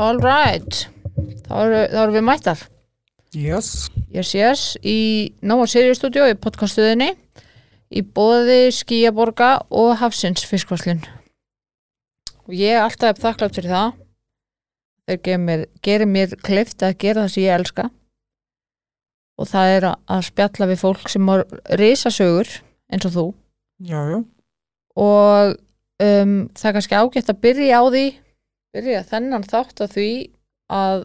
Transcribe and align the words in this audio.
All 0.00 0.16
right, 0.16 0.86
þá 1.44 1.56
eru, 1.60 1.80
þá 1.92 1.98
eru 2.06 2.14
við 2.14 2.22
mættar. 2.24 2.60
Yes. 3.36 3.90
Yes, 4.08 4.30
yes, 4.32 4.62
í 4.80 5.34
Nóa 5.44 5.66
Sirius 5.68 6.00
Studio 6.00 6.24
í 6.24 6.38
podcastuðinni 6.40 7.10
í 7.92 8.02
bóði 8.16 8.70
Skíaborga 8.72 9.50
og 9.68 9.98
Hafsins 10.00 10.46
fiskvarslun. 10.48 11.02
Og 12.46 12.56
ég 12.56 12.78
er 12.78 12.86
alltaf 12.86 13.20
þakklátt 13.20 13.58
fyrir 13.58 13.74
það. 13.74 13.98
Þeir 15.04 15.20
gerir 15.26 15.44
mér, 15.44 15.66
gerir 15.84 16.10
mér 16.14 16.32
kleift 16.48 16.86
að 16.86 16.96
gera 17.04 17.26
það 17.26 17.34
sem 17.34 17.44
ég 17.44 17.58
elska. 17.58 17.86
Og 19.36 19.52
það 19.52 19.74
er 19.74 19.88
að 19.90 20.24
spjalla 20.30 20.70
við 20.72 20.82
fólk 20.86 21.12
sem 21.12 21.30
er 21.34 21.44
risasögur 21.82 22.54
eins 22.88 23.10
og 23.10 23.16
þú. 23.18 23.28
Já, 23.84 24.00
já. 24.14 24.18
Og 24.96 25.54
um, 26.00 26.34
það 26.56 26.72
er 26.72 26.76
kannski 26.78 27.00
ágætt 27.04 27.36
að 27.36 27.44
byrja 27.44 27.76
á 27.76 27.84
því, 27.84 28.08
byrja 28.74 29.02
þennan 29.08 29.46
þátt 29.48 29.82
að 29.84 29.96
því 29.96 30.10
að 30.70 31.04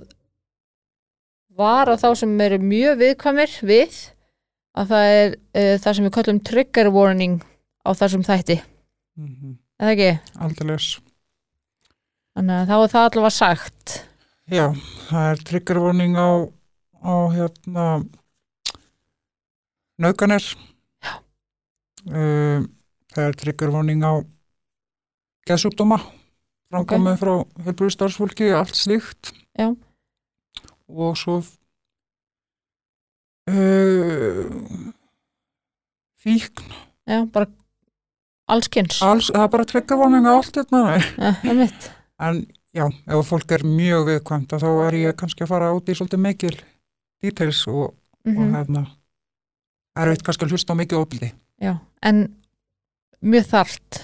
vara 1.55 1.95
þá 1.99 2.09
sem 2.19 2.33
eru 2.45 2.59
mjög 2.61 2.99
viðkvæmir 3.01 3.53
við 3.65 3.99
að 4.75 4.91
það 4.91 5.11
er 5.11 5.35
uh, 5.35 5.75
það 5.81 5.91
sem 5.97 6.07
við 6.07 6.15
kallum 6.17 6.41
trigger 6.49 6.91
warning 6.93 7.37
á 7.85 7.89
þessum 7.95 8.25
þætti, 8.27 8.59
Mm 9.15 9.55
eða 9.75 9.91
ekki? 9.91 10.11
Aldeilis. 10.39 10.89
Þannig 12.35 12.55
að 12.55 12.69
þá 12.69 12.75
er 12.75 12.91
það 12.93 13.07
allavega 13.09 13.31
sagt. 13.35 13.95
Já, 14.51 14.65
það 15.09 15.25
er 15.31 15.41
trigger 15.49 15.79
warning 15.83 16.15
á, 16.15 16.29
á 17.03 17.15
hérna 17.33 17.85
naukanir. 19.99 20.47
Já. 21.03 21.13
Um, 22.07 22.69
það 23.11 23.27
er 23.27 23.39
trigger 23.41 23.73
warning 23.75 24.03
á 24.07 24.13
geðsjúkdóma 25.47 25.99
framkomið 26.75 27.19
frá 27.21 27.33
helbriðstarfsfólki, 27.65 28.49
allt 28.55 28.75
slíkt. 28.77 29.31
Já. 29.57 29.69
Og 30.91 31.15
svo 31.17 31.39
uh, 33.49 34.91
fíkn, 36.21 36.73
Já, 37.05 37.21
bara 37.29 37.47
allskins. 38.49 38.99
alls, 39.05 39.27
það 39.33 39.43
er 39.45 39.51
bara 39.53 39.65
á 40.25 40.33
allt 40.35 40.55
þetta. 40.57 40.83
nei. 40.83 40.99
Ja. 41.17 41.67
En 42.25 42.45
já, 42.75 42.85
ef 43.11 43.27
fólk 43.29 43.51
er 43.51 43.65
mjög 43.67 44.07
viðkvæmt 44.09 44.53
þá 44.63 44.67
er 44.87 44.95
ég 45.01 45.17
kannski 45.19 45.43
að 45.45 45.51
fara 45.51 45.73
út 45.75 45.89
í 45.91 45.95
svolítið 45.97 46.21
mikil 46.23 46.55
details 47.23 47.65
og, 47.67 47.93
Mm 48.25 48.39
og 48.41 48.55
hérna 48.55 48.81
er 50.01 50.09
veit 50.09 50.23
kannski 50.25 50.45
að 50.47 50.55
hlusta 50.55 50.73
á 50.73 50.79
mikið 50.79 50.97
opildi. 50.97 51.27
Já, 51.61 51.75
en 52.01 52.23
mjög 53.21 53.45
þart, 53.51 53.99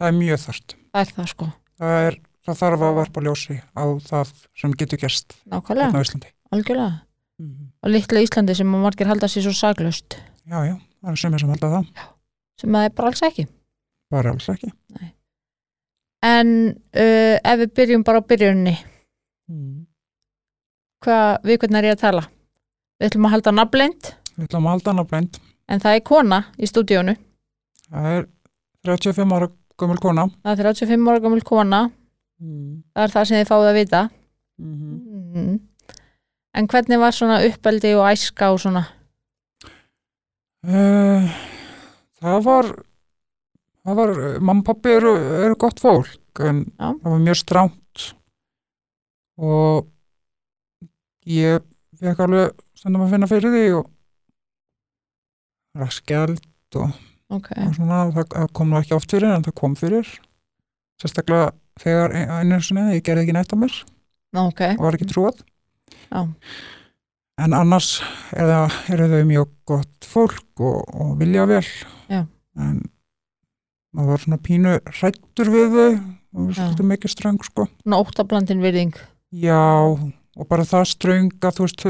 Það 0.00 0.08
er 0.08 0.16
mjög 0.18 0.40
þart. 0.42 0.74
það 0.90 1.00
er 1.04 1.12
það 1.14 1.28
sko. 1.30 1.46
Það, 1.80 1.94
er, 2.10 2.16
það 2.46 2.58
þarf 2.60 2.82
að 2.86 2.96
varpa 3.00 3.22
ljósi 3.24 3.56
á 3.72 3.84
það 4.04 4.32
sem 4.60 4.74
getur 4.82 5.00
gerst 5.00 5.36
Nákvæmlega, 5.48 5.86
hérna 5.88 6.02
á 6.02 6.04
Íslandi. 6.04 6.32
algjörlega. 6.52 6.90
Mm. 7.40 7.70
Á 7.80 7.86
litla 7.88 8.20
Íslandi 8.26 8.56
sem 8.58 8.74
að 8.76 8.82
margir 8.84 9.08
halda 9.08 9.28
sér 9.32 9.46
svo 9.46 9.54
saglust, 9.56 10.18
Já, 10.50 10.58
já, 10.66 10.74
það 11.00 11.12
er 11.14 11.16
sem 11.22 11.34
er 11.34 11.40
sem 11.44 11.52
halda 11.54 11.70
það. 11.72 11.86
sem 12.60 12.70
að 12.74 12.80
það 12.82 12.88
er 12.90 12.94
bara 13.00 13.08
alls 13.12 13.22
ekki. 13.30 13.46
Bara 14.10 14.30
alls 14.34 14.48
ekki. 14.52 14.72
En 16.22 16.48
uh, 16.68 17.36
ef 17.40 17.60
við 17.62 17.70
byrjum 17.78 18.02
bara 18.04 18.20
á 18.20 18.28
byrjunni, 18.28 18.76
Mm. 19.50 19.86
hvað, 21.02 21.40
við 21.48 21.56
hvernig 21.58 21.78
er 21.80 21.86
ég 21.88 21.94
að 21.96 22.02
tala? 22.04 22.20
Við 23.00 23.08
ætlum 23.08 23.24
að 23.26 23.32
halda 23.34 23.52
nafnleint, 23.56 24.10
Við 24.36 24.44
ætlum 24.46 24.66
að 24.68 24.74
halda 24.76 24.90
hana 24.92 25.04
blend. 25.10 25.38
en 25.68 25.80
það 25.80 25.96
er 25.96 26.04
kona 26.06 26.38
í 26.58 26.68
stúdíónu. 26.70 27.16
Það 27.90 28.06
er 28.12 28.28
35 28.86 29.32
ára 29.34 29.48
gömul 29.80 30.00
kona. 30.02 30.26
Það 30.44 30.52
er 30.52 30.62
35 30.70 31.08
ára 31.10 31.22
gamul 31.24 31.42
kona, 31.46 31.80
Mm. 32.40 32.82
það 32.96 33.02
er 33.04 33.12
það 33.14 33.26
sem 33.28 33.36
þið 33.40 33.50
fáið 33.50 33.68
að 33.70 33.78
vita. 33.80 34.02
Mm 34.60 34.96
Mm. 35.30 35.60
En 36.54 36.66
hvernig 36.66 36.98
var 36.98 37.12
svona 37.14 37.36
uppeldi 37.46 37.92
og 37.94 38.08
æska 38.10 38.48
og 38.50 38.58
svona? 38.58 38.80
Uh, 40.66 41.28
það 42.20 42.42
var 42.44 42.66
það 43.86 43.94
var, 44.00 44.10
mamma 44.40 44.60
og 44.60 44.66
pappi 44.66 44.90
eru, 44.98 45.12
eru 45.46 45.54
gott 45.56 45.78
fólk 45.80 46.42
en 46.44 46.64
Já. 46.74 46.90
það 47.00 47.06
var 47.14 47.22
mjög 47.22 47.38
stránt 47.40 48.02
og 49.40 49.86
ég 51.30 51.62
fekk 52.00 52.20
alveg 52.26 52.50
stundum 52.76 53.06
að 53.06 53.14
finna 53.14 53.30
fyrir 53.30 53.54
því 53.54 53.64
og 53.78 53.88
raskjald 55.80 56.42
og, 56.76 56.90
Ok, 57.30 57.52
og 57.62 57.74
svona, 57.76 58.02
það, 58.14 58.50
kom 58.56 58.72
nú 58.72 58.78
ekki 58.80 58.96
oft 58.96 59.12
fyrir 59.14 59.30
en 59.30 59.46
það 59.46 59.56
kom 59.60 59.76
fyrir. 59.78 60.08
Sérstaklega 61.00 61.52
þegar 61.80 62.14
einu 62.40 62.60
sinni 62.64 62.96
ég 62.96 63.04
gerði 63.06 63.26
ekki 63.26 63.36
neitt 63.36 63.54
af 63.54 63.60
mér. 63.60 63.76
Ok, 64.40 64.62
og 64.74 64.84
var 64.84 64.98
ekki 64.98 65.08
trúað. 65.10 65.42
Já. 66.10 66.26
en 67.40 67.54
annars 67.56 68.00
er 68.36 68.50
það, 68.50 68.74
eru 68.92 69.06
þau 69.10 69.20
mjög 69.30 69.52
gott 69.70 70.06
fólk 70.10 70.62
og, 70.66 70.80
og 70.92 71.12
vilja 71.20 71.46
vel. 71.48 71.64
Já. 72.10 72.24
en 72.60 72.82
maður 73.94 74.12
var 74.12 74.24
svona 74.24 74.40
pínu 74.44 74.74
hrættur 74.90 75.50
við 75.50 75.76
þau 75.76 75.86
og 75.90 76.52
svolítið 76.54 76.90
mikið 76.92 77.14
ströng 77.14 77.40
sko. 77.46 77.66
Svona 77.82 78.02
óttablandin 78.02 78.62
virðing. 78.62 78.98
já 79.30 79.58
og 79.60 80.46
bara 80.50 80.66
það 80.66 80.90
ströng 80.92 81.32
að 81.42 81.56
þú 81.56 81.66
veist 81.66 81.86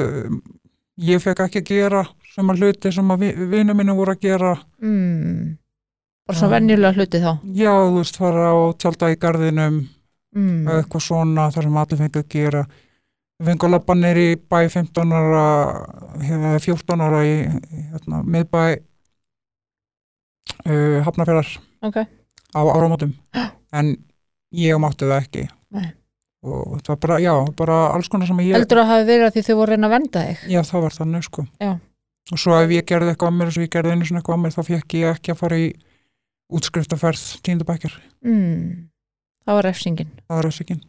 ég 1.01 1.23
fekk 1.23 1.41
ekki 1.47 1.63
að 1.63 1.71
gera 1.71 2.03
sem 2.35 2.51
að 2.53 2.61
hluti 2.63 2.93
sem 2.93 3.09
að 3.11 3.19
vi- 3.25 3.47
vinur 3.55 3.75
mínu 3.79 3.95
voru 3.97 4.13
að 4.15 4.21
gera 4.27 4.53
Mm. 4.83 5.57
Bara 6.27 6.39
svona 6.39 6.51
Já. 6.53 6.61
venjulega 6.61 6.95
hluti 6.95 7.19
þá. 7.21 7.33
já 7.55 7.73
þú 7.75 7.97
veist 7.99 8.17
fara 8.17 8.45
á 8.53 8.57
tjálta 8.79 9.11
í 9.11 9.17
garðinum 9.19 9.89
Mm. 10.37 10.69
eitthvað 10.69 11.03
svona 11.03 11.51
þar 11.51 11.63
sem 11.63 11.77
allir 11.77 11.99
fengi 11.99 12.21
að 12.23 12.29
gera 12.29 12.67
við 13.41 13.47
fengum 13.49 13.69
að 13.69 13.73
labba 13.75 13.95
neyri 13.95 14.37
bæ 14.37 14.69
15 14.69 15.13
ára 15.13 15.45
eða 16.21 16.61
14 16.61 17.01
ára 17.01 17.23
í 17.25 17.35
hérna, 17.91 18.23
miðbæ 18.23 18.79
uh, 20.67 21.03
Hafnafjörðar 21.05 21.51
Ok, 21.83 21.97
á 22.55 22.61
áramótum 22.61 23.15
en 23.73 23.97
ég 24.53 24.77
mátti 24.79 25.07
það 25.09 25.23
ekki. 25.25 25.49
Og 26.43 26.81
það 26.81 26.89
var 26.95 26.99
bara, 27.05 27.19
já, 27.21 27.33
bara 27.57 27.79
alls 27.95 28.09
konar 28.09 28.27
sem 28.31 28.39
ég 28.47 28.55
heldur 28.57 28.81
að 28.81 28.91
hafi 28.95 29.07
verið 29.11 29.27
að 29.27 29.35
því 29.37 29.43
þau 29.49 29.57
voru 29.61 29.71
reyna 29.75 29.89
að 29.91 29.95
venda 29.97 30.23
þig? 30.27 30.45
já, 30.55 30.61
það 30.71 30.85
var 30.87 30.95
þannig 30.97 31.27
sko 31.27 31.45
Já. 31.61 31.73
og 32.33 32.39
svo 32.41 32.55
ef 32.63 32.71
ég 32.77 32.87
gerði 32.89 33.11
eitthvað 33.13 33.33
á 33.33 33.37
mér 33.37 33.51
og 33.51 33.57
svo 33.57 33.65
ég 33.67 33.73
gerði 33.75 33.93
einu 33.97 34.09
svona 34.09 34.23
eitthvað 34.23 34.39
á 34.41 34.43
mér 34.45 34.55
þá 34.57 34.63
fekk 34.71 34.95
ég 35.01 35.11
ekki 35.19 35.35
að 35.35 35.41
fara 35.43 35.59
í 35.61 35.67
útskriftaferð 36.51 37.25
tíndabækjar, 37.47 37.99
Mm. 38.25 38.87
Það 39.47 39.55
var 39.57 39.65
refsingin. 39.65 40.09
það 40.29 40.37
var 40.41 40.49
össikinn 40.51 40.81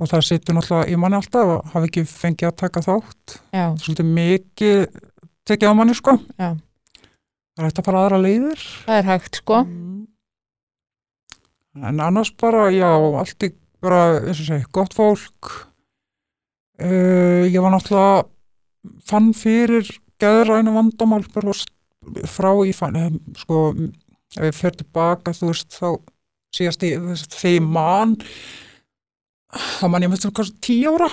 og 0.00 0.08
það 0.08 0.22
situr 0.24 0.54
náttúrulega 0.56 0.88
í 0.88 0.96
manni 0.96 1.16
alltaf 1.18 1.48
að 1.52 1.64
hafa 1.74 1.86
ekki 1.90 2.04
fengið 2.08 2.48
að 2.48 2.56
taka 2.56 2.80
þátt 2.86 3.34
Já, 3.52 3.64
svolítið 3.76 4.08
mikið 4.16 4.86
tekið 5.44 5.68
á 5.68 5.74
manni 5.76 5.94
sko 5.98 6.14
Já. 6.40 6.54
það 6.56 7.60
er 7.60 7.66
hægt 7.68 7.80
að 7.82 7.84
fara 7.90 8.04
aðra 8.06 8.20
leiðir 8.24 8.62
það 8.86 8.96
er 9.02 9.08
hægt 9.10 9.40
sko. 9.42 9.58
Mm. 9.64 10.06
en 11.90 12.00
annars 12.00 12.30
bara 12.40 12.70
já, 12.74 12.88
allt 13.20 13.44
í 13.46 13.50
bara, 13.82 14.20
eins 14.20 14.40
og 14.42 14.48
segi, 14.48 14.66
gott 14.74 14.94
fólk. 14.96 15.50
Uh, 16.80 17.44
ég 17.50 17.60
var 17.60 17.74
náttúrulega 17.74 18.24
fann 19.04 19.34
fyrir 19.36 19.88
geðrænu 20.20 20.72
vandamál 20.72 21.24
bara 21.34 21.52
frá 22.28 22.50
í 22.64 22.72
fann 22.76 22.96
eh, 22.96 23.10
sko, 23.36 23.74
ef 24.38 24.46
ég 24.48 24.56
fer 24.56 24.78
tilbaka 24.78 25.34
þú 25.36 25.50
veist, 25.50 25.76
þá 25.76 26.00
síðast 26.56 26.86
ég, 26.88 27.02
þegar 27.26 27.56
ég 27.58 27.66
man 27.66 28.14
þá 29.52 29.84
man 29.92 30.06
ég 30.06 30.12
með 30.12 30.30
kannski 30.30 30.64
tíu 30.64 30.94
ára. 30.96 31.10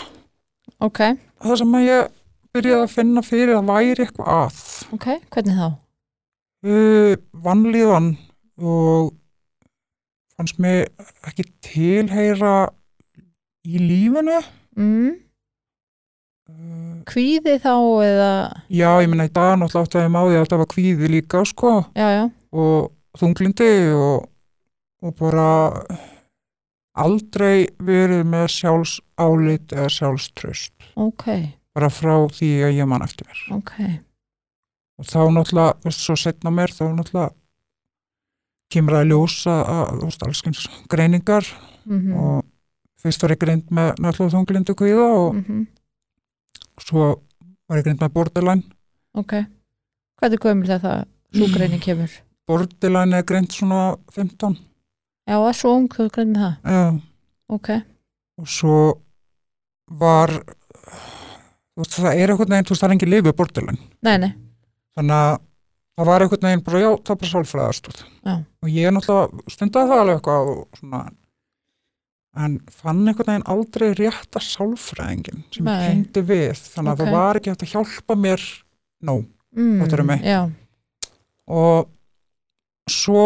Ok, 0.83 1.03
það 1.43 1.59
sem 1.59 1.75
að 1.79 1.87
ég 1.87 2.15
byrjaði 2.55 2.85
að 2.85 2.95
finna 2.95 3.25
fyrir 3.25 3.57
að 3.57 3.67
væri 3.73 4.05
eitthvað 4.05 4.31
að. 4.37 4.63
Ok, 4.95 5.09
hvernig 5.35 5.59
þá? 5.59 5.67
uh, 6.65 7.13
vannlíðan 7.45 8.11
og 8.57 9.13
fannst 10.37 10.59
mér 10.61 10.87
ekki 11.27 11.47
tilheyra 11.65 12.69
í 13.67 13.81
lífinu. 13.81 14.37
Mm. 14.77 15.15
uh, 16.51 16.97
Kvíði 17.09 17.57
þá 17.63 17.73
eða, 18.05 18.33
já, 18.69 18.91
ég 19.01 19.09
meina 19.09 19.25
í 19.27 19.33
dag 19.33 19.55
náttúrulega 19.57 19.87
átti 19.87 19.99
að 19.99 20.05
ég 20.05 20.13
máði 20.13 20.35
að 20.35 20.45
þetta 20.45 20.61
var 20.61 20.69
kvíði 20.73 21.09
líka 21.15 21.41
sko. 21.49 21.73
Já, 21.97 22.07
já, 22.13 22.23
og 22.53 22.93
þunglindi 23.17 23.71
og, 23.97 24.27
og 25.01 25.17
bara 25.17 25.47
aldrei 26.97 27.67
verið 27.83 28.25
með 28.27 28.49
sjálfsálit 28.55 29.73
eða 29.75 29.89
sjálfströst 29.93 30.91
ok, 30.97 31.25
bara 31.77 31.89
frá 31.93 32.13
því 32.33 32.51
að 32.67 32.77
ég 32.79 32.89
man 32.89 33.05
eftir 33.05 33.29
mér 33.29 33.43
ok, 33.59 33.73
og 34.97 35.09
þá 35.09 35.19
náttúrulega, 35.35 35.93
svo 35.93 36.17
setna 36.19 36.53
mér 36.53 36.73
þá 36.73 36.85
náttúrulega 36.89 37.33
kemur 38.73 38.97
að 38.99 39.09
ljósa 39.11 39.53
að, 39.63 40.05
allskins 40.27 40.65
greiningar 40.91 41.45
mm 41.87 42.13
og 42.17 42.45
fyrst 42.99 43.21
var 43.23 43.31
ég 43.35 43.39
greind 43.39 43.69
með 43.71 43.93
náttúrulega 44.03 44.33
þunglindu 44.35 44.73
kvíða 44.75 45.05
og 45.15 45.35
Mhm. 45.37 45.67
svo 46.81 47.21
var 47.69 47.77
ég 47.79 47.83
greind 47.85 47.99
með 48.01 48.13
borderline 48.13 48.63
ok. 49.15 49.33
Hvernig 50.19 50.39
gömul 50.41 50.67
þetta 50.67 51.05
súgreining 51.33 51.81
kemur? 51.87 52.09
borderline 52.47 53.13
er 53.17 53.23
greind 53.23 53.51
svona 53.51 53.97
15 54.11 54.57
Já, 55.27 55.35
það 55.35 55.49
er 55.49 55.57
svo 55.59 55.71
ung, 55.75 55.87
þú 55.91 56.09
greið 56.15 56.29
með 56.31 56.41
það. 56.43 56.55
já, 56.63 57.01
Ok, 57.49 57.69
og 58.39 58.47
svo 58.47 58.77
var 59.87 60.29
þú 60.29 61.79
veist, 61.83 61.95
það 61.95 62.15
er 62.19 62.31
einhvern 62.33 62.49
veginn, 62.51 62.65
þú 62.67 62.73
veist, 62.73 62.81
það 62.83 62.89
er 62.89 62.95
engin 62.97 63.11
lifið 63.13 63.35
bortilin 63.39 63.77
nei, 64.03 64.17
nei, 64.17 64.31
þannig 64.97 65.15
að 65.15 65.37
það 65.97 66.09
var 66.11 66.23
einhvern 66.25 66.47
veginn 66.47 66.65
bara, 66.67 66.81
já, 66.83 66.89
það 67.01 67.13
er 67.15 67.21
bara 67.23 67.31
sálfræðastúð 67.33 68.01
Já. 68.27 68.33
og 68.37 68.69
ég 68.73 68.87
er 68.89 68.93
náttúrulega 68.95 69.53
stundaði 69.55 69.89
það 69.91 70.03
alveg 70.03 70.19
eitthvað 70.19 70.51
svona 70.79 71.01
en 72.37 72.55
fann 72.69 73.01
einhvern 73.09 73.31
veginn 73.31 73.47
aldrei 73.49 73.87
rétta 73.97 74.41
sálfræðingin 74.45 75.43
sem 75.55 75.65
ég 75.71 75.83
tengdi 75.87 76.21
við. 76.29 76.63
Þannig 76.75 76.91
að 76.91 76.97
Ok. 76.97 77.01
það 77.01 77.13
var 77.17 77.39
ekki 77.39 77.53
hægt 77.53 77.65
að 77.65 77.71
hjálpa 77.73 78.17
mér 78.27 78.43
nóg 79.09 79.23
mm, 79.57 79.77
Fattarðu 79.81 80.07
mig? 80.11 80.25
já, 80.27 80.41
og 81.47 81.89
svo 82.91 83.23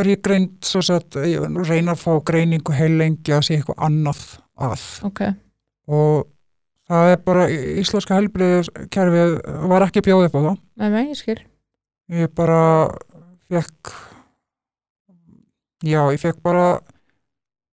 er 0.00 0.08
ég 0.10 0.22
greind 0.24 0.56
svo 0.66 0.80
að 0.96 1.18
ég 1.28 1.44
reyna 1.68 1.92
að 1.94 2.00
fá 2.02 2.12
greiningu 2.26 2.72
heil 2.74 2.96
lengi 2.98 3.34
að 3.36 3.44
sé 3.46 3.58
eitthvað 3.58 3.84
annað 3.86 4.22
að. 4.58 4.86
Ok. 5.06 5.20
Og 5.86 6.24
það 6.88 7.10
er 7.12 7.20
bara 7.28 7.44
íslenska 7.52 8.16
helbriðiskerfið 8.18 9.36
var 9.70 9.86
ekki 9.86 10.02
bjóðið 10.08 10.32
á 10.34 10.40
það. 10.40 10.56
Nei, 10.80 10.88
nei, 10.88 11.04
ég 11.12 11.20
skil 11.20 11.38
ég 12.12 12.32
bara 12.36 12.60
fekk 13.48 13.92
já, 15.84 16.00
ég 16.12 16.20
fekk 16.20 16.42
bara 16.44 16.66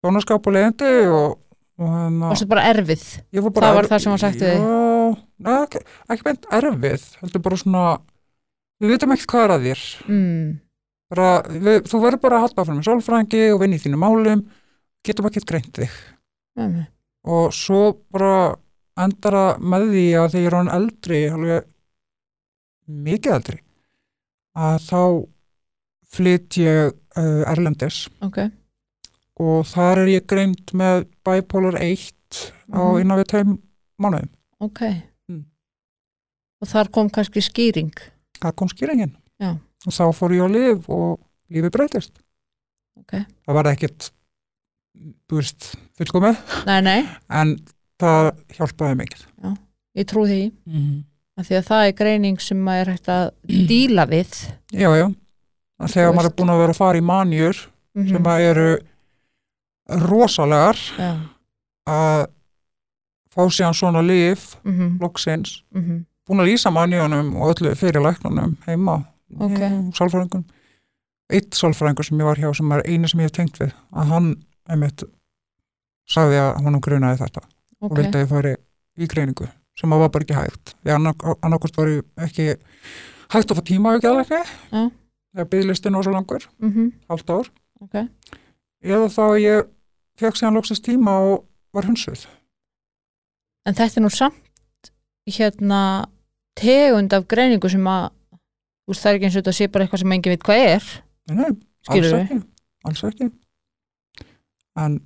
dónaskap 0.04 0.48
og 0.48 0.56
leiðindi 0.56 0.92
og, 1.12 1.38
og 1.82 1.92
hérna 1.92 2.32
varstu 2.32 2.48
bara 2.52 2.66
erfið? 2.72 3.04
Ég 3.36 3.46
var 3.46 3.56
bara 3.56 3.74
það 3.76 3.92
það 3.92 4.04
sem 4.06 4.16
var 4.16 4.24
sagt 4.24 4.46
við 4.46 5.52
ekki, 5.52 5.84
ekki 6.14 6.28
beint 6.28 6.50
erfið 6.60 7.06
heldur 7.22 7.46
bara 7.48 7.62
svona 7.62 7.86
við 8.82 8.96
vitum 8.96 9.14
ekki 9.16 9.30
hvað 9.30 9.46
er 9.46 9.54
að 9.56 9.68
þér. 9.68 9.84
Mm, 10.08 10.48
bara, 11.12 11.28
við, 11.52 11.78
þú 11.92 12.02
verður 12.06 12.24
bara 12.24 12.40
að 12.40 12.48
halda 12.48 12.66
frá 12.66 12.74
með 12.76 12.88
sálfrængi 12.88 13.44
og 13.54 13.62
vinna 13.62 13.78
í 13.78 13.84
þínu 13.84 14.02
málum 14.02 14.46
getum 15.06 15.28
ekki 15.30 15.46
greint 15.50 15.74
þig. 15.78 15.94
Nei. 16.60 16.84
og 17.24 17.54
svo 17.56 17.94
bara 18.12 18.56
endar 19.00 19.38
það 19.38 19.62
með 19.72 19.86
því 19.94 20.06
að 20.20 20.34
þegar 20.34 20.48
er 20.50 20.56
hann 20.58 20.72
eldri 20.76 21.20
alveg 21.32 21.68
mikið 22.92 23.36
eldri 23.38 23.60
að 24.56 24.78
þá 24.90 25.02
flytt 26.12 26.58
ég 26.60 26.92
uh, 27.18 27.44
Erlendis 27.52 28.08
ok, 28.22 28.38
og 29.40 29.66
þar 29.70 30.04
er 30.04 30.12
ég 30.18 30.26
greind 30.28 30.74
með 30.76 31.06
bipolar 31.26 31.78
1 31.80 32.12
á 32.72 32.80
Mhm. 32.82 33.02
innan 33.02 33.20
við 33.20 33.28
tveim 33.32 33.58
mánuðum. 34.02 34.30
ok 34.60 34.82
Mm. 35.30 35.46
og 36.62 36.68
þar 36.68 36.92
kom 36.92 37.10
kannski 37.10 37.42
skýring 37.42 37.94
Það 38.42 38.56
kom 38.56 38.68
skýringin 38.68 39.16
Já. 39.40 39.52
og 39.86 39.94
þá 39.94 40.04
fór 40.18 40.32
ég 40.34 40.44
á 40.44 40.50
lif 40.52 40.90
og 40.90 41.20
lífið 41.52 41.72
breytist. 41.72 42.12
ok, 43.00 43.26
Það 43.48 43.54
var 43.54 43.64
ekkit 43.72 44.12
búist 45.30 45.76
fullkomið 45.98 46.38
nei, 46.68 46.82
nei, 46.82 47.00
en 47.30 47.56
það 48.02 48.32
hjálpaði 48.58 48.98
mikið. 49.00 49.26
ég 49.96 50.06
trú 50.10 50.26
því 50.28 50.52
Mm. 50.68 51.04
Af 51.42 51.50
því 51.50 51.58
að 51.58 51.68
það 51.68 51.88
er 51.88 51.98
greining 51.98 52.40
sem 52.44 52.62
maður 52.62 52.82
er 52.82 52.94
hægt 52.96 53.12
að 53.12 53.26
díla 53.72 54.06
við. 54.10 54.38
Já, 54.72 54.90
já. 54.98 55.08
Að 55.82 55.96
Þegar 55.96 56.16
maður 56.16 56.30
er 56.30 56.38
búin 56.38 56.54
að 56.54 56.62
vera 56.62 56.76
að 56.76 56.82
fara 56.82 57.02
í 57.02 57.06
manjur 57.06 57.62
mm 57.98 58.08
sem 58.08 58.28
að 58.32 58.46
eru 58.48 58.70
rosalegar 60.08 60.78
já, 60.96 61.10
að 61.92 62.22
fá 63.32 63.42
síðan 63.52 63.76
svona 63.76 64.04
líf 64.06 64.54
mm 64.64 64.98
loksins, 65.02 65.64
-hmm. 65.76 66.04
búin 66.28 66.44
að 66.44 66.52
lýsa 66.52 66.72
manjónum 66.72 67.36
og 67.36 67.52
öllu 67.56 67.76
fyrir 67.76 68.04
læknunum 68.04 68.58
heima. 68.68 69.02
Ok. 69.40 69.60
mm, 69.60 69.92
sálfræðingum. 69.96 70.46
Eitt 71.32 71.56
sálfræðingur 71.56 72.08
sem 72.08 72.20
ég 72.20 72.26
var 72.26 72.40
hjá 72.40 72.54
sem 72.56 72.72
er 72.72 72.84
einu 72.86 73.08
sem 73.08 73.20
ég 73.20 73.30
hef 73.30 73.36
tengt 73.36 73.60
við 73.60 73.74
að 73.92 74.08
hann 74.14 74.36
einmitt 74.70 75.04
sagði 76.08 76.40
að 76.44 76.64
honum 76.66 76.84
grunaði 76.84 77.22
þetta 77.24 77.44
og 77.82 77.92
ok, 77.92 77.98
vildi 77.98 78.18
að 78.18 78.24
ég 78.24 78.32
fari 78.32 78.56
í 79.00 79.08
greiningu 79.08 79.48
sem 79.82 79.94
að 79.96 80.04
var 80.04 80.14
bara 80.14 80.28
ekki 80.28 80.38
hægt. 80.38 80.74
Því 80.82 80.96
annarkost 80.96 81.80
var 81.80 81.92
ég 81.92 82.26
ekki 82.28 82.48
hægt 83.34 83.52
að 83.52 83.58
fá 83.60 83.64
tíma 83.68 83.96
ekki 83.98 84.10
aðlækni 84.12 84.42
Já. 84.44 84.84
þegar 85.34 85.50
byggðlistin 85.56 85.98
var 85.98 86.08
svo 86.08 86.14
langur, 86.16 86.48
mm 86.62 86.92
halvt 87.10 87.34
ár. 87.34 87.52
Ok. 87.82 87.98
Eða 88.86 89.10
þá 89.14 89.26
ég 89.42 89.70
fekk 90.22 90.38
síðan 90.38 90.58
loksins 90.60 90.84
tíma 90.86 91.18
og 91.26 91.46
var 91.74 91.88
hunsuð. 91.90 92.28
En 93.66 93.78
þetta 93.78 94.00
er 94.00 94.06
nú 94.06 94.14
samt 94.14 94.92
hérna 95.32 95.82
tegund 96.58 97.14
af 97.14 97.28
greiningu 97.30 97.70
sem 97.72 97.86
að 97.88 98.10
veist 98.90 99.04
það 99.06 99.12
er 99.12 99.18
ekki 99.18 99.28
eins 99.28 99.36
og 99.38 99.44
þetta 99.44 99.54
sé 99.56 99.68
bara 99.72 99.86
eitthvað 99.86 100.04
sem 100.04 100.16
engin 100.16 100.34
veit 100.34 100.46
hvað 100.48 100.64
er. 100.66 100.90
Nei, 101.32 101.52
alls 101.94 102.14
ekki, 102.18 102.40
alls 102.90 103.04
ekki. 103.08 103.30
En 104.82 104.98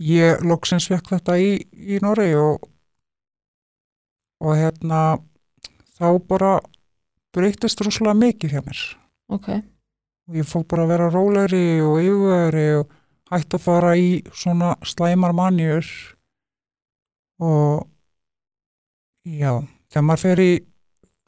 ég 0.00 0.42
loksins 0.46 0.88
fekk 0.90 1.12
þetta 1.14 1.36
í, 1.38 1.52
í 1.60 2.00
Noregi 2.02 2.38
og, 2.40 2.64
og 4.40 4.56
hérna 4.56 5.00
þá 5.98 6.06
bara 6.28 6.54
breytist 7.34 7.82
rosalega 7.84 8.18
mikið 8.18 8.54
hjá 8.56 8.62
mér. 8.66 8.80
ok, 9.30 9.50
Og 10.30 10.36
ég 10.38 10.46
fór 10.46 10.64
bara 10.70 10.84
að 10.86 10.92
vera 10.92 11.10
rólegri 11.10 11.80
og 11.82 11.96
yfirveri 11.98 12.66
og 12.78 12.90
hætti 13.32 13.56
að 13.58 13.64
fara 13.64 13.96
í 13.98 14.10
svona 14.30 14.76
slæmar 14.86 15.34
manjur. 15.34 15.86
Og 17.42 17.88
já, 19.26 19.58
þegar 19.90 20.06
maður 20.06 20.22
fer 20.22 20.42
í 20.44 20.50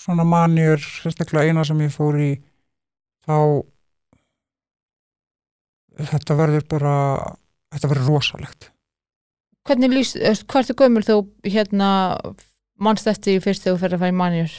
svona 0.02 0.26
manjur, 0.26 0.78
sérstaklega 0.78 1.50
eina 1.50 1.64
sem 1.66 1.82
ég 1.82 1.90
fór 1.94 2.18
í 2.22 2.30
þá 3.26 3.36
þetta 6.12 6.38
verður 6.38 6.68
bara 6.70 6.94
þetta 7.72 7.90
verður 7.90 8.10
rosalegt. 8.14 8.70
Hvernig 9.66 9.92
lýst, 9.94 10.18
hvað 10.50 10.62
ertu 10.64 10.78
gömul 10.78 11.04
þú 11.06 11.18
hérna 11.46 11.90
manst 12.82 13.08
eftir 13.10 13.36
því 13.36 13.44
fyrst 13.46 13.64
þegar 13.64 13.76
þú 13.76 13.82
fer 13.82 13.96
að 13.96 14.04
fara 14.04 14.12
í 14.12 14.18
manjur 14.20 14.54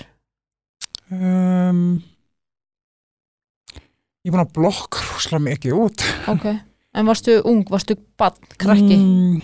um, 1.13 1.81
ég 4.23 4.29
er 4.29 4.35
búin 4.35 4.43
að 4.45 4.53
blokka 4.57 5.07
rosalega 5.11 5.45
mikið 5.49 5.79
út. 5.83 6.05
Ok, 6.31 6.45
en 6.95 7.09
varstu 7.09 7.39
ung, 7.49 7.63
varstu 7.69 7.97
bann, 8.19 8.53
krakki? 8.61 8.97
Mm, 8.97 9.41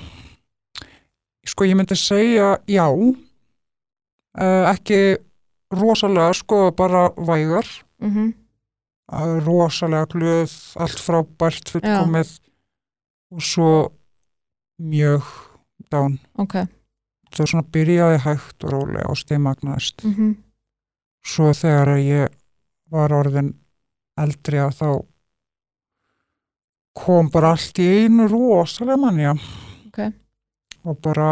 sko 1.47 1.67
ég 1.67 1.75
myndi 1.79 1.97
segja 1.99 2.53
já. 2.69 2.85
Uh, 4.39 4.65
ekki 4.69 5.17
rosalega 5.75 6.31
sko 6.37 6.69
bara 6.77 7.09
vægar. 7.17 7.67
Mm 7.99 8.31
uh, 9.11 9.37
rosalega 9.45 10.07
glöð 10.13 10.53
allt 10.79 11.01
frábært 11.03 11.71
fullkomið 11.73 12.33
og 13.33 13.45
svo 13.45 13.71
mjög 14.79 15.25
dán 15.91 16.17
ok, 16.39 16.61
það 17.37 17.49
svona 17.51 17.67
byrjaði 17.75 18.19
hægt 18.25 18.65
og 18.65 18.73
rólega 18.75 19.09
og 19.11 19.19
stemagnaðist 19.21 20.05
mm 20.07 20.37
svo 21.29 21.49
þegar 21.53 21.97
ég 21.99 22.29
var 22.89 23.11
orðin 23.13 23.49
eldri 24.17 24.57
að 24.63 24.69
þá 24.77 24.87
kom 26.95 27.27
bara 27.29 27.51
allt 27.53 27.81
í 27.83 27.87
einu 28.05 28.25
rosalega 28.31 28.95
manja 28.97 29.33
Ok. 29.89 29.99
og 30.87 31.01
bara 31.03 31.27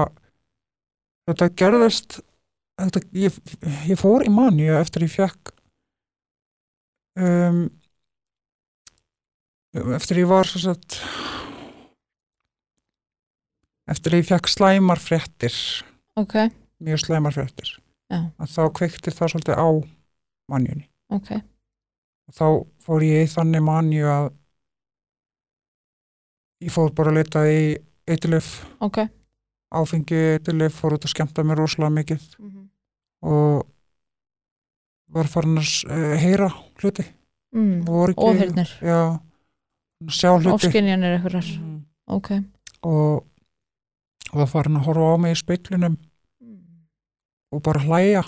þetta 1.28 1.48
gerðist 1.64 2.20
þetta, 2.78 3.02
ég, 3.16 3.40
ég 3.88 3.98
fór 4.00 4.28
í 4.28 4.34
manja 4.36 4.82
eftir 4.84 5.08
ég 5.08 5.16
fekk 5.16 5.54
um, 7.24 7.64
eftir 9.96 10.20
ég 10.22 10.30
var 10.30 10.52
svo 10.52 10.62
sagt 10.68 11.00
eftir 13.88 14.20
ég 14.20 14.28
fekk 14.28 14.52
slæmar 14.52 15.00
fréttir 15.02 15.56
ok, 16.18 16.36
mjög 16.84 17.04
slæmar 17.04 17.36
fréttir. 17.36 17.76
Já. 18.08 18.22
að 18.40 18.52
þá 18.54 18.62
kveikti 18.80 19.12
það 19.12 19.32
svolítið 19.34 19.60
á 19.60 19.68
manjunni. 20.48 20.86
Ok. 21.12 21.32
Og 22.28 22.36
þá 22.38 22.46
fór 22.84 23.04
ég 23.04 23.26
í 23.26 23.32
þannig 23.32 23.64
manju 23.68 24.08
að 24.12 24.30
ég 26.64 26.74
fór 26.74 26.94
bara 26.96 27.12
að 27.12 27.20
leita 27.20 27.44
í 27.52 27.62
eitilif, 28.08 28.62
ok. 28.84 29.04
Áfengi 29.78 30.20
eitilif, 30.38 30.78
fór 30.80 30.96
út 30.96 31.04
að 31.04 31.12
skemmta 31.12 31.44
mér 31.44 31.60
rosalega 31.60 31.96
mikið. 32.00 32.28
Mm 32.40 32.68
og 33.28 33.66
var 35.14 35.30
farin 35.32 35.58
að 35.62 35.70
eh, 35.94 36.18
heyra 36.22 36.50
hluti. 36.82 37.06
Mm. 37.56 37.88
já, 38.84 39.00
sjá 40.12 40.34
hluti. 40.36 40.54
Ofskinjanir 40.54 41.16
eitthvað 41.18 41.38
Mm. 41.58 41.80
ok. 42.08 42.30
Og, 42.84 43.24
og 44.32 44.36
var 44.42 44.52
farin 44.52 44.78
að 44.78 44.86
horfa 44.90 45.16
á 45.16 45.18
mig 45.18 45.34
í 45.36 45.40
speiklinum 45.40 45.98
og 47.54 47.64
bara 47.64 47.84
hlæja 47.84 48.24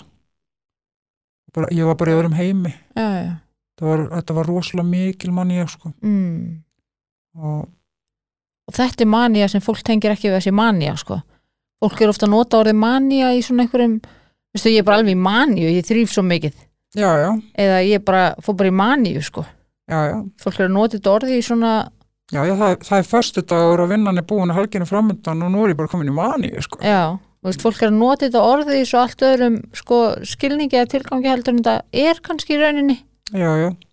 bara, 1.54 1.70
ég 1.74 1.88
var 1.88 1.98
bara 1.98 2.12
í 2.12 2.18
öðrum 2.18 2.36
heimi 2.38 2.72
já, 2.94 3.08
já, 3.24 3.34
var, 3.82 4.06
þetta 4.14 4.36
var 4.36 4.48
rosalega 4.48 4.88
mikil 4.88 5.34
manni 5.34 5.60
sko. 5.68 5.92
mm. 6.00 6.62
og 7.40 7.68
og 8.70 8.76
þetta 8.76 9.02
er 9.02 9.10
manía 9.10 9.48
sem 9.50 9.62
fólk 9.64 9.82
tengir 9.82 10.12
ekki 10.14 10.28
við 10.28 10.38
þessi 10.38 10.54
manía 10.54 10.94
sko. 10.98 11.20
fólk 11.82 12.00
er 12.00 12.12
ofta 12.12 12.28
að 12.28 12.34
nota 12.36 12.60
orðið 12.62 12.78
manía 12.78 13.32
í 13.34 13.42
svona 13.42 13.66
einhverjum 13.66 14.00
veistu, 14.54 14.70
ég 14.70 14.82
er 14.82 14.86
bara 14.86 15.00
alveg 15.00 15.16
í 15.16 15.22
maníu, 15.22 15.70
ég 15.70 15.86
þrýf 15.86 16.12
svo 16.14 16.26
mikið 16.26 16.54
já, 16.98 17.10
eða 17.54 17.80
ég 17.86 18.04
bara, 18.06 18.34
fór 18.42 18.58
bara 18.58 18.70
í 18.70 18.76
maníu 18.76 19.22
sko. 19.26 19.46
fólk 19.90 20.60
er 20.60 20.68
að 20.68 20.76
nota 20.76 20.98
þetta 20.98 21.16
orðið 21.16 21.40
í 21.40 21.46
svona 21.46 21.72
það, 22.30 22.76
það 22.86 22.96
er 22.98 23.08
förstu 23.08 23.42
dagur 23.42 23.82
og 23.84 23.90
vinnan 23.90 24.18
er 24.18 24.26
búin 24.26 24.52
að 24.52 24.60
helginu 24.60 24.86
framöndan 24.86 25.42
og 25.42 25.50
nú 25.50 25.64
er 25.64 25.72
ég 25.72 25.80
bara 25.80 25.90
komin 25.90 26.12
í 26.12 26.14
mani 26.14 26.52
sko. 26.62 26.78
Já, 26.78 27.18
veist, 27.48 27.64
fólk 27.64 27.80
er 27.80 27.88
að 27.88 27.98
nota 27.98 28.26
þetta 28.26 28.44
orðið 28.44 28.78
í 28.80 28.86
svo 28.90 29.00
allt 29.00 29.24
öðrum 29.24 29.58
sko, 29.76 29.98
skilningi 30.28 30.76
eða 30.76 30.90
tilgangi 30.94 31.30
heldur 31.32 31.56
en 31.56 31.62
þetta 31.62 32.04
er 32.04 32.22
kannski 32.26 32.56
í 32.56 32.60
rauninni, 32.60 32.98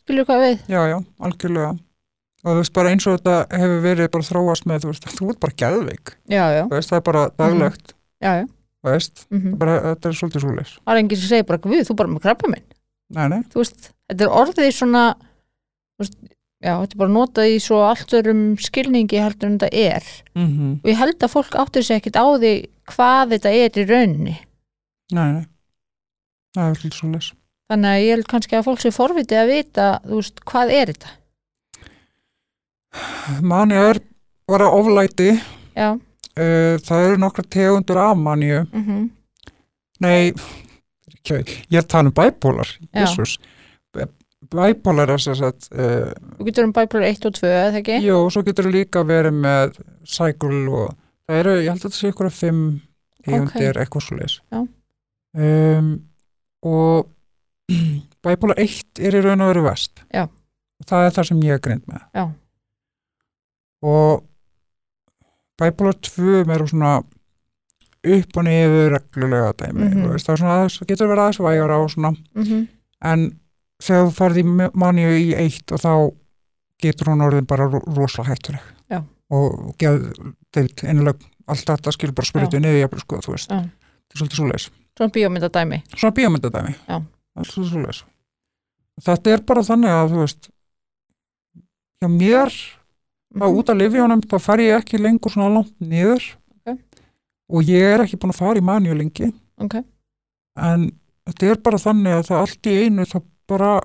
skilur 0.04 0.28
hvað 0.28 0.44
við? 0.44 0.58
Já, 0.74 0.82
já, 0.92 0.98
algjörlega. 1.24 1.74
Og 2.46 2.54
þú 2.54 2.60
veist 2.62 2.76
bara 2.78 2.92
eins 2.94 3.08
og 3.08 3.18
þetta 3.18 3.38
hefur 3.60 3.80
verið 3.84 4.12
bara 4.14 4.28
þróast 4.28 4.68
með, 4.70 4.84
þú 4.84 4.92
veist, 4.92 5.08
þú 5.18 5.30
ert 5.32 5.40
bara 5.44 5.58
geðveik. 5.64 6.16
Já, 6.30 6.44
já, 6.54 6.64
þú 6.68 6.76
veist, 6.78 6.92
það 6.92 7.00
er 7.00 7.06
bara 7.08 7.24
daglegt. 7.42 7.94
Já, 8.24 8.32
já. 8.44 8.46
Þú 8.78 8.94
veist, 8.94 9.24
mm 9.34 9.56
bara, 9.60 9.78
þetta 9.90 10.10
er 10.10 10.18
svolítið 10.20 10.44
svoleiðis. 10.46 10.74
Það 10.84 10.94
er 10.94 11.02
enginn 11.02 11.22
sem 11.22 11.32
segir 11.32 11.48
bara, 11.50 11.62
við, 11.74 11.86
þú 11.88 11.96
bara 11.98 12.14
með 12.14 12.28
krabba 12.28 12.52
minn 12.54 12.68
nei, 13.14 13.28
nei, 13.32 13.42
þú 13.52 13.62
veist, 13.62 13.92
þetta 14.12 14.26
er 14.26 14.34
orðið 14.42 14.68
í 14.68 14.74
svona 14.76 15.04
veist, 16.02 16.18
já, 16.64 16.74
þetta 16.74 16.96
er 16.96 17.02
bara 17.02 17.14
notað 17.14 17.52
í 17.54 17.60
svo 17.64 17.82
allt 17.88 18.16
öðrum 18.18 18.42
skilningi 18.62 19.22
heldur 19.22 19.52
en 19.52 19.60
þetta 19.62 19.84
er. 19.98 20.10
Mm 20.38 20.74
og 20.82 20.90
ég 20.92 21.00
held 21.00 21.24
að 21.24 21.34
fólk 21.34 21.58
áttur 21.60 21.86
sig 21.86 22.02
ekkit 22.02 22.20
á 22.20 22.26
því 22.36 22.54
hvað 22.92 23.36
þetta 23.36 23.54
er 23.54 23.82
í 23.82 23.86
rauninni. 23.90 24.36
Nei, 25.16 25.28
nei. 25.36 25.46
Það 26.58 26.72
er 26.72 26.80
svolítið 26.80 26.98
svoleiðis. 27.02 27.30
Þannig 27.68 27.94
að 27.94 28.02
ég 28.04 28.14
held 28.16 28.28
kannski 28.32 28.58
að 28.58 28.68
fólk 28.70 28.84
sé 28.84 28.92
forvitið 28.96 29.42
að 29.42 29.52
vita 29.52 29.88
þú 30.08 30.20
veist, 30.22 30.44
hvað 30.48 30.74
er 30.78 30.92
þetta? 30.94 31.16
Mani 33.44 33.76
er 33.78 34.00
bara 34.48 34.70
oflæti. 34.72 35.34
Já, 35.78 35.90
uh, 36.38 36.78
það 36.88 37.06
eru 37.10 37.20
nokkra 37.22 37.46
tegundur 37.58 38.02
af 38.02 38.18
manju 38.18 38.64
mm 38.72 39.06
nei, 39.98 40.30
ekki, 41.10 41.56
ég 41.74 41.80
er 41.80 41.82
að 41.82 41.88
tala 41.90 42.12
um 42.12 42.14
bæpólar 42.14 42.70
jésús 42.94 43.40
bæpólar 44.54 45.10
er 45.10 45.24
þess 45.24 45.42
að 45.42 45.64
þú 46.38 46.46
getur 46.46 46.68
um 46.68 46.74
bæplar 46.76 47.08
1 47.08 47.26
og 47.26 47.34
2 47.40 47.48
eða 47.50 47.80
ekki? 47.80 47.96
Jó, 48.06 48.20
svo 48.30 48.44
getur 48.46 48.68
þú 48.68 48.74
líka 48.76 49.02
verið 49.10 49.40
með 49.42 49.80
cycle 50.06 50.62
og 50.70 50.94
það 51.28 51.40
eru, 51.42 51.54
ég 51.62 51.70
held 51.72 51.78
að 51.82 51.86
þetta 51.88 52.00
sé 52.00 52.12
ykkur 52.14 52.30
að 52.30 52.38
fimm 52.40 52.62
tegundir 53.28 53.80
eitthvað 53.82 54.06
svo 54.08 54.18
leis. 54.20 54.38
Já. 54.54 54.60
Um, 55.38 55.90
og 56.64 57.10
bæpólar 58.26 58.60
1 58.64 59.02
er 59.04 59.18
í 59.20 59.24
raun 59.26 59.44
og 59.44 59.52
veru 59.52 59.66
vest. 59.68 60.04
Já. 60.14 60.26
Það 60.88 61.08
er 61.10 61.16
það 61.18 61.28
sem 61.32 61.44
ég 61.44 61.58
er 61.58 61.64
grind 61.68 61.86
með. 61.90 62.04
Já. 62.16 62.26
Og 63.88 64.24
bæpólar 65.62 65.98
2 66.08 66.42
er 66.46 66.66
svona 66.70 66.96
upp 68.08 68.38
og 68.40 68.46
niður 68.48 68.94
reglulega 68.96 69.52
dæmi. 69.60 69.90
Mm 69.92 70.08
veist, 70.14 70.30
það, 70.30 70.40
svona, 70.40 70.88
getur 70.88 71.10
verið 71.12 71.24
aðeins 71.26 71.42
vægara 71.44 71.80
og 71.84 71.92
svona, 71.92 72.14
mm 72.38 72.66
en 73.08 73.28
þegar 73.84 74.08
þú 74.08 74.14
farið 74.18 74.38
í 74.42 74.44
manju 74.82 75.10
í 75.22 75.26
eitt 75.38 75.70
og 75.76 75.82
þá 75.84 75.92
getur 76.82 77.12
hún 77.12 77.22
orðin 77.28 77.46
bara 77.50 77.68
ro- 77.70 77.84
rosalega 77.94 78.32
hættuleg. 78.32 78.64
Og 79.30 79.74
geð 79.82 80.06
deilt 80.56 80.84
innleg 80.88 81.22
allt 81.48 81.66
þetta 81.68 81.92
skilur 81.96 82.16
bara 82.16 82.26
spyrir 82.30 82.62
niður 82.64 82.80
jafnvel 82.82 83.00
sko 83.04 83.20
þú 83.26 83.34
veist, 83.34 83.50
það 83.50 83.66
er 83.68 84.20
svolítið 84.22 84.40
svoleiðis. 84.42 84.68
Svona 84.98 85.14
bíómyndadæmi. 85.16 85.78
Svona 85.96 86.16
bíómyndadæmi. 86.18 86.74
Er 86.88 87.48
svolítið 87.48 87.72
svoleiðis. 87.74 88.04
Þetta 89.08 89.34
er 89.36 89.44
bara 89.48 89.62
þannig 89.68 89.94
að 89.94 90.12
þú 90.14 90.22
veist 90.24 90.50
hjá 92.02 92.10
mér 92.12 92.52
Mhm. 93.36 93.42
að 93.44 93.58
út 93.60 93.70
af 93.70 93.78
lifjónum 93.78 94.22
þá 94.24 94.38
fer 94.42 94.58
ég 94.64 94.78
ekki 94.82 94.98
lengur 95.02 95.32
svona 95.32 95.54
langt 95.54 95.74
niður. 95.82 96.24
Ok. 96.66 96.80
og 97.50 97.64
ég 97.64 97.82
er 97.94 98.00
ekki 98.04 98.18
búin 98.20 98.32
að 98.34 98.40
fara 98.42 98.60
í 98.60 98.64
manju 98.64 98.94
lengi. 98.98 99.34
Ok, 99.60 99.76
en 100.58 100.92
þetta 101.28 101.52
er 101.52 101.56
bara 101.64 101.78
þannig 101.78 102.14
að 102.18 102.26
það 102.28 102.42
allt 102.42 102.62
í 102.68 102.74
einu 102.84 103.06
það 103.06 103.24
bara 103.48 103.82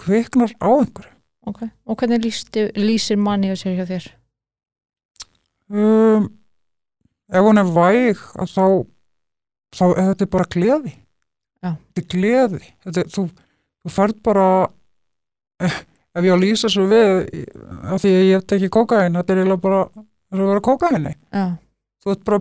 kviknar 0.00 0.50
á 0.58 0.68
einhverju. 0.80 1.10
Ok. 1.46 1.60
Og 1.86 1.96
hvernig 1.96 2.24
lýsir 2.24 3.16
að 3.54 3.60
sér 3.62 3.76
hjá 3.78 3.86
þér 3.86 4.08
um, 5.70 6.28
ef 7.32 7.46
hún 7.46 7.60
er 7.62 7.70
væg 7.76 8.20
þá, 8.50 8.66
þá 9.74 9.84
er 9.94 10.06
þetta 10.12 10.26
er 10.26 10.32
bara 10.36 10.48
gleði. 10.54 10.92
Já. 11.64 11.70
þetta 11.72 12.02
er 12.04 12.08
gleði. 12.14 12.62
Þetta, 12.84 13.00
er- 13.04 13.12
þú, 13.14 13.24
þú 13.84 13.92
færð 13.94 14.16
bara 14.26 14.46
eh, 15.64 15.78
ef 16.14 16.24
ég 16.28 16.32
á 16.32 16.36
að 16.36 16.42
lýsa 16.44 16.70
svo 16.72 16.84
við 16.90 17.46
af 17.90 18.02
því 18.04 18.12
að 18.18 18.26
ég 18.30 18.44
teki 18.52 18.68
kókain 18.72 19.16
þetta 19.18 19.32
er 19.34 19.40
eiginlega 19.42 19.62
bara 19.64 19.80
það 19.94 20.38
er 20.38 20.42
að 20.44 20.50
vera 20.52 20.64
kókaini 20.68 21.14
já, 21.14 21.44
þú 22.04 22.12
ert 22.14 22.24
bara 22.28 22.40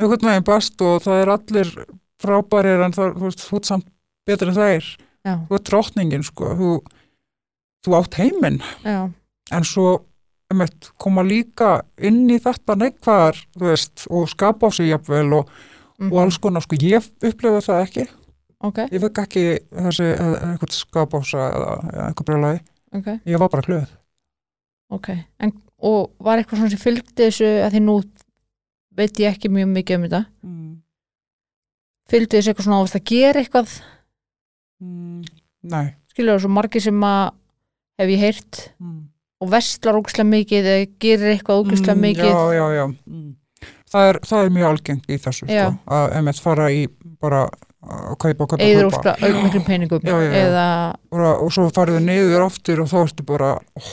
einhvern 0.00 0.28
veginn 0.30 0.46
best 0.48 0.82
og 0.84 1.02
það 1.04 1.20
er 1.22 1.32
allir 1.36 1.72
frábærir 2.24 2.82
en 2.86 2.94
það, 2.96 3.12
þú 3.18 3.28
veist, 3.28 3.42
þú 3.48 3.58
ert 3.60 3.68
samt 3.68 3.88
betri 4.26 4.48
en 4.50 4.56
þeir. 4.56 4.86
Já, 5.24 5.34
þú 5.48 5.56
ert 5.58 5.66
drottningin 5.68 6.22
sko. 6.24 6.50
Þú, 6.58 6.68
þú 7.84 7.94
átt 7.98 8.16
heiminn. 8.18 8.58
En 9.52 9.66
svo 9.68 9.90
einmitt, 10.54 10.90
koma 11.02 11.24
líka 11.26 11.76
inn 11.98 12.28
í 12.30 12.38
þetta 12.42 12.78
veist, 13.60 14.06
og 14.08 14.28
skapa 14.30 14.70
á 14.70 14.74
sig 14.74 14.88
jafnvel 14.92 15.40
og, 15.40 15.50
mhm, 15.98 16.12
og 16.12 16.22
alls 16.22 16.38
konar, 16.38 16.62
sko 16.62 16.78
ég 16.78 17.02
upplifa 17.22 17.60
það 17.66 17.82
ekki, 17.88 18.06
ok, 18.60 18.78
ég 18.94 19.04
fekk 19.04 19.20
ekki 19.26 19.44
þessi, 19.74 20.08
eh, 20.14 20.38
eitthvað 20.54 20.78
skapa 20.78 21.18
á 21.18 21.22
sig 21.26 21.40
eða, 21.40 21.74
eitthvað 22.06 22.30
brjólaði, 22.30 22.64
ok, 22.94 23.12
ég 23.26 23.38
var 23.38 23.50
bara 23.50 23.66
glöð. 23.66 23.92
Ok. 24.94 25.10
En, 25.40 25.52
og 25.84 26.12
var 26.22 26.40
eitthvað 26.40 26.60
svona 26.60 26.72
sem 26.74 26.82
fylgdi 26.82 27.26
þessu 27.26 27.48
að 27.64 27.74
því 27.74 27.82
nú 27.84 27.96
veit 28.94 29.20
ég 29.22 29.34
ekki 29.34 29.50
mjög 29.52 29.70
mikið 29.72 29.96
um 29.96 30.06
þetta. 30.06 30.22
Mm. 30.44 30.72
fylgdi 32.10 32.36
þessu 32.36 32.52
eitthvað 32.52 32.66
svona 32.68 32.80
ávist 32.82 32.98
að 32.98 33.06
gera 33.10 33.40
eitthvað? 33.40 33.72
Mm. 34.84 35.24
Nei. 35.72 35.86
Skilur 36.12 36.36
það 36.36 36.44
svo 36.44 36.52
margir 36.52 36.84
sem 36.84 37.06
að 37.08 37.22
hef 37.98 38.12
ég 38.12 38.22
heyrt. 38.22 38.60
Mm. 38.82 39.00
Og 39.42 39.52
vestlar 39.52 39.98
ógæslega 40.00 40.28
mikið 40.30 40.68
eða 40.72 40.88
gerir 41.02 41.32
eitthvað 41.34 41.62
ógæslega 41.64 41.96
mikið 42.00 42.30
Já, 42.30 42.40
já, 42.58 42.64
já. 42.78 42.84
Mm. 43.10 43.30
það, 43.92 44.08
er, 44.10 44.20
það 44.30 44.44
er 44.44 44.54
mjög 44.58 44.68
algengt 44.70 45.08
í 45.10 45.20
þessu 45.26 45.48
sko, 45.48 45.70
að 45.98 46.18
einmitt 46.18 46.42
fara 46.44 46.68
í 46.74 46.84
bara 47.22 47.46
að 47.84 48.14
kaupa, 48.22 48.46
kaupa, 48.54 48.60
eður 48.64 48.90
kaupa. 48.94 49.16
ógæslega 49.16 49.42
miklum 49.44 49.66
peningum 49.66 50.06
Já, 50.06 50.14
já, 50.14 50.30
já. 50.30 50.38
eða, 50.44 50.68
og, 51.12 51.26
og 51.34 51.52
svo 51.56 51.66
farið 51.74 52.00
þið 52.00 52.08
niður 52.08 52.46
aftur 52.46 52.84
og 52.84 52.92
þá 52.92 52.96
ertu 53.02 53.26
bara 53.28 53.50
oh, 53.60 53.92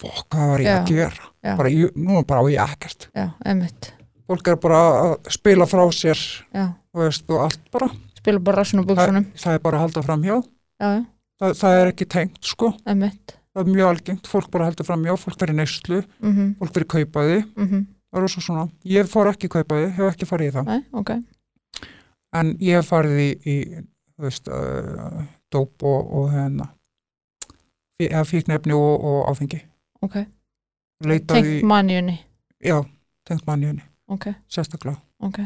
fokk, 0.00 0.26
hvað 0.26 0.52
var 0.54 0.66
ég 0.66 0.74
að 0.74 0.92
gera? 0.92 1.30
Bara, 1.56 1.72
ég, 1.72 1.96
nú 1.96 2.20
bara 2.28 2.44
á 2.44 2.46
ég 2.52 2.60
ekkert. 2.74 3.08
Emitt 3.48 3.94
fólk 4.30 4.52
er 4.52 4.60
bara 4.62 4.80
að 5.00 5.32
spila 5.34 5.66
frá 5.66 5.82
sér 5.94 6.20
já, 6.54 6.68
og, 6.70 7.02
veist, 7.02 7.26
og 7.32 7.46
allt 7.48 7.62
bara. 7.74 7.90
Spila 8.20 8.42
bara 8.44 8.60
rassinu 8.62 8.84
og 8.84 8.90
buksunum 8.92 9.26
það 9.40 9.56
er 9.56 9.64
bara 9.64 9.80
að 9.80 9.86
halda 9.86 10.04
fram 10.06 10.24
hjá. 10.26 10.36
Já, 10.80 10.88
já, 10.94 11.02
það, 11.40 11.54
það 11.62 11.78
er 11.80 11.92
ekki 11.94 12.08
tengt 12.14 12.50
sko. 12.52 12.72
Emitt 12.90 13.36
það 13.54 13.62
er 13.62 13.72
mjög 13.74 13.90
algengt, 13.90 14.30
fólk 14.30 14.50
bara 14.52 14.68
heldur 14.68 14.86
fram 14.86 15.04
hjá 15.06 15.16
fólk 15.18 15.38
verið 15.40 15.58
neyslu, 15.58 16.00
mhm, 16.22 16.54
fólk 16.60 16.74
verið 16.76 16.90
kaupaði. 16.94 17.38
Mhm, 17.56 17.86
það 18.10 18.22
er 18.26 18.34
svo 18.34 18.44
svona, 18.46 18.66
ég 18.84 19.10
fór 19.10 19.30
ekki 19.32 19.50
kaupaði 19.52 19.92
hef 19.96 20.14
ekki 20.14 20.28
farið 20.30 20.50
í 20.50 20.54
það, 20.58 20.72
nei, 20.72 20.84
ok. 20.92 21.14
En 22.40 22.52
ég 22.62 22.78
hef 22.78 22.90
farið 22.92 23.20
í, 23.20 23.30
í 23.42 23.56
þú 24.14 24.26
veist, 24.26 24.50
uh, 24.54 25.22
dóp 25.50 25.82
og, 25.82 26.12
og 26.20 26.28
hérna 26.30 26.70
eða 28.00 28.24
fíknefni 28.24 28.72
og, 28.72 29.04
og 29.04 29.28
áfengi. 29.28 29.60
Ok, 30.00 30.22
tengt 31.02 31.64
manjunni 31.68 32.16
já, 32.64 32.78
tengt 33.28 33.46
mannjunni 33.48 33.82
ok, 34.08 34.30
sérstaklega. 34.48 35.00
Ok, 35.20 35.42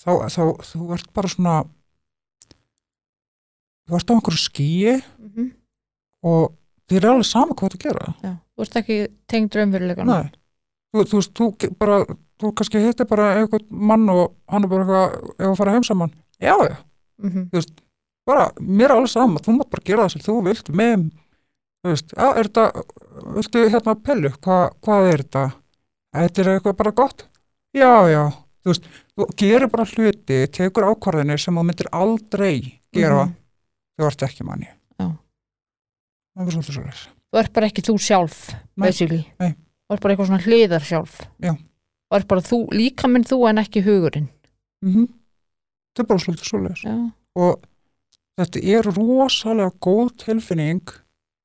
þá, 0.00 0.10
þá, 0.32 0.42
þú 0.70 0.88
ert 0.96 1.12
bara 1.12 1.28
svona 1.28 1.56
þú 3.88 3.98
ert 3.98 4.12
á 4.12 4.14
einhverju 4.16 4.40
skýi 4.40 4.96
mhm, 5.18 5.50
og 6.22 6.54
þið 6.92 7.02
er 7.02 7.10
alveg 7.10 7.28
sama 7.28 7.56
hvað 7.58 7.76
þú 7.76 7.82
gera. 7.86 8.14
Já 8.22 8.32
þú 8.52 8.66
ert 8.66 8.78
ekki 8.82 8.98
tengd 9.30 9.56
raunverulegan 9.56 10.10
Nei, 10.10 10.28
þú, 10.92 11.06
þú 11.08 11.20
veist, 11.20 11.32
þú 11.38 11.70
bara 11.80 12.02
þú 12.42 12.52
kannski 12.58 12.82
hittir 12.82 13.08
bara 13.08 13.30
einhvern 13.38 13.66
mann 13.70 14.10
og 14.12 14.36
hann 14.50 14.66
er 14.66 14.72
bara 14.72 14.84
eitthvað, 14.84 15.32
ef 15.38 15.48
að 15.48 15.58
fara 15.60 15.74
heim 15.76 15.86
saman. 15.86 16.14
Já, 16.42 16.54
já, 16.66 16.76
mhm, 17.22 17.48
bara, 18.28 18.50
mér 18.60 18.90
er 18.90 18.96
alveg 18.96 19.12
sama, 19.12 19.42
þú 19.42 19.56
mátt 19.56 19.72
bara 19.72 19.86
gera 19.86 20.06
það 20.06 20.14
sem 20.14 20.24
þú 20.26 20.36
vilt 20.48 20.70
með, 20.74 21.08
þú 21.82 21.94
veist, 21.94 22.14
já, 22.14 22.28
er 22.28 22.50
þetta 22.50 22.86
viltu 23.36 23.66
hérna 23.74 23.96
pellu, 24.08 24.32
Hva, 24.42 24.58
hvað 24.82 25.10
er 25.10 25.24
þetta? 25.24 25.44
Þetta 26.12 26.42
er 26.42 26.50
eitthvað 26.52 26.78
bara 26.82 26.92
gott. 26.92 27.26
Já, 27.72 27.92
já, 28.10 28.22
þú 28.62 28.74
veist 28.74 28.90
þú 29.16 29.28
gerir 29.40 29.72
bara 29.72 29.88
hluti, 29.88 30.42
tekur 30.52 30.90
ákvarðinir 30.90 31.40
sem 31.40 31.56
þú 31.56 31.66
myndir 31.66 31.90
aldrei 31.94 32.54
gera 32.92 33.24
mhm. 33.24 33.36
þú 33.96 34.10
ert 34.10 34.26
ekki 34.28 34.48
manni. 34.48 34.68
Það 36.36 36.46
er 36.46 36.56
svolítið 36.56 36.78
svolítið 36.78 37.02
þú 37.32 37.40
ert 37.40 37.52
bara 37.56 37.68
ekki 37.70 37.84
þú 37.86 37.96
sjálf 38.02 38.38
basically, 38.76 39.22
nei. 39.40 39.54
þú 39.88 39.96
ert 39.96 40.04
bara 40.04 40.14
eitthvað 40.14 40.30
svona 40.30 40.46
hliðar 40.46 40.86
sjálf. 40.86 41.18
Já. 41.40 41.52
þú 41.56 42.18
ert 42.18 42.28
bara 42.28 42.44
þú, 42.46 42.58
líka 42.76 43.08
minn 43.08 43.26
þú 43.28 43.38
en 43.48 43.62
ekki 43.62 43.84
hugurinn. 43.86 44.28
Mm 44.84 44.92
-hmm. 44.94 45.06
það 45.94 46.04
er 46.04 46.08
bara 46.08 46.24
svolítið 46.24 46.48
svolítið 46.50 46.84
já, 46.84 47.12
og 47.34 47.60
þetta 48.36 48.58
er 48.74 48.82
rosalega 48.82 49.70
góð 49.80 50.16
tilfinning 50.24 50.88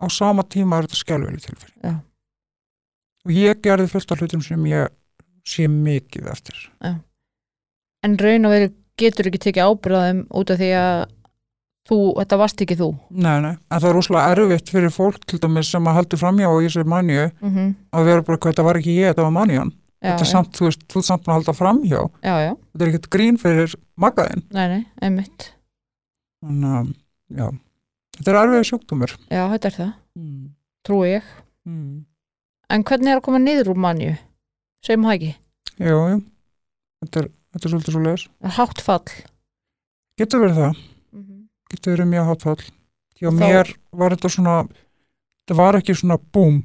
á 0.03 0.05
sama 0.09 0.43
tíma 0.43 0.77
er 0.77 0.83
þetta 0.87 0.95
skjálfileg 0.95 1.41
tilfinning. 1.41 1.83
Já. 1.83 1.95
og 3.25 3.31
ég 3.31 3.61
gerði 3.61 3.87
fullt 3.87 4.11
af 4.11 4.19
hlutum 4.19 4.41
sem 4.41 4.65
ég 4.65 4.89
sé 5.45 5.67
mikið 5.67 6.27
eftir. 6.27 6.69
En 8.03 8.17
raun 8.17 8.45
og 8.45 8.51
veru 8.51 8.73
getur 8.97 9.27
ekki 9.27 9.39
tekið 9.39 9.63
ábyrðaðum 9.63 10.27
út 10.33 10.51
af 10.51 10.57
því 10.57 10.71
að 10.73 11.16
þú, 11.87 11.97
þetta 12.19 12.39
varst 12.41 12.63
ekki 12.63 12.77
þú? 12.79 12.91
Nei, 13.15 13.35
nei, 13.43 13.53
en 13.55 13.81
það 13.81 13.89
er 13.89 13.97
rosalega 13.97 14.35
erfitt 14.35 14.71
fyrir 14.73 14.93
fólk 14.93 15.27
til 15.29 15.39
dæmis 15.43 15.71
sem 15.73 15.89
að 15.89 15.99
heldur 16.01 16.21
framjá 16.21 16.47
í 16.49 16.63
þessu 16.67 16.87
manju 16.87 17.27
mm 17.41 17.75
að 17.97 18.09
vera 18.09 18.25
bara, 18.27 18.39
þetta 18.47 18.65
var 18.67 18.79
ekki 18.79 18.97
ég, 18.97 19.13
þetta 19.13 19.25
var 19.25 19.35
manjan 19.35 19.71
já, 19.71 20.11
þetta 20.11 20.25
er 20.25 20.31
samt, 20.31 20.51
þú 20.57 20.67
veist, 20.67 20.83
þú 20.91 20.99
ert 20.99 21.07
samt 21.07 21.27
að 21.27 21.37
halda 21.37 21.55
framhjá 21.57 22.01
já, 22.21 22.35
já, 22.43 22.51
þetta 22.53 22.85
er 22.85 22.91
ekkert 22.91 23.09
grín 23.15 23.39
fyrir 23.41 23.77
magaðinn 23.97 24.43
nei, 24.53 24.67
nei, 24.73 24.83
einmitt. 25.01 25.47
Þannig 26.45 26.75
að, 26.77 26.91
já. 27.39 27.47
Þetta 28.17 28.31
er 28.31 28.37
erfið 28.39 28.63
sjúkdómur. 28.69 29.13
Já, 29.33 29.41
þetta 29.53 29.69
er 29.69 29.75
það, 29.77 29.89
mm. 30.17 30.43
trúi 30.85 31.07
ég. 31.09 31.31
Mm. 31.67 32.05
en 32.71 32.83
hvernig 32.87 33.11
er 33.11 33.19
að 33.19 33.25
koma 33.25 33.39
niður 33.41 33.73
úr 33.73 33.79
manju 33.83 34.13
segjum 34.85 35.07
það 35.07 35.17
ekki, 35.17 35.31
jú, 35.83 35.97
jú. 36.11 36.19
Þetta 37.03 37.19
er, 37.21 37.27
þetta 37.53 37.67
er 37.67 37.73
svolítið 37.73 37.95
svo 37.95 38.03
leis 38.05 38.23
það 38.27 38.47
er 38.49 38.55
hátt 38.57 38.83
fall? 38.85 39.17
Getur 40.17 40.43
verið 40.45 40.61
það, 40.61 40.77
-hmm. 40.77 40.96
Getur 41.71 41.95
verið 41.95 42.11
mjög 42.13 42.27
hátfall 42.31 42.59
hjá 43.17 43.29
Þá- 43.29 43.39
mér 43.41 43.71
var 43.91 44.15
þetta 44.15 44.31
svona 44.33 44.55
þetta 44.67 45.57
var 45.57 45.79
ekki 45.79 45.95
svona 45.97 46.17
búm 46.33 46.61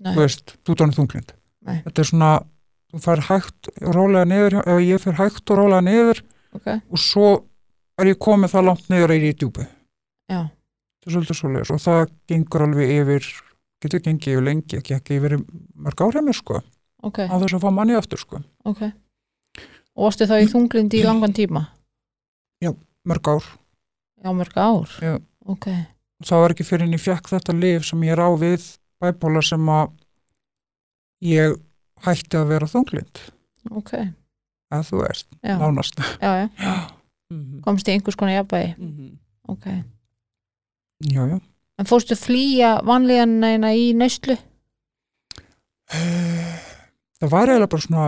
þú 0.00 0.16
veist, 0.16 0.56
þú 0.64 0.76
tónið 0.80 0.96
þunglind 1.00 1.34
Nei. 1.60 1.82
þetta 1.84 2.00
er 2.00 2.08
svona, 2.08 2.30
þú 2.90 3.00
fær 3.04 3.20
hægt 3.28 3.68
og 3.84 3.94
rólega 3.94 4.24
niður, 4.30 4.56
ef 4.64 4.80
ég 4.80 5.02
fer 5.02 5.18
hægt 5.18 5.50
og 5.52 5.58
rólega 5.60 5.84
niður 5.84 6.22
ok, 6.56 6.68
og 6.90 6.98
svo 7.02 7.28
er 8.00 8.06
ég 8.14 8.18
komið 8.18 8.54
það 8.54 8.66
langt 8.70 8.88
niður 8.88 9.12
í 9.18 9.32
djúpi 9.34 9.66
já, 10.30 10.40
þetta 10.48 11.10
er 11.10 11.14
svolítið 11.16 11.40
svoleiðis 11.42 11.74
og 11.74 11.82
það 11.84 12.02
gengur 12.32 12.64
alveg 12.64 12.94
yfir 12.96 13.28
getur 13.80 14.02
gengið 14.04 14.34
yfir 14.38 14.46
lengi, 14.48 14.78
ekki 14.80 14.96
ekki 14.96 15.18
yfir 15.20 15.36
mörg 15.76 16.00
áhrifir 16.06 16.36
sko, 16.36 16.62
ok, 17.04 17.20
á 17.28 17.34
þess 17.36 17.56
að 17.58 17.62
fá 17.64 17.70
manni 17.76 17.96
aftur 17.96 18.20
sko, 18.20 18.40
ok. 18.64 18.82
Og 19.98 20.06
varstu 20.06 20.24
þá 20.30 20.36
í 20.40 20.48
þunglindi 20.48 21.00
í 21.00 21.04
langan 21.04 21.32
tíma? 21.36 21.66
Mörg 23.08 23.28
ár 23.32 23.46
já, 24.24 24.32
mörg 24.32 24.56
ár. 24.56 24.88
Já. 25.02 25.14
ok, 25.46 25.66
það 26.24 26.40
var 26.44 26.54
ekki 26.54 26.64
fyrir 26.68 26.86
en 26.86 26.92
ég 26.96 27.02
fekk 27.04 27.28
þetta 27.32 27.56
lif 27.56 27.84
sem 27.88 28.02
ég 28.06 28.12
er 28.16 28.20
á 28.24 28.28
við 28.36 28.66
bæpóla 29.00 29.42
sem 29.42 29.68
að 29.72 29.92
ég 31.24 31.56
hætti 32.04 32.36
að 32.40 32.48
vera 32.54 32.66
þunglind 32.70 33.20
ok, 33.70 33.92
að 34.72 34.84
þú 34.90 35.00
veist, 35.02 35.28
já, 35.44 35.56
nánast. 35.60 36.00
Já, 36.20 36.32
já. 36.44 36.48
Já, 36.60 36.74
Mhm. 37.30 37.60
komst 37.62 37.86
í 37.86 37.92
einhvers 37.94 38.16
konar 38.18 38.32
jafnvægi. 38.40 38.72
Mhm. 38.78 39.10
ok, 39.48 39.66
já, 41.14 41.22
já. 41.30 41.36
En 41.78 41.86
fórstu 41.86 42.16
flýja 42.18 42.80
vanlíðanina 42.82 43.70
í 43.78 43.92
neyslu? 43.94 44.34
Það 45.90 47.30
var 47.30 47.48
eiginlega 47.52 47.70
bara 47.70 47.84
svona 47.84 48.04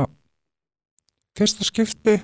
fyrsta 1.38 1.64
skipti 1.68 2.16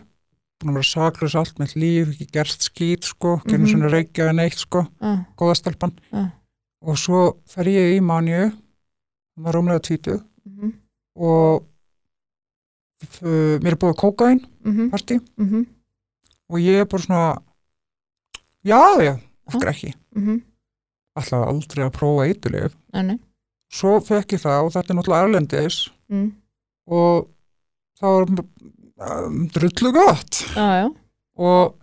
búin 0.58 0.72
að 0.72 0.78
vera 0.80 0.88
saklaus 0.90 1.34
allt 1.38 1.58
með 1.60 1.74
líf 1.78 2.08
ekki 2.14 2.26
gerst 2.34 2.66
skýt 2.66 3.06
sko, 3.06 3.36
ekki 3.38 3.54
einu 3.54 3.64
Mhm. 3.64 3.70
svona 3.72 3.90
reykjaði 3.92 4.34
neitt 4.34 4.58
sko, 4.58 4.86
ah, 5.00 5.20
góðastelpan 5.38 5.92
ah, 6.12 6.30
og 6.82 6.98
svo 6.98 7.20
fer 7.46 7.64
ég 7.70 7.96
í 7.98 8.00
manju 8.02 8.50
það 8.50 9.44
var 9.44 9.54
rúmlega 9.54 9.84
tvítu 9.86 10.16
mhm, 10.46 10.72
og 11.16 11.62
uh, 13.22 13.54
mér 13.62 13.72
er 13.74 13.78
búið 13.78 13.94
kókain 14.02 14.40
mhm, 14.64 14.90
partí. 14.90 15.20
Mhm, 15.38 15.66
og 16.50 16.58
ég 16.58 16.80
er 16.82 16.86
bara 16.90 17.02
svona 17.02 17.38
já, 18.64 18.80
já, 19.02 19.14
okkur 19.46 19.70
ekki? 19.72 19.94
Mhm. 20.16 20.42
Alltaf 21.18 21.46
aldrei 21.48 21.84
að 21.86 21.94
prófa 21.96 22.26
nei, 23.02 23.18
svo 23.70 23.98
fekk 24.00 24.32
ég 24.36 24.42
það 24.42 24.64
og 24.66 24.72
þetta 24.74 24.90
er 24.90 24.96
náttúrulega 24.98 25.26
erlendis 25.28 25.78
mm, 26.08 26.28
og 26.88 27.28
það 27.98 28.14
var 28.14 28.44
um, 28.98 29.42
drullu 29.54 29.92
gott. 29.96 30.42
Já, 30.54 30.66
já, 30.82 30.86
og 31.38 31.76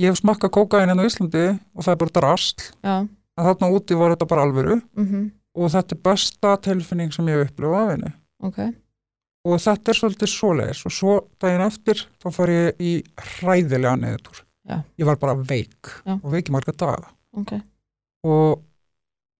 ég 0.00 0.10
hef 0.12 0.20
smakkað 0.22 0.54
kókain 0.56 0.88
hérna 0.88 1.04
á 1.04 1.08
Íslandi 1.08 1.44
og 1.74 1.84
það 1.84 1.92
er 1.94 2.00
bara 2.04 2.16
drasl. 2.20 2.66
Já. 2.84 2.96
En 3.38 3.46
þarna 3.46 3.72
úti 3.76 3.96
var 3.98 4.14
þetta 4.14 4.28
bara 4.30 4.44
alvöru. 4.48 4.80
Mhm, 4.98 5.30
og 5.56 5.72
þetta 5.72 5.96
er 5.96 6.04
besta 6.10 6.56
tilfinning 6.68 7.12
sem 7.12 7.26
ég 7.26 7.40
hef 7.40 7.50
upplifað 7.50 7.80
af 7.80 7.90
henni. 7.94 8.12
Ok, 8.42 8.60
og 9.44 9.58
þetta 9.60 9.92
er 9.92 9.98
svolítið 10.00 10.32
svoleiðis. 10.34 10.84
Og 10.86 10.92
svo 10.94 11.16
daginn 11.40 11.66
eftir 11.66 12.06
þá 12.22 12.28
fór 12.34 12.52
ég 12.54 12.80
í 12.80 12.94
hræðilega 13.16 13.96
neðutúr 14.00 14.44
ég 14.70 15.06
var 15.08 15.18
bara 15.20 15.34
veik 15.34 15.88
og 16.06 16.28
veik 16.32 16.50
í 16.50 16.54
marga 16.54 16.74
daga. 16.76 17.10
Ok. 17.36 17.54
Og 18.26 18.60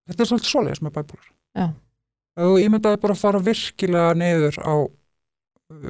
þetta 0.09 0.25
er 0.25 0.31
svolítið 0.31 0.51
svoleiðis 0.51 0.83
með 0.83 0.95
bæbúlar 0.97 1.29
Já. 1.59 1.67
ef 2.41 2.47
þú 2.47 2.57
ímyndaði 2.65 3.01
bara 3.03 3.15
að 3.17 3.21
fara 3.21 3.43
virkilega 3.45 4.15
neður 4.19 4.59
á 4.63 4.75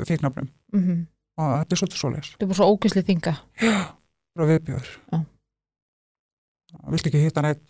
fíknafnum. 0.09 0.49
Mhm, 0.75 1.03
og 1.40 1.53
þetta 1.61 1.77
er 1.77 1.81
svolítið 1.81 2.01
svoleiðis. 2.03 2.31
Þetta 2.35 2.47
er 2.47 2.51
bara 2.53 2.61
svo 2.61 2.71
ógæsli 2.75 3.03
þinga. 3.09 3.35
Bara 4.37 4.49
viðbjöður 4.53 4.90
Já. 5.11 5.19
vilt 6.95 7.07
ekki 7.11 7.23
hitta 7.25 7.43
neitt 7.43 7.62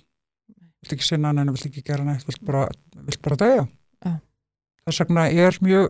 vilt 0.81 0.93
ekki 0.97 1.07
sinna 1.07 1.33
neitt, 1.33 1.53
vilt 1.55 1.69
ekki 1.71 1.85
gera 1.85 2.05
neitt? 2.05 2.27
Vilt 2.29 2.43
bara, 2.45 2.67
vilt 3.07 3.23
bara 3.25 3.39
degja 3.41 3.65
Já. 4.05 4.13
þess 4.85 5.03
vegna 5.05 5.27
er 5.31 5.59
mjög 5.65 5.89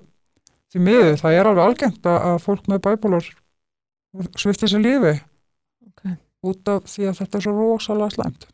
því 0.70 0.82
miður, 0.86 1.16
það 1.18 1.36
er 1.38 1.50
alveg 1.50 1.64
algengt 1.66 2.06
að, 2.06 2.38
fólk 2.44 2.70
með 2.70 2.82
bæbúlar 2.86 3.26
svifti 4.38 4.68
sér 4.70 4.82
lífi. 4.82 5.12
Ok, 5.86 6.02
út 6.46 6.70
af 6.70 6.86
því 6.90 7.08
að 7.10 7.18
þetta 7.20 7.38
er 7.38 7.44
svo 7.46 7.54
rosalega 7.54 8.14
slæmt. 8.14 8.46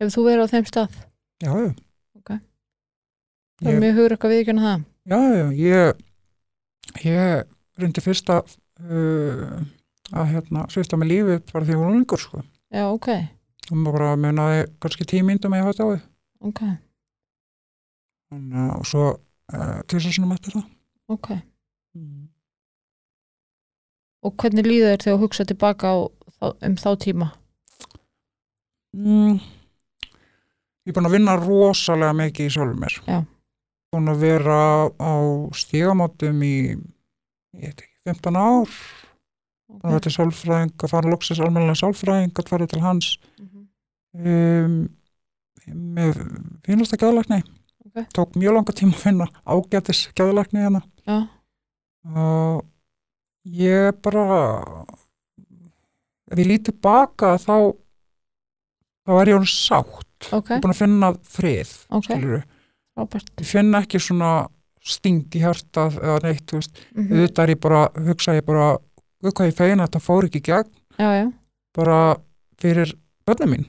Hefur 0.00 0.12
þú 0.14 0.24
verið 0.26 0.44
á 0.44 0.52
þeim 0.52 0.66
stað? 0.68 0.96
Já, 1.44 1.50
já. 1.54 1.70
Ok. 2.18 2.30
það 3.60 3.68
er 3.68 3.76
ég, 3.76 3.82
mjög 3.84 3.98
hugur 3.98 4.14
eitthvað 4.16 4.34
viðkjörna 4.34 4.64
það. 4.64 4.84
Já, 5.12 5.18
já, 5.38 5.46
ég 5.60 6.02
ég 7.04 7.44
reyndi 7.80 8.00
fyrst 8.04 8.28
að 8.30 8.54
uh, 8.84 9.60
að 10.14 10.28
hérna 10.34 10.66
svifta 10.72 10.98
með 11.00 11.10
lífi 11.12 11.38
bara 11.52 11.64
því 11.66 11.74
hún 11.78 11.84
var 11.88 11.96
ungur 11.98 12.20
sko. 12.22 12.42
Já, 12.74 12.84
ok, 12.92 13.08
og 13.70 13.76
maður 13.80 13.96
bara 13.98 14.16
munaði 14.20 14.64
kannski 14.82 15.06
tímyndum 15.14 15.54
að 15.54 15.60
ég 15.60 15.64
hafa 15.64 15.74
þetta 15.76 15.84
á 15.84 15.90
því 15.94 16.00
ok, 16.50 16.62
Þannig 18.34 18.60
að- 18.64 18.76
og 18.78 18.86
svo 18.90 19.04
uh, 19.14 19.80
til 19.86 19.98
þess 19.98 20.06
að 20.10 20.14
sinna 20.16 20.34
eftir 20.38 20.56
það. 20.58 20.64
Ok. 21.14 21.28
Og 24.24 24.32
hvernig 24.40 24.64
líður 24.66 24.94
þér 24.94 25.02
þegar 25.04 25.18
þú 25.18 25.22
hugsa 25.26 25.44
tilbaka 25.48 25.90
á, 25.92 25.96
þá- 26.40 26.56
um 26.68 26.76
þá 26.80 26.88
tíma? 27.04 27.26
Mm. 28.94 29.40
ég 30.84 30.92
er 30.92 30.94
búin 30.96 31.08
að 31.08 31.14
vinna 31.16 31.34
rosalega 31.40 32.14
mikið 32.16 32.46
í 32.48 32.52
sjálfum 32.54 32.80
mér. 32.84 32.94
Já. 33.08 33.18
Búin 33.94 34.10
að 34.10 34.22
vera 34.26 34.58
á 34.98 35.14
stígamótum 35.54 36.42
í 36.42 36.54
ég 36.74 37.70
veit 37.70 37.80
ekki, 37.84 37.90
15 38.10 38.36
ár. 38.40 38.74
Búin 39.70 39.80
að 39.86 39.94
vera 39.94 40.04
til 40.04 40.14
sálfræðing 40.18 40.74
að 40.84 40.92
fara 40.92 41.10
loksins 41.14 41.40
almennilega 41.40 41.80
sálfræðing 41.80 42.34
að 42.42 42.50
fara 42.52 42.66
til 42.70 42.82
hans 42.84 43.14
Mhm. 43.40 43.62
um, 44.14 44.74
með 45.74 46.18
fínasta 46.66 46.98
gæðlækni 47.00 47.38
Ok. 47.86 48.04
tók 48.12 48.34
mjög 48.36 48.54
langa 48.58 48.72
tíma 48.76 48.92
að 48.94 49.02
finna 49.06 49.26
ágætis 49.46 50.08
gæðlækni 50.18 50.60
hérna. 50.64 50.82
Já, 51.06 51.28
og 52.14 52.64
ég 53.46 53.92
bara 54.02 54.26
ef 56.30 56.38
ég 56.38 56.46
lítið 56.50 56.80
baka 56.82 57.36
þá 57.38 57.74
þá 59.06 59.10
er 59.20 59.26
ég 59.32 59.38
hún 59.38 59.48
sátt. 59.48 60.28
Ok, 60.32 60.48
ég 60.50 60.56
er 60.56 60.60
búin 60.64 60.72
að 60.74 60.80
finna 60.82 61.12
frið. 61.22 61.72
Robert 61.92 62.44
ég 63.40 63.46
finn 63.48 63.74
ekki 63.74 64.00
svona 64.00 64.32
sting 64.84 65.32
í 65.34 65.40
hjartað 65.40 65.96
eða 66.02 66.18
neitt, 66.26 66.44
þú 66.50 66.60
veist, 66.60 66.82
mm 66.94 67.12
auðvitað 67.14 67.44
er 67.44 67.52
ég 67.54 67.60
bara 67.64 67.80
hugsa 68.08 68.34
ég 68.36 68.44
bara, 68.44 68.66
hvað 69.24 69.48
ég 69.48 69.56
feina 69.56 69.86
þetta 69.86 70.02
fór 70.04 70.28
ekki 70.28 70.42
gegn, 70.44 70.70
já, 70.98 71.08
já, 71.16 71.24
bara 71.74 71.98
fyrir 72.60 72.92
börnum 73.26 73.54
mín, 73.54 73.66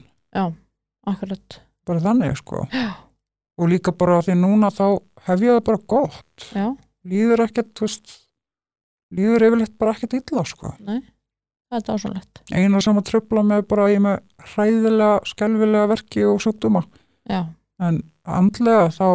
akkurat. 1.06 1.60
Bara 1.86 2.02
þannig 2.02 2.36
sko. 2.36 2.66
Já, 2.74 2.92
og 3.56 3.68
líka 3.70 3.92
bara 3.94 4.20
því 4.26 4.34
núna 4.40 4.70
þá 4.74 4.98
hef 5.28 5.40
ég 5.40 5.54
það 5.56 5.66
bara 5.70 5.82
gott. 5.88 6.46
Já, 6.52 6.66
líður 7.06 7.44
ekkert, 7.46 7.72
þú 7.78 7.86
veist 7.86 8.16
líður 9.16 9.46
yfirleitt 9.48 9.76
bara 9.78 9.94
ekkert 9.94 10.16
illa 10.18 10.44
sko. 10.44 10.72
Það 11.66 11.76
er 11.78 11.84
dásanlegt 11.86 12.42
eina 12.54 12.80
sem 12.82 12.98
að 12.98 13.08
tröfla 13.08 13.42
með 13.46 13.64
bara 13.70 13.88
ég 13.90 14.02
með 14.02 14.20
hræðilega, 14.52 15.14
skelfilega 15.26 15.90
verki 15.90 16.26
og 16.26 16.42
sjúkdóma. 16.44 16.84
Já, 17.30 17.40
en 17.82 18.02
andlega 18.24 18.88
þá 18.94 19.06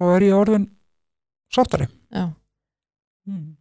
þá 0.00 0.04
er 0.16 0.22
ég 0.28 0.36
orðin 0.38 0.68
sáttari. 1.52 1.88
Mm. 3.30 3.56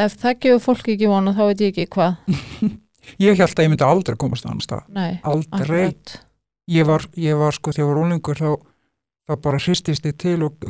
ef 0.00 0.14
það 0.18 0.38
gefur 0.42 0.62
fólki 0.64 0.94
ekki 0.96 1.08
vona 1.10 1.34
þá 1.36 1.42
veit 1.50 1.60
ég 1.60 1.74
ekki 1.76 1.90
hvað. 1.92 2.16
Ég 3.18 3.34
held 3.38 3.50
að 3.58 3.64
ég 3.66 3.70
myndi 3.72 3.84
aldrei 3.84 4.14
komast 4.16 4.44
að 4.46 4.52
hann 4.52 4.60
stað 4.62 4.84
nei, 4.94 5.16
aldrei, 5.26 5.88
ég 6.70 6.86
var, 6.86 7.02
ég 7.18 7.34
var 7.36 7.50
sko 7.56 7.72
þegar 7.74 7.82
ég 7.82 7.88
var 7.90 7.98
úlingur 8.04 8.38
þá, 8.38 8.50
þá 9.26 9.32
bara 9.42 9.58
hristist 9.58 10.06
ég 10.06 10.14
til 10.22 10.36
og 10.46 10.62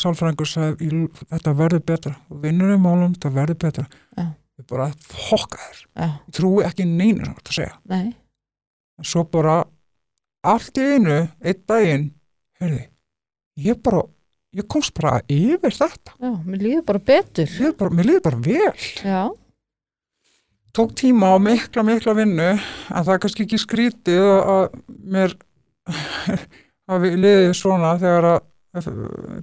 sálfræðingur 0.00 0.48
sagði 0.48 0.90
"Ég- 0.90 1.22
þetta 1.32 1.54
verður 1.56 1.82
betra. 1.88 2.12
Vinnur 2.42 2.74
um 2.76 2.84
málum, 2.84 3.14
þetta 3.16 3.32
verður 3.32 3.58
betra. 3.64 3.86
Já. 4.16 4.26
ég 4.60 4.66
bara 4.68 4.90
fokka 5.08 5.58
þér. 5.64 6.12
Trúi 6.36 6.64
ekki 6.68 6.84
neinu 6.84 7.24
sem 7.24 7.34
þetta 7.40 7.56
segja. 7.56 7.74
Nei, 7.88 8.12
svo 9.02 9.24
bara 9.24 9.64
allt 10.46 10.78
í 10.80 10.86
einu, 10.96 11.18
einn 11.44 11.60
daginn 11.68 12.06
heyrði, 12.60 12.86
ég 13.60 13.82
bara 13.84 14.02
ég 14.56 14.66
komst 14.66 14.94
bara 14.96 15.20
yfir 15.30 15.70
þetta. 15.76 16.16
Já, 16.18 16.30
mér 16.44 16.58
líður 16.64 16.84
bara 16.88 16.98
betur. 16.98 17.46
Mér 17.46 17.60
líður 17.60 17.76
bara, 17.78 17.94
mér 17.98 18.08
líður 18.08 18.24
bara 18.26 18.40
vel. 18.46 18.72
Já, 19.04 19.22
tók 20.76 20.94
tíma 20.98 21.34
og 21.36 21.42
mikla, 21.44 21.82
mikla 21.86 22.14
vinnu 22.18 22.48
en 22.54 23.04
það 23.04 23.14
er 23.14 23.22
kannski 23.24 23.46
ekki 23.46 23.58
skrítið 23.58 24.20
að- 24.22 24.50
að 24.54 24.66
mér 25.16 25.36
hafi 26.90 27.12
liðið 27.16 27.54
svona 27.58 27.94
þegar 28.00 28.28
að 28.30 28.90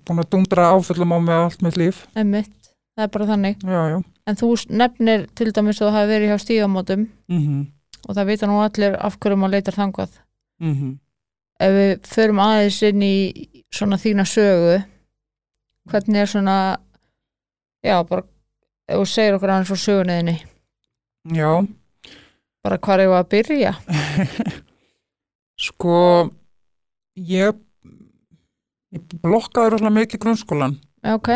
búin 0.07 0.21
að 0.23 0.29
dundra 0.31 0.69
áföllum 0.75 1.11
á 1.15 1.19
mig 1.19 1.35
allt 1.35 1.61
mitt 1.65 1.77
líf. 1.79 2.05
Einmitt, 2.15 2.53
það 2.95 3.03
er 3.03 3.11
bara 3.15 3.25
þannig. 3.31 3.57
Já, 3.63 3.81
já. 3.91 3.97
En 4.27 4.35
þú 4.35 4.53
nefnir 4.69 5.27
til 5.35 5.51
dæmis 5.55 5.81
að 5.81 5.87
þú 5.87 5.95
hafi 5.95 6.11
verið 6.11 6.31
hjá 6.31 6.37
stígamótum. 6.43 7.07
Mm 7.31 7.41
-hmm. 7.43 7.65
og 8.07 8.15
það 8.15 8.25
vita 8.27 8.47
nú 8.47 8.59
allir 8.63 8.95
af 8.99 9.17
hverju 9.19 9.35
maður 9.37 9.51
leitar 9.51 9.73
þangað 9.75 10.09
Mm 10.59 10.97
ef 11.57 11.73
við 11.73 11.93
förum 12.05 12.41
aðeins 12.43 12.79
inn 12.85 13.03
í 13.05 13.15
svona 13.73 13.97
þína 14.01 14.25
sögu 14.29 14.77
hvernig 15.89 16.21
er 16.21 16.29
svona 16.29 16.57
já, 17.85 17.97
bara 18.05 18.23
ef 18.87 18.99
þú 18.99 19.05
segir 19.09 19.37
okkur 19.37 19.53
aðeins 19.53 19.71
frá 19.71 19.81
sögunniðinni 19.81 20.35
já, 21.37 21.51
bara 22.65 22.77
hvað 22.77 23.05
er 23.05 23.15
að 23.17 23.29
byrja? 23.33 23.73
Sko 25.67 25.99
ég 27.17 27.57
ég 28.93 29.15
blokkaði 29.23 29.73
rosalega 29.73 29.95
mikið 30.01 30.23
grunnskólan 30.25 30.77
Já, 31.01 31.15
ok, 31.17 31.31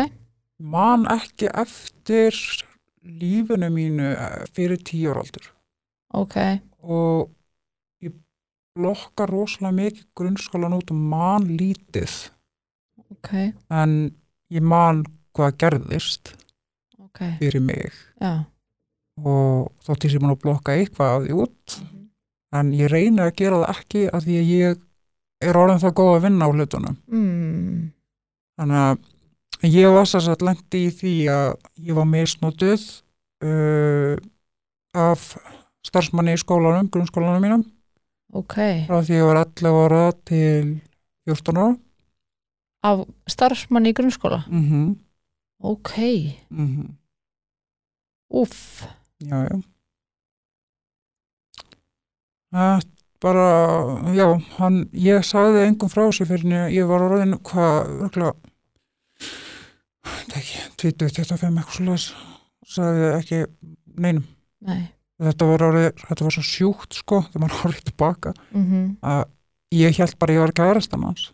man 0.62 1.08
ekki 1.10 1.50
eftir 1.50 2.36
lífinu 3.02 3.70
mínu 3.72 4.12
eh, 4.12 4.42
fyrir 4.54 4.78
tíu 4.84 5.10
ára 5.10 5.22
aldur. 5.24 5.46
Ok. 6.14 6.36
Og 6.82 7.30
blokka 8.76 9.26
rosalega 9.28 9.76
mikið 9.76 10.06
grunnskólan 10.16 10.76
út 10.76 10.92
og 10.92 11.00
man 11.12 11.48
lítið. 11.48 12.14
Ok, 13.12 13.32
en 13.72 13.96
ég 14.52 14.64
man 14.64 15.04
hvað 15.36 15.58
gerðist 15.60 16.32
ok, 17.00 17.24
fyrir 17.40 17.64
mig. 17.64 17.92
Já. 18.20 18.44
Og 19.22 19.68
þótt 19.84 20.06
ég 20.06 20.14
sé 20.14 20.20
búin 20.22 20.32
að 20.32 20.42
blokka 20.44 20.76
eitthvað 20.76 21.16
af 21.16 21.26
því 21.26 21.38
út. 21.44 21.78
En 22.52 22.72
ég 22.76 22.90
reyni 22.92 23.22
að 23.24 23.34
gera 23.40 23.62
það 23.62 23.74
ekki 23.76 24.04
af 24.08 24.24
því 24.24 24.38
að 24.40 24.52
ég 24.52 24.82
er 25.42 25.58
orðin 25.58 25.82
það 25.82 25.96
góð 26.00 26.12
að 26.14 26.24
vinna 26.26 26.48
á 26.48 26.52
hlutunum. 26.52 26.98
Mm, 27.12 27.78
þannig 28.60 28.82
að 28.86 29.72
ég 29.72 29.94
var 29.94 30.08
þess 30.08 30.32
að 30.32 30.46
lendi 30.48 30.82
í 30.86 30.92
því 30.96 31.14
að 31.32 31.48
ég 31.88 31.98
var 31.98 32.08
misnotuð 32.08 32.86
uh, 33.44 34.16
af 34.92 35.28
starfsmanni 35.86 36.36
í 36.36 36.40
skólanum, 36.40 36.90
grunnskólanum 36.92 37.42
mínum 37.42 37.64
ok, 38.32 38.56
frá 38.88 38.98
því 39.04 39.18
ég 39.18 39.28
var 39.28 39.42
11 39.44 39.82
ára 39.84 40.02
til 40.28 40.72
14 41.28 41.62
ára. 41.62 41.76
Af 42.82 43.04
starfsmanni 43.30 43.92
í 43.92 43.96
grunnskóla? 43.96 44.42
Mm 44.48 44.64
-hmm. 44.68 44.96
ok, 45.60 45.92
Mm 46.50 46.96
uff 48.32 48.86
já, 49.20 49.44
já. 49.44 49.60
Það 52.52 52.82
bara, 53.22 53.46
já, 54.16 54.26
hann, 54.58 54.78
ég 54.92 55.24
sagði 55.24 55.66
engum 55.68 55.90
frá 55.92 56.02
þessu 56.08 56.26
fyrir 56.28 56.48
en 56.48 56.72
ég 56.74 56.88
var 56.90 57.04
orðin 57.06 57.38
hvað, 57.46 57.92
örgulega, 58.08 58.32
ekki, 60.34 60.64
20, 60.82 61.12
25 61.20 61.60
eitthvað 61.62 61.76
svoleiðis, 61.76 62.08
sagði 62.74 63.06
ekki 63.20 63.40
neinum. 64.02 64.26
nei, 64.66 64.90
Þetta 65.22 65.46
var 65.46 65.62
orðið, 65.68 65.88
þetta 66.08 66.24
var 66.26 66.34
svo 66.34 66.42
sjúkt 66.46 66.96
sko, 66.98 67.20
þegar 67.28 67.42
maður 67.44 67.66
orðið 67.68 67.84
tilbaka, 67.90 68.32
mhm 68.56 68.82
að 69.02 69.22
ég 69.72 69.96
held 70.02 70.16
bara 70.20 70.32
að 70.32 70.36
ég 70.36 70.42
var 70.46 70.52
kærastan 70.58 71.04
hans. 71.06 71.28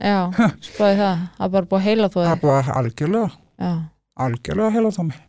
já, 0.00 0.16
spáði 0.64 0.96
það 1.00 1.20
er 1.46 1.52
bara 1.56 1.68
búið 1.68 1.78
að 1.80 1.86
heila 1.86 2.08
þú 2.12 2.24
þig 2.26 2.46
var 2.48 2.70
algjörlega, 2.76 3.30
já, 3.62 3.72
algjörlega 4.26 4.74
heila 4.74 4.90
þá 4.96 5.02
mig. 5.10 5.20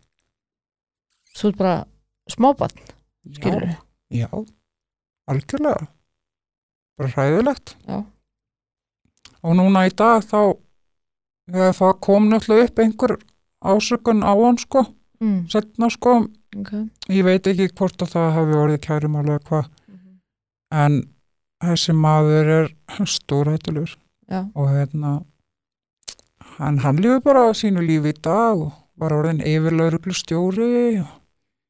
þú 1.37 1.49
ert 1.51 1.59
bara 1.61 1.75
smábann, 2.33 2.73
skilur 3.37 3.67
Já, 3.67 3.77
já, 4.23 4.27
algjörlega. 5.31 5.87
Bara 6.97 7.09
hræðilegt. 7.09 7.75
Já. 7.89 8.03
Og 9.43 9.55
núna 9.57 9.85
í 9.87 9.93
dag 9.97 10.21
þá, 10.27 10.53
það 11.49 11.93
kom 12.05 12.27
náttúrulega 12.29 12.67
upp 12.69 12.79
einhver 12.83 13.13
ásökun 13.63 14.21
á 14.23 14.31
hann 14.35 14.59
sko, 14.61 14.83
mm, 15.23 15.39
setna 15.49 15.89
sko, 15.91 16.13
ok. 16.59 16.71
Ég 17.09 17.23
veit 17.25 17.47
ekki 17.47 17.67
hvort 17.73 17.97
að 18.05 18.11
það 18.13 18.31
hafi 18.37 18.57
orðið 18.63 18.81
kærum 18.87 19.15
alveg 19.21 19.43
hvað, 19.49 19.67
Mhm. 19.87 20.19
en 20.71 21.01
þessi 21.63 21.93
maður 21.95 22.51
er 22.59 23.05
stórhættulegur. 23.05 23.95
Já, 24.29 24.41
og 24.55 24.67
hérna, 24.69 25.25
hann, 26.57 26.77
hann 26.79 26.97
lífi 26.97 27.19
bara 27.23 27.49
sínu 27.53 27.81
lífi 27.85 28.13
í 28.13 28.21
dag 28.21 28.57
og 28.57 28.71
var 28.97 29.11
orðin 29.11 29.41
yfirlauruglu 29.43 30.13
stjóri 30.13 31.03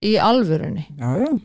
í 0.03 0.15
alvörunni? 0.19 0.85
Já, 0.97 1.17
já, 1.23 1.39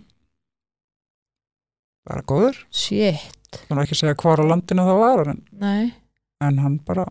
bara 2.07 2.23
góður. 2.23 2.57
shit, 2.71 3.21
Þannig 3.69 3.87
ekki 3.87 3.97
að 3.97 4.01
segja 4.03 4.17
hvar 4.21 4.41
á 4.41 4.45
landinu 4.51 4.85
það 4.85 4.99
var, 5.01 5.29
en, 5.33 5.93
en 6.45 6.59
hann 6.59 6.79
bara, 6.85 7.07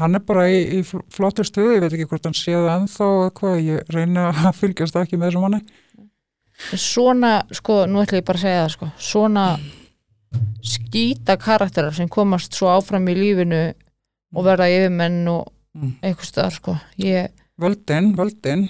hann 0.00 0.14
er 0.18 0.22
bara 0.26 0.46
í, 0.50 0.58
í 0.78 0.80
fl- 0.86 1.04
flottur 1.12 1.46
stuði, 1.48 1.76
ég 1.76 1.84
veit 1.84 1.92
ekki 1.96 2.08
hvort 2.10 2.26
hann 2.28 2.36
sé 2.38 2.52
það 2.56 2.70
ennþá 2.74 3.08
eða 3.16 3.30
hvað, 3.40 3.60
ég 3.66 3.92
reyna 3.94 4.26
að 4.32 4.50
fylgjast 4.60 4.96
ekki 5.00 5.18
með 5.20 5.30
þessum 5.30 5.46
manni. 5.46 5.60
svona, 6.76 7.32
sko, 7.56 7.84
nú 7.88 8.02
ætla 8.02 8.20
ég 8.20 8.26
bara 8.28 8.40
að 8.40 8.44
segja 8.46 8.64
það 8.64 8.72
sko, 8.76 8.88
svona 9.10 9.44
skýta 10.62 11.36
karakterar 11.40 11.94
sem 11.96 12.08
komast 12.12 12.54
svo 12.54 12.68
áfram 12.74 13.08
í 13.10 13.14
lífinu 13.16 13.62
og 14.36 14.44
verða 14.46 14.68
yfirmenn 14.72 15.22
og 15.32 15.48
Mm. 15.70 15.92
eitthvað 16.02 16.26
stöðar 16.26 16.50
sko 16.56 16.72
ég, 16.98 17.28
Völdin, 17.62 18.08
völdin, 18.18 18.64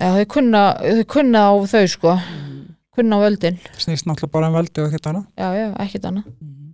ja, 0.00 0.06
þau, 0.16 0.22
kunna, 0.32 0.62
þau 0.80 1.02
kunna 1.12 1.42
á 1.44 1.52
þau 1.68 1.82
sko 1.92 2.14
kunna 2.96 3.18
á 3.20 3.24
völdin, 3.26 3.58
snýst 3.76 4.06
náttúrulega 4.08 4.32
bara 4.32 4.48
um 4.48 4.54
veldi 4.56 4.80
og 4.80 4.88
ekkert 4.88 5.10
annað. 5.10 5.26
já, 5.36 5.48
já, 5.60 5.66
ekkert 5.84 6.06
annað 6.08 6.24
Mm. 6.40 6.72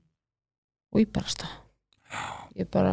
og 0.94 1.00
ég 1.02 1.10
bara 1.12 1.26
stað 1.26 1.50
ég 2.54 2.70
bara, 2.70 2.92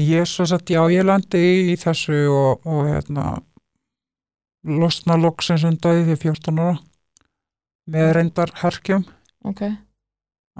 Ég 0.00 0.24
svo 0.24 0.46
sett, 0.48 0.70
já, 0.72 0.80
ég 0.88 1.04
landi 1.04 1.40
í, 1.72 1.74
þessu 1.76 2.16
og, 2.32 2.62
og 2.64 2.86
hérna, 2.88 3.34
losna 4.64 5.18
loksins 5.20 5.66
undaði 5.68 6.06
því 6.06 6.16
14 6.22 6.62
ára. 6.62 6.78
Með 7.92 8.12
reyndar 8.16 8.52
herkjum 8.62 9.04
ok. 9.44 9.64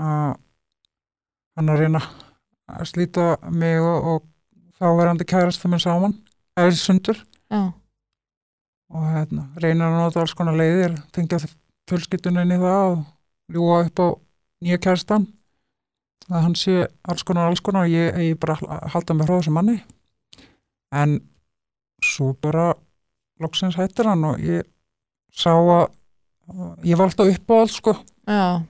Að 0.02 0.34
hann 1.56 1.72
að 1.72 1.80
reyna 1.84 2.02
að 2.72 2.88
slíta 2.90 3.26
mig 3.52 3.78
og, 3.80 4.08
og 4.10 4.26
þá 4.80 4.86
verandi 4.98 5.26
kærast 5.28 5.62
þeim 5.62 5.78
saman, 5.80 6.16
eða 6.58 6.74
sundur 6.80 7.20
já, 7.52 7.62
og 8.92 9.08
hérna, 9.14 9.46
reyna 9.62 9.88
að 9.88 9.98
nota 10.00 10.22
alls 10.22 10.34
konar 10.36 10.56
leiðir, 10.58 10.96
tengja 11.14 11.40
fjölskyldunni 11.88 12.44
inn 12.44 12.56
í 12.56 12.60
það 12.60 12.88
og 12.90 13.04
ljúa 13.54 13.78
upp 13.86 14.02
á 14.02 14.08
nýja 14.64 14.80
kærstan 14.82 15.28
að 16.30 16.44
hann 16.46 16.54
sé 16.58 16.74
alls 17.08 17.24
konar, 17.26 17.50
alls 17.50 17.62
konar 17.64 17.88
ég, 17.90 18.16
ég 18.22 18.38
bara 18.40 18.56
halda 18.92 19.16
mig 19.16 19.28
frá 19.28 19.38
þessu 19.38 19.54
manni. 19.54 19.78
En 20.92 21.18
svo 22.04 22.32
bara 22.42 22.72
loksins 23.42 23.78
hættir 23.78 24.10
hann 24.10 24.24
og 24.28 24.42
ég 24.42 24.66
sá 25.32 25.52
að 25.54 25.88
ég 26.86 26.98
var 26.98 27.08
alltaf 27.08 27.32
upp 27.32 27.54
á 27.54 27.54
allt 27.58 27.74
sko. 27.74 27.96
Já, 28.28 28.62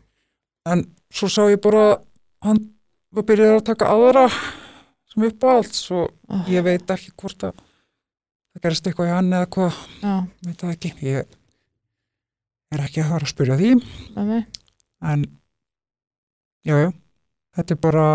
en 0.73 0.87
svo 1.13 1.29
sá 1.33 1.43
ég 1.51 1.61
bara 1.65 2.01
hann 2.47 2.63
var 3.13 3.27
byrjað 3.29 3.59
að 3.59 3.67
taka 3.73 3.91
aðra 3.93 4.25
sem 5.13 5.29
upp 5.29 5.45
á 5.45 5.49
allt 5.59 5.77
svo 5.77 6.07
oh, 6.07 6.49
ég 6.49 6.65
veit 6.65 6.89
ekki 6.95 7.13
hvort 7.21 7.49
að 7.51 7.61
það 8.53 8.65
gerist 8.65 8.89
eitthvað 8.89 9.11
í 9.11 9.15
hann 9.17 9.31
eða 9.33 9.53
hvað. 9.57 9.85
Veit 10.47 10.65
það 10.65 10.75
ekki. 10.77 10.95
Ég 11.05 11.39
er 12.73 12.85
ekki 12.87 13.03
að 13.03 13.15
fara 13.15 13.29
að 13.29 13.33
spyrja 13.35 13.61
því. 13.61 13.73
Mig 14.17 14.51
en 15.03 15.25
já, 16.65 16.77
já, 16.79 16.93
þetta 17.57 17.75
er 17.75 17.83
bara 17.83 18.07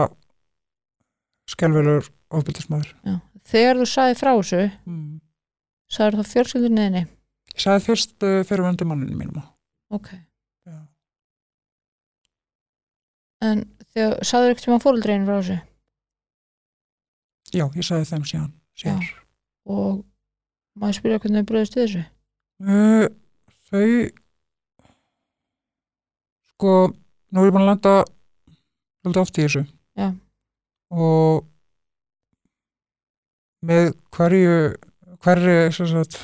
skelvelur 1.48 2.10
ofbildismæður 2.34 2.94
þegar 3.48 3.80
þú 3.80 3.88
sagði 3.92 4.18
frá 4.20 4.32
þessu 4.34 4.64
mm. 4.66 5.06
sagði 5.94 6.20
það 6.22 6.34
fjölskyldunniðinni 6.34 7.06
ég 7.58 7.64
sagði 7.64 7.86
fyrst 7.88 8.26
uh, 8.26 8.42
fyrir 8.48 8.66
vöndi 8.68 8.88
manninu 8.88 9.18
mínum. 9.18 9.46
Ok, 9.94 10.12
já. 10.68 10.78
en 13.48 13.64
þegar 13.94 14.28
sagður 14.28 14.54
ekkert 14.54 14.70
um 14.70 14.76
að 14.76 14.84
fóruldreinu 14.84 15.30
frá 15.30 15.38
þessu? 15.40 15.58
Já, 17.56 17.64
ég 17.64 17.88
sagði 17.88 18.10
þeim 18.12 18.28
síðan, 18.28 18.52
síðan. 18.78 19.08
og 19.72 20.04
maður 20.78 21.00
spyrja 21.00 21.22
hvernig 21.24 21.46
þau 21.46 21.50
bröðist 21.54 21.80
þessu? 21.80 22.04
Uh, 22.62 23.08
þau 23.72 23.88
sko 26.52 26.76
nú 27.32 27.42
er 27.42 27.50
ég 27.50 27.56
búin 27.56 27.64
að 27.64 27.72
landa 27.72 27.96
svolítið 29.08 29.24
oft 29.24 29.38
í 29.38 29.46
þessu. 29.46 29.64
Já. 29.98 30.10
og 30.94 31.48
með 33.68 33.88
hverju 34.14 34.58
hverju 35.26 35.56
sagt, 35.74 36.20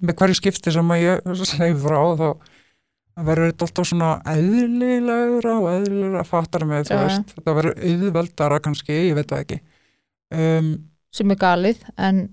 með 0.00 0.16
hverju 0.22 0.38
skipti 0.38 0.72
sem 0.72 0.94
að 0.94 1.02
ég 1.04 1.28
segi 1.52 1.76
frá 1.82 1.98
þá 2.18 2.30
verður 3.28 3.50
þetta 3.50 3.66
alltaf 3.66 3.90
svona 3.90 4.08
eðlilegra 4.30 5.58
og 5.58 5.68
eðlilegra 5.74 6.24
fattar 6.26 6.64
með 6.70 6.88
já. 6.88 7.00
veist, 7.02 7.34
þetta 7.36 7.56
verður 7.58 7.84
auðveldara 7.90 8.62
kannski, 8.64 8.98
ég 9.10 9.18
veit 9.18 9.28
það 9.28 9.44
ekki. 9.44 9.60
Um, 10.32 10.72
sem 11.14 11.32
er 11.34 11.40
galið 11.40 11.84
en, 11.98 12.24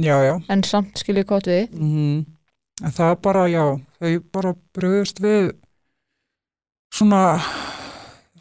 já, 0.00 0.16
já. 0.24 0.34
en 0.50 0.62
samt 0.66 1.00
skilja 1.02 1.26
gott 1.28 1.48
við. 1.50 1.68
Mm 1.76 2.24
en 2.84 2.94
það 2.94 3.16
bara, 3.24 3.46
já, 3.50 3.64
þau 4.00 4.12
bara 4.32 4.54
bröðust 4.76 5.20
við 5.22 5.50
svona 6.94 7.22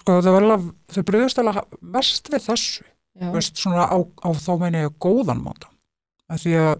sko 0.09 0.19
það 0.25 0.35
var 0.35 0.45
alveg, 0.47 0.67
þau 0.89 1.01
bröðust 1.05 1.39
alveg 1.41 1.79
mest 1.93 2.29
við 2.33 2.45
þessu, 2.47 2.85
veist, 3.35 3.59
svona 3.61 3.85
á, 3.85 3.97
á 4.01 4.29
þá 4.33 4.51
meina 4.63 4.85
ég 4.87 4.95
góðan 5.01 5.43
máta. 5.45 5.69
Af 6.29 6.41
því 6.41 6.53
að 6.57 6.71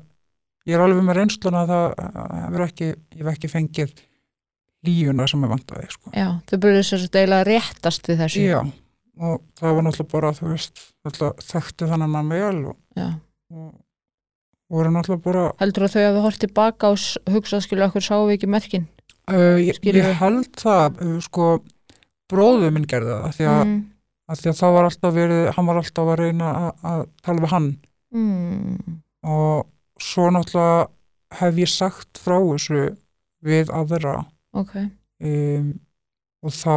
ég 0.70 0.78
er 0.78 0.84
alveg 0.84 1.06
með 1.06 1.20
reynsluna 1.20 1.64
að 1.64 1.74
það 1.74 2.38
hefur 2.40 2.66
ekki, 2.66 2.90
ég 2.90 3.22
hef 3.22 3.32
ekki 3.34 3.52
fengið 3.52 3.94
lífuna 4.88 5.28
sem 5.30 5.44
ég 5.46 5.52
vantaði, 5.54 5.90
sko. 5.94 6.14
Já, 6.16 6.28
þau 6.50 6.58
sér 6.88 7.06
að 7.06 7.14
deila 7.18 7.42
réttast 7.46 8.10
við 8.10 8.24
þessu. 8.24 8.46
Já, 8.48 8.60
og 9.20 9.42
það 9.60 9.78
var 9.78 9.86
náttúrulega 9.86 10.14
bara, 10.16 10.34
þú 10.38 10.54
veist, 10.54 10.86
þekktu 11.52 11.90
þannig 11.92 12.14
mann 12.16 12.34
vel 12.34 12.62
og, 12.72 12.78
og 13.54 13.74
voru 14.70 14.94
náttúrulega 14.94 15.26
bara 15.26 15.50
heldur 15.62 15.86
að 15.86 15.98
þau 15.98 16.06
hafi 16.06 16.24
hort 16.26 16.42
tilbaka 16.46 16.94
og 16.94 17.34
hugsað 17.34 17.66
skilja 17.66 17.90
okkur 17.90 18.06
sáum 18.06 18.30
við 18.30 18.40
ekki 18.40 18.54
merkin? 18.54 18.88
Uh, 19.30 19.60
ég, 19.62 19.78
ég 19.86 20.08
held 20.18 20.50
það, 20.58 21.04
sko, 21.22 21.52
bróðu 22.30 22.72
minn 22.72 22.86
gerði 22.90 23.16
það, 23.16 23.36
því 23.38 23.48
að, 23.50 23.62
mm. 23.66 23.80
að 24.30 24.40
því 24.44 24.50
að 24.52 24.58
það 24.62 24.74
var 24.78 24.88
alltaf 24.90 25.14
verið, 25.16 25.44
hann 25.56 25.66
var 25.70 25.80
alltaf 25.82 26.12
að 26.14 26.20
reyna 26.24 26.50
að, 26.60 26.72
að 26.94 27.06
tala 27.26 27.46
við 27.46 27.54
hann 27.56 27.70
Mm. 28.10 28.96
og 29.30 29.68
svo 30.02 30.30
náttúrulega 30.34 30.88
hef 31.38 31.60
ég 31.62 31.70
sagt 31.70 32.18
frá 32.18 32.40
þessu 32.42 32.80
við 33.46 33.70
aðra 33.70 34.16
ok, 34.58 34.72
um, 35.22 35.68
og 36.42 36.56
þá 36.58 36.74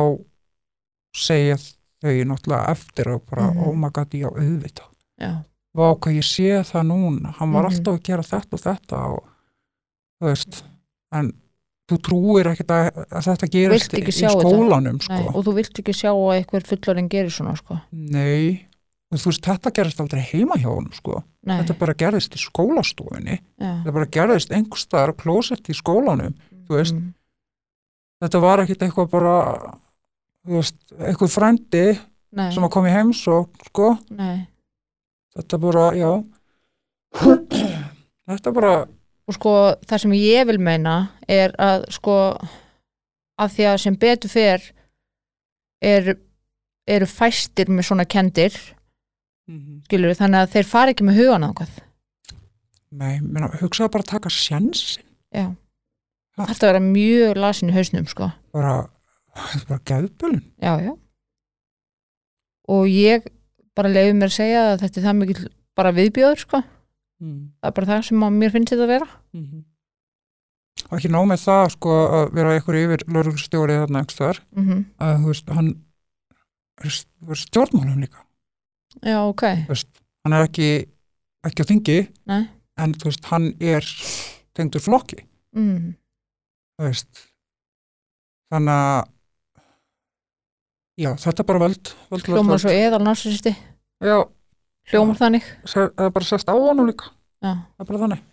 segja 1.16 1.56
þau 2.02 2.12
náttúrulega 2.28 2.74
eftir 2.74 3.08
og 3.14 3.22
bara, 3.30 3.46
oh 3.64 3.72
my 3.78 3.88
god, 3.94 4.12
já, 4.12 4.28
auðvitað. 4.28 4.90
já, 5.20 5.32
Vá, 5.72 5.86
hvað 5.96 6.18
ég 6.18 6.26
sé 6.28 6.50
það 6.68 6.84
núna, 6.90 7.32
hann 7.38 7.52
var 7.56 7.64
Mhm. 7.64 7.72
alltaf 7.72 7.94
að 7.96 8.02
gera 8.04 8.22
þetta 8.28 8.52
og 8.52 8.60
þetta 8.60 8.98
og 9.08 9.22
þú 10.20 10.26
veist, 10.28 10.62
en 11.12 11.32
þú 11.92 12.00
trúir 12.08 12.50
ekkert 12.52 12.74
að, 12.74 13.00
að 13.06 13.28
þetta 13.28 13.48
gerist 13.52 13.96
í 13.96 14.14
skólanum, 14.16 15.00
sko. 15.04 15.18
Nei, 15.18 15.30
og 15.32 15.46
þú 15.46 15.56
vilt 15.58 15.80
ekki 15.82 15.94
sjá 15.96 16.10
að 16.10 16.34
eitthvað 16.38 16.68
fullorinn 16.72 17.10
gerir 17.12 17.34
svona 17.34 17.54
sko 17.58 17.78
Nei, 17.92 18.68
og 19.12 19.22
þú 19.22 19.32
veist, 19.32 19.48
þetta 19.48 19.74
gerist 19.78 20.04
aldrei 20.04 20.22
heima 20.32 20.58
hjá 20.60 20.68
honum, 20.70 20.92
sko. 20.96 21.22
Þetta 21.48 21.78
bara 21.80 21.96
gerist 21.98 22.38
í 22.38 22.42
skólastofunni, 22.42 23.40
já. 23.40 23.72
þetta 23.72 23.96
bara 23.98 24.12
gerist 24.18 24.54
einhvers 24.54 24.86
staðar 24.86 25.12
á 25.12 25.20
klósett 25.20 25.68
í 25.68 25.76
skólanum. 25.76 26.36
Mm. 26.70 27.10
Þetta 28.22 28.40
var 28.40 28.62
ekkit 28.62 28.86
eitthvað 28.86 29.10
bara, 29.12 29.34
veist, 30.48 30.78
eitthvað 30.96 31.34
frændi 31.34 31.86
Nei, 32.32 32.48
sem 32.54 32.64
að 32.64 32.72
koma 32.72 32.88
í 32.88 32.94
heims 32.94 33.20
og, 33.28 33.50
sko, 33.68 33.90
nei 34.16 34.46
þetta 35.36 35.58
bara, 35.60 35.84
já. 35.96 36.10
þetta 38.30 38.54
bara, 38.54 38.72
og 39.32 39.38
sko 39.38 39.54
það 39.88 40.04
sem 40.04 40.14
ég 40.18 40.46
vil 40.50 40.58
meina 40.62 40.96
er 41.30 41.54
að 41.60 41.88
sko 41.96 42.16
að 43.40 43.54
því 43.56 43.66
að 43.70 43.80
sem 43.86 43.96
betur 43.98 44.30
fer 44.32 44.68
er, 45.82 46.12
eru 46.86 47.08
fæstir 47.08 47.72
með 47.72 47.88
svona 47.88 48.04
kendir 48.06 48.54
skilur 49.88 50.14
þannig 50.16 50.44
að 50.44 50.52
þeir 50.54 50.68
fara 50.70 50.92
ekki 50.94 51.04
með 51.08 51.18
hugan 51.22 51.48
ákvað 51.48 51.72
nei, 52.92 53.18
menna, 53.24 53.48
hugsaðu 53.60 53.90
bara 53.94 54.04
að 54.04 54.12
taka 54.14 54.32
sjansin, 54.32 55.04
já, 55.32 55.48
Ha. 56.32 56.46
þetta 56.48 56.68
vera 56.70 56.80
mjög 56.80 57.36
lasin 57.36 57.68
í 57.68 57.74
hausnum 57.76 58.06
sko, 58.08 58.30
bara, 58.56 58.86
þetta 59.36 59.58
er 59.58 59.66
bara 59.68 59.82
geðbölun. 59.90 60.38
já, 60.64 60.72
já. 60.80 60.92
Og 62.72 62.86
ég 62.88 63.26
bara 63.76 63.90
leiði 63.92 64.14
mér 64.16 64.30
að 64.30 64.36
segja 64.38 64.62
að 64.70 64.78
þetta 64.84 65.00
er 65.00 65.04
það 65.08 65.18
mikil 65.18 65.42
bara 65.76 65.92
viðbjóður 65.92 66.40
sko, 66.46 66.62
Mm. 67.22 67.52
það 67.62 67.68
er 67.70 67.74
bara 67.76 67.86
það 67.92 68.00
sem 68.08 68.24
mér 68.40 68.50
finnst 68.56 68.72
þetta 68.74 68.86
að 68.88 68.92
vera 68.96 69.08
Mhm. 69.32 69.60
Og 70.90 70.96
ekki 70.98 71.08
nóg 71.12 71.26
með 71.28 71.40
það, 71.44 71.66
sko, 71.76 71.90
að 72.16 72.30
vera 72.34 72.52
eitthvað 72.56 72.78
yfir 72.82 73.02
lörgumstjórið 73.14 73.78
þarna 73.82 74.00
einhverstaðar, 74.02 74.38
mm 74.56 74.80
að, 74.98 75.12
þú 75.22 75.28
veist, 75.30 75.52
hann 75.54 75.68
er 76.82 76.90
st- 76.90 77.36
stjórnmálum 77.44 78.00
líka. 78.02 78.24
já, 79.04 79.16
ok, 79.28 79.42
þú 79.68 79.68
veist, 79.68 79.88
hann 80.24 80.32
er 80.38 80.46
ekki 80.48 80.68
ekki 81.46 81.62
á 81.62 81.70
þingi 81.70 81.98
Nei. 82.26 82.48
en 82.78 82.94
þú 82.94 83.04
veist, 83.10 83.24
hann 83.30 83.46
er 83.60 83.86
tengdur 84.56 84.80
flokki 84.82 85.22
mm. 85.54 85.94
þú 86.80 86.88
veist 86.88 87.22
þannig 88.52 88.74
að 88.74 89.08
já, 91.02 91.10
þetta 91.24 91.40
er 91.42 91.48
bara 91.48 91.62
völd, 91.68 91.92
hljómar 92.26 92.60
svo 92.62 92.70
eðal 92.74 93.02
narsisti 93.06 93.54
já, 94.02 94.16
hljómar 94.90 95.18
þannig. 95.20 95.46
Það 95.68 95.90
er 96.06 96.14
bara 96.16 96.28
sest 96.28 96.50
á 96.50 96.54
honum 96.56 96.88
líka. 96.90 97.12
Já, 97.42 97.52
það 97.54 97.84
er 97.84 97.90
bara 97.90 98.02
þannig. 98.06 98.24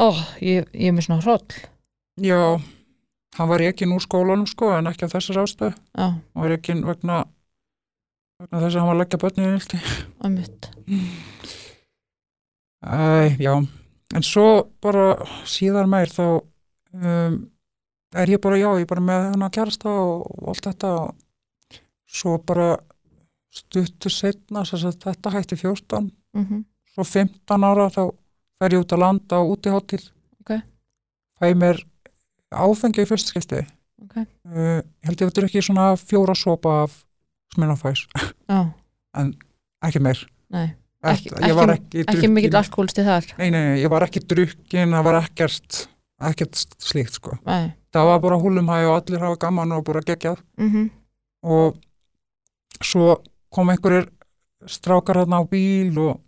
Ó, 0.00 0.06
ég, 0.40 0.68
ég 0.72 0.88
er 0.88 0.94
með 0.96 1.08
svona 1.08 1.24
hroll. 1.24 1.64
Já, 2.20 2.40
hann 3.38 3.50
var 3.50 3.62
ekki 3.64 3.88
úr 3.90 4.02
skólanum 4.02 4.48
sko, 4.48 4.72
en 4.76 4.90
ekki 4.90 5.06
af 5.06 5.14
þessar 5.14 5.42
ástöð 5.44 5.74
já, 5.74 6.06
hann 6.10 6.42
var 6.42 6.54
ekki 6.56 6.76
vegna 6.82 7.22
vegna 8.40 8.62
þess 8.64 8.74
að 8.74 8.80
hann 8.80 8.90
var 8.90 8.96
að 8.96 9.02
leggja 9.04 9.20
börnið 9.22 9.50
að 10.20 10.34
mitt 10.34 10.70
Æ, 12.80 13.36
já, 13.36 13.54
en 14.16 14.24
svo 14.24 14.46
bara 14.80 15.10
síðar 15.44 15.88
meir 15.90 16.08
þá 16.08 16.24
um, 16.40 17.34
er 18.16 18.32
ég 18.32 18.40
bara, 18.42 18.56
já, 18.58 18.70
ég 18.80 18.86
er 18.86 18.90
bara 18.90 19.04
með 19.04 19.26
hennar 19.34 19.52
kærasta 19.54 19.92
og, 19.92 20.24
og 20.40 20.54
allt 20.54 20.70
þetta 20.70 20.94
og 21.02 21.80
svo 22.10 22.38
bara 22.40 22.72
stuttu 23.50 24.10
setna, 24.12 24.62
að 24.62 24.96
þetta 25.02 25.32
hætti 25.36 25.56
14, 25.60 26.10
mm 26.36 26.64
svo 26.90 27.04
15 27.06 27.62
ára 27.64 27.84
þá 27.94 28.00
fer 28.58 28.72
ég 28.74 28.80
út 28.82 28.92
að 28.96 28.98
landa 28.98 29.38
á 29.38 29.42
útiháttil 29.46 30.00
Ok. 30.42 30.56
fæ 31.38 31.52
mér 31.54 31.78
áfengi 32.50 33.04
í 33.04 33.06
fyrst 33.06 33.30
skipti. 33.30 33.60
Ok, 34.02 34.16
uh, 34.18 34.80
ég 34.82 35.06
held 35.06 35.20
ég 35.22 35.28
veitur 35.30 35.46
ekki 35.46 35.62
svona 35.62 35.92
fjóra 36.00 36.34
sopa 36.34 36.80
af 36.82 36.96
sminnafæs, 37.54 38.02
já, 38.50 38.58
ekki 39.86 40.02
meir. 40.02 40.18
Nei. 40.50 40.72
Ekki, 41.00 41.30
Ekki- 41.30 42.02
ekki- 42.10 42.28
mikill 42.28 42.58
alkoholisti 42.58 43.04
þar? 43.06 43.30
Nei, 43.38 43.48
nei, 43.54 43.60
nei, 43.70 43.78
ég 43.84 43.88
var 43.88 44.02
ekki 44.04 44.20
drukkin, 44.28 44.90
það 44.92 45.04
var 45.06 45.20
ekkert, 45.22 45.78
ekkert 46.28 46.58
slíkt, 46.82 47.14
sko. 47.16 47.38
Það 47.46 48.04
var 48.10 48.18
bara 48.20 48.36
húlumhæ 48.42 48.82
og 48.90 48.96
allir 48.98 49.22
hafa 49.22 49.38
gaman 49.46 49.72
og 49.78 49.84
bara 49.86 50.02
geggjað. 50.04 50.42
Mm 50.58 50.90
og 51.42 51.78
svo 52.84 53.14
kom 53.50 53.70
einhverjir 53.72 54.08
strákar 54.70 55.16
hérna 55.22 55.40
á 55.40 55.44
bíl 55.50 55.96
og, 55.98 56.20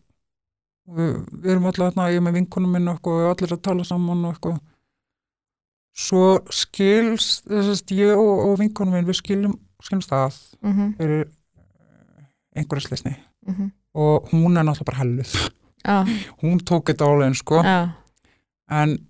og 0.88 0.96
við, 0.98 1.10
við 1.42 1.50
erum 1.54 1.66
allir 1.70 1.86
hérna, 1.88 2.06
ég 2.10 2.20
er 2.20 2.24
með 2.26 2.38
vinkunum 2.40 2.72
minn 2.72 2.88
og 2.88 2.96
eitthvað, 2.98 3.24
og 3.26 3.32
allir 3.34 3.52
að 3.56 3.62
tala 3.68 3.84
saman 3.88 4.24
og 4.24 4.32
eitthvað. 4.34 4.60
Svo 5.92 6.22
skilst, 6.48 7.44
þessast 7.50 7.92
ég 7.92 8.16
og, 8.16 8.32
og 8.48 8.54
vinkunum 8.62 8.94
minn, 8.96 9.06
við 9.08 9.18
skiljum, 9.20 9.58
skiljum 9.84 10.02
stað 10.06 10.38
-hmm. 10.62 10.94
fyrir 10.96 11.26
eh, 11.26 12.24
einhverja 12.56 12.88
slesni 12.88 13.16
Mm 13.46 13.70
og 13.94 14.30
hún 14.32 14.56
er 14.56 14.62
náttúrulega 14.64 14.84
bara 14.84 14.98
helluð. 14.98 15.32
já, 15.84 16.04
Hún 16.42 16.58
tók 16.64 16.86
þetta 16.88 17.04
álegin, 17.04 17.34
sko. 17.34 17.60
já, 17.62 17.88
en 18.70 19.06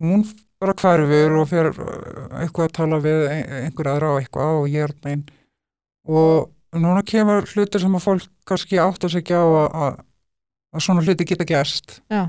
hún 0.00 0.22
bara 0.60 0.72
hverfur 0.72 1.32
og 1.40 1.48
fyrir 1.48 1.74
uh, 1.80 2.38
eitthvað 2.40 2.64
að 2.68 2.72
tala 2.72 2.98
við 3.02 3.26
ein- 3.28 3.48
einhver 3.64 3.88
aðra 3.90 4.12
og 4.14 4.20
eitthvað 4.22 4.60
og 4.60 4.68
ég 4.68 4.84
er 4.84 4.94
einn 5.10 5.24
og 6.06 6.53
núna 6.82 7.02
kemur 7.06 7.46
hlutir 7.52 7.82
sem 7.82 7.96
að 7.96 8.04
fólk 8.04 8.28
kannski 8.48 8.80
átt 8.82 9.06
að 9.06 9.16
segja 9.16 9.40
á 9.40 9.46
að, 9.46 9.98
að, 10.74 10.84
svona 10.84 11.04
hluti 11.04 11.26
geta 11.28 11.46
já, 11.46 12.22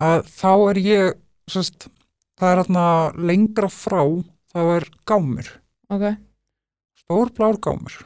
að 0.00 0.20
þá 0.30 0.52
er 0.70 0.82
ég 0.84 1.18
sest, 1.50 1.88
það 2.40 2.52
er 2.52 2.62
hérna 2.62 2.84
lengra 3.16 3.68
frá 3.72 4.02
þá 4.50 4.60
er 4.76 4.86
gámur. 5.06 5.50
Ok. 5.90 6.06
Stór 7.02 7.32
blár 7.36 7.58
gámur. 7.62 7.98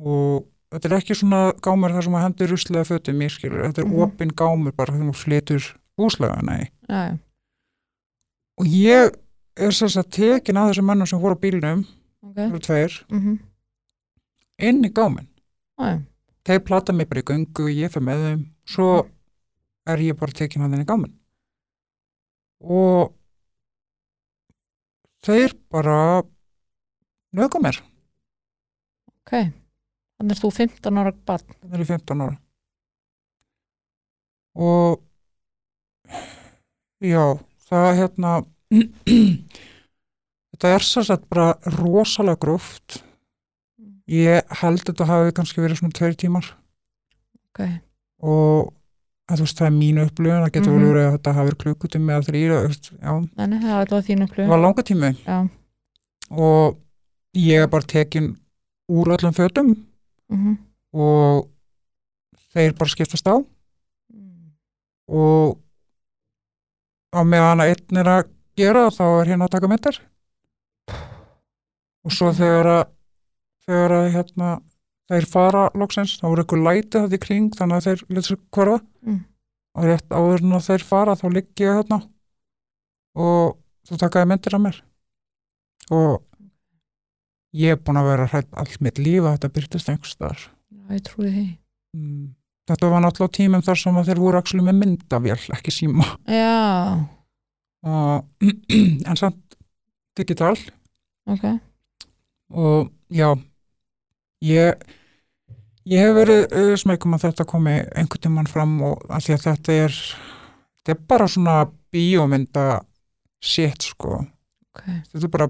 Og 0.00 0.46
þetta 0.70 0.88
er 0.88 0.96
ekki 1.00 1.16
svona 1.18 1.42
gámur 1.62 1.94
þar 1.94 2.06
sem 2.06 2.16
að 2.16 2.24
hendur 2.26 2.52
ruslega 2.54 2.86
fötum 2.88 3.24
ég 3.24 3.34
skilur, 3.34 3.64
þetta 3.66 3.82
er 3.82 3.90
mm 3.90 4.04
opin 4.06 4.32
gámur 4.36 4.76
bara 4.76 4.94
þegar 4.94 5.10
þú 5.10 5.18
flytur 5.18 5.68
húslega, 6.00 6.40
nei. 6.46 6.70
Já, 6.88 7.18
og 8.60 8.68
ég 8.68 9.14
er 9.60 9.74
sess 9.74 9.98
að 10.00 10.10
tekin 10.16 10.58
að 10.60 10.70
þessum 10.70 10.90
mönnum 10.90 11.08
sem 11.08 11.20
voru 11.20 11.36
á 11.36 11.42
bílnum, 11.42 11.84
ok. 12.24 12.34
það 12.36 12.46
eru 12.46 12.62
tveir, 12.66 12.98
mm 13.10 13.38
inn 14.68 14.82
í 14.86 14.90
gáminn. 14.94 15.28
Þeir 16.46 16.60
plata 16.66 16.94
mig 16.96 17.08
bara 17.10 17.22
í 17.22 17.28
göngu, 17.28 17.68
ég 17.72 17.92
fyrir 17.92 18.06
með 18.06 18.26
þeim, 18.26 18.42
svo 18.68 18.90
er 19.90 20.02
ég 20.04 20.18
bara 20.20 20.36
tekin 20.36 20.64
að 20.66 20.76
inn 20.76 20.84
í 20.84 20.88
gáminn. 20.88 21.16
Og 22.60 23.14
þeir 25.24 25.56
bara 25.72 25.96
nöðga 27.36 27.62
mér, 27.62 27.80
ok 29.22 29.34
þannig 30.20 30.36
er 30.36 30.40
þú 30.42 30.50
15 30.52 31.00
ára 31.00 31.12
barn 31.24 31.54
það 31.56 31.74
er 31.76 31.82
í 31.82 31.88
15 31.88 32.24
ára. 32.26 32.36
Og 34.60 34.98
já, 37.00 37.22
það 37.70 37.90
hérna, 38.00 38.32
þetta 40.50 40.72
er 40.74 40.86
að 41.00 41.24
bara 41.30 41.46
rosalega 41.78 42.42
gróft. 42.44 43.00
Ég 44.10 44.54
held 44.60 44.80
að 44.82 44.88
þetta 44.90 45.06
hafi 45.06 45.32
kannski 45.36 45.62
verið 45.62 45.78
svona 45.80 45.94
tveir 45.94 46.16
tímar. 46.18 46.46
ok, 47.50 47.60
og 48.26 48.72
að 49.30 49.44
veist, 49.44 49.58
það 49.60 49.66
er 49.68 49.74
mínu 49.76 50.04
upplöfun, 50.08 50.42
það 50.42 50.52
getur 50.56 50.72
mm 50.74 50.86
verið 50.90 51.04
að 51.06 51.12
þetta 51.14 51.34
hafi 51.36 51.48
verið 51.50 51.60
klukkutími 51.62 52.12
eða 52.14 52.26
þrýra, 52.26 52.56
Þannig 53.38 53.60
það 53.62 53.70
er 53.70 53.78
alltaf 53.84 54.06
þín 54.08 54.18
það 54.18 54.26
upplöfun. 54.26 54.50
var 54.50 54.62
langa 54.64 54.82
tími. 54.90 55.10
Já. 55.26 55.38
og 56.30 56.78
ég 57.38 57.62
er 57.62 57.68
bara 57.70 57.86
tekin 57.86 58.36
úr 58.90 59.12
öllum 59.14 59.34
fötum 59.34 59.76
Mm 60.30 60.58
og 60.92 61.46
þeir 62.52 62.72
bara 62.74 62.90
skiptast 62.90 63.26
á. 63.30 63.38
Og 65.10 65.58
á 67.14 67.20
meðan 67.22 67.62
að 67.62 67.70
einn 67.74 68.00
er 68.02 68.08
að 68.10 68.24
gera 68.58 68.88
þá 68.90 69.04
er 69.20 69.30
hérna 69.30 69.46
að 69.46 69.52
taka 69.54 69.70
myndir. 69.70 70.00
Og 72.06 72.14
svo 72.14 72.32
þegar 72.34 72.66
að 72.74 72.82
þegar 73.70 73.94
að 73.96 74.08
hérna 74.16 74.50
þeir 75.10 75.26
fara 75.30 75.64
loksins, 75.78 76.16
þá 76.20 76.26
voru 76.28 76.44
ykkur 76.44 76.62
læti 76.66 77.00
þetta 77.00 77.16
í 77.18 77.22
kring 77.24 77.48
þannig 77.58 77.78
að 77.80 77.86
þeir 77.88 78.06
lýtsa 78.16 78.38
hverfa 78.54 78.80
Mm. 79.00 79.20
og 79.78 79.84
rétt 79.88 80.10
áður 80.12 80.42
en 80.44 80.60
þeir 80.60 80.82
fara 80.84 81.14
þá 81.16 81.26
ligg 81.32 81.62
ég 81.62 81.78
hérna 81.78 82.02
og 83.16 83.54
þú 83.88 83.96
takaði 84.02 84.28
myndir 84.28 84.56
af 84.58 84.60
mér 84.60 84.80
og 85.90 86.18
ég 87.56 87.72
er 87.74 87.80
búin 87.80 87.98
að 87.98 88.10
vera 88.10 88.26
hrætt 88.30 88.50
allt 88.60 88.76
mitt 88.84 89.00
líf 89.00 89.24
að 89.24 89.38
þetta 89.38 89.52
byrtist 89.56 89.88
einhvers 89.90 90.18
þar 90.20 90.44
ég 90.92 91.02
trúi 91.08 91.30
því. 91.32 91.46
mm. 91.96 92.28
þetta 92.70 92.90
var 92.92 93.04
náttúrulega 93.06 93.36
tímum 93.38 93.64
þar 93.66 93.80
sem 93.80 94.00
þeir 94.10 94.20
voru 94.20 94.40
axlu 94.42 94.62
með 94.68 94.78
myndavél, 94.82 95.40
ekki 95.56 95.74
síma 95.74 96.06
Já, 96.28 97.08
og, 97.82 98.28
en 99.08 99.16
samt 99.16 99.56
digital 100.18 100.56
ok. 101.30 101.46
og 102.52 102.92
já 103.08 103.32
ég 104.44 104.84
ég 105.90 106.02
hef 106.04 106.14
verið 106.16 106.74
smegum 106.80 107.16
að 107.16 107.28
þetta 107.28 107.48
komi 107.48 107.78
einhvern 107.80 108.24
tímann 108.26 108.50
fram 108.50 108.76
og 108.86 109.06
að 109.08 109.26
því 109.26 109.36
að 109.36 109.46
þetta 109.46 109.78
er 109.86 109.96
þetta 110.80 110.94
er 110.94 111.00
bara 111.12 111.28
svona 111.28 111.56
bíómynda 111.90 112.66
shit 113.40 113.88
sko. 113.90 114.20
Ok. 114.70 114.84
þetta 115.10 115.26
er 115.26 115.32
bara 115.32 115.48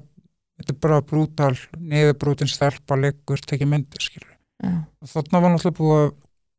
þetta 0.61 0.75
er 0.75 0.81
bara 0.85 1.01
brútal, 1.05 1.55
niðurbrútin 1.79 2.51
stelpa 2.51 2.99
leggur, 3.01 3.41
tekið 3.41 3.71
myndir 3.71 4.05
skilur 4.05 4.37
Já, 4.61 4.75
þarna 5.09 5.41
var 5.41 5.55
náttúrulega 5.55 5.79
búið 5.79 6.01
að 6.05 6.09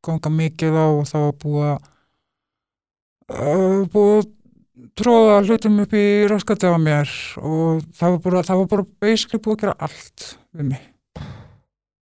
ganga 0.07 0.31
mikið 0.33 0.77
á 0.77 0.85
og 0.89 1.03
það 1.09 1.25
var 1.27 1.35
búið 1.43 1.67
að 1.67 1.81
uh, 3.35 3.81
búið 3.93 4.15
að 4.15 4.29
tróða 4.97 5.35
hlutum 5.45 5.81
upp 5.83 5.93
í 5.93 6.05
raskati 6.31 6.71
á 6.71 6.77
mér 6.81 7.11
og 7.37 7.83
það 7.97 8.15
var 8.15 8.23
bara, 8.25 8.43
það 8.47 8.63
var 8.63 8.71
bara 8.73 8.87
basically 9.05 9.41
búið 9.43 9.57
að 9.57 9.61
gera 9.65 9.75
allt 9.87 10.25
við 10.57 10.71
mig, 10.71 10.87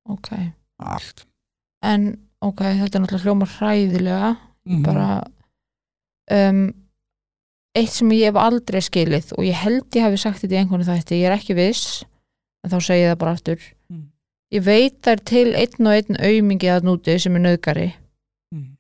ok. 0.10 0.32
allt 0.80 1.26
En, 1.86 2.12
ok, 2.44 2.64
þetta 2.76 2.98
er 2.98 3.04
náttúrulega 3.04 3.24
hljómar 3.24 3.52
hræðilega. 3.56 4.30
Mhm. 4.68 4.82
Bara, 4.84 5.08
um, 6.36 6.64
eitt 7.78 7.94
sem 7.94 8.12
ég 8.12 8.30
hef 8.30 8.40
aldrei 8.40 8.82
skilið 8.84 9.34
og 9.38 9.46
ég 9.48 9.58
held 9.64 9.88
ég 9.96 10.06
hafi 10.06 10.20
sagt 10.20 10.44
þetta 10.44 10.58
í 10.58 10.60
einhvern 10.60 10.88
þætti, 10.88 11.20
ég 11.22 11.30
er 11.30 11.38
ekki 11.38 11.56
viss, 11.58 12.04
en 12.64 12.74
þá 12.74 12.80
segi 12.84 13.06
ég 13.06 13.14
það 13.14 13.22
bara 13.22 13.36
aftur. 13.38 13.66
Mm. 13.90 14.06
Ég 14.52 14.66
veit 14.66 14.98
þær 15.06 15.24
til 15.30 15.48
einn 15.54 15.88
og 15.88 15.96
einn 15.96 16.20
aumingi 16.20 16.72
að 16.74 16.88
núti 16.90 17.16
sem 17.22 17.38
er 17.38 17.46
nöðgari. 17.46 17.90
Mhm. 18.52 18.72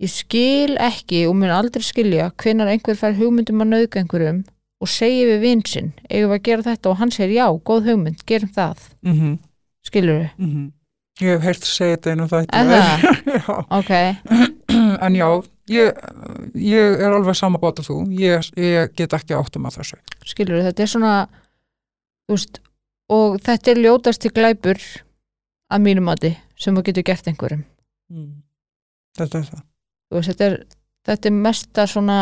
Ég 0.00 0.14
skil 0.14 0.78
ekki 0.78 1.26
og 1.28 1.34
mun 1.36 1.50
aldrei 1.50 1.82
skilja 1.82 2.30
hvenar 2.38 2.70
einhver 2.70 2.96
fær 2.96 3.18
hugmyndum 3.18 3.64
að 3.66 3.74
nöðga 3.74 4.00
einhverjum 4.00 4.44
og 4.78 4.88
segi 4.88 5.26
við 5.26 5.40
vinsinn, 5.42 5.92
eigum 6.08 6.30
við 6.30 6.38
að 6.38 6.46
gera 6.46 6.62
þetta 6.62 6.90
og 6.90 6.96
hann 6.96 7.10
segir 7.10 7.34
já, 7.34 7.46
góð 7.66 7.90
hugmynd, 7.90 8.24
gerum 8.24 8.54
það. 8.54 8.88
Mhm. 9.02 9.38
Skilur 9.88 10.20
við? 10.22 10.28
Mhm. 10.38 10.66
ég 11.22 11.32
hef 11.34 11.46
heyrt 11.48 11.66
segja 11.66 11.96
þetta 11.96 12.12
einu 12.14 12.28
þetta 12.30 12.60
Er 12.60 12.66
já, 13.38 13.54
Ok, 13.74 13.90
en 15.06 15.18
já 15.18 15.28
ég, 15.72 16.00
ég 16.54 17.02
er 17.02 17.12
alveg 17.16 17.36
sama 17.38 17.58
bátt 17.62 17.82
að 17.82 17.90
þú 17.90 17.98
ég, 18.20 18.50
ég 18.60 18.94
get 18.96 19.16
ekki 19.18 19.36
áttum 19.36 19.66
að 19.68 19.80
þessu 19.80 19.98
skilur 20.28 20.58
við, 20.60 20.68
þetta 20.70 20.84
er 20.84 20.92
svona, 20.94 21.14
þú 22.28 22.36
veist, 22.36 22.60
og 23.12 23.38
þetta 23.44 23.72
er 23.72 23.82
ljótast 23.82 24.22
til 24.24 24.32
glæpur 24.36 24.78
að 25.72 25.84
mínum 25.84 26.06
mati 26.08 26.34
sem 26.58 26.76
þú 26.76 26.84
getur 26.86 27.06
gert 27.10 27.28
einhverjum. 27.30 27.64
mm. 28.12 28.30
þetta 29.18 29.42
er 29.42 29.50
það 29.52 29.64
Þú 30.08 30.16
veist, 30.16 30.30
þetta 30.32 30.46
er, 30.48 30.54
þetta 31.08 31.28
er 31.28 31.34
mesta 31.36 31.84
svona 31.90 32.20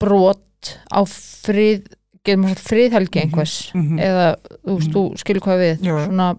brot 0.00 0.72
á 0.88 1.00
frið, 1.08 1.84
getum 2.24 2.44
við 2.46 2.54
sagt 2.54 2.68
friðhelgi 2.68 3.20
Mhm. 3.20 3.24
einhvers, 3.24 3.54
Mhm. 3.74 3.98
eða 4.00 4.36
þú 4.64 4.76
veist, 4.78 4.88
Mhm. 4.88 4.94
þú 4.94 5.18
skilur 5.18 5.40
hvað 5.44 5.58
við, 5.64 5.78
svona, 6.06 6.38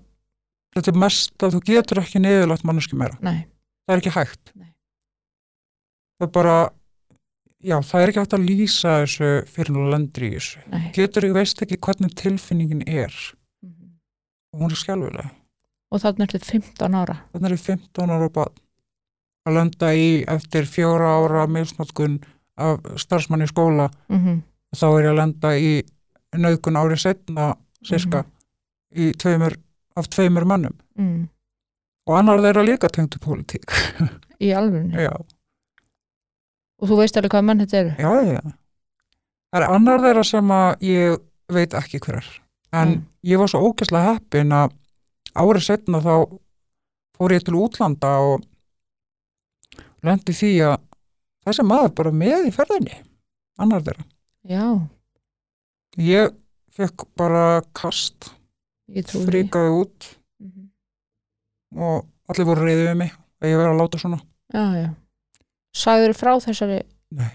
þetta 0.75 0.87
er 0.93 0.99
mest 0.99 1.37
að 1.39 1.51
þú 1.55 1.61
getur 1.65 1.97
ekki 2.01 2.19
niðurlagt 2.21 2.63
manneski 2.65 2.95
meira 2.97 3.17
nei, 3.21 3.45
það 3.87 3.95
er 3.95 4.01
ekki 4.01 4.11
hægt 4.17 4.51
Nei. 4.55 4.67
það 6.19 6.27
er 6.27 6.31
bara 6.31 6.69
já, 7.63 7.77
það 7.81 8.01
er 8.03 8.09
ekki 8.11 8.19
hægt 8.23 8.35
að 8.37 8.47
lýsa 8.49 8.91
þessu 9.03 9.29
fyrir 9.47 9.71
nú 9.75 9.85
lendur 9.91 10.23
í 10.27 10.33
þessu 10.35 10.57
nei. 10.71 10.91
getur 10.93 11.23
ég 11.29 11.33
veist 11.33 11.61
ekki 11.61 11.77
hvernig 11.79 12.13
tilfinningin 12.15 12.83
er 12.87 13.13
Mhm. 13.63 13.89
og 14.53 14.59
hún 14.61 14.71
er 14.71 14.75
skjálfilega 14.75 15.31
Og 15.91 16.01
þarna 16.01 16.23
er 16.23 16.27
þetta 16.27 16.51
15 16.51 16.93
ára. 16.95 17.17
þannig 17.33 17.45
er 17.51 17.55
ég 17.55 17.59
15 17.59 18.09
ára 18.09 18.29
bad 18.33 18.51
að 19.47 19.53
lenda 19.53 19.93
í 19.93 20.25
eftir 20.27 20.63
fjóra 20.65 21.07
ára 21.21 21.47
misnotkun 21.47 22.19
af 22.57 22.79
starfsmann 22.97 23.43
í 23.43 23.47
skóla 23.47 23.91
Mm 24.09 24.43
þá 24.79 24.85
er 24.89 25.05
ég 25.05 25.11
að 25.13 25.19
lenda 25.21 25.53
í 25.57 25.71
nauðgun 26.35 26.79
árið 26.81 27.01
setna 27.05 27.51
sirka 27.85 28.23
í 28.95 29.11
tveimur, 29.19 29.55
af 29.95 30.09
tveimur 30.11 30.45
mannum 30.47 30.75
mm. 30.99 31.27
og 32.09 32.17
annar 32.19 32.43
þeirra 32.43 32.63
líka 32.67 32.89
tengdu 32.91 33.19
pólitík 33.23 33.71
Í 34.43 34.49
já, 34.51 35.11
Og 36.75 36.89
þú 36.89 36.97
veist 36.99 37.15
alveg 37.15 37.31
hvað 37.31 37.45
menn 37.47 37.61
þetta 37.63 37.77
eru. 37.79 37.91
já, 37.99 38.11
já 38.35 38.41
það 39.55 39.61
er 39.61 39.67
annar 39.71 40.01
þeirra 40.03 40.23
sem 40.27 40.49
að 40.51 40.81
ég 40.83 41.21
veit 41.55 41.75
ekki 41.77 42.01
hver 42.03 42.17
er. 42.19 42.27
En 42.75 42.89
Mm. 42.89 43.05
ég 43.23 43.39
var 43.39 43.47
svo 43.47 43.61
ógæslega 43.69 44.15
heppin 44.15 44.51
að 44.51 44.73
árið 45.35 45.63
setna 45.63 46.01
þá 46.03 46.15
fór 47.15 47.31
ég 47.31 47.45
til 47.45 47.55
útlanda 47.55 48.11
og 48.19 48.43
lendi 50.03 50.33
því 50.35 50.51
að 50.67 50.75
þessi 51.47 51.63
maður 51.63 51.93
bara 51.95 52.11
með 52.11 52.49
í 52.49 52.51
ferðinni 52.51 52.97
annar 53.57 53.85
þeirra 53.85 54.03
Já, 54.45 54.65
ég 55.97 56.33
fekk 56.75 57.05
bara 57.17 57.61
kast 57.73 58.29
ég 58.93 59.07
fríkaði 59.09 59.71
út 59.81 60.11
Mhm. 60.39 60.69
og 61.81 62.05
allir 62.29 62.45
voru 62.45 62.65
reyðið 62.67 62.89
við 62.91 62.97
mig 62.99 63.11
að 63.41 63.49
ég 63.49 63.57
verið 63.57 63.71
að 63.73 63.79
láta 63.81 63.97
svona 64.01 64.19
Já, 64.53 64.65
já. 64.77 64.89
Sagður 65.75 66.13
frá 66.15 66.31
þessari, 66.39 66.81
Nei, 67.11 67.31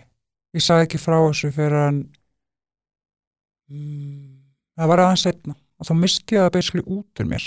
ég 0.55 0.63
sagði 0.63 0.87
ekki 0.87 0.99
frá 1.03 1.17
þessu 1.27 1.51
fyrir 1.53 1.89
en 1.89 1.99
mm, 3.71 4.39
það 4.79 4.89
var 4.93 5.03
aðeins 5.05 5.25
setna 5.27 5.57
og 5.81 5.89
þá 5.89 5.93
misti 5.99 6.37
ég 6.37 6.45
það 6.47 6.55
basically 6.57 6.85
út 6.87 7.21
úr 7.25 7.29
mér 7.33 7.47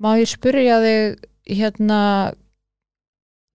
má 0.00 0.14
ég 0.20 0.28
spyrja 0.30 0.78
þig 0.84 1.26
hérna 1.60 2.00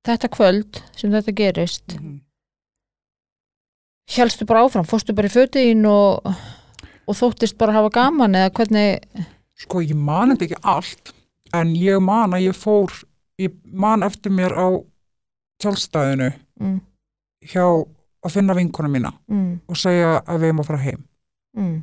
þetta 0.06 0.30
kvöld 0.36 0.82
sem 0.98 1.12
þetta 1.14 1.34
gerist 1.36 1.96
mm. 2.00 2.20
Helstu 4.14 4.46
bara 4.46 4.66
áfram, 4.66 4.86
fórstu 4.88 5.16
bara 5.18 5.30
í 5.30 5.34
fötiðin 5.34 5.86
og, 5.90 6.28
og 7.06 7.18
þóttist 7.18 7.58
bara 7.58 7.76
hafa 7.80 7.92
gaman 7.96 8.38
eða 8.38 8.54
hvernig, 8.60 9.26
sko 9.58 9.82
ég 9.84 9.98
man 9.98 10.34
þetta 10.34 10.50
ekki 10.50 10.62
allt 10.76 11.14
en 11.56 11.74
ég 11.80 12.02
man 12.04 12.36
að 12.36 12.50
ég 12.50 12.58
fór 12.58 12.94
ég 13.42 13.56
man 13.66 14.06
eftir 14.06 14.34
mér 14.34 14.56
á 14.56 14.68
tjálstæðinu 15.64 16.30
mm, 16.62 16.78
hjá 17.52 17.66
að 17.66 18.34
finna 18.34 18.56
vinkona 18.58 18.92
mína 18.92 19.12
mm, 19.32 19.66
og 19.70 19.80
segja 19.80 20.20
að 20.22 20.42
við 20.42 20.50
erum 20.50 20.64
að 20.64 20.70
fara 20.70 20.84
heim. 20.86 21.04
Mm. 21.56 21.76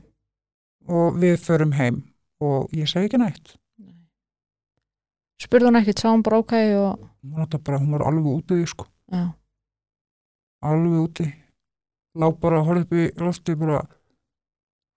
og 0.93 1.15
við 1.23 1.39
förum 1.41 1.71
heim 1.79 2.03
og 2.45 2.73
ég 2.77 2.91
segi 2.91 3.09
ekki 3.09 3.21
nætt 3.23 3.55
spurði 5.41 5.71
hún 5.71 5.79
ekkert, 5.81 6.03
sá 6.03 6.11
hún 6.11 6.25
bara 6.25 6.43
ok 6.43 6.53
og, 6.77 7.07
hún 7.25 7.95
var, 7.95 8.05
alveg 8.05 8.29
úti 8.37 8.59
því 8.59 8.67
sko 8.69 8.89
alveg 10.63 10.99
úti 11.01 11.29
lá 12.15 12.29
bara 12.41 12.61
að 12.61 12.67
horfa 12.67 12.83
upp 12.83 12.93
í 12.93 13.11
lofti 13.21 13.57
bara 13.57 13.83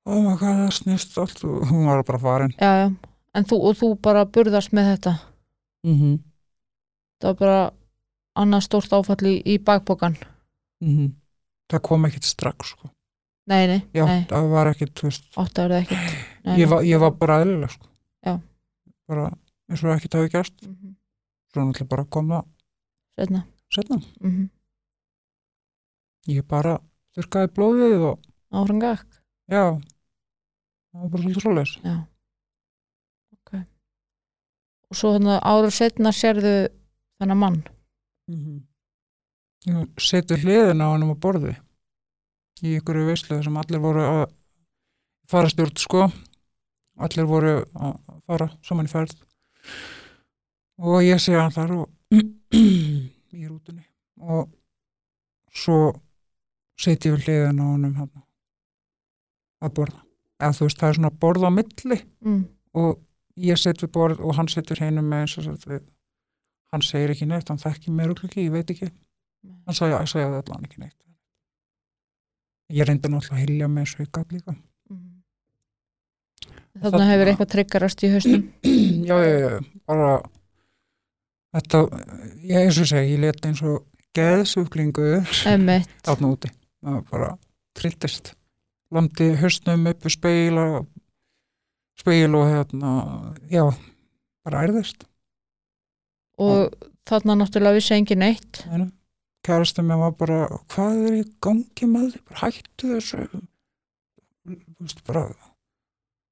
oh 0.06 0.21
my 0.21 0.36
god 0.38 0.62
það 0.62 0.71
snýst 0.80 1.17
allt 1.17 1.43
og 1.47 1.67
hún 1.69 1.88
var 1.89 2.04
bara 2.04 2.19
farin 2.19 2.56
já, 2.60 2.71
já 2.84 2.88
en 3.36 3.47
þú, 3.47 3.59
og 3.70 3.78
þú 3.80 3.89
bara 4.03 4.26
burðast 4.26 4.74
með 4.76 4.91
þetta 4.93 5.13
mm 5.86 5.95
-hmm. 5.99 6.20
það 7.22 7.30
var 7.30 7.39
bara 7.39 7.72
annað 8.36 8.66
stórt 8.68 8.93
áfall 8.93 9.26
í, 9.28 9.41
í 9.45 9.57
bakbókan 9.59 10.18
það 11.72 11.82
kom 11.82 12.05
ekkert 12.05 12.24
strax 12.24 12.70
sko. 12.70 12.89
nei, 13.47 13.68
nei, 13.68 13.82
Já, 13.93 14.05
nei, 14.05 14.26
það 14.30 14.49
var 14.49 14.68
ekkert 14.68 15.03
ekkert 15.03 16.16
nei, 16.43 16.59
ég, 16.59 16.70
var, 16.70 16.84
ég 16.84 16.99
var 16.99 17.11
bara 17.11 17.41
eðlileg 17.41 17.72
sko. 17.72 17.88
Já. 18.26 18.39
bara 19.07 19.32
eins 19.70 19.84
og 19.84 19.95
ekkert 19.95 20.13
hafi 20.13 20.30
gerst 20.30 20.66
mm 20.66 20.74
-hmm. 20.74 20.95
svo 21.51 21.61
náttúrulega 21.61 21.89
bara 21.89 22.05
kom 22.05 22.28
það 22.28 22.45
setna 23.20 23.45
setna 23.70 23.95
mm 23.95 24.32
-hmm. 24.32 24.49
ég 26.28 26.47
bara 26.47 26.80
þurrkaði 27.16 27.51
blóðið 27.55 28.05
og 28.09 28.28
áfram 28.55 28.82
gakk? 28.84 29.07
Já. 29.51 29.63
Það 30.91 31.01
var 31.01 31.11
bara 31.13 31.24
svolítið 31.24 31.45
svoleiðis. 31.45 31.74
Já. 31.84 31.95
Ok. 33.36 33.51
Og 34.89 34.99
svo 34.99 35.11
þannig 35.16 35.41
áður 35.51 35.76
setna 35.76 36.13
sérðu 36.16 36.55
þennan 37.20 37.41
mann? 37.41 37.59
Mm 38.32 38.39
-hmm. 38.45 39.89
setur 39.99 40.41
hliðin 40.41 40.82
á 40.84 40.88
hann 40.91 41.07
á 41.07 41.16
borði. 41.16 41.55
Í 42.63 42.78
ykkur 42.80 43.05
veislu 43.05 43.41
sem 43.43 43.57
allir 43.57 43.84
voru 43.84 44.01
að 44.01 44.26
fara 45.28 45.49
stjórn 45.49 45.78
sko. 45.78 46.07
Allir 46.95 47.26
voru 47.28 47.66
að 47.76 47.99
fara 48.26 48.49
saman 48.63 48.88
í 48.88 48.91
ferð. 48.91 49.16
Og 50.80 51.03
ég 51.03 51.20
sé 51.20 51.36
hann 51.36 51.51
þar 51.51 51.72
og 51.72 51.89
í 53.39 53.47
rútunni 53.47 53.84
og 54.22 54.49
svo 55.55 55.93
setjum 56.80 57.15
við 57.15 57.28
hliðin 57.28 57.61
á 57.61 57.65
honum 57.65 57.95
hann 57.99 58.11
að 59.63 59.73
borða. 59.80 60.01
Eða 60.41 60.57
þú 60.57 60.67
veist 60.67 60.82
það 60.82 60.89
er 60.89 60.99
svona 60.99 61.13
borð 61.23 61.47
á 61.47 61.51
milli 61.55 61.99
mm. 62.03 62.41
og 62.82 62.91
ég 63.39 63.59
set 63.59 63.84
við 63.84 63.91
borð 63.95 64.21
og 64.23 64.36
hann 64.38 64.51
setur 64.51 64.82
heinum 64.84 65.07
með 65.07 65.26
eins 65.26 65.38
og 65.39 65.67
við 65.69 65.82
hann 66.73 66.84
segir 66.84 67.13
ekki 67.13 67.28
neitt, 67.30 67.47
hann 67.47 67.61
þekki 67.61 67.93
mér 67.95 68.11
og 68.11 68.23
ekki, 68.28 68.47
ég 68.49 68.53
veit 68.53 68.71
ekki. 68.73 68.91
Hann 69.65 69.78
sagði, 69.78 69.99
ég 70.01 70.11
sagði 70.11 70.39
allan 70.41 70.67
ekki 70.67 70.82
neitt. 70.82 71.01
Ég 72.76 72.88
reyndi 72.89 73.11
náttúrulega 73.13 73.38
að 73.38 73.43
hilja 73.45 73.69
með 73.71 73.93
ykkur 74.03 74.26
líka. 74.34 74.55
Mm. 74.89 75.15
Þarna 76.82 77.07
hefur 77.07 77.32
eitthvað 77.32 77.51
tryggarast 77.53 78.03
í 78.03 78.11
haustum 78.11 78.41
já, 79.09 79.15
já, 79.23 79.36
já, 79.39 79.51
bara 79.88 80.09
þetta, 81.55 81.82
ég 82.43 82.65
eins 82.65 82.80
og 82.82 82.89
segi 82.89 83.13
ég 83.13 83.21
leti 83.23 83.49
eins 83.49 83.61
og 83.63 83.86
geðsuglingur 84.15 85.23
Emmett, 85.51 85.93
átna 86.03 86.34
úti, 86.34 86.51
það 86.86 86.98
var 86.98 87.06
bara 87.10 87.30
trilltist, 87.76 88.34
landi 88.94 89.32
hausnum 89.42 89.90
upp 89.92 90.06
við 90.06 90.16
speil 90.16 90.60
og 90.62 90.76
speil 92.00 92.38
og 92.38 92.46
hérna, 92.52 92.92
já 93.50 93.66
bara 94.46 94.62
ærðist. 94.68 95.08
Og 96.38 96.76
þarna 97.08 97.40
náttúrulega 97.40 97.80
vissi 97.80 97.96
engin 97.98 98.22
neitt. 98.22 98.62
Kærastum 99.46 99.90
mér 99.90 100.02
var 100.04 100.16
bara 100.20 100.40
hvað 100.74 101.02
er 101.10 101.20
í 101.20 101.26
gangi 101.44 101.90
með 101.90 102.14
því, 102.14 102.24
hættu 102.42 102.94
þessu. 102.94 103.28
Veist 104.46 105.02
bara 105.08 105.28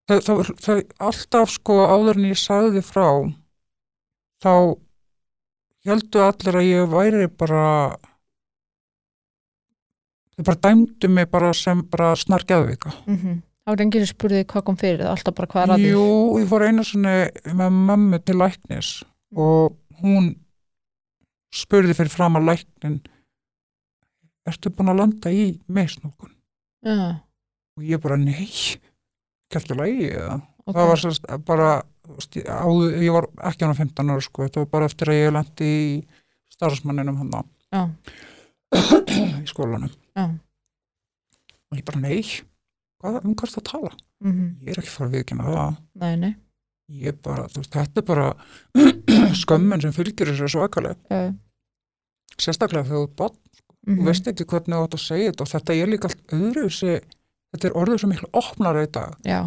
það, 0.10 0.24
það, 0.26 0.42
það 0.62 0.82
alltaf 1.10 1.54
sko 1.54 1.78
áður 1.88 2.20
en 2.20 2.30
ég 2.30 2.40
sagði 2.40 2.84
frá 2.86 3.08
þá 4.44 4.54
heldur 5.88 6.28
allir 6.28 6.60
að 6.60 6.70
ég 6.70 6.92
væri 6.92 7.30
bara 7.32 7.64
þau 10.36 10.44
bara 10.50 10.62
dæmdu 10.68 11.10
mig 11.10 11.30
bara 11.32 11.54
sem 11.54 11.82
bara 11.92 12.14
snargeðvika 12.20 12.94
mm 13.08 13.42
Það 13.64 13.72
var 13.78 13.82
enginn 13.86 14.08
spurði 14.10 14.40
hvað 14.44 14.64
kom 14.68 14.76
fyrir 14.76 15.00
það, 15.06 15.12
alltaf 15.14 15.36
bara 15.38 15.48
hvað 15.54 15.62
er 15.64 15.72
að 15.72 15.78
því? 15.80 15.92
Jú, 15.94 16.40
ég 16.42 16.48
fór 16.52 16.64
einu 16.68 16.84
sinni 16.84 17.14
með 17.56 17.78
mömmu 17.88 18.18
til 18.28 18.36
læknis 18.42 18.90
og 19.40 19.78
hún 20.04 20.26
spurði 21.56 21.96
fyrir 21.96 22.12
fram 22.12 22.36
að 22.42 22.50
læknin 22.50 22.98
Ertu 24.52 24.68
búin 24.76 24.92
að 24.92 25.00
landa 25.00 25.32
í 25.32 25.46
meðsnókun? 25.72 26.34
Já, 26.84 27.22
Og 27.80 27.86
ég 27.88 28.02
bara, 28.04 28.18
nei, 28.20 28.50
kæftu 29.48 29.78
lægi 29.80 30.10
eða. 30.12 30.42
ok. 30.68 30.76
Það 30.76 30.90
var 30.92 31.00
sérst 31.06 31.32
bara, 31.48 31.70
ég- 32.36 32.52
áður, 32.52 32.98
ég 33.00 33.16
var 33.16 33.30
ekki 33.48 33.64
hann 33.64 33.72
á 33.72 33.80
15 33.80 34.12
ára 34.12 34.22
sko, 34.28 34.44
þetta 34.44 34.60
var 34.66 34.70
bara 34.76 34.90
eftir 34.92 35.08
að 35.14 35.22
ég 35.24 35.32
landi 35.38 35.72
í 35.72 36.04
starfsmanninum 36.52 37.16
hann 37.24 37.32
Já, 37.72 37.88
í 39.40 39.48
skólanum. 39.48 39.96
Já. 40.18 40.26
Og 41.72 41.80
ég 41.80 41.86
bara, 41.88 42.02
nei, 42.04 42.20
hvað, 43.02 43.20
um 43.26 43.34
hvað 43.36 43.48
er 43.48 43.54
það 43.56 43.62
að 43.64 43.70
tala? 43.72 43.94
mm 44.24 44.50
Ég 44.64 44.74
er 44.76 44.82
ekki 44.84 44.94
fara 44.94 45.10
að 45.10 45.16
viðkynna 45.18 45.48
það. 45.50 45.80
Nei, 46.04 46.14
nei. 46.22 46.34
Ég 47.04 47.18
bara, 47.26 47.48
veist, 47.56 47.74
þetta 47.74 48.02
er 48.04 48.06
bara 48.08 48.28
skömmin 49.42 49.82
sem 49.82 49.96
fylgir 49.96 50.30
þessu 50.30 50.52
svakalega. 50.54 51.00
Já, 51.10 51.34
sérstaklega 52.38 52.86
þegar 52.88 53.02
þú 53.02 53.08
ert 53.08 53.18
barn, 53.24 53.36
mm 53.88 53.98
þú 54.00 54.08
veist 54.08 54.30
ekki 54.32 54.46
hvernig 54.48 54.78
þú 54.78 54.86
átt 54.86 54.96
að 55.00 55.04
segja 55.04 55.32
þetta 55.34 55.44
og 55.46 55.52
þetta 55.54 55.76
er 55.76 55.92
líka 55.92 56.10
allt 56.10 56.38
öðru 56.38 56.70
þetta 57.54 57.68
er 57.70 57.76
orðið 57.82 58.00
sem 58.02 58.14
miklu 58.14 58.30
opnar 58.40 58.80
í 58.82 58.88
dag. 58.96 59.18
Já, 59.28 59.40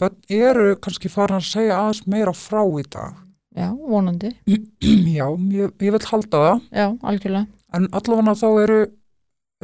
börn 0.00 0.16
eru 0.36 0.74
kannski 0.84 1.08
farin 1.12 1.38
að 1.38 1.46
segja 1.48 1.78
aðeins 1.80 2.02
meira 2.10 2.34
frá 2.36 2.62
í 2.66 2.84
dag. 2.92 3.22
Já, 3.56 3.70
vonandi. 3.72 4.32
Já, 5.16 5.26
ég, 5.56 5.72
ég 5.80 5.94
vil 5.94 6.02
halda 6.10 6.42
það. 6.42 6.64
Já, 6.76 6.86
algjörlega. 7.00 7.46
En 7.76 7.86
allavega 7.96 8.34
þá 8.36 8.48
eru 8.64 8.80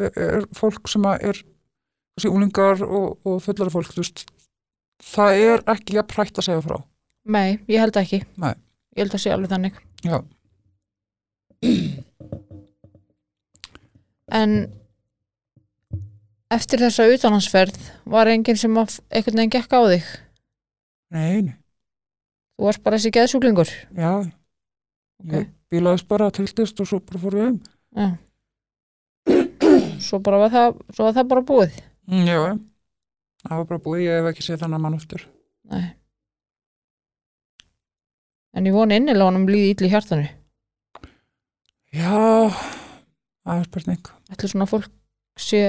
er, 0.00 0.46
fólk 0.56 0.88
sem 0.90 1.04
að 1.08 1.26
er 1.32 1.42
úlingar 2.28 2.82
og, 2.84 3.18
og 3.26 3.40
fullari 3.44 3.72
fólk 3.72 3.94
veist, 3.96 4.26
það 5.02 5.40
er 5.46 5.64
ekki 5.74 5.98
að 6.00 6.08
prætt 6.12 6.38
að 6.38 6.48
segja 6.48 6.64
frá. 6.64 6.78
Nei, 7.32 7.58
ég 7.70 7.82
held 7.82 7.96
ekki. 7.98 8.22
Nei. 8.40 8.54
Ég 8.96 9.04
held 9.04 9.16
að 9.16 9.22
sé 9.24 9.32
alveg 9.32 9.52
þannig. 9.52 9.78
Já, 10.04 10.18
En 14.32 14.52
eftir 16.52 16.80
þessa 16.82 17.04
utanhansferð 17.12 17.78
var 18.08 18.30
enginn 18.32 18.58
sem 18.60 18.76
að 18.80 18.98
einhvern 19.12 19.42
veginn 19.42 19.52
gekk 19.52 19.76
á 19.76 19.80
þig? 19.92 20.06
Nei, 21.12 21.52
Þú 22.56 22.68
varst 22.68 22.82
bara 22.84 22.98
þessi 22.98 23.12
geðsjúklingur? 23.16 23.70
Já. 23.96 24.12
Ég 25.32 25.48
bílaðist 25.72 26.08
bara 26.10 26.30
tiltist 26.34 26.80
og 26.82 26.88
svo 26.88 27.00
bara 27.04 27.20
fór 27.22 27.36
við 27.38 27.48
um 27.52 27.58
Já 27.92 28.06
Svo 30.02 30.20
bara 30.24 30.42
var 30.42 30.52
það, 30.52 30.78
svo 30.92 31.08
var 31.08 31.16
það 31.16 31.32
bara 31.32 31.46
búið. 31.48 31.80
Mm, 32.10 32.26
já, 32.26 32.36
já. 32.36 32.54
það 33.46 33.60
var 33.60 33.66
bara 33.70 33.84
búið, 33.86 34.04
ég 34.06 34.18
hef 34.18 34.30
ekki 34.32 34.46
séð 34.46 34.62
þannig 34.64 34.82
mann 34.82 34.98
aftur. 34.98 35.26
Nei. 35.72 35.84
En 38.52 38.68
ég 38.68 38.76
voni 38.76 38.98
innilega 38.98 39.30
honum 39.30 39.48
líði 39.48 39.72
ítli 39.72 39.88
í 39.88 39.92
hjartanu. 39.92 40.26
Já, 41.92 42.50
það 43.44 43.58
er 43.58 43.68
spurning. 43.68 44.12
Ætli 44.32 44.50
svona 44.52 44.68
fólk 44.68 44.90
sé 45.40 45.62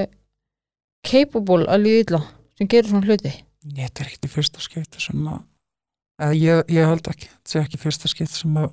capable 1.04 1.68
að 1.70 1.86
líði 1.86 2.04
ítla 2.04 2.20
sem 2.58 2.70
gerir 2.70 2.90
svona 2.90 3.08
hluti? 3.08 3.32
Ég 3.64 3.88
þetta 3.88 4.02
er 4.02 4.10
ekkert 4.10 4.28
í 4.28 4.32
fyrsta 4.32 4.62
skipti 4.64 5.00
sem 5.00 5.26
að, 5.30 5.42
eða 6.20 6.38
ég, 6.38 6.72
ég 6.76 6.88
held 6.90 7.10
ekki, 7.12 7.30
þetta 7.30 7.52
sé 7.52 7.62
ekki 7.62 7.80
fyrsta 7.80 8.10
skipti 8.12 8.40
sem 8.42 8.58
að 8.60 8.72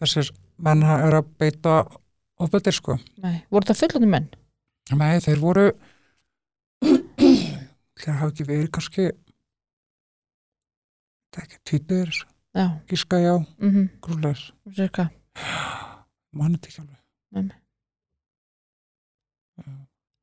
þessir 0.00 0.32
menn 0.66 0.82
er 0.82 1.18
að 1.20 1.30
beita 1.38 1.78
ofbetir 2.42 2.76
sko. 2.76 2.98
Nei, 3.22 3.38
voru 3.52 3.68
það 3.68 3.80
fullandi 3.82 4.10
menn? 4.14 4.28
Nei, 4.98 5.20
þeir 5.24 5.40
voru, 5.42 5.66
þeir 6.82 8.14
hafa 8.16 8.30
ekki 8.32 8.46
verið 8.48 8.70
kannski, 8.74 9.08
það 11.34 11.42
er 11.42 11.48
ekki 11.48 11.64
Já, 12.58 12.66
gíska 12.90 13.18
já, 13.20 13.34
mhm, 13.60 13.88
grúleis, 14.02 14.48
cirka 14.74 15.10
mann 16.32 16.56
þetta 16.56 16.70
ekki 16.70 16.82
alveg. 16.82 17.56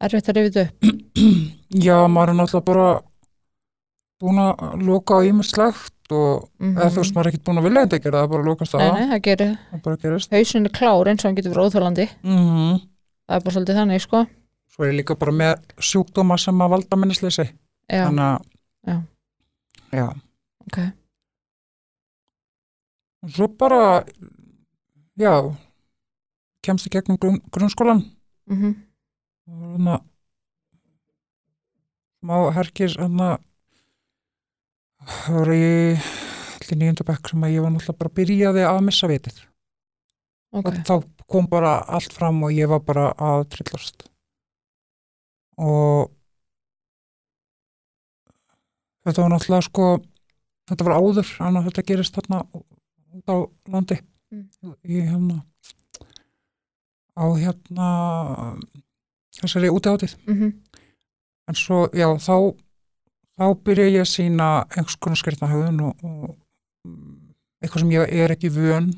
Erfitt 0.06 0.30
að 0.30 0.40
rifið 0.40 0.62
upp? 0.64 0.88
Já, 1.86 1.96
maður 2.12 2.32
er 2.34 2.38
náttúrulega 2.40 2.68
bara 2.68 2.88
búin 4.22 4.42
að 4.42 4.84
loka 4.88 5.20
á 5.20 5.28
ímislegt 5.28 5.95
og 6.14 6.50
mm 6.60 6.76
eða 6.78 6.90
þú 6.94 7.02
veist, 7.02 7.14
maður 7.16 7.28
er 7.28 7.32
ekkert 7.34 7.46
búin 7.48 7.58
að 7.62 7.66
vilja 7.70 7.84
þetta 7.86 8.00
gera, 8.04 8.18
það 8.20 8.24
er 8.26 8.32
bara 8.34 8.42
að 8.44 8.50
lokast 8.50 8.76
á. 8.76 8.78
Nei, 8.78 8.92
nei, 9.00 9.08
það 9.14 9.22
gerir. 9.28 9.54
Það 9.72 9.82
bara 9.88 10.02
gerist. 10.04 10.32
Hausin 10.36 10.66
er 10.70 10.74
klár 10.78 11.10
eins 11.12 11.24
og 11.24 11.30
hann 11.30 11.38
getur 11.40 11.54
verið 11.56 11.66
óþjólandi 11.70 12.06
Mm 12.24 12.76
Það 13.26 13.36
er 13.40 13.42
bara 13.46 13.54
svolítið 13.56 13.80
þannig, 13.80 14.02
sko. 14.06 14.20
Svo 14.76 14.84
er 14.86 14.92
ég 14.92 14.98
líka 15.00 15.16
bara 15.18 15.32
með 15.34 15.54
sjúkdóma 15.82 16.38
sem 16.38 16.62
að 16.62 16.70
valda 16.76 16.98
minnisleysi. 17.02 17.46
Já, 17.90 18.04
Þannig 18.06 18.26
að, 18.26 18.46
Já. 18.86 18.98
já. 19.98 20.08
ok. 20.68 20.78
Og 23.26 23.32
svo 23.34 23.48
bara, 23.58 23.80
já, 25.18 25.34
kemst 26.66 26.86
í 26.90 26.92
gegnum 26.94 27.18
grunn, 27.22 27.42
grunnskólan 27.54 28.04
mm 28.50 28.76
og 29.46 29.62
þannig 29.76 29.94
að 29.94 30.02
má 32.26 32.38
herkis 32.56 32.96
þannig 32.98 33.28
að 33.36 33.44
það 35.10 35.38
var 35.40 35.52
í 35.56 35.68
allir 36.56 36.80
nýjöndu 36.82 37.06
bekk 37.08 37.32
sem 37.32 37.46
að 37.46 37.54
ég 37.56 37.66
var 37.66 37.74
náttúrulega 37.74 38.02
bara 38.02 38.16
byrjaði 38.20 38.66
að 38.70 38.82
missa 38.88 39.10
vitið. 39.12 39.40
Ok, 40.56 40.70
og 40.72 40.82
þá 40.88 40.96
kom 41.30 41.48
bara 41.52 41.78
allt 41.98 42.14
fram 42.16 42.44
og 42.46 42.54
ég 42.56 42.70
var 42.72 42.82
bara 42.86 43.10
að 43.14 43.46
trillast. 43.56 44.08
Og 45.62 46.12
þetta 49.06 49.22
var 49.22 49.34
náttúrulega 49.34 49.68
sko 49.70 49.88
þetta 50.70 50.88
var 50.88 50.98
áður, 50.98 51.32
að 51.46 51.64
þetta 51.70 51.88
gerist 51.92 52.18
þarna 52.18 52.42
út 52.56 53.30
á 53.32 53.38
landi. 53.72 54.02
Mm. 54.34 54.74
í 54.90 55.04
hérna 55.06 55.44
á 57.14 57.26
hérna 57.38 57.90
þessari 59.38 59.70
útihátið 59.70 60.16
mhm, 60.26 60.50
en 61.46 61.58
svo, 61.60 61.86
já, 61.94 62.08
þá 62.18 62.58
þá 63.36 63.46
byrja 63.68 63.88
ég 63.92 64.04
að 64.04 64.12
sína 64.12 64.50
einhvers 64.72 64.98
konar 65.02 65.20
skreitna 65.20 65.50
höfðun 65.52 65.82
og, 65.90 66.06
og 66.06 66.36
mm, 66.88 67.16
eitthvað 67.64 67.84
sem 67.84 67.94
ég 67.96 68.16
er 68.24 68.34
ekki 68.36 68.52
vön. 68.56 68.92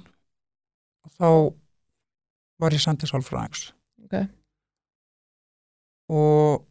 Og 1.07 1.15
þá 1.17 1.29
var 2.61 2.75
ég 2.75 2.83
sendið 2.83 3.11
sálfræðings. 3.11 3.67
Ok. 4.05 4.17
Og 6.17 6.63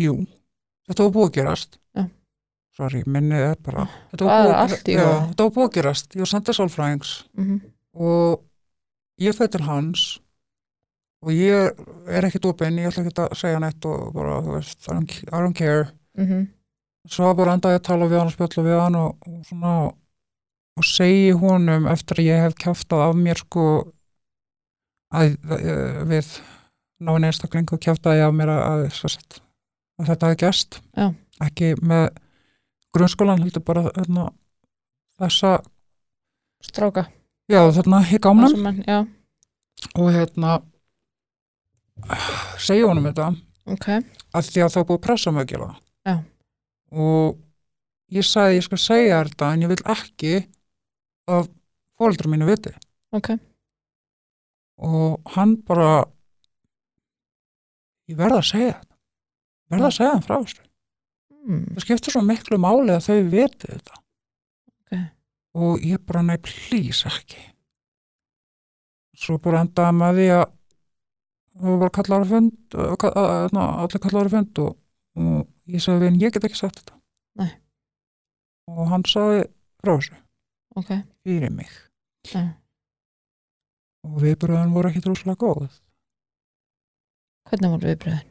jú, 0.00 0.14
þetta 0.88 1.06
var 1.06 1.14
búið 1.16 1.28
að 1.28 1.36
gerast. 1.38 1.76
Já. 1.96 2.06
sorry, 2.76 3.02
minnið 3.04 3.46
er 3.50 3.58
bara 3.60 3.84
þetta 4.12 4.28
var, 4.28 4.46
búið, 4.46 5.66
að 5.66 5.74
gerast. 5.76 6.14
Ég 6.16 6.24
var 6.24 6.32
sendið 6.32 6.58
sálfræðings. 6.60 7.14
Mhm, 7.36 7.60
og 8.00 8.44
ég 9.20 9.36
til 9.52 9.66
hans 9.66 10.06
og 11.20 11.32
ég 11.34 11.80
er 12.08 12.26
ekkit 12.28 12.48
opinn, 12.48 12.78
ég 12.80 12.90
ætla 12.90 13.04
ekki 13.04 13.22
að 13.24 13.36
segja 13.38 13.60
neitt 13.62 13.86
og 13.88 14.12
bara, 14.16 14.38
þú 14.44 14.56
veist, 14.56 14.80
I 14.86 14.94
don't, 14.94 15.16
I 15.28 15.36
don't 15.36 15.56
care. 15.58 15.90
Mhm, 16.18 16.46
svo 17.10 17.34
bara 17.36 17.56
endaði 17.56 17.80
að 17.80 17.86
tala 17.88 18.08
við 18.10 18.20
hann 18.20 18.30
og 18.30 18.36
spjalla 18.36 18.64
við 18.66 18.80
hann 18.80 18.98
og, 19.00 19.28
og 19.28 19.44
svona 19.48 19.74
og 20.80 20.86
segi 20.86 21.30
honum 21.36 21.88
eftir 21.90 22.20
að 22.22 22.28
ég 22.30 22.42
hef 22.44 22.56
kjáftað 22.60 23.04
af 23.08 23.18
mér 23.18 23.40
sko 23.40 23.66
að, 25.12 25.36
að 25.50 26.02
við 26.08 26.32
náinn 27.00 27.26
einstakling 27.28 27.68
og 27.72 27.80
kjáftaði 27.82 28.24
af 28.24 28.34
mér 28.36 28.52
að, 28.54 28.62
að, 28.68 29.40
að 30.00 30.10
þetta 30.10 30.30
hefði 30.30 30.40
gæst 30.44 30.80
ekki 31.40 31.72
með 31.80 32.08
grunnskólan 32.94 33.40
heldur 33.40 33.64
bara 33.64 33.86
þarna, 33.88 34.26
þessa, 35.20 35.54
stráka. 36.64 37.06
Já 37.50 37.62
þarna 37.72 38.02
í 38.10 38.18
gámnum. 38.22 38.66
Og 39.96 40.10
hérna 40.12 40.58
segi 42.60 42.84
honum 42.86 43.08
þetta. 43.10 43.30
Ok, 43.70 43.86
að 44.34 44.50
því 44.50 44.64
að 44.64 44.74
það 44.74 44.86
búið 44.88 45.02
pressa 45.04 45.32
gera 45.44 45.70
það. 45.70 45.80
Já. 46.08 46.14
og 46.90 47.38
ég 48.10 48.26
sagði 48.26 48.56
ég 48.56 48.66
skal 48.66 48.80
segja 48.80 49.20
þetta 49.28 49.50
en 49.54 49.64
ég 49.64 49.70
vil 49.70 49.82
ekki 49.94 50.32
að 51.30 51.50
fóreldrar 52.00 52.32
mínu 52.32 52.48
viti. 52.48 52.72
Ok. 53.14 53.34
Og 54.80 55.34
hann 55.36 55.58
bara 55.68 56.06
ég 58.10 58.18
verða 58.18 58.40
að 58.40 58.48
segja 58.50 58.74
þetta. 58.78 58.96
Verða 59.70 59.90
að 59.90 59.96
segja 59.98 60.12
hann 60.14 60.26
frá 60.26 60.36
þessu. 60.38 60.66
Mm, 61.40 61.64
það 61.74 61.84
skiptir 61.84 62.14
svo 62.14 62.22
miklu 62.26 62.58
máli 62.60 62.96
að 62.96 63.06
þau 63.06 63.30
viti 63.32 63.70
þetta. 63.70 64.00
Ok. 64.80 64.96
og 65.60 65.84
ég 65.84 66.02
bara 66.06 66.22
nei, 66.22 66.38
please 66.38 67.08
ekki. 67.10 67.40
Svo 69.20 69.36
bara 69.42 69.62
endaði 69.66 69.96
með 70.00 70.18
því 70.18 70.26
að 70.38 70.44
það 71.58 71.66
var 71.72 71.78
bara 71.84 71.94
kallar 71.98 72.24
að 72.24 72.30
fund 72.34 72.78
að- 72.78 73.58
allir 73.58 74.02
kallar 74.06 74.26
að 74.30 74.34
fund 74.36 74.58
og, 74.64 74.76
og 75.16 75.48
ég 75.74 75.82
sagði 75.84 76.00
við 76.04 76.08
hann, 76.10 76.20
ég 76.20 76.32
get 76.36 76.44
ekki 76.48 76.56
sagt 76.60 76.80
þetta. 76.80 76.96
Nei. 77.40 77.50
og 78.70 78.86
hann 78.88 79.02
sagði 79.08 79.44
frá 79.82 79.92
þessu. 79.96 80.16
Ok, 80.78 80.90
fyrir 81.26 81.50
mig. 81.50 81.70
Já. 82.30 82.42
og 84.04 84.16
viðbröðin 84.22 84.72
voru 84.72 84.88
ekki 84.88 85.00
droslega 85.04 85.36
góð. 85.36 85.80
Hvernig 87.50 87.70
voru 87.74 87.88
viðbröðin 87.90 88.26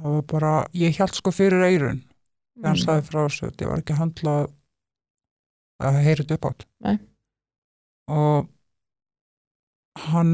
það 0.00 0.14
var 0.16 0.22
bara, 0.32 0.50
ég 0.72 0.96
held 0.96 1.14
sko 1.16 1.30
fyrir 1.32 1.62
eirun 1.66 2.00
þegar 2.00 2.66
hann 2.70 2.76
Mm, 2.76 2.84
sagði 2.84 3.04
frá 3.08 3.18
þessu. 3.26 3.50
Þetta 3.50 3.68
var 3.70 3.80
ekki 3.82 3.96
handla 3.98 4.34
að 5.80 5.98
þetta 6.04 6.34
upp 6.36 6.46
átt 6.50 6.64
Nei. 6.84 6.96
og 8.08 8.48
hann 10.10 10.32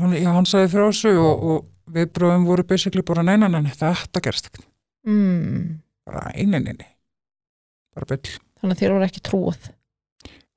hann, 0.00 0.16
já, 0.18 0.30
hann 0.34 0.48
sagði 0.48 0.72
frá 0.74 0.84
þessu 0.88 1.12
og, 1.20 1.44
og 1.52 1.94
viðbröðum 1.94 2.46
voru 2.48 2.64
basically 2.66 3.04
bara 3.06 3.22
neina 3.26 3.48
neina, 3.48 3.70
þetta 3.74 4.22
gerst 4.24 4.48
ekki. 4.50 4.64
Mm, 5.06 5.80
bara 6.08 6.30
eininni 6.34 6.86
bara 7.94 8.08
byll, 8.10 8.38
þannig 8.60 8.74
að 8.76 8.80
þér 8.82 8.94
voru 8.96 9.06
ekki 9.08 9.24
trúið 9.28 9.66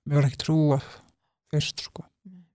mér 0.08 0.16
var 0.22 0.28
ekki 0.30 0.40
trúað 0.46 0.86
fyrst 1.52 1.84
sko. 1.84 2.06
Nei. 2.28 2.46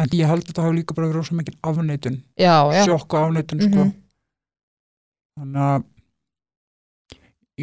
en 0.00 0.14
ég 0.16 0.30
held 0.30 0.42
að 0.42 0.48
þetta 0.50 0.64
hafi 0.64 0.78
líka 0.78 0.96
bara 0.96 1.10
verið 1.10 1.20
rosa 1.20 1.36
mikil 1.38 1.58
afneitun, 1.62 2.16
já, 2.40 2.54
já, 2.74 2.84
sjokk 2.88 3.14
og 3.14 3.26
afneitun 3.28 3.60
sko. 3.66 3.84
Mhm. 3.84 3.92
þannig 5.38 5.66
að 5.68 5.90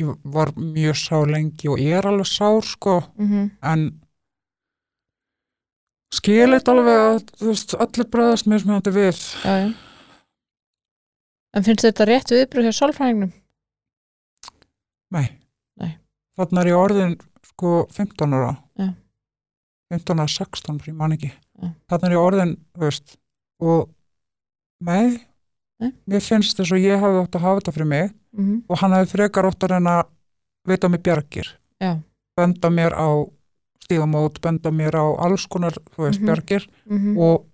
ég 0.01 0.13
var 0.37 0.53
mjög 0.55 0.95
sár 1.01 1.27
lengi 1.33 1.67
og 1.67 1.81
ég 1.83 1.97
er 1.97 2.07
alveg 2.07 2.29
sár 2.29 2.61
sko. 2.63 3.01
Mhm, 3.19 3.49
en 3.73 3.81
skilit 6.15 6.71
alveg 6.71 6.99
að 7.05 7.19
veist, 7.41 7.75
allir 7.75 8.07
mér 8.51 8.63
sem 8.63 8.73
þetta 8.75 8.93
við. 8.95 9.21
Já, 9.45 9.53
já. 9.61 9.69
En 11.51 11.65
finnst 11.67 11.83
þetta 11.83 12.07
rétt 12.07 12.31
viðbröð 12.31 12.69
hjá 12.69 12.75
sálfræðingnum? 12.79 13.31
Nei, 15.11 15.25
Nei. 15.81 15.95
þannig 16.39 16.61
er 16.61 16.69
ég 16.71 16.79
orðin 16.79 17.15
sko 17.49 17.71
15 17.91 18.37
ára. 18.37 18.53
Já. 18.79 18.93
15 19.91 20.21
ára 20.23 20.31
16, 20.31 20.79
ég 20.87 20.95
man 20.95 21.17
ekki. 21.17 21.33
Þannig 21.91 22.07
er 22.07 22.15
ég 22.15 22.23
orðin, 22.23 22.53
veist 22.79 23.17
og 23.61 23.91
nei, 24.81 25.19
Nei. 25.81 25.91
mér 26.09 26.23
finnst 26.23 26.57
þess 26.57 26.73
að 26.73 26.87
ég 26.87 27.01
hefði 27.01 27.21
átt 27.25 27.37
að 27.37 27.45
hafa 27.45 27.61
þetta 27.61 27.75
fyrir 27.75 27.89
mig 27.91 28.07
mhm, 28.37 28.55
og 28.69 28.81
hann 28.81 28.95
hefði 28.95 29.11
frekar 29.15 29.49
átt 29.49 29.67
að 29.67 29.75
reyna 29.75 29.97
að 30.01 30.09
veita 30.71 30.89
mér 30.91 31.03
bjargir 31.05 31.51
benda 32.37 32.71
mér 32.73 32.95
á 32.97 33.09
stígamót, 33.85 34.39
benda 34.41 34.71
mér 34.71 34.95
á 34.97 35.05
alls 35.25 35.45
konar, 35.47 35.73
þú 35.95 36.05
veist, 36.07 36.19
Mhm. 36.21 36.25
bjargir 36.29 36.67
mhm, 36.89 37.17
og 37.17 37.45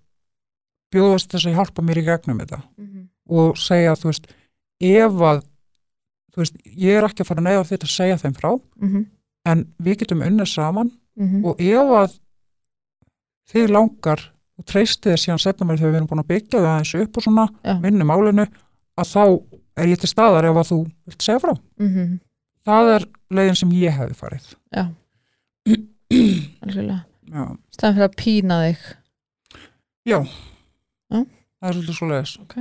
bjóðast 0.94 1.28
þess 1.32 1.46
að 1.46 1.54
hjálpa 1.58 1.82
mér 1.84 1.98
í 2.02 2.04
gegnum 2.06 2.38
þetta 2.40 2.62
mhm, 2.78 3.08
og 3.30 3.56
segja, 3.56 3.92
þú 3.96 4.04
veist, 4.12 4.26
ef 4.80 5.12
að 5.12 5.42
þú 6.32 6.36
veist, 6.42 6.56
ég 6.76 6.96
er 6.98 7.04
ekki 7.08 7.22
að 7.24 7.26
fara 7.28 7.40
að 7.42 7.48
neyða 7.48 7.66
þetta 7.72 7.86
að 7.88 7.96
segja 7.96 8.16
þeim 8.22 8.34
frá, 8.38 8.50
mhm, 8.80 9.06
en 9.46 9.66
við 9.82 9.98
getum 10.04 10.22
unnið 10.22 10.48
saman 10.54 10.90
mhm, 11.18 11.44
og 11.44 11.60
ef 11.60 11.92
að 12.02 12.18
þið 13.52 13.70
langar 13.72 14.20
og 14.58 14.64
treystið 14.68 15.12
þið 15.14 15.20
síðan 15.22 15.42
setna 15.42 15.66
mér 15.68 15.78
þegar 15.78 15.92
við 15.92 15.98
erum 16.00 16.08
búin 16.10 16.22
að 16.24 16.30
byggja 16.32 16.60
það 16.64 16.78
eins 16.78 16.94
upp 16.98 17.16
og 17.16 17.22
svona, 17.24 17.44
Já. 17.64 17.74
vinnu 17.82 18.04
málinu 18.08 18.46
að 18.98 19.12
þá 19.12 19.22
er 19.78 19.86
ég 19.92 20.00
til 20.02 20.10
staðar 20.10 20.48
ef 20.48 20.56
að 20.58 20.70
þú 20.72 20.78
vilt 21.06 21.22
segja 21.22 21.42
frá. 21.44 21.52
mhm, 21.78 22.18
Það 22.68 22.88
er 22.96 23.04
leiðin 23.32 23.56
sem 23.56 23.70
ég 23.70 23.94
hefði 23.96 24.16
farið. 24.18 24.48
já 24.74 24.82
algjörlega, 24.82 24.96
Já, 27.78 27.84
stæðan 27.84 27.94
fyrir 27.94 28.08
að 28.08 28.16
pína 28.18 28.56
þig 28.64 28.80
Já. 30.08 30.18
Já. 31.12 31.20
það 31.22 31.68
er 31.68 31.76
svolítið 31.76 31.96
svo 31.98 32.08
leiðis. 32.08 32.34
Ok. 32.42 32.54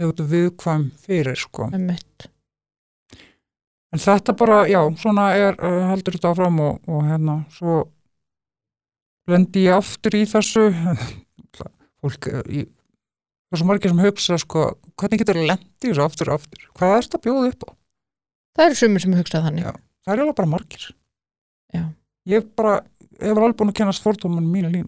Þegar 0.00 0.14
þú 0.16 0.26
viðkvæm 0.30 0.84
fyrir, 1.04 1.38
sko. 1.38 1.68
En 3.90 4.00
þetta 4.00 4.34
bara, 4.38 4.60
já, 4.70 4.80
svona 4.98 5.26
er, 5.36 5.56
uh, 5.58 5.88
heldur 5.90 6.16
þetta 6.16 6.30
áfram 6.32 6.60
og, 6.62 6.78
og 6.88 7.02
hérna, 7.04 7.40
svo 7.52 7.80
lendi 9.30 9.66
ég 9.66 9.76
aftur 9.76 10.14
í 10.16 10.22
þessu, 10.30 10.70
fólk, 12.00 12.30
uh, 12.30 12.42
í, 12.48 12.64
það 12.64 13.58
er 13.58 13.60
svo 13.60 13.68
margir 13.68 13.92
sem 13.92 14.02
hugsa, 14.06 14.38
sko, 14.40 14.66
hvernig 14.94 15.20
getur 15.22 15.42
lendi 15.42 15.68
í 15.84 15.90
þessu 15.90 16.06
aftur 16.06 16.30
og 16.30 16.40
aftur? 16.40 16.64
Hvað 16.78 16.96
er 16.96 17.06
þetta 17.06 17.20
að 17.20 17.26
bjóða 17.26 17.52
upp 17.52 17.66
á? 17.66 17.70
það 18.56 18.66
eru 18.66 18.78
sumir 18.80 19.02
sem 19.04 19.14
hugsað 19.16 19.46
þannig 19.46 19.66
Já. 19.66 19.72
Það 20.00 20.12
er 20.14 20.22
alveg 20.22 20.36
bara 20.38 20.50
margir. 20.50 20.86
Já. 21.74 21.82
Ég 22.30 22.48
bara, 22.56 22.80
ég 23.22 23.34
var 23.36 23.44
alveg 23.46 23.56
búin 23.60 23.72
að 23.72 23.78
kennast 23.80 24.02
fordóman 24.04 24.46
mínu, 24.50 24.70
líf, 24.72 24.86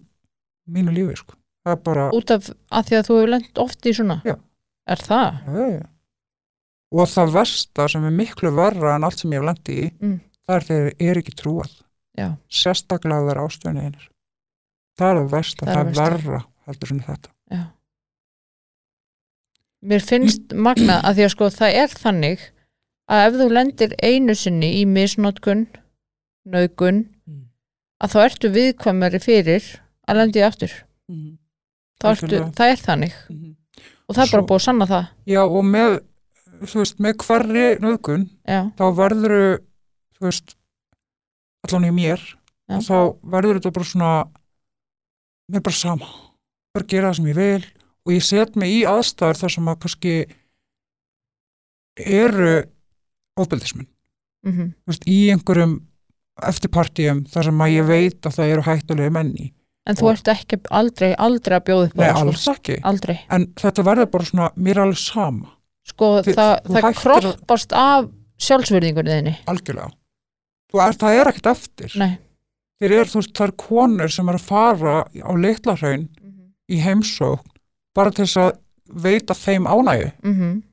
mínu 0.67 0.93
lífi, 0.95 1.15
sko. 1.21 1.35
Það 1.63 1.71
er 1.77 1.81
bara, 1.85 2.09
út 2.11 2.31
af 2.35 2.49
að 2.51 2.87
því 2.89 2.97
að 2.99 3.07
þú 3.07 3.17
hefur 3.17 3.31
lent 3.33 3.57
oft 3.63 3.85
í 3.87 3.93
svona 3.95 4.17
Já. 4.27 4.35
er 4.87 5.03
það? 5.07 5.41
já, 5.47 5.65
já. 5.77 5.83
Og 6.93 7.07
það 7.09 7.31
versta 7.33 7.87
sem 7.89 8.03
er 8.05 8.11
miklu 8.13 8.51
verra 8.53 8.95
en 8.95 9.03
allt 9.07 9.17
sem 9.23 9.31
ég 9.33 9.39
hef 9.41 9.47
lendi 9.47 9.77
í, 9.81 9.91
Mm. 10.01 10.19
það 10.47 10.55
er 10.59 10.65
þegar 10.67 10.93
er 11.09 11.17
ekki 11.23 11.35
trúað. 11.39 11.71
Já, 12.17 12.27
sérstaklega 12.49 13.17
að 13.23 13.27
vera 13.31 13.45
ástöðinu 13.47 13.81
einir 13.87 14.09
það 14.99 15.07
er 15.09 15.15
það 15.23 15.29
versta, 15.31 15.65
Það 15.65 15.73
það 15.73 15.79
er 15.79 15.87
er 15.87 15.93
versta. 15.93 16.17
verra 16.27 16.43
heldur 16.67 16.87
sem 16.91 16.99
þetta 16.99 17.29
já 17.51 17.63
Mér 19.83 20.03
finnst 20.07 20.53
magna 20.55 20.99
að 21.03 21.17
því 21.17 21.23
að 21.25 21.31
sko 21.33 21.47
það 21.51 21.77
er 21.81 21.95
þannig 22.03 22.43
að 23.11 23.23
ef 23.27 23.33
þú 23.41 23.47
lendir 23.51 23.95
einu 23.99 24.35
sinni 24.39 24.69
í 24.79 24.83
misnotkun 24.87 25.65
nauðgun 26.47 27.01
að 28.03 28.13
þá 28.13 28.17
ertu 28.27 28.49
viðkvæmari 28.53 29.19
fyrir 29.23 29.67
að 30.09 30.19
lendi 30.19 30.43
aftur. 30.43 30.73
Þá 32.01 32.07
ertu, 32.13 32.39
það 32.57 32.71
er 32.73 32.81
þannig. 32.83 33.13
Og 34.03 34.15
það 34.17 34.23
er 34.25 34.31
bara 34.33 34.41
Svo- 34.43 34.47
búið 34.49 34.59
að 34.59 34.65
sanna 34.67 34.87
það. 34.89 35.05
Já 35.31 35.41
og 35.45 35.63
með 35.65 35.93
þú 36.63 36.79
veist, 36.81 36.99
með 37.03 37.13
hverri 37.23 37.65
nöðgun 37.83 38.25
já, 38.47 38.59
þá 38.77 38.83
verður 38.99 39.37
þú 40.17 40.27
veist 40.27 40.55
allan 41.67 41.87
í 41.87 41.93
mér 41.95 42.21
Já. 42.69 42.77
þá 42.83 42.95
verður 43.23 43.59
þetta 43.59 43.71
bara 43.75 43.87
svona 43.87 44.11
mér 45.51 45.63
bara 45.63 45.75
sama. 45.79 46.07
Bara 46.73 46.87
gera 46.91 47.09
það 47.11 47.15
sem 47.19 47.31
ég 47.31 47.39
vil. 47.39 47.65
Og 48.03 48.11
ég 48.17 48.23
set 48.27 48.55
mig 48.59 48.71
í 48.75 48.79
aðstæður 48.87 49.39
þar 49.39 49.53
sem 49.55 49.67
að 49.71 49.79
kannski 49.83 50.15
eru 52.03 52.53
ofbeldismenn. 53.39 53.87
Mm 54.43 54.73
veist, 54.89 55.05
í 55.07 55.29
einhverjum 55.31 55.77
eftirpartíum 56.41 57.25
þar 57.29 57.43
sem 57.49 57.59
að 57.65 57.73
ég 57.75 57.85
veit 57.87 58.25
að 58.25 58.35
það 58.37 58.53
eru 58.53 58.61
hættulegi 58.61 59.13
menni 59.13 59.53
en 59.85 59.95
þú 59.99 60.07
Og- 60.07 60.13
ert 60.13 60.27
ekki 60.33 60.59
aldrei, 60.71 61.13
aldrei 61.19 61.57
að 61.59 61.65
bjóða 61.67 61.87
upp 61.89 61.93
á 61.93 61.99
Nei, 61.99 62.07
það, 62.07 62.21
alls 62.27 62.47
ekki. 62.47 62.77
Aldrei? 62.83 63.17
En 63.29 63.47
þetta 63.59 63.83
verður 63.83 64.11
bara 64.11 64.23
svona, 64.29 64.49
mér 64.55 64.79
alveg 64.79 64.97
sama. 64.97 65.49
Sko 65.83 66.11
Þi- 66.23 66.35
það, 66.37 66.53
það 66.63 66.85
hættir 66.87 67.11
að- 67.11 67.21
kroppast 67.21 67.73
af 67.73 68.09
sjálfsverðingunni 68.39 69.11
þinni. 69.17 69.33
Algjörlega. 69.51 69.91
Þú 70.71 70.81
er, 70.87 70.93
það 70.93 71.19
er 71.19 71.31
ekkert 71.33 71.49
eftir. 71.51 71.97
Nei. 71.99 72.17
Þeir 72.81 72.91
eru, 72.91 73.09
þú 73.11 73.19
veist, 73.19 73.33
það 73.33 73.47
er 73.47 73.51
konur 73.51 74.11
sem 74.11 74.29
er 74.29 74.35
að 74.35 74.47
fara 74.47 74.95
á 75.03 75.31
litla 75.35 75.75
hraun 75.75 76.09
í 76.71 76.79
heimsókn 76.79 77.45
bara 77.93 78.11
til 78.11 78.25
þess 78.25 78.37
að 78.37 78.57
veita 79.03 79.33
þeim 79.33 79.67
ánægju. 79.67 80.11
Mm 80.23 80.33
-hmm. 80.39 80.63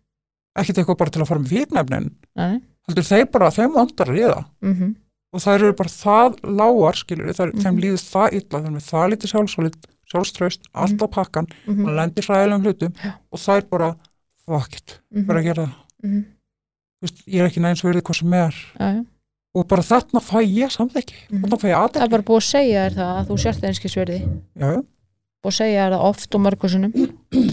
ekkert 0.57 0.79
eitthvað 0.79 0.99
bara 0.99 1.11
til 1.11 1.23
að 1.23 1.27
fara 1.29 1.41
með 1.41 1.53
fíknefnin. 1.53 2.11
Nei, 2.37 2.61
heldur 2.89 3.05
þeir 3.05 3.31
bara, 3.31 3.51
þeim 3.51 3.75
vantar 3.75 4.07
að 4.07 4.15
ríða 4.17 4.45
mm 4.63 4.75
-hmm. 4.75 4.95
Og 5.33 5.41
það 5.45 5.55
eru 5.61 5.73
bara 5.79 5.89
það 5.95 6.41
lágar 6.61 6.97
skilur, 6.99 7.31
það, 7.37 7.53
Mhm. 7.55 7.63
þeim 7.63 7.81
líður 7.85 8.03
það 8.11 8.33
illa 8.41 8.61
þeim 8.65 8.77
er 8.77 8.87
það 8.91 9.11
lítið 9.13 9.33
sjálfsvöld, 9.35 9.77
sjálfströst 10.11 10.63
allt 10.75 11.03
á 11.03 11.07
pakkan, 11.11 11.47
mhm, 11.67 11.85
hann 11.87 11.97
lendir 11.97 12.25
hræðilegum 12.27 12.65
hlutum 12.67 12.93
Já. 13.05 13.13
og 13.33 13.39
það 13.39 13.57
er 13.57 13.67
bara 13.71 13.97
fuck 14.47 14.75
it, 14.77 15.01
mhm, 15.15 15.27
bara 15.27 15.41
að 15.41 15.45
gera 15.45 15.63
það. 15.67 15.75
Mhm, 16.05 16.25
Þú 17.01 17.07
veist, 17.09 17.23
ég 17.29 17.41
er 17.41 17.47
ekki 17.49 17.61
neins 17.65 17.81
verið 17.83 18.03
hvað 18.03 18.17
sem 18.19 18.33
er. 18.35 18.55
Já. 18.81 19.07
og 19.55 19.67
bara 19.67 19.83
þarna 19.83 20.21
fæ 20.23 20.39
ég 20.47 20.71
samþekki 20.71 21.15
Mhm. 21.31 21.43
þarna 21.43 21.59
fæ 21.59 21.67
ég 21.67 21.75
það 21.75 21.89
aðeins 21.89 22.03
er 22.05 22.09
bara 22.09 22.23
búið 22.23 22.37
að 22.37 22.51
segja 22.51 22.83
þér 22.91 22.95
það 22.95 23.15
að 23.19 23.27
þú 23.31 23.39
sért 23.41 23.63
einskisverði 23.65 24.19
já, 24.21 24.67
já, 24.75 24.83
búið 25.43 25.51
að 25.51 25.59
segja 25.61 25.91
það 25.91 26.05
oft 26.11 26.35
og 26.35 26.41
mörgursunum 26.41 26.93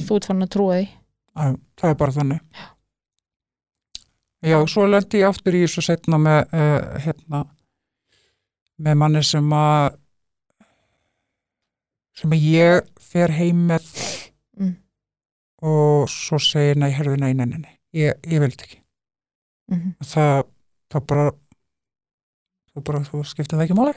þú 0.05 0.15
ert 0.15 0.25
fann 0.25 0.41
að 0.43 0.49
trúa 0.49 0.73
því. 0.77 0.89
Já, 1.37 1.55
það 1.77 1.89
er 1.89 1.95
bara 1.95 2.11
þannig. 2.11 2.39
Já, 4.45 4.57
svo 4.69 4.85
lendi 4.85 5.17
ég 5.23 5.27
aftur 5.31 5.55
í 5.57 5.63
þessu 5.65 5.81
setna 5.81 6.17
með 6.21 6.53
uh, 6.53 6.99
hérna 7.01 7.39
með 8.83 8.99
manni 9.01 9.23
sem 9.25 9.53
að 9.57 9.97
sem 12.17 12.33
að 12.33 12.45
ég 12.49 12.91
fer 13.01 13.33
heim 13.37 13.65
með. 13.71 13.89
Mm. 14.57 14.75
og 15.69 16.07
svo 16.09 16.39
segir 16.41 16.77
nei, 16.81 16.89
herðu, 16.93 17.17
nei, 17.21 17.33
nei, 17.37 17.45
nei, 17.45 17.59
nei. 17.61 17.73
Ég, 17.97 18.17
ég 18.25 18.41
vildi 18.41 18.65
ekki. 18.65 18.79
Mhm, 19.73 19.93
það, 20.05 20.47
það 20.93 21.05
bara 21.11 21.25
það 22.71 22.85
bara, 22.89 23.03
þú 23.09 23.23
skiptið 23.25 23.57
það 23.57 23.65
ekki 23.67 23.77
máli. 23.77 23.95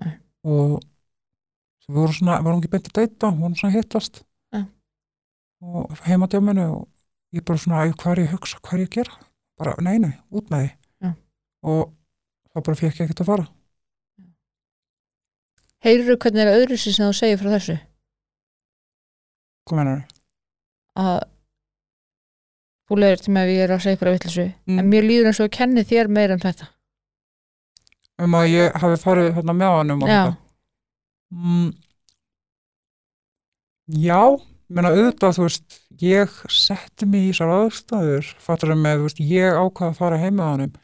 Nei. 0.00 0.12
og 0.46 0.78
við 1.90 1.96
vorum 1.98 2.14
svona, 2.14 2.38
við 2.38 2.46
vorum 2.46 2.60
ekki 2.60 2.72
beint 2.72 2.90
að 2.90 2.98
deyta 3.00 3.30
við 3.30 3.40
vorum 3.44 3.56
svona 3.58 3.74
hittast. 3.74 4.22
Ja. 4.54 4.64
og 5.60 6.04
heima 6.06 6.28
djáminu 6.30 6.66
og 6.78 6.84
ég 7.34 7.44
bara 7.46 7.62
svona, 7.62 7.86
hvað 7.90 8.12
er 8.12 8.22
ég 8.22 8.30
að 8.30 8.36
hugsa, 8.36 8.60
hvað 8.62 8.76
er 8.76 8.84
ég 8.84 8.90
að 8.90 8.98
gera? 8.98 9.18
Bara, 9.60 9.74
nei, 9.84 9.96
nei, 10.00 10.14
út 10.30 10.50
með 10.50 10.68
því 10.68 10.76
og 11.60 11.90
það 12.54 12.64
bara 12.66 12.80
fekk 12.80 13.00
ég 13.00 13.08
ekkert 13.08 13.24
að 13.24 13.28
fara 13.28 13.48
heyrðu 15.84 16.16
hvernig 16.20 16.42
er 16.44 16.54
öðru 16.58 16.76
sem 16.80 16.92
þú 16.98 17.12
segir 17.16 17.38
frá 17.40 17.50
þessu? 17.56 17.76
Hvað 19.68 19.78
menar 19.80 20.02
að 21.00 21.20
þú 22.90 22.98
leiður 22.98 23.20
til 23.24 23.32
mig 23.34 23.42
að 23.46 23.52
ég 23.54 23.64
er 23.64 23.72
að 23.76 23.82
segja 23.84 23.96
ykkur 23.96 24.08
að 24.10 24.16
vittlisu 24.18 24.46
Mm. 24.66 24.78
en 24.82 24.88
mér 24.90 25.06
líður 25.06 25.26
eins 25.30 25.40
og 25.40 25.46
að 25.48 25.56
kenni 25.56 25.84
þér 25.86 26.08
meira 26.10 26.34
en 26.34 26.42
þetta. 26.42 26.66
Um 28.20 28.34
að 28.36 28.48
ég 28.52 28.74
hafi 28.82 28.96
farið 29.00 29.30
hérna 29.36 29.54
með 29.56 29.70
honum 29.78 30.02
og 30.04 30.08
já, 30.10 30.22
mm, 31.32 31.70
já, 34.04 34.20
menna 34.70 34.90
auðvitað 34.94 35.36
þú 35.38 35.46
veist, 35.46 35.78
ég 36.02 36.34
setti 36.52 37.06
mig 37.08 37.28
í 37.28 37.30
þessar 37.32 37.54
aðstæður, 37.56 38.28
fattur 38.44 38.74
með 38.76 38.98
þú 39.00 39.06
veist, 39.08 39.22
ég 39.24 39.56
ákvaða 39.62 39.90
að 39.94 39.96
fara 40.02 40.18
heim 40.20 40.36
með 40.38 40.50
honum. 40.52 40.74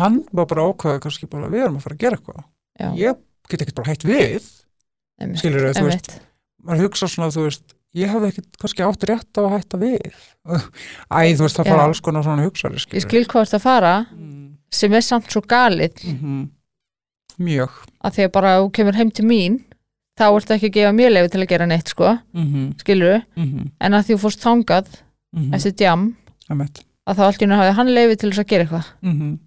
Hann 0.00 0.22
var 0.32 0.46
bara 0.48 0.64
ákvaða 0.70 1.02
kannski 1.04 1.28
bara 1.28 1.50
við 1.52 1.66
erum 1.66 1.76
að 1.76 1.84
fara 1.86 1.94
að 1.98 2.02
gera 2.06 2.16
eitthvað. 2.18 2.44
Já, 2.80 2.88
ég 3.02 3.20
get 3.50 3.64
ekkert 3.64 3.78
bara 3.80 3.92
hætt 3.92 4.04
við 4.06 4.50
einmitt, 5.20 5.40
skilurðu, 5.42 5.72
þú 5.76 5.86
einmitt. 5.86 6.12
maður 6.62 6.88
hugsa 6.88 7.08
svona, 7.10 7.32
þú 7.34 7.46
veist 7.48 7.76
ég 7.98 8.12
hefði 8.12 8.32
ekkert 8.32 8.60
kannski 8.62 8.86
átt 8.86 9.04
rétt 9.08 9.38
á 9.38 9.40
að 9.42 9.52
hætta 9.56 9.80
við. 9.82 10.22
Æ, 11.12 11.20
þú 11.36 11.44
veist, 11.44 11.58
það 11.58 11.70
fara 11.72 11.84
alls 11.88 12.00
konar 12.04 12.24
svona 12.26 12.46
hugsaði, 12.46 12.80
ég 12.80 12.86
skilur 12.86 13.06
skil 13.08 13.24
hvað 13.28 13.46
þetta 13.48 13.62
fara 13.62 13.92
mm, 14.06 14.48
sem 14.72 14.96
er 14.96 15.06
samt 15.06 15.30
svo 15.32 15.44
galið. 15.44 16.04
Mm 16.08 16.50
mjög. 17.42 17.76
Að 18.04 18.16
því 18.16 18.24
að 18.26 18.32
bara 18.34 18.56
þú 18.60 18.66
kemur 18.76 18.98
heim 18.98 19.10
til 19.14 19.24
mín 19.24 19.54
þá 20.20 20.26
ertu 20.28 20.54
ekki 20.56 20.68
að 20.68 20.74
gefa 20.76 20.96
mér 20.96 21.14
leiði 21.14 21.30
til 21.32 21.40
að 21.40 21.48
gera 21.52 21.68
neitt 21.68 21.92
sko, 21.92 22.10
mm 22.36 22.66
skilur 22.82 23.22
-hmm. 23.34 23.70
en 23.80 23.94
að 23.96 24.04
því 24.04 24.14
þú 24.14 24.20
fórst 24.20 24.44
þangað 24.44 24.88
-hmm. 24.92 25.54
eftir 25.56 25.72
djam 25.72 26.14
að 26.48 27.16
þá 27.16 27.22
allt 27.24 27.40
í 27.40 27.44
hennu 27.44 27.56
hafði 27.56 27.76
hann 27.78 27.94
leiði 27.94 28.16
til 28.16 28.30
þess 28.30 28.42
að 28.44 28.50
gera 28.52 28.64
eitthvað. 28.64 28.86
-hmm. 29.02 29.38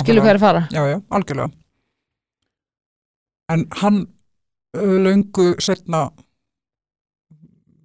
skilur 0.00 0.22
hvað 0.22 0.30
er 0.30 0.40
að 0.40 0.46
fara? 0.46 0.68
Já, 0.72 0.82
já, 0.88 1.02
algjörlega. 1.10 1.50
En 3.52 3.66
hann 3.82 4.06
löngu 4.74 5.54
setna 5.62 6.08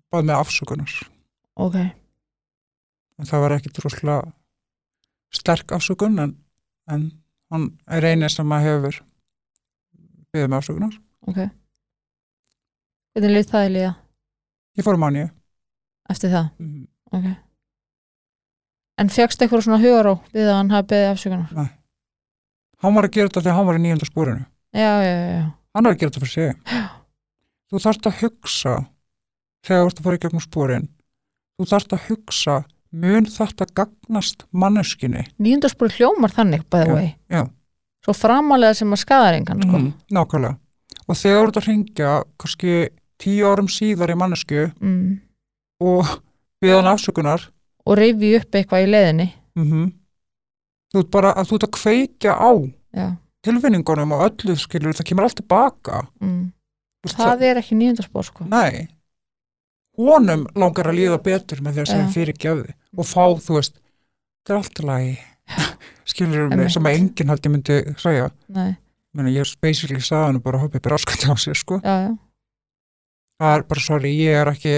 bað 0.09 0.25
með 0.25 0.39
afsökunar. 0.39 0.93
ok, 1.59 1.75
En 3.19 3.27
það 3.27 3.41
var 3.43 3.51
ekki 3.57 3.69
droslega 3.75 4.31
sterk 5.35 5.71
afsökun 5.75 6.15
en, 6.23 6.31
en 6.87 7.01
hann 7.51 7.65
er 7.91 8.05
eini 8.07 8.29
sem 8.31 8.47
að 8.55 8.63
hefur 8.65 8.99
byggðið 10.31 10.47
með 10.53 10.57
afsökunar. 10.61 10.95
ok 11.27 11.39
hvernig 13.13 13.33
lið 13.35 13.49
það 13.51 13.65
í 13.67 13.73
líða 13.75 13.91
Ég 14.79 14.85
fór 14.87 14.95
um 14.95 15.03
manni. 15.03 15.25
eftir 16.09 16.31
það, 16.31 16.47
Mm. 16.59 16.87
ok 17.11 17.27
en 18.99 19.09
fegst 19.09 19.41
eitthvað 19.41 19.63
svona 19.67 19.81
hugaró 19.83 20.15
við 20.33 20.47
að 20.47 20.55
hann 20.57 20.69
hafi 20.71 20.87
beðið 20.93 21.11
afsökunar 21.11 21.69
Hann 22.79 22.95
var 22.95 23.03
að 23.03 23.11
gera 23.11 23.27
þetta 23.27 23.41
þegar 23.43 23.55
hann 23.59 23.65
var 23.67 23.75
í 23.75 23.81
nýjönda 23.83 24.07
spórinu. 24.07 24.45
Já, 24.73 24.91
já, 25.03 25.13
já, 25.13 25.29
já, 25.39 25.45
Hann 25.75 25.85
var 25.85 25.93
að 25.93 25.99
gera 25.99 26.11
þetta 26.11 26.25
fyrir 26.25 26.33
sig. 26.33 26.55
Þú 27.69 27.79
þarft 27.83 28.09
að 28.09 28.19
hugsa 28.23 28.73
þegar 29.65 29.83
þú 29.83 29.89
ert 29.89 29.99
að 29.99 30.07
fara 30.07 30.17
í 30.17 30.21
gegnum 30.23 30.43
spórin. 30.43 30.89
Þú 31.59 31.67
þarft 31.69 31.93
að 31.93 32.05
hugsa 32.09 32.55
mun 32.95 33.27
þetta 33.29 33.67
gagnast 33.77 34.45
manneskinni 34.51 35.25
nýjundarspúri 35.37 35.99
hljómar 35.99 36.33
þannig 36.33 36.65
Já, 36.73 36.89
way, 36.89 37.11
já. 37.29 37.45
svo 38.05 38.15
framalega 38.17 38.73
sem 38.73 38.93
að 38.93 39.03
skadar 39.03 39.37
engan 39.37 39.61
sko. 39.61 39.77
Mhm, 39.77 39.91
nákvæmlega 40.09 40.57
og 41.05 41.17
þegar 41.17 41.37
þú 41.37 41.47
ert 41.47 41.59
að 41.59 41.67
hringja 41.67 42.23
kannski 42.37 42.73
tíu 43.19 43.45
árum 43.45 43.69
síðar 43.69 44.13
í 44.13 44.17
mannesku 44.17 44.71
mm. 44.81 45.21
og 45.81 46.19
við 46.63 46.75
hann 46.75 46.89
afsökunar 46.89 47.49
og 47.85 47.97
reyfi 47.97 48.35
upp 48.39 48.55
eitthvað 48.55 48.85
í 48.85 48.91
leiðinni 48.93 49.29
mm 49.55 49.87
þú 50.89 51.03
ert 51.03 51.09
bara 51.13 51.31
að 51.37 51.45
þú 51.45 51.57
ert 51.59 51.67
að 51.67 51.75
kveikja 51.77 52.33
á 52.33 52.51
já, 52.97 53.07
tilfinningunum 53.45 54.15
og 54.15 54.25
öllu 54.27 54.55
skilur 54.59 54.95
það 54.97 55.09
kemur 55.11 55.27
allt 55.27 55.39
tilbaka 55.41 56.03
mm. 56.21 56.39
Veist, 57.05 57.15
það 57.15 57.45
er 57.47 57.61
ekki 57.61 57.77
nýjundarspúr 57.79 58.27
sko. 58.27 58.47
nei 58.51 58.89
honum 59.99 60.45
langar 60.59 60.91
að 60.91 60.99
líða 60.99 61.19
betur 61.23 61.63
með 61.63 61.77
því 61.77 61.83
að 61.83 61.89
segja 61.93 62.05
Já. 62.05 62.13
fyrirgefði 62.15 62.75
og 62.97 63.07
fá 63.07 63.23
þú 63.39 63.57
veist 63.57 63.79
þetta 63.79 64.53
er 64.53 64.59
allt 64.59 64.79
í 64.83 64.87
lagi 64.89 65.17
skilur 66.11 66.45
mig 66.45 66.57
Einmitt. 66.57 66.75
sem 66.75 66.89
að 66.89 66.99
enginn 66.99 67.33
haldi 67.33 67.53
myndi 67.53 67.81
segja 67.99 68.29
Nei, 68.55 68.71
Meni, 69.15 69.33
ég 69.35 69.55
basically 69.63 70.03
sagði 70.03 70.25
hann 70.27 70.43
bara 70.45 70.61
hoppið 70.61 70.95
áskvæmt 70.95 71.27
á 71.31 71.35
sér 71.39 71.57
sko 71.57 71.79
já, 71.81 71.95
já, 72.05 72.11
það 73.39 73.55
er 73.55 73.67
bara 73.71 73.83
sorry, 73.83 74.13
ég 74.19 74.39
er 74.39 74.51
ekki 74.51 74.75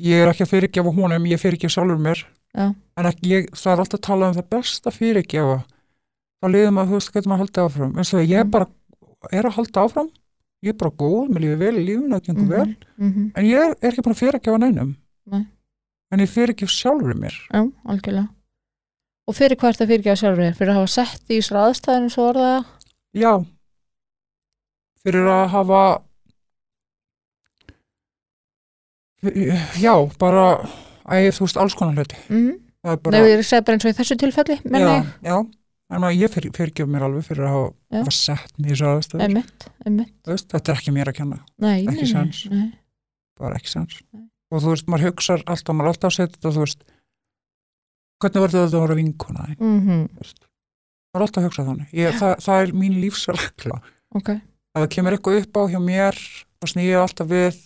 ég 0.00 0.22
er 0.22 0.30
ekki 0.32 0.46
að 0.46 0.52
fyrirgefa 0.54 0.94
honum, 0.96 1.26
ég 1.28 1.40
fyrirgefa 1.40 1.76
sjálfur 1.76 2.00
mér 2.00 2.22
Já. 2.50 2.72
en 2.72 3.06
ekki, 3.06 3.30
ég, 3.30 3.50
það 3.54 3.72
er 3.72 3.82
alltaf 3.84 4.00
að 4.00 4.06
tala 4.08 4.30
um 4.30 4.36
það 4.38 4.48
besta 4.56 4.92
fyrirgefa 4.94 5.58
þá 6.40 6.46
liðum 6.54 6.80
að 6.80 6.88
þú 6.90 6.98
veist, 6.98 7.12
getur 7.14 7.30
maður 7.32 7.42
haldið 7.44 7.62
áfram. 7.66 7.92
En 8.00 8.04
svo 8.08 8.18
ég 8.24 8.38
er 8.40 8.44
Mm. 8.44 8.50
bara, 8.50 8.66
er 9.32 9.44
að 9.44 9.56
halda 9.58 9.84
áfram. 9.84 10.08
Ég 10.62 10.68
er 10.74 10.76
bara 10.80 10.90
góð, 10.90 11.28
mér 11.32 11.40
lífið 11.44 11.58
vel 11.58 11.76
í 11.80 11.84
lífinu 11.86 12.12
það 12.16 12.24
gengur 12.26 12.48
vel, 12.48 12.76
mhm, 12.98 13.30
en 13.36 13.44
ég 13.44 13.56
er, 13.64 13.74
er 13.80 13.90
ekki 13.92 14.02
bara 14.04 14.14
að 14.14 14.22
fyrirgefa 14.22 14.58
neinum. 14.60 14.96
Nei. 15.30 15.46
en 16.12 16.18
ég 16.20 16.28
fyrirgef 16.28 16.68
sjálfur 16.68 17.14
mér. 17.14 17.34
Já, 17.54 17.60
algjörlega. 17.86 18.28
Og 19.28 19.34
fyrir 19.36 19.56
hvað 19.56 19.70
ertu 19.72 19.84
að 19.84 19.90
fyrirgefa 19.92 20.16
sjálfur 20.20 20.42
þér? 20.42 20.56
Fyrir 20.58 20.72
að 20.72 20.78
hafa 20.80 20.90
sett 20.90 21.22
í 21.30 21.36
þessar 21.38 21.58
aðstæðinu 21.70 22.10
svo 22.10 22.24
orðaða 22.32 22.64
já. 23.14 23.32
Fyrir 25.04 25.28
að 25.30 25.48
hafa 25.54 25.82
já, 29.80 29.94
bara 30.18 30.44
æ, 31.06 31.30
þú 31.34 31.44
veist, 31.46 31.56
alls 31.60 31.74
konar 31.78 31.94
hluti. 32.00 32.16
Mm. 32.28 32.52
er 32.84 32.98
Nei, 33.12 33.20
við 33.20 33.32
erum 33.36 33.44
segja 33.46 33.64
bara 33.66 33.76
eins 33.76 33.84
og 33.86 33.92
í 33.92 33.96
þessu 33.98 34.16
tilfelli 34.20 34.56
já, 34.64 34.78
ég, 34.80 35.08
já, 35.26 35.36
en 35.90 36.04
ég 36.14 36.30
fyrir, 36.30 36.52
fyrirgef 36.54 36.86
mér 36.90 37.02
alveg 37.08 37.24
fyrir 37.26 37.46
að 37.48 37.54
hafa, 37.56 38.12
sett 38.14 38.52
mér 38.58 38.70
í 38.70 38.74
þessu 38.74 38.88
aðstöður 38.90 39.24
þetta 40.54 40.72
er 40.72 40.78
ekki 40.78 40.94
mér 40.94 41.10
að 41.10 41.16
kenna, 41.20 41.38
Nei, 41.58 41.80
Ekki 41.86 41.96
nei, 42.04 42.10
séns. 42.12 42.42
nei. 42.50 42.68
bara 43.40 43.56
ekki 43.58 43.72
sens. 43.72 43.96
Og 44.50 44.60
þú 44.62 44.72
veist, 44.74 44.86
maður 44.90 45.08
hugsar 45.10 45.42
alltaf, 45.46 45.74
maður 45.78 45.92
alltaf 45.94 46.12
setja 46.14 46.34
þetta, 46.36 46.52
þú 46.56 46.64
veist 46.66 46.84
hvernig 48.20 48.42
verður 48.44 48.64
þetta 48.66 48.76
að 48.80 48.84
vera 48.86 48.98
vinkona 49.00 49.46
þú 50.10 50.20
veist 50.20 50.46
maður 51.10 51.24
alltaf 51.26 51.46
hugsa 51.48 51.64
þannig, 51.66 51.88
ég, 51.96 52.18
það, 52.20 52.34
það 52.44 52.60
er 52.64 52.72
mín 52.84 52.98
lífsregla. 53.02 53.80
Ok, 54.14 54.28
að 54.30 54.84
það 54.84 54.90
kemur 54.94 55.16
eitthvað 55.16 55.40
upp 55.42 55.58
á 55.58 55.62
hjá 55.72 55.80
mér 55.82 56.18
snýð 56.70 56.90
ég 56.92 57.00
alltaf 57.02 57.30
við 57.30 57.58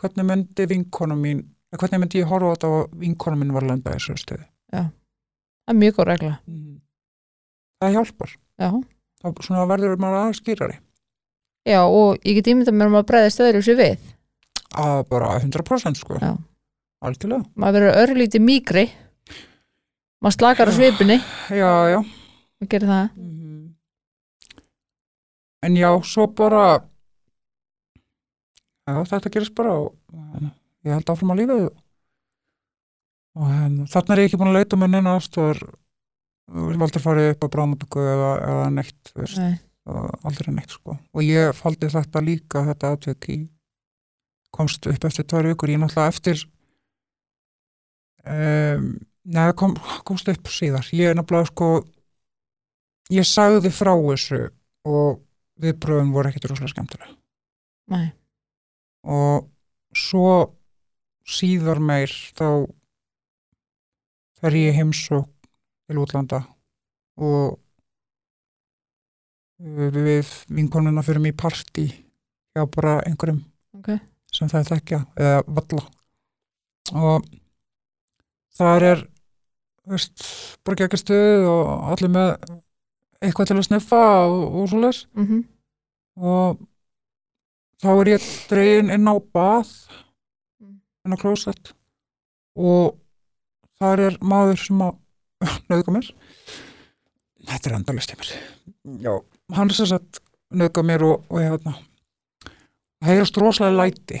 hvernig 0.00 0.26
myndi 0.28 0.66
vinkona 0.68 1.16
mín 1.16 1.40
hvernig 1.78 2.00
myndi 2.02 2.18
ég 2.20 2.28
horfa 2.28 2.50
á 2.50 2.54
þetta 2.56 2.70
að 2.74 2.98
vinkona 3.04 3.38
mín 3.40 3.52
var 3.54 3.62
að 3.64 3.70
lenda 3.70 3.92
í 3.94 3.96
þessu 4.00 4.16
stöðu. 4.20 4.46
Það 4.74 4.88
er 5.70 5.78
mjög 5.80 5.96
góð 6.00 6.08
regla 6.10 6.32
það 7.80 7.96
hjálpar, 7.96 8.36
Já, 8.60 8.70
þá 9.22 9.26
svona 9.46 9.66
verður 9.70 9.98
maður 10.00 10.20
aðeins 10.20 10.40
skýrari. 10.42 10.78
Já 11.68 11.80
og 11.84 12.18
ég 12.24 12.38
get 12.38 12.48
ímyndað 12.52 12.76
mér 12.76 12.90
um 12.90 12.98
að 13.00 13.08
bregðast 13.10 13.42
öðru 13.44 13.62
sér 13.64 13.78
við. 13.80 14.08
Að 14.80 15.02
bara 15.10 15.34
100% 15.40 16.00
sko. 16.00 16.20
Já. 16.20 16.36
algjörlega, 17.00 17.46
maður 17.56 17.80
verður 17.80 18.00
örlítið 18.04 18.42
mýgri 18.44 18.84
maður 20.20 20.36
slakar 20.36 20.68
á 20.68 20.72
svipinni. 20.76 21.16
Já, 21.48 21.72
já. 21.88 22.00
Og 22.60 22.68
gerir 22.68 22.88
það. 22.90 23.06
Mhm. 23.16 23.74
En 25.64 25.76
já, 25.76 25.90
svo 26.04 26.26
bara 26.26 26.80
já, 28.88 29.04
þetta 29.04 29.32
gerist 29.32 29.54
bara 29.54 29.72
og 29.76 29.94
hérna, 30.12 30.52
ég 30.84 30.92
held 30.96 31.12
áfram 31.12 31.32
að 31.34 31.40
lífið 31.42 31.64
og 33.36 33.44
hérna, 33.48 33.86
þarna 33.92 34.14
er 34.14 34.22
ég 34.22 34.30
ekki 34.30 34.40
búin 34.40 34.52
að 34.52 34.58
leita 34.60 34.76
með 34.80 34.94
neina 34.94 35.16
aðstofar 36.50 36.80
valdur 36.82 37.04
farið 37.04 37.28
upp 37.32 37.46
á 37.46 37.52
bráðmötugu 37.54 38.06
eða, 38.14 38.30
eða 38.50 38.70
neitt. 38.74 39.12
Nei. 39.38 39.58
aldrei 40.28 40.52
neitt 40.54 40.74
sko. 40.74 40.96
Og 41.16 41.24
ég 41.24 41.54
faldi 41.56 41.88
þetta 41.90 42.22
líka 42.22 42.64
þetta 42.68 42.94
atvik 42.96 43.28
í 43.32 43.38
komst 44.54 44.86
upp 44.90 45.06
eftir 45.06 45.26
tvær 45.30 45.48
vikur, 45.52 45.70
ég 45.70 45.78
náttúrulega 45.80 46.10
eftir 46.10 46.42
um, 48.26 48.90
neða 49.30 49.54
kom, 49.58 49.76
komst 50.06 50.28
upp 50.30 50.50
síðar. 50.50 50.86
Ég 50.94 51.14
náttúrulega 51.16 51.52
sko 51.52 51.70
ég 53.14 53.26
sagði 53.26 53.72
frá 53.74 53.92
þessu 53.94 54.40
og 54.88 55.20
viðbröðum 55.60 56.12
voru 56.14 56.30
ekkert 56.30 56.50
rosalega 56.50 56.74
skemmtilega 56.74 57.14
nei, 57.90 58.12
og 59.04 59.48
svo 59.96 60.54
síðar 61.28 61.82
meir 61.82 62.12
þá 62.38 62.70
fer 64.40 64.56
ég 64.56 64.78
heimsók 64.78 65.39
til 65.90 65.98
útlanda 65.98 66.38
og 67.20 67.58
uh, 69.60 69.90
við 69.90 70.30
vinkonuna 70.54 71.02
fyrir 71.04 71.22
mig 71.24 71.34
í 71.34 71.38
partí 71.42 71.86
hjá 72.54 72.64
bara 72.70 73.00
einhverjum 73.06 73.42
ok, 73.80 73.90
sem 74.34 74.50
það 74.50 74.70
þekkja 74.72 75.00
eða 75.18 75.42
valla. 75.58 75.82
Og 76.94 77.26
þar 78.58 78.86
er 78.88 79.04
bara 80.66 80.86
ekki 80.86 80.98
stuð 81.00 81.46
og 81.50 81.70
allir 81.92 82.10
með 82.14 82.32
eitthvað 83.20 83.50
til 83.50 83.58
að 83.60 83.66
sniffa 83.68 84.00
og, 84.30 84.42
og 84.62 84.68
svoleiðis. 84.70 85.00
Mhm, 85.18 85.40
og 86.20 86.60
þá 87.80 87.88
er 87.94 88.10
ég 88.14 88.28
dregin 88.50 88.94
inn 88.96 89.10
á 89.10 89.14
bað 89.34 89.74
Mm. 90.60 90.74
inn 91.06 91.14
á 91.16 91.22
klósett 91.22 91.70
og 92.60 92.98
þar 93.80 94.02
er 94.10 94.16
maður 94.20 94.58
sem 94.60 94.82
að 94.84 94.98
nöðga 95.70 95.94
mér. 95.94 96.10
Þetta 97.50 97.70
er 97.70 97.76
endalist 97.78 98.12
mér. 98.18 98.32
Já, 99.04 99.14
hann 99.56 99.70
er 99.70 100.00
nöðga 100.60 100.82
mér 100.84 101.04
og, 101.06 101.24
og 101.30 101.40
hérna 101.40 101.76
það 103.00 103.08
heyrast 103.14 103.38
rosalega 103.40 103.78
læti. 103.84 104.20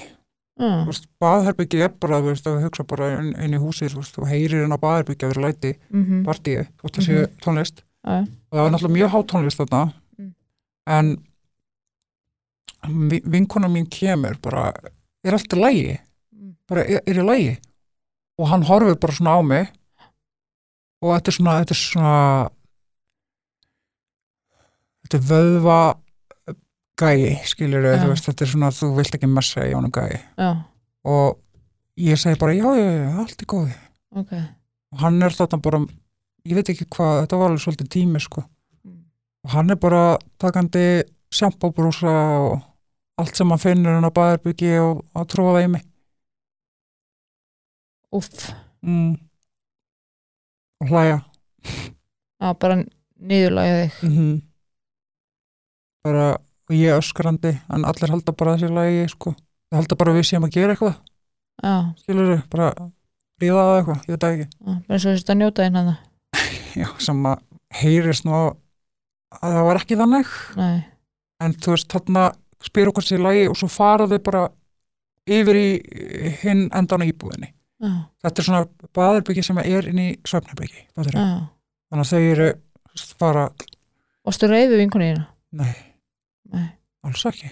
Veist, 0.60 1.06
baðherbyggið 1.22 1.82
er 1.86 1.92
bara, 2.00 2.18
veist, 2.24 2.44
að 2.48 2.58
hugsa 2.66 2.84
bara 2.84 3.06
inn, 3.18 3.30
inn 3.40 3.54
í 3.56 3.60
húsið, 3.60 3.94
veist, 3.96 4.12
þú 4.16 4.26
heyrir 4.28 4.64
inn 4.66 4.74
á 4.76 4.80
baðherbyggið 4.80 5.24
að 5.26 5.30
vera 5.34 5.44
læti, 5.46 5.70
mhm, 5.88 6.18
partíi, 6.26 6.66
þú 6.76 6.84
veist, 6.84 6.98
þessi 6.98 7.22
tónlist. 7.44 7.80
Já, 8.04 8.18
og 8.20 8.56
það 8.56 8.64
var 8.66 8.70
náttúrulega 8.74 8.96
mjög 8.98 9.12
há 9.14 9.18
tónlist 9.32 9.60
þarna. 9.62 9.82
Mm. 10.20 10.30
en 10.90 11.08
vi- 13.10 13.22
vinkona 13.24 13.68
mín 13.68 13.88
kemur 13.90 14.36
bara, 14.42 14.72
er 15.24 15.32
allt 15.36 15.52
í 15.52 15.60
lægi 15.60 15.98
Mm. 16.34 16.54
bara, 16.68 16.84
er, 16.84 17.00
er 17.06 17.14
í 17.14 17.24
lægi 17.26 17.58
og 18.38 18.48
hann 18.48 18.62
horfir 18.64 18.96
bara 19.00 19.12
svona 19.12 19.36
á 19.36 19.40
mig 19.44 19.68
og 21.00 21.14
þetta 21.14 21.32
er 21.32 21.36
svona 21.36 21.56
þetta 21.60 21.76
er 21.76 21.80
svona 21.80 22.14
þetta 25.04 25.18
er 25.20 25.28
vöðva 25.30 25.80
gæi, 27.00 27.36
skilur 27.48 27.86
Já. 27.86 27.94
þú 28.02 28.10
veist, 28.12 28.26
þetta 28.28 28.44
er 28.44 28.50
svona, 28.52 28.72
þú 28.76 28.90
vilt 28.98 29.16
ekki 29.16 29.30
messa 29.30 29.64
í 29.64 29.72
honum 29.72 29.92
gæi. 29.94 30.18
Já, 30.36 30.50
og 31.08 31.38
ég 32.00 32.20
segi 32.20 32.38
bara, 32.40 32.56
já, 32.56 32.66
já, 32.76 32.88
já, 32.98 33.10
allt 33.22 33.42
er 33.42 33.48
góði 33.48 33.76
ok, 34.20 34.32
og 34.92 35.04
hann 35.04 35.22
er 35.24 35.36
þarna 35.36 35.60
bara 35.64 35.80
ég 36.48 36.56
veit 36.58 36.72
ekki 36.72 36.88
hvað, 36.88 37.22
þetta 37.24 37.40
var 37.40 37.52
alveg 37.52 37.64
svolítið 37.64 37.92
tími 37.94 38.20
sko. 38.22 38.44
Mm. 38.84 38.98
og 39.44 39.54
hann 39.54 39.72
er 39.72 39.80
bara 39.80 40.02
takandi 40.40 40.84
sjampóbrúsa 41.30 42.14
og 42.42 42.60
allt 43.20 43.36
sem 43.36 43.50
hann 43.52 43.62
finnur 43.62 43.96
hann 43.96 44.08
á 44.08 44.12
baðarbyggi 44.16 44.76
og 44.82 45.04
að 45.14 45.28
tróða 45.34 45.56
það 45.58 45.66
í 45.66 45.72
mig. 45.76 45.86
Uff, 48.16 48.48
mm. 48.82 49.12
Og 50.80 50.92
hlæja. 50.92 51.18
Já, 52.40 52.52
bara 52.56 52.78
niðurlægja 53.20 53.82
þig, 53.82 54.06
mm 54.08 54.38
bara 56.04 56.38
og 56.70 56.76
ég 56.76 56.96
öskrandi, 56.96 57.50
en 57.72 57.84
allir 57.84 58.12
halda 58.12 58.32
bara 58.32 58.54
þessi 58.56 58.70
lagi 58.72 59.06
sko, 59.12 59.34
það 59.70 59.80
halda 59.80 59.96
bara 60.00 60.12
að 60.14 60.20
við 60.20 60.28
séum 60.30 60.46
að 60.46 60.54
gera 60.54 60.76
eitthvað. 60.76 60.94
Já, 61.60 61.74
skilur 62.00 62.30
þau, 62.30 62.44
bara 62.54 62.68
ríða 63.42 63.64
það 63.66 63.78
eitthvað, 63.80 64.00
ég 64.06 64.14
veit 64.14 64.24
það 64.24 64.36
ekki. 64.36 64.46
Bara 64.70 64.96
eins 64.96 65.04
og 65.04 65.10
þessi 65.10 65.34
að 65.34 65.40
njóta 65.40 65.66
þín 65.66 65.80
hana, 65.80 65.96
já, 66.82 66.88
sem 67.04 67.26
að 67.32 67.44
heyrist 67.80 68.26
nú 68.26 68.36
að 68.38 68.48
það 69.42 69.66
var 69.68 69.82
ekki 69.82 70.00
þannig. 70.00 70.32
Nei, 70.60 70.78
en 71.44 71.56
þú 71.58 71.74
veist, 71.74 71.90
þarna 71.92 72.24
spyr 72.70 72.92
okkur 72.92 73.06
sér 73.06 73.24
lagi 73.24 73.46
og 73.50 73.58
svo 73.58 73.70
fara 73.72 74.08
þau 74.08 74.18
bara 74.30 74.44
yfir 75.30 75.58
í 75.60 75.68
hinn 76.44 76.68
endan 76.76 77.04
íbúðinni. 77.06 77.52
Já, 77.80 77.90
Þetta 78.22 78.42
er 78.42 78.46
svona 78.48 78.90
baðarbyggi 78.96 79.44
sem 79.46 79.58
er 79.62 79.88
inn 79.90 79.98
í 80.02 80.08
svefnarbyggi. 80.28 80.82
Þannig 80.96 81.16
að 81.90 82.10
þau 82.10 82.20
eru 82.32 82.48
fara, 83.18 83.46
varstu 84.26 84.48
reyð 84.50 84.70
við 84.74 84.82
vinkunni 84.84 85.08
þína, 85.14 85.26
nei, 85.62 85.74
nei, 86.52 86.66
alls 87.06 87.24
ekki. 87.30 87.50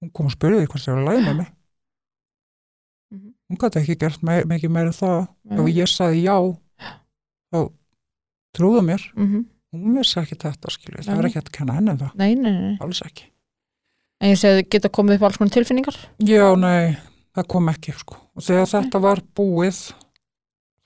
Hún 0.00 0.12
kom 0.14 0.28
og 0.28 0.34
spurði 0.36 0.66
hvort 0.68 0.84
það 0.84 0.98
var 1.00 1.06
lagi 1.10 1.24
með 1.26 1.36
mig. 1.42 1.50
Mhm. 3.14 3.32
Hún 3.50 3.60
gæti 3.62 3.80
ekki 3.80 3.96
gert 4.00 4.22
meir, 4.26 4.46
mikið 4.50 4.70
meira 4.74 4.92
það. 4.94 5.28
nei, 5.44 5.58
Ef 5.60 5.68
ég 5.76 5.90
sagði 5.90 6.22
já, 6.26 6.36
þá 7.52 7.58
trúðu 8.56 8.82
mér. 8.86 9.02
mhm, 9.16 9.44
Hún 9.76 9.96
vissi 9.98 10.16
ekki 10.20 10.36
þetta, 10.40 10.70
skilur. 10.72 11.02
Það 11.04 11.10
Nei. 11.12 11.18
er 11.20 11.26
ekki 11.28 11.40
að 11.42 11.50
kenna 11.52 11.74
henni 11.76 11.90
um 11.92 11.98
það. 11.98 12.12
nei, 12.16 12.34
nei, 12.34 12.52
nei, 12.52 12.76
Alls 12.80 13.00
ekki. 13.04 13.24
en 14.20 14.30
ég 14.30 14.38
segi 14.40 14.62
geta 14.70 14.88
komið 14.88 15.16
upp 15.18 15.22
alls 15.28 15.36
konar 15.36 15.52
tilfinningar, 15.52 15.96
Já, 16.24 16.54
nei, 16.56 16.96
það 17.36 17.48
kom 17.52 17.70
ekki 17.72 17.94
sko. 17.96 18.18
og 18.36 18.44
þegar 18.46 18.70
þetta 18.72 19.02
var 19.04 19.22
búið 19.36 19.80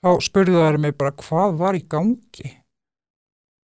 þá 0.01 0.09
spurðu 0.25 0.63
þær 0.63 0.79
mig 0.81 0.97
bara 0.99 1.13
hvað 1.21 1.59
var 1.61 1.77
í 1.77 1.83
gangi? 1.89 2.55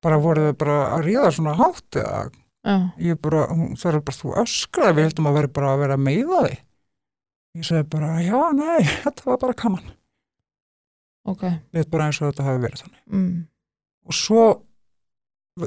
Bara 0.05 0.21
voru 0.21 0.49
þau 0.49 0.57
bara 0.61 0.79
að 0.97 1.07
ríða 1.07 1.31
svona 1.33 1.57
hátt 1.59 2.01
eða? 2.01 2.25
Já, 2.65 2.77
ég 3.05 3.19
bara, 3.21 3.45
það 3.77 3.91
er 3.91 4.05
bara 4.07 4.19
þú 4.19 4.31
öskraði 4.41 4.97
við 4.97 5.07
heldum 5.09 5.29
að 5.29 5.37
vera 5.39 5.53
bara 5.59 5.73
að 5.75 5.83
vera 5.83 5.97
að 5.99 6.05
meiða 6.07 6.39
þig. 6.47 6.61
Ég 7.55 7.67
segi 7.69 7.87
bara, 7.93 8.13
já, 8.25 8.39
nei 8.57 8.87
þetta 9.05 9.27
var 9.29 9.41
bara 9.43 9.57
kaman, 9.61 9.91
ok, 11.31 11.45
við 11.77 11.91
bara 11.93 12.09
eins 12.09 12.21
og 12.23 12.31
þetta 12.31 12.47
hafi 12.49 12.63
verið 12.65 12.85
þannig. 12.85 13.03
Mm, 13.13 13.35
og 14.09 14.17
svo 14.19 14.47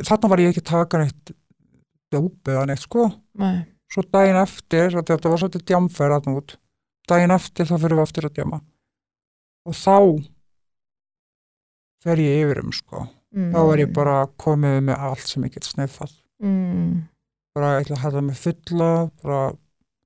þarna 0.10 0.32
var 0.34 0.44
ég 0.44 0.52
ekki 0.52 0.64
að 0.66 0.72
taka 0.74 1.04
neitt 1.04 1.34
dóp 2.14 2.52
eða 2.52 2.66
neitt 2.68 2.84
sko. 2.84 3.08
Nei, 3.40 3.62
svo 3.94 4.04
daginn 4.10 4.42
eftir, 4.42 4.98
að 4.98 5.14
þetta 5.14 5.32
var 5.32 5.44
svolítið 5.44 5.68
djamferð 5.70 6.18
að 6.18 6.32
út, 6.34 6.58
daginn 7.10 7.36
eftir 7.36 7.70
þá 7.70 7.76
fyrir 7.76 8.00
við 8.00 8.06
aftur 8.06 8.28
að 8.30 8.36
djama 8.38 8.60
og 9.68 9.78
þá 9.78 9.98
fer 12.06 12.24
ég 12.24 12.44
yfir 12.46 12.62
um 12.64 12.74
sko, 12.76 13.06
mm, 13.36 13.52
þá 13.56 13.62
er 13.62 13.84
ég 13.84 13.94
bara 13.96 14.18
komið 14.40 14.82
með 14.90 15.06
allt 15.10 15.28
sem 15.28 15.46
ég 15.48 15.56
get 15.56 15.68
sneffað 15.68 16.14
mm, 16.44 16.92
bara 17.58 17.78
ég 17.78 17.88
ætla 17.88 17.98
að 17.98 18.04
hafa 18.06 18.26
mig 18.28 18.42
fulla 18.42 18.92
bara, 19.24 19.40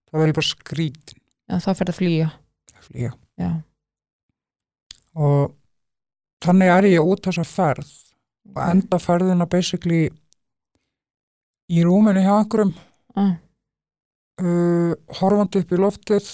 þá 0.10 0.22
verð 0.22 0.32
ég 0.32 0.40
bara 0.40 0.52
skrítin. 0.52 1.20
Já, 1.52 1.58
þá 1.60 1.72
fer 1.72 1.82
það 1.82 1.94
að 1.94 2.00
flýja, 2.00 2.30
flýja. 2.88 3.12
Já, 3.42 3.52
og 5.20 5.58
þannig 6.46 6.74
er 6.74 6.90
ég 6.94 7.12
út 7.14 7.26
þessa 7.28 7.46
ferð 7.48 7.92
og 8.52 8.62
enda 8.66 9.00
ferðina 9.00 9.48
basically 9.50 10.08
í 11.72 11.84
rúminu 11.86 12.24
hjá 12.24 12.34
einhverjum 12.38 12.74
ah, 13.20 13.36
uh, 14.42 14.94
horfandi 15.20 15.62
upp 15.62 15.76
í 15.76 15.80
loftið 15.80 16.30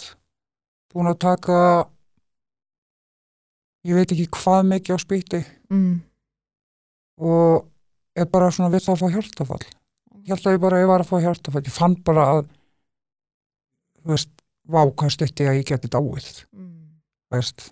búin 0.94 1.10
að 1.12 1.20
taka 1.24 1.58
ég 3.88 3.96
veit 3.98 4.12
ekki 4.12 4.30
hvað 4.38 4.70
mikið 4.74 4.96
á 4.96 5.00
spýti. 5.02 5.42
Mm, 5.72 5.98
og 7.24 7.68
er 8.18 8.30
bara 8.32 8.52
svona 8.52 8.72
við 8.74 8.86
það 8.86 8.96
að 8.96 9.02
fá 9.02 9.16
hjartafall 9.16 9.66
ég 10.28 10.36
held 10.36 10.48
að 10.48 10.58
ég 10.58 10.62
bara 10.64 10.80
ég 10.82 10.90
var 10.90 11.04
að 11.04 11.10
fá 11.10 11.20
hjartafall 11.24 11.64
ég 11.64 11.74
fann 11.74 11.96
bara 12.06 12.28
að 12.34 12.42
þú 14.02 14.14
veist, 14.14 14.32
vá 14.68 14.82
hvað 14.84 15.14
stutti 15.16 15.48
að 15.48 15.60
ég 15.60 15.68
geti 15.68 15.90
dáið. 15.92 16.28
Mm, 16.56 17.00
veist, 17.34 17.70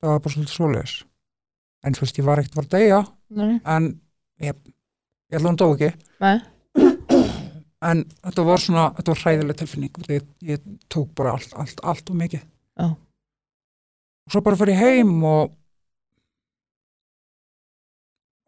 það 0.00 0.12
var 0.14 0.22
bara 0.24 0.34
svolítið 0.34 0.54
svoleiðis. 0.54 0.94
En 1.84 1.96
þú 1.96 2.04
veist, 2.04 2.20
ég 2.20 2.26
var 2.26 2.42
ekkert 2.42 2.72
deyja. 2.72 3.00
Nei, 3.38 3.58
en 3.64 3.88
ég, 4.44 4.58
ég 5.28 5.36
held 5.38 5.44
að 5.44 5.50
hún 5.50 5.60
dó 5.60 5.68
ekki. 5.70 5.90
Nei, 6.24 6.36
en 7.88 8.04
þetta 8.10 8.46
var 8.48 8.64
svona, 8.64 8.86
þetta 8.98 9.14
var 9.14 9.22
hræðileg 9.24 9.60
tilfinning. 9.62 10.00
Ég, 10.12 10.28
ég 10.48 10.68
tók 10.92 11.12
bara 11.16 11.36
allt, 11.36 11.52
allt, 11.60 11.84
allt 11.84 12.12
og 12.12 12.20
mikið 12.20 12.44
Já. 12.78 12.88
og 14.28 14.32
svo 14.32 14.42
bara 14.44 14.58
fyrir 14.60 14.78
heim 14.78 15.16
og 15.26 15.54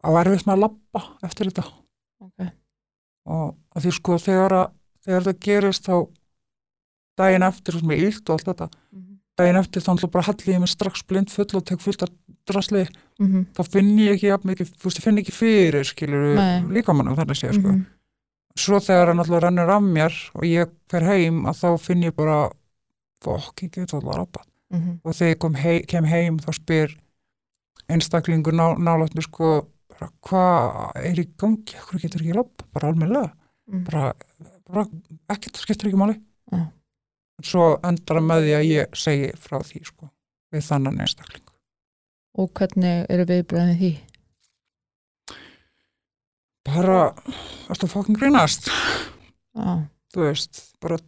á 0.01 0.09
erfitt 0.21 0.47
með 0.47 0.55
að 0.55 0.63
labba 0.65 1.03
eftir 1.27 1.51
þetta. 1.51 1.67
Ok, 2.21 2.47
og 3.29 3.45
að 3.75 3.85
því 3.85 3.93
sko 3.97 4.17
þegar, 4.21 4.57
að, 4.57 4.73
þegar 5.05 5.27
það 5.27 5.39
gerist 5.45 5.87
þá 5.89 5.95
daginn 7.21 7.45
eftir 7.45 7.77
sem 7.77 7.93
ég 7.93 8.03
ílt 8.09 8.23
og 8.29 8.37
allt 8.37 8.49
þetta 8.49 8.67
mhm, 8.71 9.07
daginn 9.41 9.61
eftir 9.61 9.83
þá 9.83 9.89
náttúrulega 9.91 10.15
bara 10.15 10.27
hallið 10.29 10.51
ég 10.53 10.61
mig 10.63 10.71
strax 10.71 11.05
blind 11.09 11.33
full 11.33 11.49
og 11.59 11.65
tek 11.67 11.81
fullt 11.83 12.05
af 12.05 12.13
drasli. 12.49 12.85
Mhm, 13.21 13.47
þá 13.57 13.61
finn 13.69 13.91
ég 14.01 14.15
ekki 14.15 14.31
jafn 14.31 14.51
mikið, 14.51 14.71
ég 14.73 15.03
finn 15.05 15.21
ekki 15.21 15.35
fyrir 15.35 15.87
skilur 15.87 16.37
Nei. 16.37 16.61
líka 16.79 16.95
mannum 16.95 17.17
þannig 17.19 17.37
sé 17.37 17.51
sko. 17.53 17.75
Mhm, 17.75 17.83
svo 18.57 18.81
þegar 18.81 19.11
hann 19.11 19.21
alltaf 19.23 19.43
rennur 19.43 19.69
af 19.69 19.85
mér 19.85 20.17
og 20.33 20.47
ég 20.49 20.73
fer 20.89 21.05
heim 21.05 21.45
að 21.49 21.61
þá 21.61 21.69
finn 21.81 22.07
ég 22.07 22.15
bara 22.17 22.49
fokk, 23.21 23.65
ég 23.65 23.75
get 23.75 23.93
alltaf 23.93 24.17
rappa 24.17 24.43
mhm, 24.73 24.99
og 25.03 25.15
þegar 25.17 25.35
ég 25.35 25.41
kom 25.43 25.55
hei, 25.59 25.77
kem 25.87 26.07
heim 26.09 26.39
þá 26.41 26.51
spyr 26.57 26.97
einstaklingur 27.91 28.55
ná, 28.55 28.71
nálættu 28.79 29.23
sko 29.25 29.51
hvað 30.25 30.97
er 31.01 31.21
í 31.21 31.27
gangi, 31.39 31.77
hvað 31.77 32.05
getur 32.05 32.23
ekki 32.23 32.35
rappa 32.35 32.67
bara 32.73 32.91
almennilega. 32.91 33.31
Mm. 33.71 33.83
bara, 33.87 34.11
bara 34.67 34.85
ekkert, 35.31 35.55
það 35.55 35.65
skiptir 35.65 35.91
ekki 35.91 35.99
máli. 36.01 36.17
Já. 36.51 36.65
svo 37.45 37.67
endar 37.87 38.19
það 38.19 38.25
með 38.27 38.43
því 38.45 38.53
að 38.57 38.67
ég 38.67 38.97
segi 39.01 39.29
frá 39.41 39.57
því 39.65 39.79
sko, 39.87 40.09
við 40.53 40.65
þannan 40.67 40.99
einstakling. 41.01 41.45
Og 42.37 42.51
hvernig 42.57 43.05
eru 43.11 43.27
viðbröðin 43.29 43.79
því? 43.79 43.91
Bara, 46.67 46.99
að 47.73 47.87
fokkin 47.89 48.19
grínast? 48.19 48.69
Já, 49.57 49.81
þú 50.13 50.27
veist, 50.27 50.61
bara 50.83 50.99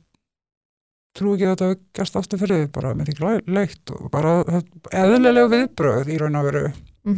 trú 1.14 1.34
ekki 1.36 1.48
að 1.48 1.56
þetta 1.56 2.00
gæst 2.00 2.20
aftur 2.20 2.42
fyrir 2.42 2.68
bara 2.74 2.94
með 2.98 3.14
því 3.14 3.34
leitt 3.54 3.92
og 3.94 4.12
bara 4.14 4.38
eðlilega 4.92 5.50
viðbröð 5.52 6.14
í 6.14 6.20
raun 6.22 6.40
að 6.40 6.48
veru. 6.50 6.68
Mm 7.08 7.18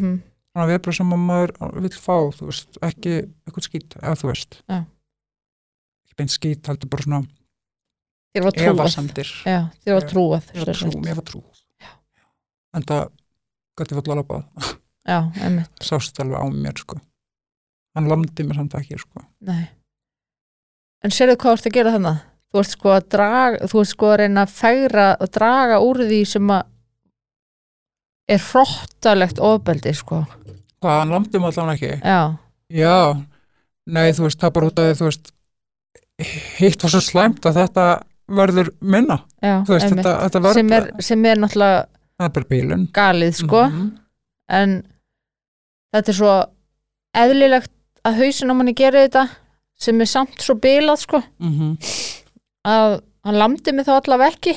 svona 0.55 0.71
viðbröð 0.71 0.95
sem 0.95 1.11
að 1.11 1.23
maður 1.27 1.51
vill 1.83 1.97
fá, 1.99 2.15
þú 2.31 2.45
veist, 2.47 2.77
ekki 2.85 3.15
eitthvað 3.43 3.65
skýt, 3.65 3.95
eða 3.99 4.19
þú 4.21 4.29
veist. 4.29 4.59
Já. 4.71 4.77
ekki 6.05 6.15
beint 6.21 6.31
skýt, 6.31 6.69
heldur 6.69 6.91
bara 6.93 7.03
svona 7.03 7.19
þér 8.35 8.45
var 8.45 8.55
trúað. 8.55 9.33
já, 9.43 9.59
þér 9.83 9.97
var 9.97 10.07
trúað 10.11 10.47
Mér 10.53 10.69
var 10.69 10.79
trú, 10.79 10.91
mér 11.03 11.19
var 11.19 11.27
trú. 11.27 11.41
En 12.75 12.87
það 12.87 13.03
gæti 13.75 13.99
lalabað 14.07 14.45
já, 15.03 15.19
emmitt, 15.43 15.83
sást 15.89 16.23
alveg 16.23 16.39
á 16.39 16.47
mér 16.55 16.79
sko. 16.79 17.01
Hann 17.95 18.07
lamdi 18.11 18.47
mér 18.47 18.59
samt 18.59 18.79
ekki 18.79 18.99
sko. 18.99 19.25
Nei. 19.43 19.67
En 21.03 21.11
sérðu 21.11 21.35
hvað 21.35 21.51
þú 21.51 21.59
ert 21.59 21.69
að 21.69 21.75
gera 21.75 21.95
þannig 21.97 22.23
þú 22.55 22.61
ert 22.63 22.71
sko 22.71 22.93
að 22.95 23.07
draga 23.11 23.67
þú 23.67 23.81
ert 23.81 23.91
sko 23.91 24.09
að 24.13 24.17
reyna 24.23 24.45
að 24.45 24.55
fegra 24.55 25.05
að 25.19 25.31
draga 25.35 25.79
úr 25.83 26.01
því 26.07 26.21
sem 26.31 26.51
að 26.55 26.63
er 28.35 28.41
frottalegt 28.41 29.39
ofbeldi 29.43 29.93
sko. 29.93 30.23
Hvað, 30.81 30.95
hann 31.01 31.13
lamdi 31.13 31.41
mér 31.41 31.51
allan 31.53 31.75
ekki? 31.75 31.91
Já, 31.99 32.21
já, 32.73 32.95
nei 33.85 34.07
þú 34.17 34.25
veist, 34.25 34.39
það 34.41 34.53
bara 34.55 34.69
út 34.71 34.81
af 34.81 34.87
því 34.87 34.95
þú 35.01 35.09
veist 35.09 35.31
hitt 36.61 36.85
var 36.85 36.93
svo 36.95 37.03
slæmt 37.03 37.45
að 37.45 37.59
þetta 37.59 37.85
verður 38.39 38.71
minna, 38.81 39.19
já, 39.43 39.59
veist, 39.67 39.91
þetta, 39.91 40.15
þetta 40.23 40.41
verður 40.47 40.57
sem, 40.57 40.73
er, 40.73 40.89
sem 41.05 41.25
er 41.29 41.41
náttúrulega 41.43 42.89
galið 42.95 43.37
sko. 43.43 43.63
Mhm. 43.69 43.87
en 44.49 44.75
þetta 45.93 46.11
er 46.13 46.17
svo 46.17 46.33
eðlilegt 47.15 47.71
að 48.05 48.21
hausin 48.21 48.51
á 48.51 48.53
manni 48.57 48.73
gera 48.77 49.03
þetta 49.05 49.27
sem 49.77 50.01
er 50.01 50.09
samt 50.09 50.41
svo 50.41 50.55
bilað 50.55 51.03
sko. 51.03 51.21
Mhm. 51.37 51.75
Að 52.65 52.99
hann 53.25 53.39
lamdi 53.39 53.73
mig 53.75 53.87
þá 53.87 53.95
allavega 53.99 54.35
ekki 54.35 54.55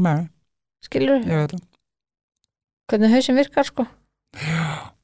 nei, 0.00 0.28
skilur 0.84 1.24
það. 1.24 1.56
Hvernig 2.90 3.14
hausin 3.14 3.38
virkar 3.38 3.66
sko. 3.68 3.86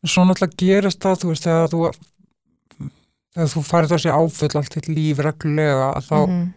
Svo 0.06 0.24
náttúrulega 0.26 0.58
gerist 0.60 1.02
það, 1.02 1.20
þú 1.22 1.32
veist, 1.32 1.46
þegar 1.46 1.72
þú 1.72 1.80
þegar 3.36 3.52
þú 3.52 3.62
farið 3.66 3.92
þessi 3.94 4.14
áfull 4.14 4.52
allt 4.60 4.76
þitt 4.76 4.88
líf 4.90 5.22
reglulega 5.22 5.90
að 5.92 6.08
þá 6.08 6.16
Mhm, 6.16 6.52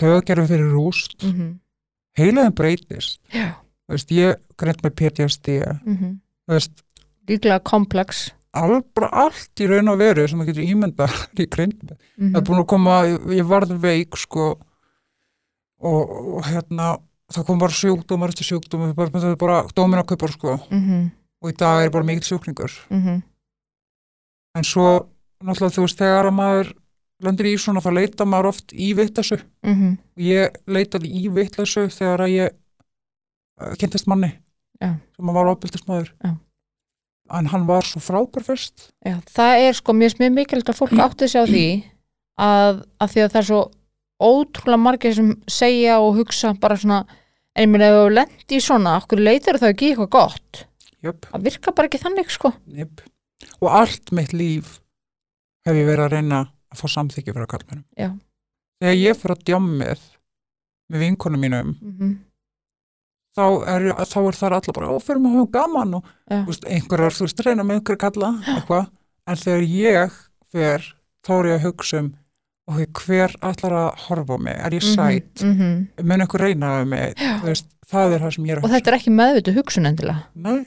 töggerfi 0.00 0.48
fyrir 0.48 0.72
rúst, 0.72 1.16
mhm. 1.22 1.58
heilaðin 2.18 2.54
breytist. 2.56 3.20
Já. 3.32 3.54
Þú 3.86 3.96
veist, 3.96 4.10
ég 4.10 4.40
greint 4.56 4.82
með 4.82 4.94
PTSD 4.98 5.58
mhm. 5.84 6.14
þú 6.46 6.56
veist, 6.56 6.84
líklega 7.28 7.60
komplex 7.62 8.30
al, 8.52 8.82
bara 8.94 9.08
allt 9.26 9.62
í 9.62 9.68
raun 9.70 9.92
og 9.92 10.00
veru 10.00 10.26
sem 10.28 10.40
það 10.40 10.50
getur 10.50 10.68
ímynda 10.68 11.08
í 11.40 11.48
greint 11.52 11.80
með 11.86 11.96
það 12.18 12.38
er 12.40 12.46
búin 12.48 12.60
að 12.62 12.68
koma, 12.72 12.98
ég, 13.08 13.46
varð 13.48 13.74
veik 13.80 14.18
sko 14.20 14.52
og, 15.82 16.12
og 16.36 16.46
hérna 16.46 16.92
það 17.32 17.48
kom 17.48 17.62
bara 17.62 17.76
sjúkdómar 17.76 18.32
eftir 18.32 18.50
sjúkdómar, 18.50 18.92
bara, 18.96 19.12
bara, 19.14 19.34
bara 19.40 19.58
dómin 19.76 20.02
að 20.02 20.12
kaupar 20.12 20.34
sko 20.34 20.58
mhm, 20.68 21.08
og 21.42 21.50
í 21.52 21.56
dag 21.58 21.86
er 21.86 21.94
bara 21.94 22.06
mikill 22.06 22.28
sjúkningur 22.28 22.76
mhm. 22.92 23.22
en 24.58 24.68
svo, 24.68 24.88
náttúrulega 25.42 25.78
þú 25.78 25.86
veist, 25.86 26.02
þegar 26.02 26.30
að 26.30 26.38
maður 26.38 26.72
lendir 27.22 27.52
í 27.52 27.56
svona, 27.60 27.82
þá 27.82 27.92
leita 27.94 28.26
maður 28.28 28.52
oft 28.52 28.74
í 28.74 28.92
vittlesu 28.98 29.40
mhm. 29.64 29.96
og 30.16 30.24
ég 30.28 30.62
leitaði 30.68 31.12
í 31.22 31.26
vittlesu 31.32 31.88
þegar 31.94 32.26
að 32.26 32.36
ég 32.36 32.56
uh, 33.62 33.74
kynntist 33.80 34.10
manni 34.10 34.34
Já. 34.82 34.96
sem 35.16 35.30
að 35.30 35.38
var 35.38 35.52
ábyldist 35.54 35.88
maður 35.88 36.12
Já. 36.18 36.34
En 37.30 37.46
hann 37.52 37.66
var 37.68 37.86
svo 37.86 38.02
frábær 38.02 38.44
fyrst 38.46 38.90
Já, 39.06 39.16
það 39.30 39.66
er 39.68 39.78
sko 39.78 39.94
mjög 39.96 40.18
mikilvægt 40.34 40.72
að 40.72 40.80
fólk 40.80 40.98
átti 41.04 41.28
sig 41.30 41.42
á 41.42 41.46
því 41.46 41.66
að, 42.40 42.82
að 42.98 43.14
því 43.14 43.24
að 43.24 43.32
það 43.32 43.40
er 43.42 43.48
svo 43.50 43.62
ótrúlega 44.22 44.82
margir 44.82 45.16
sem 45.16 45.32
segja 45.50 45.98
og 46.02 46.18
hugsa 46.20 46.52
bara 46.60 46.78
svona, 46.78 47.02
en 47.58 47.78
ef 47.78 47.96
þú 47.96 48.04
lendi 48.16 48.58
í 48.58 48.62
svona, 48.62 48.96
okkur 49.02 49.22
leitar 49.22 49.58
það 49.62 49.74
ekki 49.74 49.92
eitthvað 49.92 50.12
gott 50.18 50.64
Jöp, 51.02 51.26
það 51.30 51.46
virka 51.48 51.74
bara 51.74 51.90
ekki 51.90 52.02
þannig 52.02 52.30
sko 52.30 52.52
jöp. 52.78 53.02
og 53.58 53.68
allt 53.80 54.12
mitt 54.14 54.34
líf 54.36 54.76
hef 55.66 55.78
ég 55.78 55.88
verið 55.88 56.06
að 56.06 56.12
reyna 56.16 56.42
að 56.72 56.82
fá 56.82 56.86
samþykki 56.94 57.34
frá 57.34 57.46
kallmennum 57.50 57.86
Já. 57.98 58.12
þegar 58.82 59.00
ég 59.00 59.18
fyrir 59.18 59.36
að 59.36 59.46
djammið 59.50 60.04
með 60.92 61.04
vinkonum 61.06 61.42
mínum 61.42 61.72
mm 61.72 61.96
-hmm. 61.96 62.12
Þá 63.36 63.44
er, 63.74 63.86
þá 64.08 64.18
er 64.22 64.38
það 64.38 64.56
allar 64.58 64.76
bara, 64.78 64.90
ó, 64.92 64.96
fyrir 65.02 65.22
maður 65.24 65.46
gaman 65.54 65.94
og 65.98 66.10
veist, 66.48 66.66
einhverjar, 66.66 67.16
þú 67.16 67.28
veist, 67.28 67.44
reyna 67.46 67.66
með 67.66 67.80
einhverja 67.80 68.02
kalla 68.06 68.32
eitthvað, 68.56 68.90
en 69.26 69.40
þegar 69.44 69.64
ég 69.68 70.18
fer, 70.52 70.90
þá 71.24 71.32
er 71.38 71.50
ég 71.52 71.60
að 71.60 71.66
hugsa 71.68 72.02
um 72.02 72.10
ok, 72.72 73.00
hver 73.02 73.34
allar 73.42 73.78
að 73.78 74.04
horfa 74.06 74.36
á 74.36 74.38
mig 74.46 74.60
er 74.66 74.76
ég 74.76 74.84
sæt, 74.86 75.42
mm 75.42 75.54
-hmm. 75.58 76.04
mun 76.04 76.20
einhver 76.20 76.40
reyna 76.40 76.76
af 76.80 76.86
mig, 76.86 77.16
þú 77.16 77.48
veist, 77.48 77.66
það 77.86 78.14
er 78.14 78.20
það 78.20 78.34
sem 78.34 78.44
ég 78.44 78.52
er 78.52 78.58
að 78.58 78.64
og 78.64 78.70
þetta 78.70 78.90
er 78.90 78.98
ekki 78.98 79.10
meðvitu 79.10 79.56
hugsun 79.56 79.86
endilega 79.86 80.22
Nei. 80.34 80.64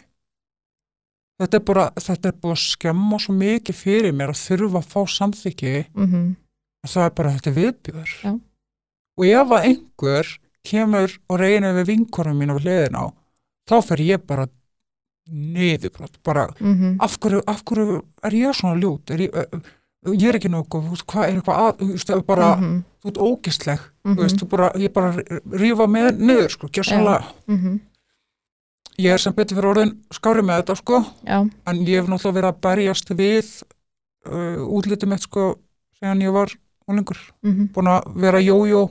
Þetta 1.35 1.57
er 1.57 1.63
bara, 1.67 1.85
þetta 1.99 2.29
er 2.29 2.35
búið 2.39 2.53
að 2.53 2.63
skemma 2.63 3.17
svo 3.19 3.33
mikið 3.35 3.75
fyrir 3.75 4.13
mér 4.15 4.31
að 4.31 4.39
þurfa 4.39 4.79
að 4.79 4.91
fá 4.93 5.01
samþykki 5.11 5.73
mm 5.91 6.05
-hmm. 6.05 6.35
að 6.85 6.93
það 6.93 7.05
er 7.05 7.15
bara 7.17 7.33
þetta 7.35 7.51
viðbjör. 7.57 8.13
Já. 8.23 8.31
Og 9.19 9.25
ef 9.25 9.51
að 9.57 9.65
einhver 9.69 10.27
kemur 10.65 11.13
og 11.29 11.39
reynir 11.39 11.75
við 11.79 11.89
vinkorum 11.93 12.37
mín 12.41 12.53
á 12.53 12.57
hliðin 12.57 12.97
á, 12.99 13.05
þá 13.69 13.75
fer 13.85 14.03
ég 14.05 14.25
bara 14.27 14.47
niður, 15.31 15.89
bara, 15.97 16.09
bara 16.23 16.45
Mhm. 16.59 16.97
af, 17.01 17.17
hverju, 17.19 17.41
af 17.47 17.63
hverju 17.65 18.01
er 18.23 18.31
ég 18.31 18.53
svona 18.53 18.79
ljút? 18.79 19.09
Er 19.09 19.17
ég, 19.17 19.31
ég 20.05 20.27
er 20.29 20.37
ekki 20.37 20.49
nokkuð, 20.53 21.01
hvað 21.05 21.23
er 21.29 21.33
eitthvað 21.39 21.61
að, 21.63 21.77
þú 21.79 21.87
veist, 21.91 22.07
það 22.09 22.17
er 22.17 22.21
bara, 22.23 22.55
Mhm. 22.55 22.83
þú 23.01 23.07
ert 23.09 23.17
ógistleg, 23.17 23.79
Mhm. 24.05 24.15
þú 24.15 24.21
veist, 24.21 24.37
þú 24.41 24.49
bara, 24.49 24.69
ég 24.75 24.93
bara 24.93 25.11
rífa 25.49 25.87
með 25.87 26.19
niður, 26.19 26.49
sko, 26.49 26.67
gjör 26.67 26.85
sannlega. 26.85 27.25
Mhm. 27.47 27.79
Ég 28.97 29.11
er 29.13 29.17
sem 29.17 29.33
betur 29.33 29.57
fyrir 29.57 29.73
orðin 29.73 29.97
skári 30.13 30.41
með 30.41 30.63
þetta, 30.63 30.75
sko, 30.77 31.05
Já, 31.25 31.49
en 31.67 31.75
ég 31.85 31.95
hef 31.99 32.07
náttúrulega 32.07 32.37
verið 32.37 32.53
að 32.53 32.61
berjast 32.61 33.09
við 33.17 33.63
uh, 34.25 34.57
útlitið 34.57 35.07
mitt 35.07 35.21
sko 35.21 35.55
þegar 35.99 36.21
ég 36.21 36.33
var 36.33 36.49
úlingur 36.89 37.17
mhm. 37.43 37.67
búin 37.73 37.87
að 37.87 38.15
vera 38.15 38.39
jójó 38.39 38.89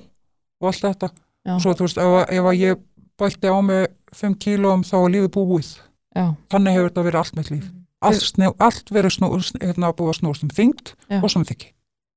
og 0.61 0.69
allt 0.69 0.83
þetta 0.83 1.11
Já. 1.45 1.59
svo 1.61 1.75
þú 1.77 1.87
veist 1.87 1.99
ef, 1.99 2.31
ef 2.31 2.51
ég 2.59 2.81
bælti 3.21 3.49
á 3.53 3.59
mig 3.63 3.89
5 4.15 4.37
kílóum 4.41 4.83
þá 4.87 4.95
er 5.05 5.11
lífið 5.15 5.31
búið. 5.35 5.71
Já. 6.15 6.25
Þannig 6.51 6.73
hefur 6.77 6.89
þetta 6.91 7.05
verið 7.05 7.19
allt 7.21 7.37
mitt 7.37 7.51
líf. 7.51 7.65
Mhm. 7.65 7.81
allt, 8.05 8.21
snjó, 8.23 8.51
allt 8.61 8.91
verið 8.93 9.13
snú, 9.17 9.29
sn- 9.41 9.63
hérna, 9.65 9.89
að 9.93 10.13
snúast 10.19 10.43
um 10.45 10.49
þyngd 10.53 10.93
Já. 11.11 11.23
og 11.23 11.31
sem 11.31 11.45
þykki 11.45 11.71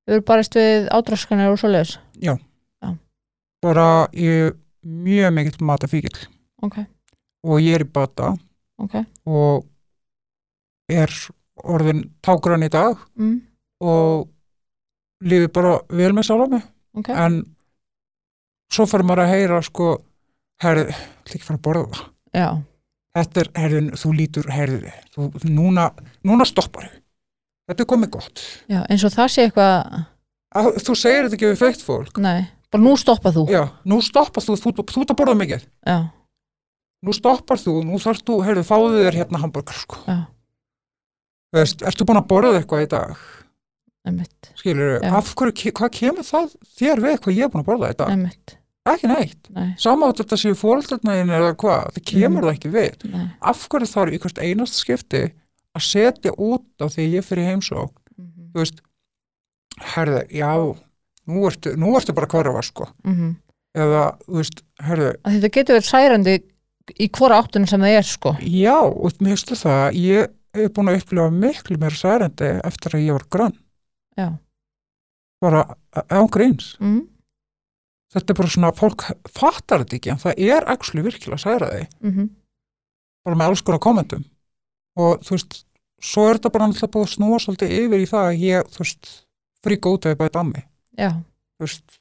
Við 0.07 0.13
erum 0.15 0.23
barist 0.27 0.53
við 0.55 0.87
ádraskanir 0.91 1.51
og 1.51 1.59
svoleiðis? 1.59 1.97
Bara 3.63 4.07
ég 4.13 4.47
er 4.51 4.53
mjög 4.85 5.33
mikill 5.33 5.65
matafíkil 5.65 6.27
Ok, 6.63 6.77
og 7.43 7.59
ég 7.61 7.75
er 7.75 7.83
í 7.85 7.91
bata. 7.91 8.35
Ok. 8.81 8.95
Og 9.25 9.65
er 10.89 11.09
orðin 11.63 12.03
tágrann 12.21 12.63
í 12.65 12.69
dag. 12.69 12.97
Mm. 13.17 13.41
og 13.81 14.27
lífið 15.23 15.51
bara 15.53 15.79
vel 15.89 16.13
með 16.13 16.25
sjálf 16.25 16.49
mig. 16.49 16.63
Ok, 16.97 17.09
en 17.09 17.43
svo 18.73 18.87
fyrir 18.89 19.07
maður 19.07 19.23
að 19.25 19.33
heyra 19.35 19.61
sko, 19.65 19.89
ætla 20.63 20.87
ekki 21.27 21.45
fara 21.45 21.59
að 21.59 21.65
borða 21.67 22.03
já. 22.35 22.49
Þetta 23.17 23.41
er, 23.41 23.49
herði, 23.57 23.79
þú 23.97 24.11
lítur, 24.13 24.49
herði 24.53 24.91
þú, 25.15 25.31
núna, 25.49 25.87
núna 26.27 26.45
stoppar 26.45 26.85
þau. 26.85 26.99
Þetta 27.67 27.83
er 27.83 27.87
komið 27.89 28.11
gott. 28.13 28.43
Já, 28.69 28.83
eins 28.85 29.03
og 29.07 29.11
það 29.15 29.31
sé 29.33 29.47
eitthvað 29.47 29.97
að, 30.55 30.69
þú 30.85 30.95
segir 30.95 31.25
þetta 31.25 31.37
ekki 31.39 31.49
við 31.49 31.57
feitt 31.63 31.81
fólk. 31.83 32.21
Nei, 32.23 32.45
bara 32.71 32.83
nú 32.85 32.93
stoppa 32.99 33.33
þú. 33.35 33.47
Já, 33.51 33.63
nú 33.89 33.97
stoppar 34.05 34.45
þú, 34.45 34.59
þú, 34.61 34.73
þú, 34.83 35.01
ert 35.01 35.13
að 35.15 35.19
borða 35.19 35.35
mikið. 35.41 35.65
Já, 35.89 35.97
nú 37.03 37.15
stoppar 37.17 37.59
þú, 37.61 37.75
nú 37.89 37.99
þarf 38.03 38.23
þú, 38.27 38.37
herði, 38.45 38.65
fáðu 38.69 39.01
þér 39.01 39.19
hérna 39.23 39.41
hambúrgar 39.43 39.81
sko. 39.81 39.99
Já, 40.07 40.19
Veist, 41.55 41.83
ertu 41.87 42.03
búin 42.07 42.19
að 42.19 42.27
borða 42.27 42.57
eitthvað 42.59 42.83
í 42.83 42.87
dag? 42.91 43.19
Einmitt. 44.07 44.49
Skilur, 44.59 44.97
Já. 44.99 45.11
af 45.15 45.29
hverju, 45.35 45.71
hvað 45.75 45.93
kemur 45.95 46.27
það 46.27 46.55
þér 46.79 47.03
við 47.03 47.19
hvað 47.23 47.37
ég 47.37 47.47
er 47.47 47.51
búin 47.53 47.63
að 47.63 47.69
borða 47.69 47.91
í 47.91 47.97
dag? 47.99 48.11
Einmitt, 48.11 48.56
ekki 48.95 49.07
neitt, 49.11 49.49
nei, 49.55 49.73
sama 49.77 50.07
átt 50.11 50.21
þetta 50.23 50.37
séu 50.41 50.55
fóreldarnæðin 50.57 51.31
eða 51.37 51.53
hvað, 51.55 51.91
það 51.95 52.03
kemur 52.11 52.41
Mhm. 52.41 52.47
það 52.47 52.55
ekki 52.57 52.71
við. 52.73 53.11
Nei. 53.11 53.27
Af 53.41 53.67
hverju 53.69 53.87
þarf 53.93 54.13
í 54.13 54.19
hvert 54.23 54.41
einast 54.43 54.73
skipti 54.81 55.23
að 55.75 55.81
setja 55.83 56.31
út 56.37 56.65
á 56.81 56.85
því 56.87 57.07
ég 57.17 57.23
fyrir 57.25 57.45
heimsók 57.51 57.91
Mhm. 58.17 58.51
þú 58.53 58.59
veist 58.63 58.81
herði, 59.93 60.21
já, 60.31 60.51
nú 61.27 61.45
ertu, 61.49 61.75
nú 61.77 61.93
ertu 61.97 62.13
bara 62.15 62.27
hverfa 62.27 62.63
sko, 62.63 62.87
Mhm. 63.05 63.35
eða 63.75 64.17
þú 64.27 64.33
veist, 64.41 64.61
herði, 64.81 65.15
Að 65.23 65.33
Þetta 65.41 65.51
getur 65.51 65.75
verið 65.77 65.91
særandi 65.91 66.43
í 66.99 67.09
hvora 67.11 67.41
áttuna 67.43 67.67
sem 67.67 67.81
það 67.81 67.97
er 67.97 68.03
sko. 68.03 68.37
Já 68.41 68.79
og 68.81 69.11
mér 69.19 69.35
veistu 69.35 69.55
það, 69.55 69.93
ég 69.93 70.27
hef 70.55 70.71
búin 70.73 70.89
að 70.89 71.01
upplifa 71.01 71.29
miklu 71.31 71.77
meira 71.77 71.95
særendi 71.95 72.61
eftir 72.63 72.91
að 72.95 73.05
ég 73.05 73.11
var 73.11 73.25
grann 73.29 73.57
Já, 74.17 74.39
bara 75.41 75.75
ángríns 76.09 76.77
mm, 76.79 77.07
þetta 78.17 78.33
er 78.33 78.37
bara 78.41 78.53
svona, 78.55 78.71
fólk 78.77 79.05
fattar 79.29 79.83
þetta 79.85 79.95
ekki 79.99 80.11
en 80.13 80.21
það 80.25 80.41
er 80.49 80.67
actually 80.73 81.05
virkilega 81.07 81.37
særa 81.43 81.69
því 81.73 81.85
mm 82.01 82.27
bara 83.27 83.35
með 83.35 83.49
alls 83.51 83.61
konar 83.67 83.79
kommentum. 83.83 84.21
Og 84.95 85.17
þú 85.27 85.33
veist, 85.35 85.55
svo 85.99 86.21
er 86.29 86.37
þetta 86.37 86.51
bara 86.53 86.67
alltaf 86.69 86.91
búið 86.93 87.03
að 87.03 87.09
snúa 87.11 87.39
svolítið 87.43 87.73
yfir 87.75 87.99
í 87.99 88.05
það 88.07 88.27
að 88.29 88.37
ég, 88.39 88.69
þú 88.71 88.79
veist, 88.79 89.09
frík 89.67 89.87
út 89.91 90.05
eða 90.07 90.19
bæta 90.21 90.39
að 90.39 90.47
mig, 90.53 90.63
já, 90.95 91.09
þú 91.59 91.65
veist 91.67 91.97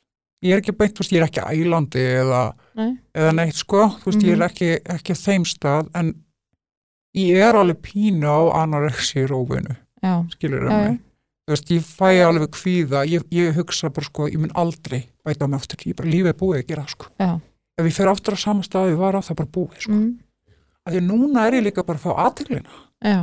ég 0.46 0.52
er 0.54 0.62
ekki 0.62 0.74
beint, 0.78 0.94
þú 0.94 1.02
veist, 1.02 1.14
ég 1.16 1.18
er 1.18 1.26
ekki 1.26 1.42
ælandi 1.64 2.04
eða, 2.20 2.42
nei, 2.78 2.92
eða 3.18 3.32
neitt 3.40 3.58
sko. 3.58 3.82
Þú 4.04 4.06
veist, 4.12 4.22
ég 4.22 4.36
er 4.36 4.38
Mhm. 4.38 4.46
ekki, 4.46 4.70
ekki 4.94 5.16
þeim 5.24 5.44
stað 5.50 5.90
en 5.98 6.14
ég 7.16 7.42
er 7.48 7.58
alveg 7.58 7.82
pínu 7.82 8.30
á 8.30 8.40
anorexi 8.62 9.26
rófinu, 9.26 9.74
já, 10.04 10.14
skilur 10.30 10.62
það 10.70 10.78
mig 10.86 11.00
veist, 11.54 11.70
ég 11.70 11.84
fæ 11.86 12.08
alveg 12.26 12.50
kvíða 12.56 13.04
ég, 13.06 13.22
ég 13.30 13.54
hugsa 13.54 13.90
bara 13.94 14.06
sko, 14.08 14.26
ég 14.30 14.38
mun 14.42 14.50
aldrei 14.58 15.04
bæta 15.24 15.46
á 15.46 15.48
mig 15.50 15.60
aftur, 15.60 15.78
ég 15.86 15.94
bara 15.98 16.10
lífið 16.10 16.32
er 16.32 16.38
búið 16.40 16.58
að 16.62 16.66
gera 16.72 16.82
það, 16.82 16.94
sko. 16.96 17.06
Já, 17.22 17.30
ef 17.78 17.86
ég 17.86 17.94
fer 17.96 18.10
aftur 18.10 18.34
á 18.34 18.38
sama 18.42 18.62
stað 18.66 18.90
ég 18.90 18.98
var 18.98 19.14
á 19.14 19.20
það 19.22 19.38
bara 19.42 19.52
búið, 19.54 19.76
sko. 19.84 19.92
Mm, 19.92 20.10
af 20.86 20.92
því 20.92 21.00
að 21.02 21.06
núna 21.10 21.44
er 21.46 21.58
ég 21.58 21.64
líka 21.68 21.84
bara 21.86 21.98
að 22.00 22.06
fá 22.06 22.24
aðteglina 22.26 22.80
já, 23.06 23.20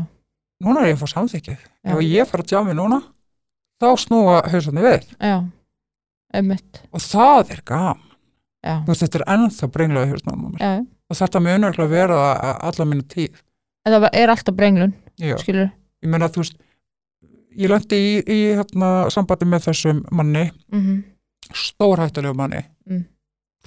núna 0.63 0.83
er 0.85 0.91
ég 0.93 0.97
að 0.97 1.03
fá 1.03 1.11
samþykkið. 1.17 1.67
Ef 1.83 2.01
ég 2.07 2.27
fer 2.31 2.43
að 2.43 2.49
tjá 2.53 2.59
mig 2.63 2.75
núna 2.79 3.01
þá 3.83 3.87
snúa 3.99 4.39
hausarni 4.47 4.83
við. 4.87 5.07
Já, 5.19 5.35
einmitt, 6.33 6.81
og 6.93 7.03
það 7.03 7.51
er 7.57 7.61
gaman, 7.67 8.03
já, 8.63 8.75
þú 8.85 8.91
veist, 8.93 9.03
þetta 9.03 9.19
er 9.19 9.25
ennþá 9.35 9.69
brenglaði 9.75 10.13
hausnum 10.13 10.43
á 10.43 10.47
mér. 10.53 10.61
Já, 10.63 10.73
og 11.11 11.19
þetta 11.19 11.41
mun 11.43 11.67
örgulega 11.69 11.91
vera 11.91 12.19
það 12.23 12.61
alla 12.69 12.87
mínu 12.93 13.07
tíð. 13.11 13.41
Þetta 13.83 13.99
var- 13.99 14.13
er 14.15 14.31
alltaf 14.31 14.55
brenglun, 14.55 14.93
skilur, 15.43 15.71
ég 16.03 16.09
meina 16.09 16.29
þú 16.31 16.39
veist 16.45 16.55
ég 17.57 17.69
lendi 17.69 17.97
í, 17.99 18.13
í 18.23 18.37
hérna, 18.57 19.09
sambandi 19.13 19.47
með 19.49 19.69
þessum 19.69 20.05
manni. 20.11 20.47
Mm 20.73 21.01
stórhættalegu 21.53 22.33
manni. 22.33 22.63
Mm. 22.89 23.05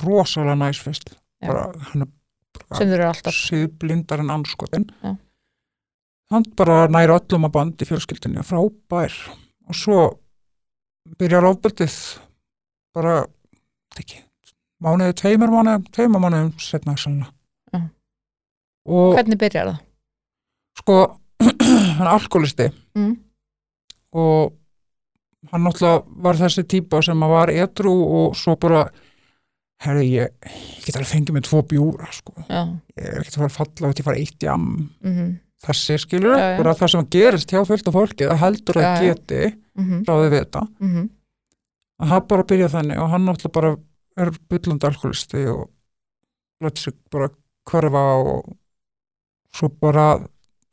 rosalega 0.05 0.55
næsfest 0.61 1.15
bara, 1.41 1.71
hann 1.91 2.93
er 2.93 3.33
síðblindar 3.33 4.21
en 4.21 4.31
anskotin 4.35 4.85
Já. 5.03 5.15
hann 6.33 6.45
bara 6.57 6.87
næri 6.93 7.15
öllum 7.15 7.47
að 7.49 7.55
bandi 7.55 7.89
fjölskyldinni 7.89 8.45
frábær. 8.45 9.15
Og 9.67 9.75
svo 9.75 9.99
byrjar 11.19 11.49
ofbeldið. 11.49 11.97
Bara 12.97 13.27
ekki, 13.97 14.21
mánuði 14.85 15.17
tveimur 15.17 15.53
mánuðum 15.53 15.89
tveimur 15.93 16.23
mánuðum 16.25 16.53
setna 16.61 16.97
Já. 16.97 17.81
og 18.85 19.15
hvernig 19.17 19.39
byrjar 19.41 19.73
það? 19.73 19.81
sko 20.77 20.97
hann 21.97 22.07
er 22.07 22.13
alkoholisti 22.13 22.73
Mm, 22.97 23.17
og 24.15 24.55
hann 25.53 25.63
náttúrulega 25.67 26.23
var 26.27 26.39
þessi 26.41 26.65
típa 26.69 27.03
sem 27.05 27.23
að 27.23 27.35
var 27.35 27.53
edru 27.55 27.93
og 28.21 28.37
svo 28.39 28.57
bara 28.61 28.87
herri 29.85 30.07
ég, 30.15 30.31
ég 30.47 30.87
get 30.87 30.97
alveg 30.97 31.11
fengið 31.11 31.37
með 31.37 31.49
tvo 31.51 31.61
bjúra 31.69 32.07
sko, 32.15 32.33
já, 32.49 32.63
ég 32.97 33.19
ekkert 33.21 33.35
að 33.37 33.43
fara 33.43 33.51
að 33.51 33.57
falla 33.59 33.91
út, 33.91 34.01
ég 34.01 34.07
fara 34.07 34.23
eitt 34.23 34.47
jam 34.47 34.65
mhm, 35.05 35.35
þessi 35.67 35.99
skilur, 36.01 36.37
Já, 36.37 36.57
já. 36.57 36.73
það 36.81 36.93
sem 36.95 37.09
gerist 37.13 37.53
hjá 37.53 37.61
fullt 37.69 37.91
af 37.91 37.97
fólki, 37.97 38.29
það 38.29 38.43
heldur 38.45 38.81
að 38.81 38.97
geti 39.05 39.43
mhm, 39.77 40.03
ráði 40.09 40.31
við 40.33 40.39
þetta, 40.41 40.63
mhm, 40.81 41.09
að 42.01 42.15
það 42.15 42.27
bara 42.33 42.49
byrja 42.53 42.71
þannig 42.77 43.03
og 43.03 43.13
hann 43.13 43.29
náttúrulega 43.29 43.57
bara 43.61 43.75
er 44.17 44.33
byllandi 44.49 44.89
alkoholisti 44.89 45.43
og 45.53 45.67
lætur 46.65 46.87
sig 46.87 46.97
bara 47.13 47.29
hverfa 47.69 48.05
og 48.23 48.55
svo 49.57 49.69
bara 49.83 50.07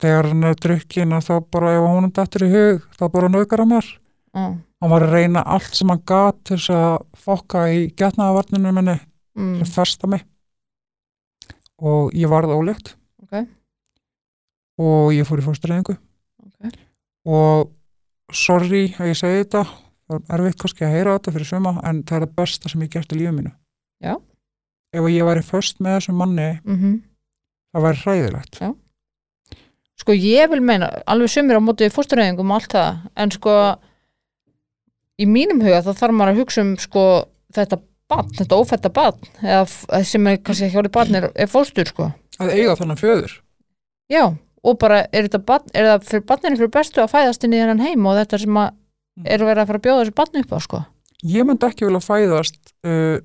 þegar 0.02 0.30
hann 0.30 0.48
er 0.48 0.58
drukkin 0.64 1.14
að 1.16 1.28
þá 1.28 1.34
bara 1.54 1.74
ef 1.76 1.86
honum 1.88 2.14
dættur 2.14 2.46
í 2.46 2.52
hug, 2.52 2.88
þá 2.98 3.04
bara 3.14 3.30
naukar 3.32 3.62
hann 3.62 3.72
mér. 3.74 3.90
Já, 4.34 4.44
hann 4.82 4.92
var 4.92 5.06
að 5.06 5.14
reyna 5.14 5.44
allt 5.46 5.78
sem 5.78 5.90
hann 5.92 6.02
gat 6.06 6.40
til 6.42 6.58
þess 6.58 6.74
að 6.74 6.96
fokka 7.26 7.66
í 7.70 7.84
getnaðavarninu 7.94 8.72
minni 8.74 8.96
mm, 8.98 9.54
að 9.62 9.74
festa 9.76 10.10
mig. 10.10 10.24
Og 11.84 12.14
ég 12.16 12.30
varð 12.30 12.54
ólétt. 12.54 12.94
Ok. 13.24 13.46
og 14.80 15.12
ég 15.14 15.26
fór 15.26 15.38
í 15.38 15.44
fórstræðingu 15.46 15.94
Ok. 15.94 16.76
og 17.30 17.70
sorry 18.34 18.88
að 18.98 19.12
ég 19.12 19.18
segi 19.18 19.42
þetta 19.44 19.62
það 19.64 20.16
er 20.18 20.40
erfitt 20.42 20.60
kannski 20.60 20.86
að 20.86 20.94
heyra 20.94 21.16
þetta 21.16 21.34
fyrir 21.36 21.48
suma 21.48 21.74
en 21.86 22.02
það 22.02 22.16
er 22.16 22.26
það 22.26 22.36
besta 22.40 22.72
sem 22.72 22.84
ég 22.84 22.92
gert 22.92 23.14
í 23.14 23.18
lífið 23.18 23.36
mínu. 23.38 23.52
Já. 24.04 24.14
ef 24.94 25.08
ég 25.10 25.26
væri 25.26 25.44
först 25.46 25.80
með 25.80 25.98
þessum 25.98 26.18
manni 26.20 26.48
mhm. 26.64 26.96
það 27.72 27.86
væri 27.86 28.02
hræðilegt 28.04 28.60
Sko 30.04 30.12
ég 30.12 30.50
vil 30.52 30.60
meina, 30.60 30.90
alveg 31.08 31.32
sumir 31.32 31.56
á 31.56 31.64
móti 31.64 31.88
fóstureyðingum 31.88 32.50
og 32.52 32.60
allt 32.60 32.74
það, 32.76 33.02
en 33.24 33.30
sko 33.32 33.54
í 35.16 35.26
mínum 35.30 35.62
huga 35.64 35.82
þá 35.86 35.92
þarf 35.96 36.16
maður 36.18 36.34
að 36.34 36.40
hugsa 36.42 36.64
um 36.64 36.72
sko 36.80 37.04
þetta 37.54 37.78
barn, 38.10 38.30
þetta 38.36 38.58
ófætta 38.60 38.90
barn 38.94 39.28
eða 39.40 40.02
sem 40.06 40.28
er 40.28 40.40
kannski 40.44 40.68
ekki 40.68 40.80
orðið 40.82 40.94
barn 40.96 41.18
er, 41.20 41.28
er 41.32 41.50
fóstur 41.50 41.88
sko. 41.90 42.10
að 42.42 42.54
eiga 42.58 42.76
þannig 42.80 43.00
föður 43.00 43.36
Já, 44.12 44.24
og 44.36 44.78
bara 44.82 45.04
er 45.08 45.28
þetta 45.28 45.40
barn, 45.48 45.70
er 45.72 45.88
það 45.92 46.08
fyrir 46.10 46.26
barninu 46.28 46.60
fyrir 46.60 46.74
bestu 46.74 47.00
að 47.00 47.14
fæðast 47.14 47.46
inn 47.46 47.56
í 47.56 47.62
þennan 47.62 47.84
heim 47.84 48.08
og 48.10 48.18
þetta 48.20 48.42
sem 48.42 48.60
að 48.60 48.74
er 49.24 49.46
verið 49.46 49.62
að 49.62 49.70
fara 49.70 49.80
að 49.80 49.86
bjóða 49.86 50.02
þessu 50.02 50.16
barn 50.20 50.40
upp 50.42 50.52
á 50.52 50.58
sko. 50.66 50.82
ég 51.32 51.48
myndi 51.48 51.68
ekki 51.70 51.88
vilja 51.88 52.04
fæðast 52.04 52.60
uh, 52.84 53.18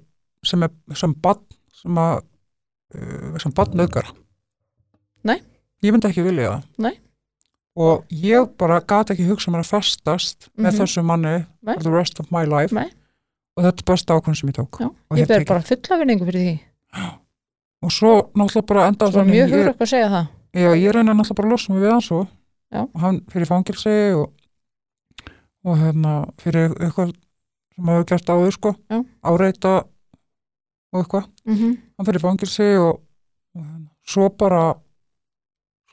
sem, 0.46 0.66
er, 0.66 0.74
sem 0.96 1.16
barn 1.28 1.46
sem 1.82 2.02
að 2.06 2.22
uh, 2.96 3.38
sem 3.42 3.56
barn 3.58 3.84
auðgara 3.84 4.16
Nei. 5.28 5.42
Ég 5.84 5.92
myndi 5.96 6.08
ekki 6.10 6.24
vilja 6.26 6.50
það 6.52 6.64
Nei. 6.86 6.96
og 7.80 8.06
ég 8.12 8.50
bara 8.58 8.80
gat 8.82 9.12
ekki 9.14 9.28
hugsa 9.30 9.52
mér 9.52 9.64
að 9.64 9.70
festast 9.74 10.50
með 10.58 10.72
Mhm. 10.74 10.80
þessu 10.82 11.04
manni 11.06 11.36
Nei. 11.64 11.74
for 11.76 11.84
the 11.84 11.92
rest 11.92 12.20
of 12.20 12.32
my 12.32 12.44
life 12.46 12.74
Nei. 12.76 12.90
og 13.58 13.64
þetta 13.64 13.80
er 13.84 13.92
besta 13.94 14.14
ákvörn 14.20 14.36
sem 14.36 14.50
ég 14.50 14.56
tók 14.60 14.80
Já, 14.80 14.90
Og 15.12 15.18
ég 15.18 15.28
tekið. 15.28 15.48
bara 15.48 15.62
fulla 15.62 15.98
vinningu 16.00 16.26
fyrir 16.26 16.44
því. 16.48 16.60
og 17.84 17.92
svo 17.92 18.32
náttúrulega 18.36 18.66
bara 18.68 18.88
enda 18.88 19.12
Svo 19.12 19.24
mjög 19.24 19.50
hugur 19.54 19.74
að 19.80 19.86
segja 19.88 20.10
það. 20.10 20.28
já, 20.54 20.70
ég 20.76 20.92
reyna 20.94 21.14
náttúrulega 21.14 21.36
bara 21.36 21.48
að 21.48 21.52
losa 21.52 21.74
mig 21.74 21.82
við 21.84 21.92
hann 21.92 22.02
svo 22.02 22.28
Já. 22.74 22.82
og 22.94 23.00
hann 23.02 23.22
fyrir 23.32 23.48
fangilsi 23.48 24.14
og, 24.16 24.32
og 25.66 25.78
hérna 25.78 26.30
fyrir 26.38 26.74
eitthvað 26.76 27.14
sem 27.76 27.86
hafa 27.86 28.04
gert 28.06 28.26
áður 28.30 28.52
sko 28.52 28.76
Já. 28.90 29.06
áreita 29.24 29.84
og 30.94 31.04
eitthvað 31.04 31.26
Mm 31.46 31.78
hann 31.98 32.06
fyrir 32.06 32.20
fangilsi 32.20 32.68
og, 32.80 33.00
og 33.56 33.62
hérna, 33.64 33.88
svo 34.06 34.30
bara 34.30 34.76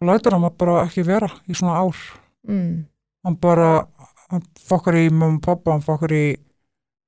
lætur 0.04 0.36
hann 0.36 0.48
bara 0.58 0.82
ekki 0.84 1.04
vera 1.06 1.28
í 1.48 1.54
svona 1.56 1.78
ár 1.86 1.96
mm. 2.48 2.84
hann 3.24 3.36
bara 3.40 3.86
hann 4.30 4.42
fokkar 4.66 4.98
í 4.98 5.06
mamma 5.10 5.38
og 5.38 5.42
pappa, 5.46 5.72
hann 5.72 5.84
fokkar 5.86 6.12
í 6.12 6.24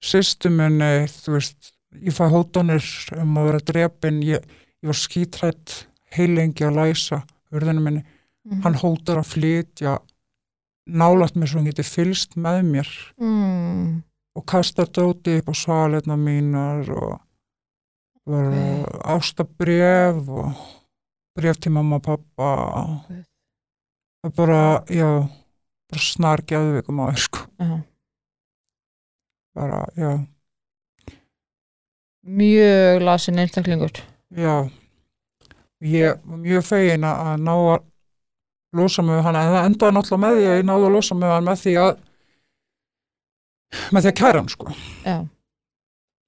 systuminni, 0.04 1.08
þú 1.10 1.34
veist 1.34 1.72
ég 2.04 2.14
fæ 2.14 2.28
hótanir 2.30 2.84
um 3.18 3.38
að 3.40 3.48
vera 3.50 3.64
drepin 3.72 4.20
ég, 4.22 4.44
ég 4.82 4.86
var 4.92 4.94
skítrætt 4.98 5.88
heilengi 6.14 6.64
að 6.64 6.78
læsa 6.82 7.24
hurðinu 7.52 7.82
minni 7.84 8.04
Mm. 8.48 8.62
hann 8.64 8.76
hótar 8.80 9.18
að 9.20 9.26
flytja 9.28 9.98
nálægt 10.88 11.34
mér 11.36 11.48
svo 11.50 11.58
hann 11.58 11.66
geti 11.68 11.84
fylst 11.84 12.36
með 12.40 12.62
mér 12.64 12.88
Mm. 13.20 14.02
og 14.36 14.46
kasta 14.46 14.86
dóti 14.86 15.34
upp 15.42 15.50
á 15.52 15.54
svaletna 15.58 16.16
mínar 16.16 16.88
og 16.88 17.20
ástabref 19.04 20.28
og 20.28 20.52
bref 21.38 21.58
til 21.62 21.72
mamma 21.74 21.98
og 22.00 22.04
pappa 22.08 22.48
það 23.08 24.28
er 24.28 24.34
bara, 24.38 24.60
já 24.90 25.08
bara 25.88 26.02
snar 26.04 26.42
geðvikum 26.50 26.98
á 27.00 27.04
þér 27.12 27.22
sko. 27.24 27.44
Já. 27.62 27.76
bara, 29.56 29.78
já, 29.96 30.10
Mjög 32.28 33.00
lasin 33.06 33.38
einstaklingur. 33.38 33.90
já. 34.36 34.68
Ég 35.80 36.18
var 36.26 36.38
mjög 36.42 36.64
fegin 36.66 37.04
að 37.06 37.36
ná 37.46 37.52
að 37.54 37.84
losa 38.74 39.02
mig 39.06 39.14
við 39.16 39.22
hann 39.28 39.36
en 39.38 39.52
það 39.54 39.66
endaði 39.68 39.94
náttúrulega 39.94 40.22
með 40.24 40.34
því 40.40 40.46
að 40.50 40.56
ég 40.58 40.64
náði 40.66 40.86
að 40.88 40.94
losa 40.96 41.14
mig 41.14 41.28
við 41.28 41.34
hann 41.36 41.46
með 41.46 41.60
því 41.62 41.74
að 41.84 41.92
með 43.94 44.02
því 44.02 44.10
að 44.10 44.16
kæra 44.20 44.40
hann 44.42 44.50
sko. 44.52 44.74
Já. 45.06 45.16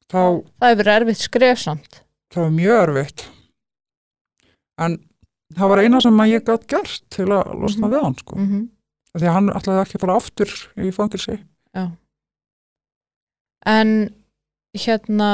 þá 0.07 0.21
Það 0.21 0.71
hefur 0.71 0.79
verið 0.81 0.95
erfitt 0.95 1.25
skref 1.25 1.59
samt. 1.65 2.01
það 2.31 2.43
var 2.47 2.55
mjög 2.61 2.79
erfitt 2.85 3.27
en 4.81 4.97
það 5.57 5.69
var 5.73 5.83
eina 5.85 6.01
sem 6.01 6.21
ég 6.31 6.45
gætt 6.47 6.67
gert 6.71 7.01
til 7.11 7.27
að 7.27 7.55
losna 7.61 7.87
Mhm. 7.87 7.93
við 7.95 8.03
hann 8.05 8.19
sko. 8.23 8.37
Mm 8.37 8.69
því 9.11 9.27
að 9.27 9.33
hann 9.35 9.49
ætlaði 9.51 9.81
ekki 9.83 9.97
að 9.99 10.01
fara 10.05 10.17
aftur 10.21 10.51
í 10.79 10.91
fangilsi 10.95 11.39
En 13.67 13.89
hérna 14.79 15.31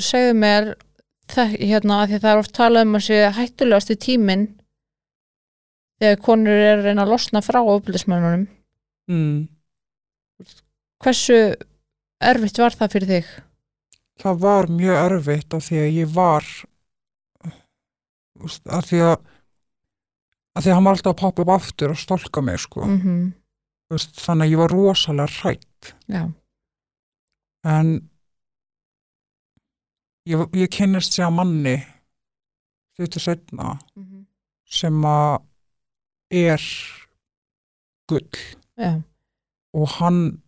segðu 0.00 0.36
mér 0.38 0.68
það, 1.32 1.56
hérna 1.60 1.98
að 2.04 2.12
því 2.12 2.20
það 2.22 2.30
er 2.32 2.42
oft 2.42 2.54
talað 2.56 2.86
um 2.86 2.94
að 2.98 3.04
sé 3.08 3.18
hættulegasti 3.36 3.96
tíminn 4.06 4.46
þegar 6.00 6.22
konur 6.22 6.52
er 6.54 6.78
að 6.78 6.84
reyna 6.86 7.04
að 7.06 7.12
losna 7.14 7.42
frá 7.44 7.58
ofbildismönnunum. 7.64 8.46
mm. 9.10 9.48
Hversu 11.04 11.38
erfitt 12.20 12.58
var 12.62 12.76
það 12.78 12.92
fyrir 12.94 13.10
þig? 13.14 13.26
það 14.22 14.38
var 14.40 14.66
mjög 14.72 14.96
erfitt 15.10 15.54
af 15.58 15.66
því 15.66 15.76
að 15.82 15.96
ég 15.98 16.14
var 16.14 16.46
af 18.44 18.84
því 18.90 19.00
að 19.06 19.16
af 20.56 20.64
því 20.64 20.70
að 20.70 20.74
hann 20.78 20.84
var 20.88 20.96
alltaf 20.96 21.12
að 21.14 21.20
poppa 21.20 21.42
upp 21.44 21.52
aftur 21.56 21.90
og 21.92 21.98
stólka 22.00 22.42
mig 22.42 22.58
sko. 22.62 22.84
Mm 22.86 23.34
Úst, 23.94 24.16
þannig 24.18 24.48
að 24.48 24.50
ég 24.50 24.58
var 24.58 24.72
rosalega 24.74 25.30
hrætt 25.38 25.92
Já. 26.10 26.22
en 27.64 27.90
ég, 30.26 30.40
ég 30.58 30.70
kynnist 30.74 31.14
sér 31.14 31.30
manni 31.30 31.76
þetta 32.98 33.20
setna 33.22 33.76
Mhm. 33.94 34.24
sem 34.66 35.02
að 35.06 35.42
er 36.32 36.62
gull 38.08 38.26
Já, 38.76 39.02
og 39.74 39.88
hann 40.00 40.42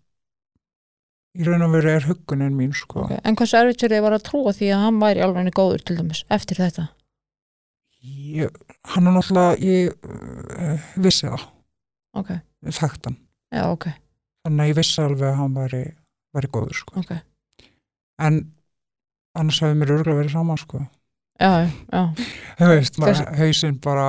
í 1.39 1.45
raun 1.47 1.63
og 1.63 1.71
veru 1.77 1.91
er 1.95 2.01
huggunin 2.09 2.57
mín 2.59 2.75
sko. 2.75 3.05
ok. 3.07 3.21
En 3.25 3.37
hversu 3.37 3.55
erfitt 3.57 3.81
fyrir 3.81 3.99
þið 4.01 4.03
var 4.03 4.13
að 4.19 4.27
trúa 4.27 4.51
því 4.53 4.73
að 4.75 4.83
hann 4.83 4.99
væri 4.99 5.23
alveg 5.23 5.55
góður 5.55 5.85
til 5.85 5.97
dæmis 5.97 6.25
eftir 6.29 6.57
þetta? 6.59 6.89
Ég, 8.05 8.53
hann 8.95 9.09
er 9.11 9.17
náttúrulega 9.17 9.57
ég 9.65 9.95
uh, 10.07 10.91
vissi 11.03 11.27
það 11.29 11.47
Ok, 12.19 12.31
ég 12.67 12.75
þekkt 12.79 13.09
hann 13.11 13.19
já, 13.55 13.65
ok, 13.71 13.89
þannig 14.47 14.63
að 14.65 14.71
ég 14.73 14.79
vissi 14.79 15.03
alveg 15.03 15.27
að 15.29 15.37
hann 15.41 15.57
væri, 15.59 15.83
væri 16.37 16.51
góður 16.55 16.79
sko. 16.79 17.03
ok. 17.03 17.13
en 18.29 18.41
annars 19.39 19.61
hefði 19.63 19.79
mér 19.79 19.93
örgulega 19.99 20.19
verið 20.23 20.35
saman 20.35 20.59
sko. 20.59 20.81
Já, 21.39 21.51
já, 21.93 22.01
veist, 22.67 22.97
bara, 22.99 23.13
Hvers- 23.15 23.39
hausinn 23.39 23.77
bara 23.85 24.07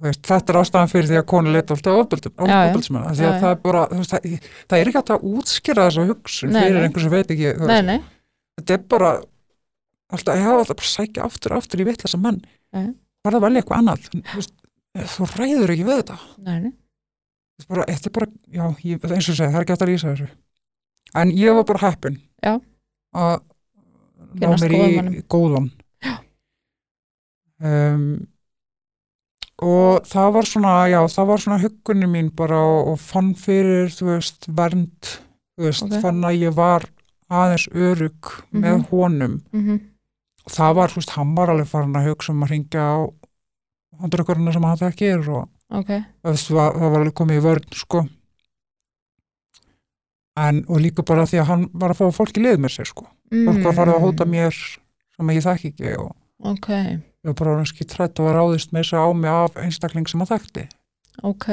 veist, 0.00 0.22
þetta 0.24 0.54
er 0.54 0.58
ástæðan 0.62 0.92
fyrir 0.92 1.08
því 1.10 1.18
að 1.20 1.26
konu 1.28 1.52
leita 1.52 1.74
alltaf 1.76 1.98
já. 3.34 3.40
það 3.42 3.50
er 3.50 3.58
bara, 3.66 3.82
það, 3.92 4.38
það 4.70 4.78
er 4.78 4.90
ekki 4.92 5.02
að 5.02 5.26
útskýra 5.32 5.88
þessa 5.88 6.06
hugsun 6.08 6.54
Nei, 6.54 6.62
fyrir 6.62 6.78
nei. 6.78 6.86
einhver 6.86 7.04
sem 7.04 7.12
veit 7.12 7.34
ekki, 7.34 7.50
nei, 7.68 7.82
nei, 7.90 7.98
þetta 8.60 8.78
er 8.78 8.86
bara 8.94 9.10
alltaf, 10.14 10.38
ég 10.38 10.46
hafa 10.48 10.62
alltaf 10.62 10.80
bara 10.80 10.92
sækja 10.94 11.26
aftur 11.28 11.52
og 11.56 11.60
aftur 11.60 11.82
í 11.84 11.88
vitlega 11.90 12.12
sem 12.14 12.24
menn. 12.24 12.40
Var 12.72 13.32
það 13.32 13.38
að 13.38 13.44
velja 13.46 13.62
eitthvað 13.62 13.78
annað, 13.78 14.08
þú 15.14 15.28
ræður 15.38 15.72
ekki 15.74 15.86
við 15.88 16.00
þetta. 16.02 16.18
Nei, 16.46 16.72
þetta 17.68 18.08
er 18.10 18.14
bara, 18.18 18.28
já, 18.58 18.64
ég, 18.84 19.04
eins 19.08 19.28
og 19.28 19.36
segja, 19.38 19.50
það 19.50 19.58
er 19.58 19.64
ekki 19.66 19.74
hægt 19.76 19.82
að 19.86 19.92
lýsa 19.92 20.12
þessu. 20.14 20.28
En 21.18 21.30
ég 21.32 21.54
var 21.56 21.64
bara 21.64 21.82
heppin 21.88 22.18
Já. 22.44 22.54
að 23.16 23.36
ná 24.38 24.48
mér 24.60 24.74
í 24.76 24.80
mönnum. 24.98 25.22
góðan. 25.32 25.70
Um, 27.58 28.28
og 29.58 30.04
það 30.06 30.28
var 30.36 30.46
svona 30.46 30.74
já, 30.92 31.00
það 31.10 31.26
var 31.32 31.42
svona 31.42 31.58
huggunni 31.64 32.06
mín 32.12 32.28
bara 32.38 32.60
og, 32.62 32.92
og 32.92 33.00
fann 33.02 33.32
fyrir, 33.34 33.88
þú 33.90 34.12
veist, 34.12 34.46
vernd 34.54 35.14
þú 35.58 35.66
veist, 35.66 35.82
Ok. 35.88 35.96
fann 36.04 36.22
að 36.28 36.38
ég 36.44 36.54
var 36.54 36.86
aðeins 37.28 37.66
örug 37.74 38.30
með 38.54 38.76
Mhm. 38.78 38.84
honum. 38.92 39.40
Mm 39.52 39.64
og 39.72 39.87
það 40.52 40.74
var, 40.78 40.92
þú 40.92 41.00
veist, 41.00 41.14
hann 41.16 41.34
var 41.36 41.52
alveg 41.52 41.68
farin 41.70 41.96
að 41.98 42.08
hugsa 42.10 42.32
um 42.34 42.44
að 42.46 42.52
ringja 42.54 42.84
á 42.84 42.96
handrökkurinn 44.02 44.52
sem 44.54 44.66
hann 44.68 44.80
þekkir 44.82 45.28
og 45.34 45.48
Ok, 45.78 45.90
þú 46.24 46.32
veist, 46.32 46.48
það, 46.52 46.78
það 46.80 46.92
var 46.94 47.00
alveg 47.02 47.16
komið 47.20 47.38
í 47.40 47.44
vörn 47.44 47.66
sko. 47.76 48.04
En, 50.38 50.60
og 50.70 50.78
líka 50.80 51.02
bara 51.02 51.26
því 51.26 51.40
að 51.42 51.48
hann 51.50 51.64
var 51.74 51.92
að 51.92 51.98
fá 51.98 52.14
fólk 52.20 52.36
í 52.38 52.44
lið 52.44 52.60
með 52.62 52.76
sér 52.76 52.88
sko. 52.92 53.04
Fólk 53.32 53.58
var 53.64 53.72
að 53.72 53.78
fara 53.80 53.96
að 53.98 54.04
hóta 54.06 54.26
mér 54.30 54.54
sem 54.54 55.32
ég 55.34 55.44
þekki 55.44 55.72
ekki 55.74 55.94
og 56.04 56.14
Mm, 56.38 56.52
Ok, 56.54 56.68
ég 56.70 57.26
var 57.26 57.34
bara 57.34 57.54
hanski 57.58 57.82
trætt 57.90 58.20
og 58.22 58.28
var 58.28 58.36
ráðist 58.38 58.70
með 58.70 58.84
þess 58.84 58.94
að 58.94 59.02
á 59.02 59.08
mig 59.18 59.30
af 59.34 59.56
einstakling 59.58 60.06
sem 60.06 60.20
hann 60.22 60.28
þekkti. 60.30 60.62
Ok, 61.26 61.46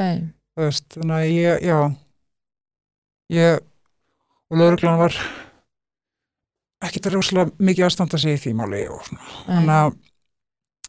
veist, 0.61 0.85
þannig 0.93 1.15
að 1.15 1.31
ég, 1.33 1.63
já. 1.65 1.79
Ég 3.33 3.63
og 4.53 4.59
lögreglan 4.61 4.99
var 5.01 5.17
ekkert 6.85 7.09
rosalega 7.13 7.51
mikið 7.69 7.87
að 7.87 7.93
standa 7.95 8.19
sig 8.21 8.37
í 8.37 8.41
því 8.43 8.53
máli 8.59 8.83
og 8.91 9.01
svona, 9.07 9.27
þannig 9.47 9.75
að 9.75 9.95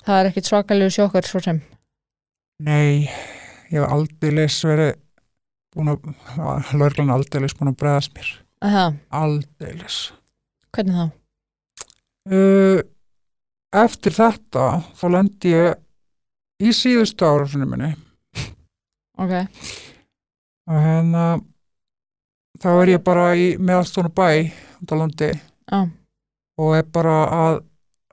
það 0.06 0.20
er 0.20 0.30
ekkit 0.30 0.50
svakalegu 0.50 0.94
sjokkar 0.94 1.26
svo 1.28 1.42
sem. 1.44 1.60
Nei, 2.66 3.08
ég 3.70 3.76
hef 3.76 3.88
aldeilis 3.92 4.58
verið 4.64 4.94
búin 5.76 5.92
að, 5.92 6.10
lögreglan 6.72 7.10
er 7.12 7.18
aldeilis 7.18 7.56
búin 7.58 7.72
að 7.72 7.80
bregðast 7.82 8.14
mér. 8.16 8.30
Aha, 8.64 8.84
Aldeilis. 9.12 9.96
hvernig 10.72 10.96
þá? 10.96 11.06
Uh, 12.26 12.78
eftir 13.76 14.14
þetta, 14.16 14.64
þá 14.96 15.04
lendi 15.12 15.52
ég 15.52 16.64
í 16.64 16.72
síðustu 16.74 17.26
árásunum 17.28 17.68
minni 17.74 17.92
Ok, 19.20 19.32
og 20.68 20.80
hérna 20.82 21.26
þá 22.60 22.68
er 22.72 22.90
ég 22.96 23.04
bara 23.04 23.28
í 23.36 23.46
meðalstónu 23.60 24.10
bæ 24.16 24.50
út 24.82 24.92
á 24.92 24.96
landi 24.96 25.30
já, 25.70 25.80
og 26.58 26.76
er 26.76 26.86
bara 26.92 27.16
að 27.36 27.60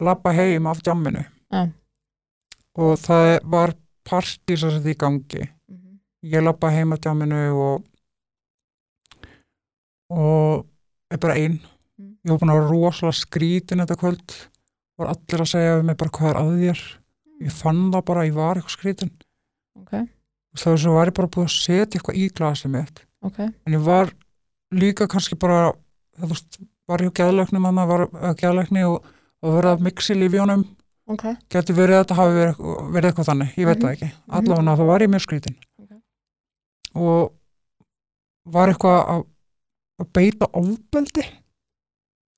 labba 0.03 0.33
heim 0.35 0.67
af 0.67 0.81
djamminu 0.83 1.23
Já. 1.53 1.69
og 2.75 2.97
það 2.99 3.39
var 3.53 3.75
partí 4.03 4.57
sem 4.57 4.73
þetta 4.73 4.91
í 4.91 4.97
gangi. 4.99 5.43
Mhm. 5.69 5.99
ég 6.33 6.43
labba 6.43 6.71
heim 6.73 6.93
af 6.93 6.99
djamminu 6.99 7.43
og 7.53 7.83
og 10.13 10.65
er 11.11 11.17
bara 11.17 11.37
ein. 11.37 11.59
Mm. 11.97 12.17
ég 12.25 12.31
var 12.31 12.39
búin 12.41 12.51
að 12.53 12.59
vera 12.59 12.71
rosalega 12.71 13.17
skrítin 13.17 13.81
þetta 13.81 13.99
kvöld. 14.01 14.35
Var 14.97 15.09
allir 15.09 15.41
að 15.41 15.49
segja 15.49 15.77
við 15.77 15.87
mig 15.87 15.97
bara 15.97 16.13
hvað 16.17 16.29
er 16.29 16.39
að 16.41 16.51
þér? 16.63 16.81
Ég 17.43 17.55
fann 17.57 17.81
það 17.93 18.05
bara 18.09 18.23
að 18.23 18.27
ég 18.29 18.35
var 18.37 18.59
eitthvað 18.59 18.75
skrítin. 18.77 19.13
Ok, 19.79 19.93
þá 20.53 20.67
svo 20.77 20.93
var 20.93 21.09
ég 21.09 21.17
bara 21.17 21.31
búin 21.33 21.49
að 21.49 21.55
setja 21.55 21.97
eitthvað 21.97 22.19
í 22.21 22.27
glasið 22.29 22.73
mitt. 22.75 23.01
Ok, 23.25 23.39
en 23.39 23.73
ég 23.73 23.83
var 23.83 24.13
líka 24.73 25.07
kannski 25.09 25.37
bara 25.39 25.73
þú 26.19 26.29
veist, 26.29 26.59
var 26.87 27.03
ég 27.05 27.11
á 27.13 27.17
geðleiknum 27.21 27.65
hann 27.69 27.81
var 27.89 28.07
á 28.11 28.31
geðleikni 28.39 28.83
og, 28.89 29.05
og 29.43 29.57
verið 29.57 29.71
að 29.73 29.83
mixi 29.87 30.15
lífjónum 30.17 30.63
ok, 31.13 31.23
getur 31.53 31.75
verið 31.77 31.97
að 31.97 32.03
þetta 32.03 32.17
hafi 32.19 32.33
verið, 32.39 32.63
verið 32.95 33.09
eitthvað 33.11 33.29
þannig 33.31 33.53
ég 33.59 33.67
veit 33.69 33.77
Mhm. 33.77 33.85
það 33.85 33.93
ekki, 33.97 34.09
allavega 34.39 34.75
þá 34.79 34.83
var 34.89 35.01
ég 35.05 35.13
mjög 35.13 35.25
skrítin. 35.27 35.55
Ok. 35.83 35.93
og 36.95 37.33
var 38.53 38.67
eitthvað 38.73 38.99
að, 39.13 39.23
að 40.03 40.09
beita 40.13 40.49
ofbeldi. 40.59 41.23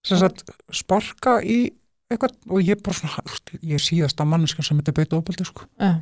Sem 0.05 0.19
sagt 0.21 0.43
sparka 0.71 1.39
í 1.41 1.71
eitthvað 2.11 2.35
og 2.53 2.61
ég 2.61 2.81
bara 2.85 2.93
svona, 2.93 3.23
ég 3.65 3.79
er 3.79 3.81
síðasta 3.81 4.25
manneskja 4.29 4.63
sem 4.67 4.77
þetta 4.77 4.93
beita 4.99 5.17
ofbeldi 5.17 5.45
sko. 5.47 5.65
Já, 5.81 5.95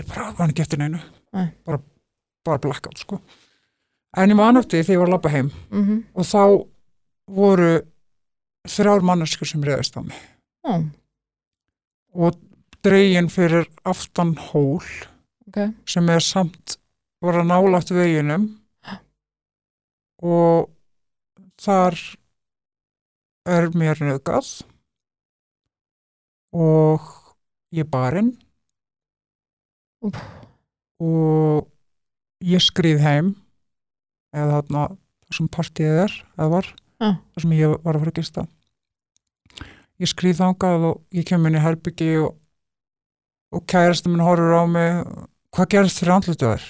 ég 0.00 0.08
bara 0.10 0.32
var 0.38 0.50
ekki 0.50 0.64
eftir 0.64 0.78
neinu. 0.82 0.98
Nei. 1.32 1.46
bara, 1.64 1.78
bara 2.44 2.58
blackout 2.58 2.98
sko. 2.98 3.20
En 4.18 4.28
ég 4.28 4.36
man 4.36 4.58
eftir 4.58 4.82
því 4.84 4.96
ég 4.96 4.98
var 5.00 5.08
að 5.08 5.14
labba 5.14 5.30
heim 5.32 5.50
mhm, 5.70 6.02
og 6.14 6.26
þá 6.26 6.42
voru 7.30 7.80
þrjár 8.68 9.04
manneskur 9.06 9.48
sem 9.48 9.62
reyðist 9.64 9.96
á 9.98 10.02
mig. 10.02 10.18
Já, 10.62 10.74
og 12.14 12.38
dregin 12.82 13.30
fyrir 13.32 13.66
aftan 13.88 14.34
hól 14.50 14.82
ok, 15.48 15.72
sem 15.88 16.08
er 16.12 16.22
samt 16.22 16.76
var 17.22 17.40
að 17.40 17.50
nálægt 17.50 17.94
veginum. 17.94 18.50
Og 20.22 20.68
þar 21.62 21.96
er 23.50 23.68
mér 23.74 23.98
nöðgað 24.02 24.50
og 26.54 27.08
ég 27.74 27.88
barinn 27.90 28.36
Úff. 30.02 30.18
og 31.02 31.66
ég 32.42 32.62
skrið 32.62 33.02
heim. 33.02 33.34
Eða 34.32 34.60
þarna 34.60 34.84
þar 34.92 35.36
sem 35.36 35.50
partíið 35.52 35.98
er 36.06 36.14
eða 36.36 36.48
var, 36.54 36.70
Já. 37.02 37.10
þar 37.34 37.44
sem 37.44 37.54
ég 37.58 37.72
var 37.82 37.96
að 37.96 38.04
fara 38.04 38.12
að 38.12 38.20
gista. 38.20 38.44
Ég 40.02 40.10
skrið 40.10 40.38
þangað 40.38 40.86
og 40.88 41.00
ég 41.18 41.26
kem 41.26 41.46
inn 41.48 41.58
í 41.58 41.62
herbyggi 41.62 42.10
og, 42.22 42.36
og 43.52 43.64
kærasta 43.70 44.10
minn 44.10 44.24
horfur 44.24 44.54
á 44.54 44.64
mig. 44.70 45.02
Hvað 45.52 45.72
gerist 45.74 46.00
fyrir 46.00 46.16
andlutu 46.16 46.48
þær? 46.48 46.68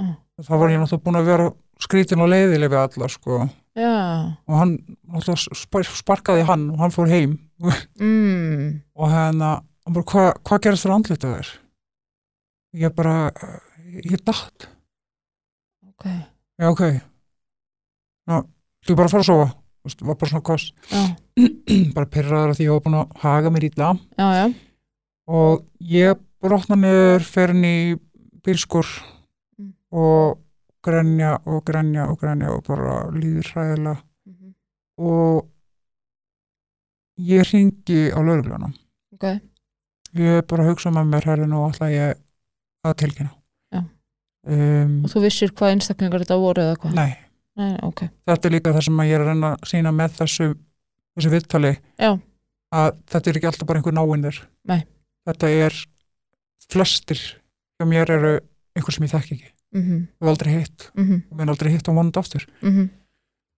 já, 0.00 0.08
þá 0.48 0.54
var 0.56 0.72
ég 0.72 0.80
náttúrulega 0.80 1.04
búin 1.04 1.20
að 1.20 1.28
vera 1.28 1.50
skrítin 1.82 2.24
og 2.24 2.30
leiðileg 2.32 2.72
við 2.72 2.80
alla 2.80 3.10
sko. 3.12 3.42
Og 4.48 4.56
hann 4.58 4.76
sparkaði 6.00 6.46
hann 6.48 6.70
og 6.72 6.80
hann 6.82 6.94
fór 6.94 7.12
heim. 7.12 7.36
Mm, 8.00 8.80
og 8.96 9.12
hérna 9.12 9.58
hvað 9.86 10.32
hva 10.40 10.58
gerist 10.62 10.86
fyrir 10.86 10.96
andlutu 10.96 11.30
þær? 11.30 11.52
ég 12.72 12.92
bara 12.96 13.30
ég 13.92 14.20
datt, 14.24 14.68
ok, 15.92 16.06
já 16.56 16.68
ok. 16.70 16.82
Já, 18.22 18.36
þú 18.86 18.96
bara 18.98 19.08
að 19.10 19.14
fara 19.16 19.22
að 19.24 19.30
sofa. 19.30 19.48
Þú 19.82 19.88
veist, 19.90 20.02
var 20.06 20.16
bara 20.20 20.30
svona 20.30 20.46
kost 20.46 20.74
bara 21.96 22.06
pyrraður 22.14 22.52
að 22.52 22.58
því 22.60 22.66
ég 22.68 22.74
var 22.76 22.82
búin 22.84 22.98
að 23.00 23.16
haga 23.24 23.50
mér 23.54 23.64
já, 24.38 24.44
og 25.38 25.64
ég 25.94 26.20
brotna 26.42 26.76
fyrir 27.26 27.54
inn 27.56 27.66
í 27.68 27.76
bílskur 28.46 28.86
Mm. 29.60 29.74
og 29.92 30.38
grenja 30.82 31.34
og 31.46 31.60
grenja 31.68 32.06
og 32.08 32.16
grenja 32.22 32.48
og 32.54 32.62
bara 32.66 32.94
líður 33.12 33.50
hræðilega. 33.52 33.98
Mhm, 34.26 34.54
og 34.98 35.44
ég 37.20 37.44
ringi 37.52 37.98
á 38.10 38.18
laurugluna 38.24 38.70
ok, 39.12 39.26
ég 40.16 40.46
bara 40.48 40.64
að 40.64 40.70
hugsa 40.72 40.90
með 40.94 41.10
mér 41.12 41.28
herri 41.28 41.46
nú 41.46 41.60
ætla 41.68 41.90
ég 41.92 42.16
að 42.86 42.96
tilkynna. 43.04 43.34
Um, 44.42 45.04
og 45.04 45.12
þú 45.12 45.20
vissir 45.22 45.52
hvað 45.54 45.76
einstaklingar 45.76 46.24
þetta 46.24 46.36
voru 46.42 46.62
eða 46.64 46.78
hvað? 46.82 46.94
nei, 46.98 47.12
Nei, 47.56 47.76
ok, 47.82 48.06
þetta 48.26 48.48
er 48.48 48.54
líka 48.54 48.72
það 48.72 48.84
sem 48.86 49.00
ég 49.04 49.14
er 49.16 49.20
að 49.20 49.26
reyna 49.32 49.50
að 49.56 49.66
sína 49.68 49.92
með 49.92 50.14
þessu, 50.22 50.46
þessu 51.16 51.32
viðtali 51.34 51.72
já, 52.00 52.10
að 52.72 52.92
þetta 53.12 53.30
er 53.30 53.36
ekki 53.40 53.50
alltaf 53.50 53.68
bara 53.68 53.78
einhver 53.82 53.96
náinir 53.98 54.38
Nei. 54.64 54.80
þetta 55.28 55.50
er 55.66 55.76
flestir 56.72 57.20
hjá 57.76 57.88
mér 57.88 58.10
eru 58.14 58.32
einhver 58.76 58.94
sem 58.96 59.04
ég 59.04 59.12
þekki 59.12 59.36
ekki. 59.36 59.50
Mhm, 59.72 60.00
og 60.20 60.28
aldrei 60.28 60.52
hitt. 60.58 60.90
Mhm, 60.96 61.22
og 61.30 61.36
minn 61.38 61.48
aldrei 61.52 61.72
hitt 61.72 61.88
á 61.88 61.92
vonandi 61.92 62.20
aftur. 62.20 62.44
Mhm, 62.62 62.90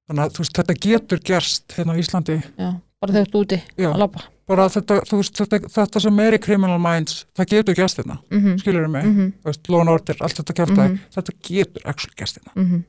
þannig 0.09 0.25
að 0.25 0.39
veist, 0.39 0.55
þetta 0.59 0.75
getur 0.81 1.19
gerst 1.19 1.75
hérna 1.75 1.95
á 1.95 1.99
Íslandi. 1.99 2.37
Já, 2.59 2.71
bara 3.01 3.13
þegar 3.13 3.31
þú 3.31 3.41
ert 3.41 3.47
úti 3.47 3.63
Já. 3.79 3.91
að 3.93 4.25
bara 4.47 4.69
þetta, 4.69 5.01
þetta, 5.09 5.59
þetta 5.73 6.01
sem 6.01 6.19
er 6.21 6.37
í 6.37 6.41
criminal 6.43 6.79
minds, 6.79 7.25
það 7.35 7.47
getur 7.55 7.75
gerst 7.75 7.97
hérna. 7.99 8.19
Mm 8.31 8.59
skilur 8.59 8.89
mig, 8.91 9.05
-hmm. 9.05 9.69
law 9.69 9.81
and 9.81 9.89
order 9.91 10.17
allt 10.21 10.37
þetta 10.37 10.55
kjaftaði, 10.55 10.91
Mhm. 10.91 10.99
þetta 11.15 11.33
getur 11.43 11.83
actually 11.85 12.15
gerst 12.17 12.39
hérna. 12.39 12.53
Mm 12.55 12.67
-hmm. 12.71 12.85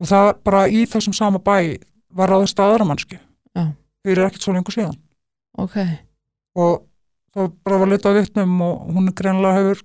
Og 0.00 0.06
það 0.10 0.30
bara 0.44 0.64
í 0.68 0.84
þessum 0.90 1.14
sama 1.16 1.38
bæ 1.38 1.78
var 2.14 2.30
ráðist 2.30 2.58
að 2.58 2.74
aðra 2.74 2.86
mannski 2.88 3.18
Já. 3.56 3.72
fyrir 4.04 4.26
ekkert 4.28 4.42
svo 4.42 4.52
lengur 4.54 4.74
síðan. 4.74 4.98
Ok, 5.58 5.76
og 6.56 6.84
það 7.34 7.52
bara 7.64 7.78
var 7.78 7.88
litað 7.92 8.18
vittnum 8.20 8.60
og 8.62 8.88
hún 8.94 9.10
greinlega 9.14 9.58
hefur 9.60 9.82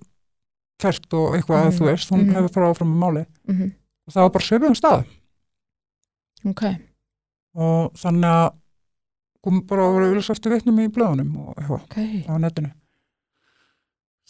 kært 0.80 1.12
og 1.14 1.34
eitthvað 1.36 1.60
að 1.60 1.66
Mhm. 1.70 1.78
þú 1.78 1.84
veist, 1.90 2.10
hún 2.10 2.24
Mhm. 2.24 2.34
hefur 2.34 2.48
farað 2.54 2.74
áfram 2.74 2.92
með 2.94 3.00
máli 3.04 3.26
mm 3.48 3.72
og 4.06 4.14
það 4.14 4.22
var 4.22 4.30
bara 4.30 4.44
svipum 4.44 4.74
stað 4.74 5.04
ok. 6.46 6.62
Og 7.54 7.92
þannig 7.94 8.24
að 8.30 8.54
kom 9.44 9.60
bara 9.66 9.82
að 9.82 9.94
vera 9.94 10.06
auðvitað 10.10 10.30
eftir 10.36 10.52
vittnum 10.52 10.78
í 10.80 10.88
blöðunum 10.88 11.36
og 11.48 11.54
eitthvað 11.56 11.82
ok, 11.82 11.96
á 12.28 12.34
netinu. 12.38 12.72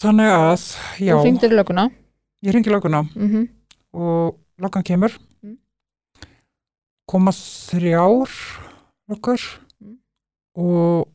Þannig 0.00 0.30
að, 0.32 0.62
já, 0.98 1.14
ég 2.42 2.54
ringi 2.54 2.70
löguna 2.72 3.02
mm 3.14 3.48
og 3.92 4.36
löggan 4.60 4.84
kemur. 4.86 5.10
Mm. 5.10 5.26
Koma 7.10 7.32
þrjár 7.36 8.34
löggur 9.10 9.48
Mm. 9.80 9.96
og 10.60 11.08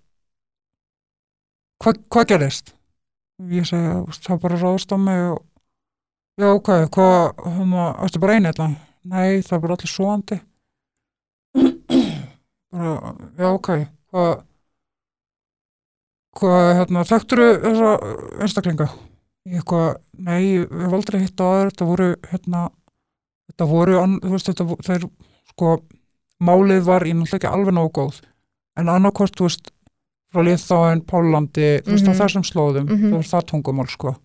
hvað 1.84 1.99
hva 2.09 2.23
gerðist? 2.31 2.73
ég 3.51 3.67
veist, 3.67 4.23
það 4.26 4.41
bara 4.45 4.57
ráðast 4.61 4.93
á 4.95 4.97
mig 4.97 5.22
og 5.34 5.41
já, 6.39 6.47
ok, 6.55 6.69
hvað 6.95 7.43
hérna, 7.57 7.85
ertu 8.05 8.22
bara 8.23 8.38
einu 8.39 8.49
þetta? 8.51 8.67
nei, 9.05 9.41
það 9.45 9.55
er 9.57 9.63
bara 9.65 9.77
allir 9.77 9.91
svoandi 9.91 10.38
bara, 12.72 12.93
já, 13.38 13.47
ok 13.51 13.69
hvað 14.11 14.31
hvað, 16.35 16.69
hérna, 16.80 17.03
þekktur 17.07 17.43
þessa 17.63 17.91
einstaklinga? 18.43 18.89
ég 19.45 19.59
eitthvað, 19.61 19.99
nei, 20.17 20.41
ég 20.57 20.73
hef 20.81 20.95
aldrei 20.97 21.22
hitt 21.22 21.39
á 21.39 21.45
aður, 21.45 21.69
þetta 21.72 21.88
voru, 21.91 22.09
hérna 22.31 22.63
þetta 23.51 23.67
voru, 23.69 23.99
þú 24.23 24.34
veist, 24.34 24.49
þetta 24.49 24.77
þeir, 24.89 25.05
sko, 25.51 25.76
málið 26.41 26.81
var 26.88 27.05
ég 27.07 27.15
náttúrulega 27.15 27.39
ekki 27.41 27.51
alveg 27.53 27.73
nógu 27.77 27.91
góð. 27.99 28.22
En 28.77 28.89
annarkvort, 28.91 29.35
þú 29.38 29.47
veist, 29.47 29.72
frá 30.34 30.41
Liðþáin, 30.43 31.01
Pálandi, 31.07 31.69
þú 31.85 31.91
veist, 31.95 32.07
á 32.07 32.11
Mhm. 32.11 32.19
þessum 32.22 32.43
slóðum 32.43 32.89
Mhm. 32.89 33.09
það 33.11 33.19
var 33.19 33.30
það 33.31 33.45
tungumál, 33.51 33.88
sko. 33.89 34.15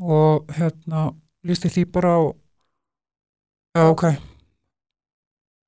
Og, 0.00 0.46
hérna 0.56 1.14
lísti 1.44 1.68
því 1.68 1.84
bara 1.92 2.16
og 2.18 2.36
já, 3.76 3.82
ok. 3.90 4.02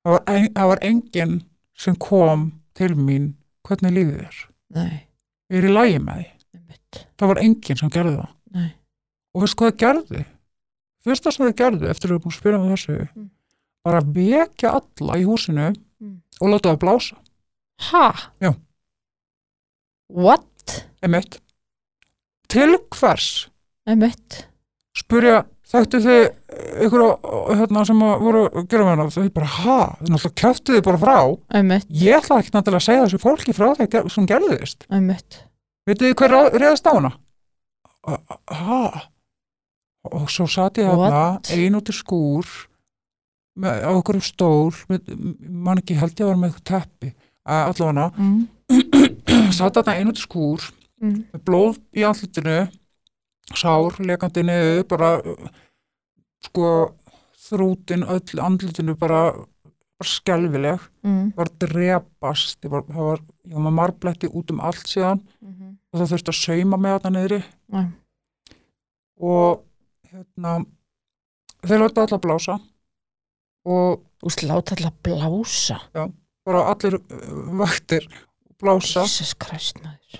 Það 0.04 0.12
var, 0.12 0.22
ein, 0.28 0.48
það 0.54 0.68
var 0.68 0.78
enginn 0.82 1.42
sem 1.74 1.96
kom 1.96 2.52
til 2.74 2.94
mín. 2.94 3.34
Hvernig 3.64 3.92
lífið 3.96 4.18
er 4.20 4.34
nei, 4.74 5.06
ég 5.50 5.58
er 5.64 5.68
í 5.70 5.72
lægi 5.72 5.98
með 6.04 6.18
því 6.20 7.04
það 7.18 7.28
var 7.30 7.36
enginn 7.40 7.78
sem 7.80 7.88
gerði 7.90 8.16
það. 8.18 8.28
Nei, 8.54 8.72
og 9.34 9.40
veist 9.42 9.56
hvað 9.56 9.70
það 9.72 9.78
gerði 9.84 10.24
fyrsta 11.04 11.32
sem 11.32 11.46
það 11.46 11.56
gerði 11.56 11.88
eftir 11.90 12.10
að 12.10 12.18
við 12.18 12.22
búin 12.24 12.32
að 12.34 12.38
spila 12.38 12.58
með 12.58 12.74
þessu 12.74 13.08
Mm. 13.16 13.30
Bara 13.85 14.01
vekja 14.01 14.74
alla 14.81 15.19
í 15.20 15.24
húsinu 15.28 15.73
Mm. 16.02 16.16
og 16.43 16.48
láta 16.51 16.73
það 16.74 16.81
blása. 16.82 17.16
Ha? 17.90 18.06
Já. 18.43 18.51
what? 20.11 20.85
emitt 21.02 21.39
til 22.48 22.77
hvers? 22.94 23.48
Einmitt, 23.89 24.47
spurja 24.97 25.44
þekktu 25.69 26.01
þið 26.05 26.20
ykkur 26.86 27.05
hérna, 27.59 27.85
sem 27.89 27.98
voru 28.01 28.44
gera 28.70 28.85
með 28.85 28.93
hana 28.94 29.06
þau 29.15 29.24
bara 29.35 29.48
ha, 29.59 29.78
þau 29.98 30.11
náttúrulega 30.12 30.35
kjöftu 30.43 30.77
þið 30.77 30.85
bara 30.86 31.01
frá. 31.02 31.16
Einmitt, 31.59 31.89
ég 31.90 32.19
ætla 32.20 32.39
ekki 32.43 32.55
náttúrulega 32.55 32.82
að 32.82 32.86
segja 32.89 33.06
þessu 33.06 33.23
fólki 33.24 33.56
frá 33.56 33.73
því 33.78 34.05
sem 34.15 34.28
gerðist. 34.31 34.86
Einmitt. 34.90 35.40
Vitið 35.89 36.11
þið 36.12 36.16
hver 36.20 36.36
reyðast 36.59 36.86
á 36.89 36.93
hana? 36.94 37.12
Ha? 38.05 39.09
Og 40.12 40.28
svo 40.32 40.47
satt 40.51 40.77
ég 40.81 40.89
þarna 40.90 41.09
What? 41.09 41.51
ein 41.56 41.77
út 41.78 41.89
í 41.89 41.97
skúr 41.97 42.44
á 43.62 43.90
okkur 43.94 44.18
stól 44.24 44.72
mann 44.89 45.78
ekki 45.78 45.94
held 45.98 46.14
ég 46.18 46.24
að 46.24 46.31
vera 46.32 46.40
með 46.43 46.48
eitthvað 46.51 46.68
teppi 46.70 47.10
að 47.44 47.68
allavega 47.70 48.06
mm. 48.18 48.40
satt 49.59 49.76
þarna 49.78 49.94
ein 50.01 50.10
út 50.14 50.22
í 50.22 50.26
skúr 50.28 50.70
Mm. 51.05 51.24
með 51.35 51.40
blóð 51.44 51.78
í 51.98 52.05
andlutinu 52.06 52.52
sár, 53.59 53.97
lekandi 53.98 54.44
niður 54.47 54.85
bara 54.89 55.09
sko 56.47 56.68
þrútin 57.44 58.06
öll 58.09 58.40
andlutinu 58.40 58.94
bara, 58.97 59.18
bara 59.98 60.09
skelfileg 60.09 60.86
Mm. 61.05 61.32
var 61.36 61.51
að 61.51 61.59
drepast 61.66 62.64
ég 62.64 62.70
var, 62.72 62.86
það 62.89 63.09
var, 63.10 63.20
ég 63.44 63.52
var 63.59 63.64
með 63.66 63.76
marbletti 63.81 64.31
út 64.32 64.51
um 64.55 64.62
allt 64.64 64.86
síðan 64.89 65.20
Mm 65.43 65.74
og 65.94 66.01
það 66.01 66.09
þurfti 66.14 66.32
að 66.32 66.39
sauma 66.40 66.76
með 66.81 66.94
þarna 66.97 67.10
niðri 67.18 67.40
og 69.20 69.60
hérna 70.10 70.55
þeir 71.64 71.82
láta 71.85 72.02
alla 72.06 72.18
blása 72.24 72.56
og 73.64 74.04
láta 74.42 74.76
alltaf 74.76 74.94
blása. 75.04 75.80
Bara 76.44 76.66
allir 76.72 76.98
uh, 76.98 77.58
vaktir 77.60 78.08
blása. 78.60 79.06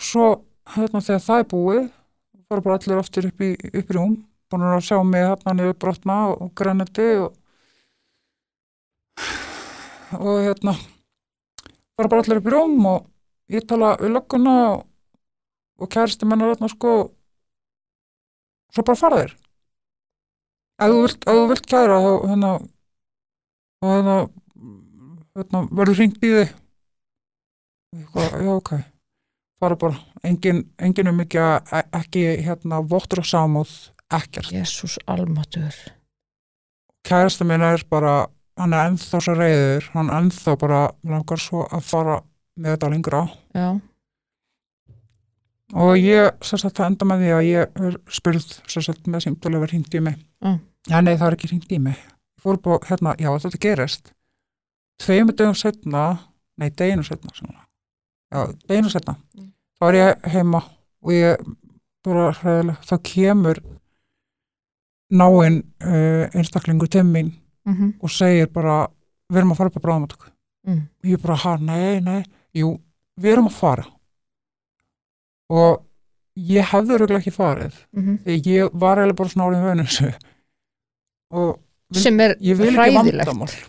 Svo 0.01 0.45
hérna 0.75 1.03
þegar 1.05 1.23
það 1.29 1.43
er 1.43 1.51
búið 1.53 1.85
fara 2.49 2.65
bara 2.65 2.79
allir 2.79 3.01
aftur 3.01 3.29
upp 3.29 3.43
í, 3.43 3.55
upp 3.55 3.91
í 3.91 3.97
rúm 3.97 4.17
búin 4.53 4.67
að 4.69 4.85
sjá 4.87 4.99
mig 5.07 5.25
hérna 5.25 5.55
niður 5.57 5.79
brotna 5.81 6.19
og, 6.35 6.51
grænandi 6.57 7.07
og, 7.25 7.37
og 10.21 10.43
hérna 10.45 10.75
fara 11.97 12.11
bara 12.11 12.23
allir 12.23 12.41
upp 12.41 12.51
í 12.51 12.55
rúm 12.55 12.77
og 12.91 13.09
ég 13.53 13.67
tala 13.69 13.95
við 14.01 14.15
lögguna 14.15 14.55
og, 14.75 14.85
og 15.81 15.91
kæristi 15.91 16.29
mennar 16.29 16.55
hérna 16.55 16.71
sko 16.73 16.95
svo 18.75 18.83
bara 18.85 18.99
fara 18.99 19.23
þeir. 19.23 19.35
Ef 20.83 20.91
þú 20.91 21.03
vilt, 21.05 21.21
ef 21.25 21.37
þú 21.39 21.51
vilt 21.53 21.69
kæra 21.71 21.99
þá 22.03 22.13
hérna 22.31 22.55
þá 23.85 23.95
hérna, 23.95 24.17
hérna 25.37 25.63
verður 25.71 26.01
hringt 26.01 26.25
í 26.25 26.33
þig. 26.35 26.53
Já 27.95 28.53
ok. 28.55 28.75
Fara 29.63 29.77
bara, 29.79 29.99
engin, 30.27 30.65
engin 30.83 31.11
um 31.13 31.23
ekki 31.23 31.41
ekki 31.95 32.25
hérna 32.45 32.81
vottur 32.83 33.23
á 33.23 33.25
samúð 33.25 33.73
ekkert, 34.13 34.51
Jesus 34.53 34.99
almatur. 35.07 35.77
Kærasta 37.07 37.47
minn 37.47 37.63
er 37.65 37.85
bara 37.91 38.27
hann 38.59 38.75
er 38.75 38.91
ennþá 38.91 39.21
svo 39.23 39.35
reyður 39.39 39.89
hann 39.95 40.11
er 40.11 40.23
ennþá 40.23 40.57
bara, 40.61 40.85
langar 41.07 41.43
svo 41.43 41.65
að 41.71 41.87
fara 41.87 42.21
með 42.59 42.77
þetta 42.77 42.91
lengra. 42.93 43.23
Já, 43.55 43.69
og 45.75 45.95
ég, 45.99 46.35
sagt, 46.45 46.77
það 46.77 46.91
enda 46.91 47.09
með 47.11 47.23
því 47.23 47.31
að 47.35 47.47
ég 47.49 47.79
er 47.89 48.01
spurð, 48.13 48.51
sagt, 48.71 49.07
með 49.11 49.27
símtölu 49.27 49.63
verið 49.63 49.79
hringt 49.79 49.97
í 49.97 50.03
mig. 50.05 50.19
Mm. 50.45 50.61
já, 50.91 50.99
nei, 51.01 51.15
það 51.15 51.29
er 51.31 51.39
ekki 51.39 51.51
hringt 51.55 51.73
í 51.73 51.81
mig 51.83 52.03
ég 52.45 52.51
fór 52.53 52.61
búið, 52.61 52.89
hérna, 52.91 53.15
já, 53.19 53.31
þetta 53.41 53.59
gerist 53.61 54.13
tveimur 55.01 55.35
dögum 55.35 55.55
setna 55.57 56.19
nei, 56.61 56.71
deginu 56.71 57.03
setna 57.03 57.31
svona. 57.35 57.65
já, 58.33 58.53
deginu 58.69 58.91
setna 58.93 59.17
Mm. 59.35 59.53
þá 59.81 59.85
er 59.89 59.95
ég 59.95 60.29
heima 60.33 60.61
og 61.03 61.13
ég 61.13 61.41
bara 62.05 62.33
þá 62.85 62.99
kemur 63.03 63.59
náinn 65.11 65.63
uh, 65.85 66.29
einstaklingur 66.35 66.89
til 66.89 67.03
mín 67.05 67.33
mm 67.65 67.95
og 68.03 68.11
segir 68.11 68.47
bara, 68.53 68.89
við 69.33 69.39
erum 69.41 69.53
að 69.53 69.57
fara 69.57 69.69
upp 69.73 69.77
á 69.81 69.85
bráðumáttöku 69.87 70.31
Mm. 70.67 70.89
ég 71.05 71.21
bara, 71.23 71.35
ha, 71.37 71.57
nei, 71.57 72.01
nei 72.01 72.25
jú, 72.55 72.79
við 73.21 73.33
erum 73.33 73.47
að 73.49 73.53
fara 73.59 73.85
og 75.51 75.83
ég 76.37 76.65
hefði 76.71 76.95
örugglega 76.97 77.21
ekki 77.21 77.31
farið 77.35 77.75
-hmm. 77.97 78.19
því 78.25 78.41
ég 78.47 78.71
var 78.73 78.99
eiginlega 78.99 79.17
bara 79.17 79.29
svona 79.29 79.47
orðin 79.47 79.65
vönu 79.65 79.85
þessu 79.85 80.15
og 81.41 81.59
sem 82.03 82.21
er 82.21 82.35
hræðilegt. 82.77 83.69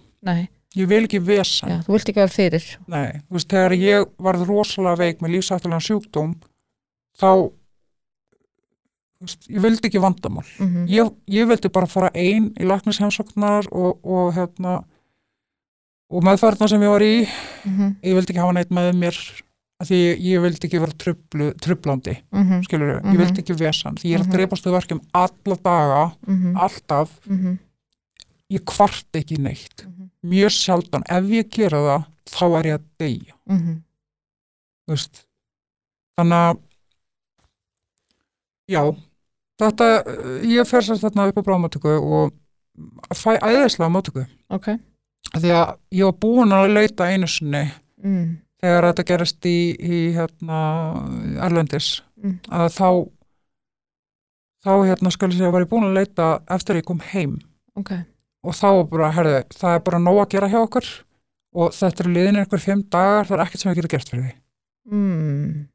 ég 0.76 0.88
vil 0.88 1.04
ekki 1.06 1.20
vesan 1.24 1.70
já, 1.70 1.78
þú 1.86 1.92
vilt 1.96 2.10
ekki 2.10 2.20
vera 2.20 2.28
fyrir. 2.36 2.66
Nei, 2.88 3.22
veist, 3.32 3.48
þegar 3.50 3.72
ég 3.80 4.06
varð 4.20 4.46
rosalega 4.48 4.98
veik 4.98 5.22
með 5.22 5.30
lífsættulega 5.38 5.80
sjúkdóm 5.80 6.36
þá 7.20 7.30
veist, 9.22 9.48
ég 9.50 9.62
vildi 9.64 9.88
ekki 9.90 10.02
vandamál. 10.04 10.46
Mm 10.60 10.68
-hmm. 10.68 10.88
ég, 10.90 11.14
ég 11.28 11.48
vildi 11.48 11.70
bara 11.70 11.88
fara 11.88 12.10
ein 12.14 12.52
í 12.60 12.64
læknisheimsóknar 12.68 13.68
og, 13.72 14.00
og 14.06 14.34
hérna 14.36 14.84
og 16.10 16.24
meðfærna 16.24 16.68
sem 16.70 16.82
ég 16.82 16.90
var 16.90 17.02
í 17.02 17.28
Mm 17.66 17.96
ég 18.04 18.14
vildi 18.16 18.32
ekki 18.34 18.40
hafa 18.42 18.54
neitt 18.54 18.70
með 18.70 18.94
mér 18.96 19.18
því 19.84 19.96
ég, 19.96 20.20
ég 20.22 20.42
vildi 20.42 20.68
ekki 20.68 20.80
vera 20.80 20.92
trublu, 20.98 21.54
trublandi 21.62 22.18
-hmm. 22.32 22.64
skilur 22.64 22.96
ég 22.96 23.04
Mhm. 23.04 23.18
vildi 23.18 23.42
ekki 23.42 23.54
vesan 23.60 23.96
því 23.96 24.06
ég 24.10 24.14
er 24.16 24.20
að 24.22 24.28
Mhm. 24.28 24.32
dreipast 24.32 24.64
þau 24.66 24.72
verkjum 24.72 25.02
alla 25.14 25.56
daga, 25.64 26.12
Mm 26.28 26.56
alltaf. 26.58 27.10
-hmm. 27.28 27.58
Ég 28.54 28.64
kvart 28.68 29.18
ekki 29.18 29.38
neitt. 29.42 29.86
Mjög 30.26 30.54
sjaldan, 30.54 31.06
ef 31.10 31.30
ég 31.34 31.50
gera 31.54 31.82
það 31.86 32.06
þá 32.36 32.46
er 32.60 32.70
ég 32.70 32.80
að 32.80 32.86
deyja. 33.02 33.36
Mhm. 33.50 33.82
þú 34.86 34.94
veist. 34.94 35.26
þannig 36.16 36.42
að 36.46 36.58
já. 38.72 38.82
Þetta, 39.60 39.86
ég 40.52 40.68
fer 40.68 40.84
sér 40.84 41.00
þarna 41.00 41.28
upp 41.30 41.38
á 41.40 41.48
bráðmátöku 41.48 41.94
og 41.96 42.34
fæ 43.16 43.38
æðislega 43.40 43.92
mátöku 43.92 44.26
ok, 44.52 44.74
því 45.38 45.52
að 45.56 45.70
ég 45.96 46.10
var 46.10 46.18
búin 46.20 46.52
að 46.56 46.74
leita 46.76 47.08
einu 47.08 47.28
sinni 47.32 47.62
mm, 48.04 48.26
þegar 48.60 48.90
þetta 48.90 49.06
gerist 49.08 49.48
í, 49.48 49.58
í 49.80 50.00
hérna, 50.16 50.60
Erlendis. 51.46 52.02
Mm. 52.20 52.40
að 52.52 52.68
þá 52.76 52.90
þá 54.66 54.72
hérna 54.90 55.14
skal 55.14 55.30
ég 55.32 55.38
segja 55.40 55.54
var 55.54 55.64
ég 55.66 55.72
búin 55.72 55.88
að 55.88 55.98
leita 56.02 56.30
eftir 56.52 56.76
að 56.76 56.82
ég 56.82 56.88
kom 56.90 57.02
heim. 57.14 57.38
Ok, 57.80 57.92
og 58.46 58.54
þá 58.58 58.70
bara, 58.92 59.12
herði, 59.16 59.38
það 59.58 59.76
er 59.78 59.84
bara 59.90 60.00
nóg 60.06 60.20
að 60.24 60.30
gera 60.36 60.50
hjá 60.54 60.60
okkur. 60.62 60.90
Og 61.56 61.72
þetta 61.72 62.04
er 62.04 62.10
liðin 62.12 62.38
einhver 62.42 62.60
fimm 62.62 62.82
dagar, 62.92 63.26
það 63.30 63.38
er 63.40 63.44
ekkert 63.46 63.62
sem 63.64 63.72
ég 63.72 63.78
geta 63.80 63.94
gert 63.96 64.10
fyrir 64.12 64.26
því. 64.26 64.34
Mm, 64.92 65.68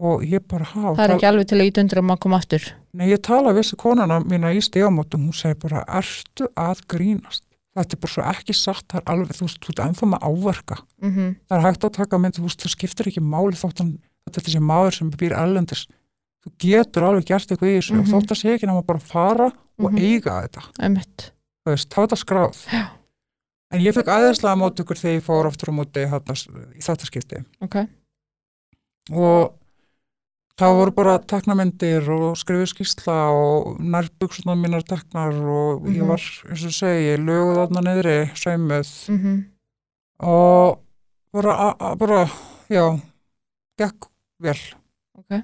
og 0.00 0.22
ég 0.24 0.44
bara, 0.48 0.64
há, 0.70 0.80
það 0.96 1.02
er 1.04 1.14
ekki 1.16 1.28
alveg 1.28 1.48
til 1.50 1.58
að 1.60 1.66
ít 1.68 1.80
undir 1.82 2.00
að 2.00 2.06
maður 2.08 2.22
koma 2.24 2.38
aftur. 2.40 2.68
Nei, 2.96 3.06
ég 3.10 3.20
tala 3.26 3.52
við 3.52 3.64
þessi 3.64 3.78
konuna 3.82 4.20
mína 4.24 4.52
í 4.56 4.62
stígamótum, 4.64 5.26
hún 5.28 5.36
segi 5.36 5.58
bara, 5.60 5.82
ertu 6.00 6.48
að 6.58 6.84
grínast? 6.90 7.44
Þetta 7.76 7.94
er 7.96 8.00
bara 8.02 8.12
svo 8.14 8.22
ekki 8.32 8.54
satt, 8.56 8.86
það 8.90 9.00
er 9.02 9.10
alveg, 9.12 9.36
þú 9.38 9.44
veist, 9.46 9.60
þú 9.62 9.72
ert 9.74 9.82
ennþá 9.84 10.08
með 10.10 10.24
áverka. 10.30 10.78
Mm 11.04 11.28
það 11.50 11.56
er 11.58 11.66
hægt 11.68 11.84
að 11.86 11.92
taka 12.00 12.18
mynd, 12.18 12.38
þú 12.38 12.46
veist, 12.48 12.62
það 12.64 12.74
skiptir 12.74 13.10
ekki 13.12 13.22
máli 13.22 13.58
þótt 13.60 13.82
hann, 13.84 13.92
þetta 14.26 14.40
er 14.40 14.46
þessi 14.48 14.62
maður 14.70 14.96
sem 14.96 15.10
býr 15.20 15.36
ellendis, 15.38 15.84
þú 16.40 16.54
getur 16.64 17.06
alveg 17.10 17.28
gert 17.30 17.50
eitthvað 17.52 17.70
í 17.70 17.76
þessu 17.78 17.94
Mhm. 17.94 18.00
og 18.00 18.06
þótt 18.14 18.30
að 18.34 18.40
sé 18.40 18.54
ekki 18.56 18.66
nema 18.70 18.82
bara 18.86 18.98
fara 18.98 19.50
og 19.78 19.92
Mhm. 19.92 19.98
eiga 20.00 20.40
þetta, 20.48 20.62
einmitt, 20.80 21.30
þú 21.70 21.76
veist, 21.76 21.94
hafa 21.96 22.06
þetta 22.08 22.18
skráð. 22.24 22.60
Já. 22.74 22.82
en 23.70 23.80
ég 23.86 23.94
fekk 23.94 24.08
aðeinslega 24.10 24.58
mót 24.58 24.80
ykkur 24.82 24.98
þegar 24.98 25.16
ég 25.20 25.24
fór 25.26 25.46
aftur 25.46 25.70
á 25.70 25.74
móti 25.78 26.02
í 26.02 26.10
þetta 26.82 27.06
skipti 27.06 27.38
ok. 27.62 27.76
Og 29.14 29.54
það 30.60 30.74
voru 30.76 30.92
bara 30.94 31.14
teknamyndir 31.24 32.08
og 32.12 32.34
skrifið 32.38 32.68
skýrsla 32.74 33.14
og 33.32 33.78
nærbuksunar 33.80 34.58
mínar 34.60 34.82
teknar 34.84 35.32
og 35.38 35.86
ég 35.88 36.02
Mhm. 36.02 36.08
var, 36.10 36.20
eins 36.50 36.64
og 36.66 36.74
segi, 36.76 37.16
löguð 37.16 37.56
þarna 37.62 37.80
niðri, 37.86 38.18
saumuð. 38.34 38.90
Mm 39.08 39.44
og 40.22 40.78
bara, 41.32 41.74
bara 41.96 42.26
já, 42.68 43.00
gekk 43.78 44.10
vel. 44.38 44.58
Ok, 45.16 45.42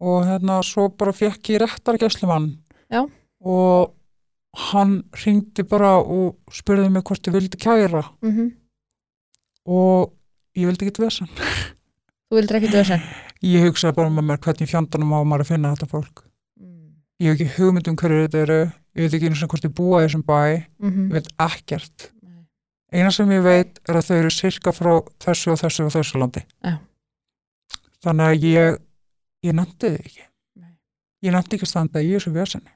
og 0.00 0.24
hérna 0.26 0.62
svo 0.62 0.88
bara 0.90 1.12
fekk 1.12 1.42
ég 1.54 1.62
réttargæslumann. 1.62 2.58
Já. 2.92 3.06
og 3.40 3.94
hann 4.58 5.02
ringdi 5.24 5.64
bara 5.68 5.96
og 6.02 6.38
spurði 6.52 6.88
mig 6.90 7.04
hvort 7.06 7.28
ég 7.28 7.36
vildi 7.36 7.60
kæra. 7.60 8.04
Mm 8.22 8.54
og 9.68 10.14
ég 10.56 10.64
vildi 10.64 10.86
ekki 10.88 11.02
vesen. 11.02 11.28
Þú 12.28 12.38
vildir 12.38 12.56
ekki 12.56 12.70
þessi 12.72 12.96
ég 13.44 13.66
hugsaði 13.68 13.96
bara 13.98 14.12
með 14.12 14.26
mér 14.28 14.40
hvernig 14.42 14.66
í 14.66 14.72
fjandanum 14.72 15.14
á 15.14 15.20
maður 15.22 15.44
að 15.44 15.50
finna 15.52 15.72
þetta 15.74 15.88
fólk. 15.92 16.22
Mm. 16.58 16.94
Ég 17.22 17.30
hef 17.30 17.36
ekki 17.36 17.56
hugmynd 17.58 17.90
um 17.90 17.98
hverju 17.98 18.22
þetta 18.24 18.40
eru. 18.44 18.60
Ég 18.98 19.04
veit 19.04 19.16
ekki 19.18 19.30
einu 19.30 19.38
sem 19.38 19.50
hvort 19.52 19.66
ég 19.68 19.74
búa 19.78 20.00
í 20.00 20.06
þessum 20.06 20.24
bæ. 20.26 20.40
-hmm. 20.90 21.06
ég 21.08 21.14
veit 21.18 21.28
ekkert. 21.38 22.10
Eina 22.92 23.10
sem 23.12 23.30
ég 23.30 23.42
veit 23.44 23.78
er 23.88 23.96
að 24.00 24.06
þau 24.08 24.16
eru 24.16 24.30
sirka 24.30 24.72
frá 24.72 24.92
þessu 25.20 25.52
og 25.52 25.60
þessu 25.60 25.84
og 25.84 25.92
þessu 25.92 26.18
landi. 26.18 26.44
Já. 26.64 26.78
þannig 27.98 28.24
að 28.24 28.44
ég 28.44 28.78
ég 29.42 29.54
nefndi 29.54 29.86
þið 29.86 30.00
ekki. 30.00 30.24
Ég 31.22 31.32
nefndi 31.32 31.56
ekki 31.56 31.66
að 31.66 31.68
standa 31.68 32.00
í 32.02 32.12
þessu 32.14 32.32
vesenni. 32.32 32.70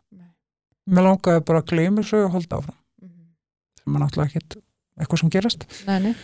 Mér 0.91 1.03
langaði 1.07 1.45
bara 1.47 1.61
að 1.63 1.67
gleyma 1.73 2.03
þessu 2.03 2.25
og 2.27 2.33
holda 2.37 2.57
áfram 2.59 2.79
Mhm. 3.03 3.25
sem 3.83 3.95
er 3.97 4.01
náttúrulega 4.01 4.31
ekkert 4.31 4.57
eitthvað 5.01 5.19
sem 5.21 5.31
gerast 5.31 5.65
Nei, 5.87 5.99
nei. 6.01 6.15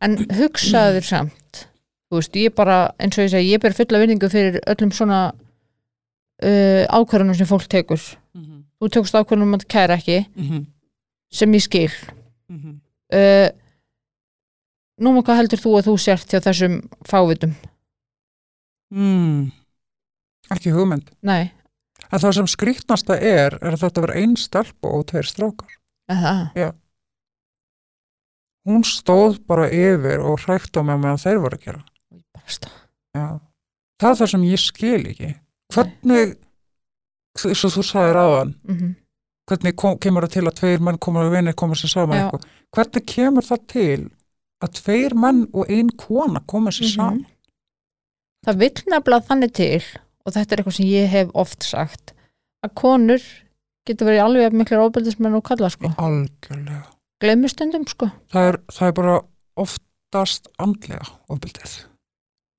En 0.00 0.16
hugsaður 0.38 1.04
samt, 1.04 1.66
þú 2.10 2.16
veist, 2.20 2.32
ég 2.36 2.54
bara, 2.54 2.92
eins 2.98 3.18
og 3.18 3.24
ég 3.26 3.30
segi, 3.30 3.52
ég 3.52 3.60
ber 3.60 3.72
fulla 3.76 3.98
vinningu 4.00 4.28
fyrir 4.32 4.60
öllum 4.66 4.90
svona 4.92 5.32
uh, 6.42 6.84
ákvarðunum 6.88 7.34
sem 7.36 7.46
fólk 7.46 7.66
tekur. 7.68 8.00
mm 8.34 8.42
-hmm. 8.44 8.62
Þú 8.80 8.88
tókst 8.88 9.14
ákvarðunum 9.14 9.54
að 9.54 9.66
kæra 9.68 9.94
ekki, 9.96 10.26
Mm 10.36 10.48
-hmm. 10.48 10.66
sem 11.30 11.52
ég 11.52 11.62
skil. 11.62 11.90
Mm 12.48 12.80
Uh, 13.12 13.48
nú 15.00 15.22
hvað 15.22 15.36
heldur 15.36 15.58
þú 15.58 15.78
að 15.78 15.86
þú 15.88 15.98
sért 15.98 16.28
hjá 16.32 16.40
þessum 16.40 16.88
fávitum? 17.08 17.54
mm. 18.90 19.50
ekki 20.50 20.70
hugmynd 20.70 21.10
Nei, 21.22 21.50
en 22.12 22.18
það 22.22 22.34
sem 22.38 22.46
skrýtnasta 22.54 23.16
er 23.20 23.58
er 23.60 23.74
að 23.74 23.82
þetta 23.84 24.02
verður 24.04 24.20
einn 24.22 24.36
stelpa 24.40 24.88
og 24.98 25.06
tveir 25.10 25.28
strákar 25.28 25.74
það. 26.56 26.74
hún 28.68 28.84
stóð 28.84 29.38
bara 29.48 29.68
yfir 29.72 30.20
og 30.24 30.40
hrækt 30.44 30.76
á 30.76 30.82
mig 30.84 30.98
meðan 31.00 31.20
þeir 31.22 31.38
voru 31.44 31.56
að 31.58 31.64
gera. 31.64 31.82
Já. 33.16 33.26
það 34.00 34.10
er 34.10 34.18
það 34.20 34.30
sem 34.32 34.44
ég 34.48 34.60
skil 34.62 35.02
ekki 35.10 35.30
hvernig 35.74 36.34
eins 37.44 37.64
og 37.68 37.72
þú 37.76 37.84
sagðir 37.90 38.18
aðan 38.22 38.54
Mm 38.68 38.94
hvernig 39.48 39.72
kom, 39.80 39.94
kemur 39.96 40.26
það 40.26 40.32
til 40.34 40.42
að 40.44 40.56
tveir 40.58 40.82
menn 40.84 40.98
komur 41.00 41.24
og 41.24 41.30
vinir 41.32 41.54
komur 41.56 41.78
sér 41.80 41.88
saman 41.88 42.34
hvernig 42.76 43.04
kemur 43.08 43.46
það 43.46 43.60
til 43.72 44.00
að 44.60 44.72
tveir 44.76 45.14
menn 45.16 45.38
og 45.56 45.70
ein 45.72 45.88
kona 45.96 46.42
komur 46.44 46.70
sér 46.76 46.84
Mhm. 46.84 46.96
saman 46.96 47.26
Það 48.44 48.58
vill 48.60 48.82
nefnilega 48.92 49.24
þannig 49.30 49.52
til, 49.56 49.80
og 50.28 50.34
þetta 50.36 50.54
er 50.54 50.60
eitthvað 50.62 50.76
sem 50.78 50.88
ég 50.92 51.08
hef 51.12 51.30
oft 51.38 51.64
sagt, 51.66 52.12
að 52.64 52.74
konur 52.78 53.24
getur 53.88 54.10
verið 54.10 54.22
alveg 54.26 54.44
jafn 54.46 54.60
miklir 54.60 54.82
óbyldismenn 54.84 55.36
og 55.38 55.44
kalla, 55.48 55.70
sko. 55.72 55.90
algjörlega 55.96 56.84
Gleimi 57.18 57.48
stundum, 57.50 57.86
sko. 57.90 58.10
það 58.30 58.48
er, 58.52 58.58
það 58.70 58.88
er 58.90 58.96
bara 59.00 59.14
oftast 59.58 60.50
andlega 60.62 61.06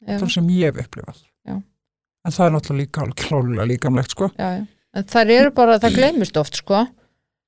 Já, 0.08 0.16
það 0.18 0.30
sem 0.34 0.48
ég 0.56 0.70
hef 0.72 0.86
upplifað 0.88 1.20
Já. 1.48 1.56
en 2.26 2.32
það 2.36 2.46
er 2.46 2.54
náttúrulega 2.56 2.82
líka 2.84 3.02
alveg 3.04 3.20
klálega 3.24 3.66
líkamlegt 3.70 4.14
sko 4.16 4.30
já, 4.36 4.50
já. 4.60 4.66
En 4.98 5.06
þær 5.06 5.30
eru 5.36 5.52
bara, 5.54 5.76
það 5.78 5.96
gleymist 6.00 6.38
oft, 6.42 6.56
sko. 6.64 6.80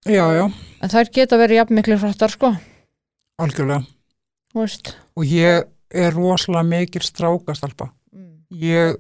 já, 0.05 0.25
já, 0.37 0.43
En 0.81 0.89
þær 0.93 1.09
geta 1.15 1.37
verið 1.41 1.57
jafn 1.61 1.75
miklir 1.79 1.97
frættar, 2.01 2.29
sko. 2.35 2.51
algjörlega 3.41 3.81
Þú 4.51 4.59
veist. 4.65 4.91
og 5.17 5.23
ég 5.25 5.63
er 5.91 6.11
rosalega 6.15 6.63
mikil 6.67 7.01
strákastalpa 7.07 7.89
Mm. 8.11 8.43
ég, 8.51 8.97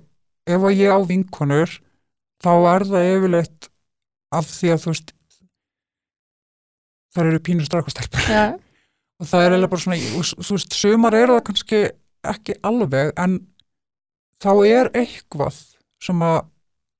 ef 0.47 0.61
að 0.67 0.77
ég 0.79 0.89
á 0.93 0.99
vinkonur 1.05 1.73
þá 2.41 2.51
er 2.75 2.85
það 2.89 3.09
yfirleitt 3.15 3.69
af 4.33 4.47
því 4.49 4.71
að 4.73 4.81
þú 4.85 4.93
veist 4.93 5.13
það 7.15 7.29
eru 7.31 7.41
pínur 7.45 7.67
strákastelpur. 7.67 8.27
Já, 8.31 8.43
og 9.21 9.27
það 9.29 9.43
er 9.45 9.51
eiginlega 9.55 9.73
bara 9.73 9.83
svona 9.85 9.99
þú 10.01 10.55
veist, 10.55 10.77
sumar 10.77 11.17
eru 11.19 11.35
það 11.37 11.45
kannski 11.49 11.81
ekki 12.31 12.55
alveg 12.67 13.11
en 13.19 13.37
þá 14.41 14.51
er 14.69 14.89
eitthvað 14.97 15.57
sem 16.01 16.23
að 16.25 16.39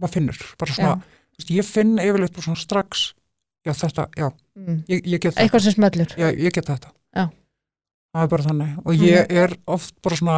maður 0.01 0.13
finnur, 0.15 0.39
bara 0.61 0.75
svona, 0.75 0.95
þú 1.31 1.39
veist, 1.41 1.51
ég 1.57 1.67
finn 1.69 1.95
yfirleitt 2.01 2.33
bara 2.35 2.45
svona 2.49 2.61
strax, 2.61 3.07
já 3.67 3.73
þetta, 3.77 4.07
já 4.19 4.29
Mm. 4.51 4.81
ég, 4.91 5.05
ég 5.07 5.21
get 5.23 5.31
þetta, 5.31 5.41
Eitthvað 5.45 5.61
sem 5.63 5.73
smellur. 5.77 6.09
já, 6.19 6.25
ég 6.35 6.51
get 6.53 6.65
þetta. 6.67 6.89
Já. 7.15 7.21
Það 8.11 8.23
er 8.25 8.27
bara 8.33 8.43
þannig. 8.43 8.71
Og 8.83 8.99
ég 9.07 9.31
er 9.31 9.53
oft 9.71 9.93
bara 10.03 10.17
svona 10.19 10.33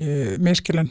e, 0.00 0.38
miskilinn 0.40 0.88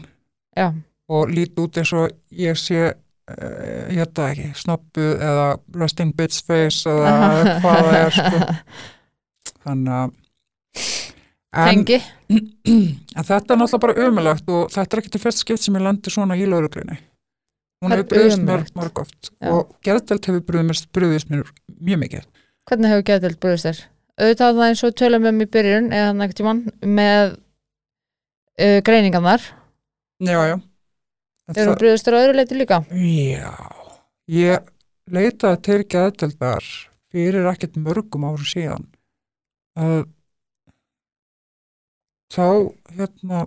Já, 0.56 0.68
og 1.12 1.32
lít 1.32 1.60
út 1.60 1.80
eins 1.82 1.92
og 1.98 2.12
ég 2.32 2.58
sé 2.60 2.80
uh, 2.88 3.92
ég 3.92 4.02
þetta 4.02 4.30
ekki, 4.32 4.48
snoppu 4.62 5.12
eða 5.18 5.48
resting 5.82 6.16
bitch 6.18 6.44
face 6.48 6.90
eða 6.90 7.14
hvað 7.64 7.86
það 7.86 8.00
er 8.00 8.18
sko. 8.18 8.42
þannig 9.66 9.94
að 10.00 10.18
en, 11.52 11.86
en 13.18 13.28
þetta 13.28 13.56
er 13.56 13.60
náttúrulega 13.60 13.84
bara 13.86 14.08
ömulegt 14.08 14.52
og 14.52 14.72
þetta 14.74 14.96
er 14.98 15.04
ekki 15.04 15.16
til 15.16 15.24
fyrst 15.26 15.44
skipt 15.44 15.66
sem 15.66 15.80
ég 15.80 15.86
lendi 15.88 16.14
svona 16.14 16.40
í 16.40 16.48
lauruglinni 16.48 17.00
hún 17.82 17.92
Það 17.92 17.98
hefur 17.98 18.10
brugðist 18.14 18.46
mér 18.48 18.66
marg 18.78 19.04
oft 19.04 19.32
Já. 19.32 19.52
og 19.52 19.76
gerðdelt 19.84 20.30
hefur 20.30 20.46
brugðist 20.48 21.32
mér 21.34 21.48
mjög 21.82 22.04
mikið 22.06 22.28
Hvernig 22.70 22.94
hefur 22.94 23.08
geðdelt 23.10 23.40
brúðist 23.42 23.68
þér? 23.68 23.80
Auðvitað 24.22 24.58
það 24.58 24.68
eins 24.70 24.84
og 24.86 24.98
tölum 25.00 25.24
um 25.28 25.40
í 25.42 25.48
byrjun 25.50 25.88
eða 25.90 26.10
hann 26.12 26.22
ekkert 26.24 26.40
tímann 26.40 26.60
með 26.86 27.32
uh, 28.62 28.80
greiningarnar. 28.86 29.48
já, 30.22 30.38
já 30.46 30.56
En 31.52 31.62
Erum 31.66 31.76
brúðist 31.80 32.06
þér 32.08 32.16
á 32.16 32.22
öðru 32.24 32.36
leiti 32.40 32.56
líka? 32.60 32.78
Já, 32.96 33.52
ég 34.32 34.70
leitaði 35.12 35.62
til 35.68 35.80
geðdeldar 35.92 36.68
fyrir 37.12 37.48
ekkert 37.52 37.76
mörgum 37.82 38.24
árum 38.30 38.48
síðan 38.48 38.86
þá 42.32 42.44
hérna 42.96 43.42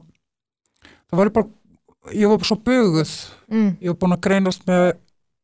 það 1.08 1.20
var 1.20 1.30
bara 1.36 2.12
ég 2.12 2.28
var 2.28 2.38
bara 2.40 2.48
svo 2.50 2.58
buguð 2.66 3.14
Mm. 3.54 3.76
ég 3.80 3.88
var 3.92 3.98
búin 4.00 4.14
að 4.16 4.22
greinast 4.24 4.62
með 4.66 4.84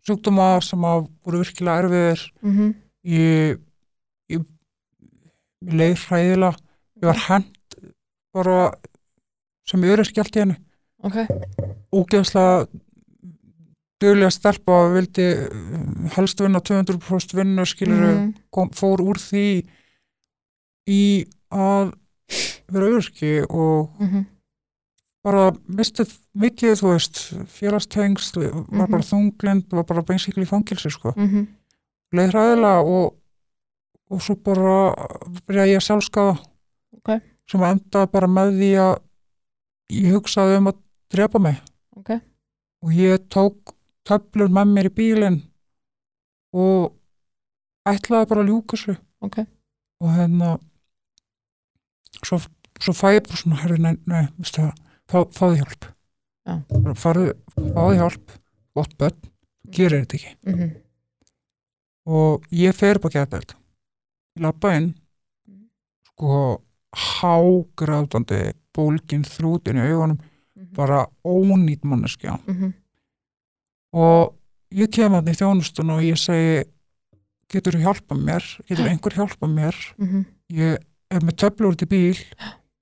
sjúkdóma 0.09 0.47
sem 0.65 0.81
að 0.89 1.03
voru 1.24 1.41
virkilega 1.43 1.82
erfiðir 1.85 2.23
Mm 2.43 2.53
-hmm. 2.57 2.74
ég, 3.05 3.59
ég, 4.28 4.41
ég 5.61 5.74
leið 5.81 5.99
hræðilega 6.09 6.57
ég 7.01 7.05
var 7.07 7.20
hent 7.28 7.77
bara 8.32 8.74
sem 9.69 9.82
öryrki 9.85 10.20
allt 10.20 10.37
í 10.37 10.41
henni 10.41 10.57
Ok, 11.02 11.16
ógeðslega 11.97 12.66
duglega 14.01 14.31
stelpa 14.32 14.72
og 14.86 14.94
vildi 14.97 15.27
helst 16.16 16.40
vinna 16.40 16.60
200% 16.64 17.35
vinnu 17.36 17.64
skilur 17.68 18.01
Mhm. 18.14 18.35
kom, 18.51 18.70
fór 18.70 19.01
úr 19.05 19.16
því 19.20 19.66
í 20.89 21.27
að 21.52 21.93
vera 22.70 22.86
auðurski 22.86 23.44
og 23.51 23.90
Mhm. 24.01 24.24
bara 25.24 25.51
mistið 25.68 26.18
mikið, 26.36 26.81
þú 26.81 26.93
veist 26.94 27.16
félagstengsl, 27.47 28.40
var 28.70 28.86
Mhm. 28.86 28.90
bara 28.90 29.02
þunglind 29.02 29.70
var 29.72 29.85
bara 29.85 30.02
beinsikli 30.02 30.44
í 30.44 30.48
fangilsi 30.48 30.90
sko 30.90 31.12
Mhm. 31.16 31.47
leið 32.14 32.32
hræðilega 32.32 32.85
og, 32.85 33.14
og 34.10 34.20
svo 34.20 34.35
bara 34.43 34.94
byrjaði 35.47 35.74
ég 35.74 35.77
að 35.77 35.89
sjálfskaða 35.89 36.39
Ok. 36.97 37.20
sem 37.51 37.60
endaði 37.60 38.10
bara 38.12 38.27
með 38.27 38.56
því 38.59 38.72
að 38.77 38.98
ég 39.90 40.12
hugsaði 40.12 40.56
um 40.59 40.66
að 40.68 40.77
drepa 41.11 41.39
mig 41.43 41.57
Ok. 41.97 42.11
og 42.82 42.91
ég 42.95 43.19
tók 43.28 43.74
töflur 44.07 44.49
með 44.49 44.73
mér 44.74 44.89
í 44.91 44.95
bílinn 44.95 45.41
og 46.55 46.95
ætlaði 47.89 48.28
bara 48.31 48.43
að 48.45 48.49
ljúka 48.51 48.77
þessu 48.77 48.97
Ok. 49.20 49.39
og 50.01 50.09
hérna 50.16 50.59
svo, 52.24 52.39
svo 52.81 52.93
fæ 52.97 53.16
ég 53.19 53.24
bara 53.27 53.37
svona 53.41 53.61
herri, 53.62 53.78
nei, 53.78 53.97
nei, 54.07 54.27
veistu 54.39 54.62
það, 54.62 54.78
fá, 55.09 55.19
fáðu 55.39 55.57
hjálp 55.61 55.89
Já. 56.49 56.55
Bara 56.73 56.95
farðu, 56.97 57.35
fáðu 57.55 57.97
hjálp 58.01 58.31
gott 58.74 58.95
börn, 58.99 59.19
þú 59.66 59.70
gerir 59.77 60.05
þetta 60.07 60.16
ekki 60.16 60.37
Mhm. 60.47 60.70
og 62.07 62.47
ég 62.51 62.74
fer 62.74 62.99
bara 62.99 63.12
gæðbeld 63.27 63.55
ég 63.55 64.43
lappa 64.43 64.74
inn 64.77 64.95
Mhm. 65.47 65.69
sko 66.07 66.62
hágrátandi 66.93 68.53
bólgin 68.74 69.23
þrútin 69.24 69.77
í 69.78 69.85
augunum. 69.93 70.19
Bara 70.77 71.07
ónýtt 71.25 71.85
manneskja 71.85 72.39
Mhm. 72.47 72.73
og 73.93 74.35
ég 74.73 74.91
kem 74.93 75.13
að 75.13 75.29
í 75.33 75.35
þjónustun 75.41 75.91
og 75.91 76.03
ég 76.03 76.17
segi 76.19 76.65
getur 77.51 77.73
þú 77.75 77.83
hjálpa 77.83 78.15
mér 78.15 78.45
getur 78.69 78.87
einhver 78.89 79.13
hjálpa 79.17 79.47
mér 79.51 79.75
Mhm. 79.99 80.25
ég 80.53 80.79
er 81.11 81.21
með 81.21 81.37
töflur 81.37 81.75
í 81.75 81.87
bíl 81.87 82.17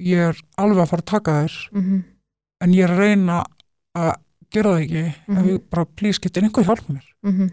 ég 0.01 0.19
er 0.29 0.37
alveg 0.59 0.83
að 0.85 0.89
fara 0.89 1.03
að 1.03 1.07
taka 1.13 1.31
þér 1.33 1.73
Mhm. 1.73 2.05
en 2.61 2.73
ég 2.73 2.85
er 2.85 2.91
að 2.91 2.99
reyna 2.99 3.45
að 3.97 4.15
gera 4.51 4.71
það 4.71 4.83
ekki 4.85 5.07
ef 5.09 5.29
Mhm. 5.29 5.49
ég 5.49 5.71
bara, 5.71 5.85
please, 5.87 6.19
getur 6.21 6.43
einhver 6.43 6.65
hjálpa 6.65 6.93
mér 6.93 7.05
Mhm. 7.25 7.51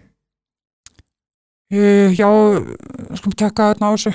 ég, 1.71 2.15
já, 2.17 2.27
skulum 3.15 3.35
tekka 3.35 3.73
þetta 3.73 3.85
á 3.87 3.91
þessu 3.95 4.13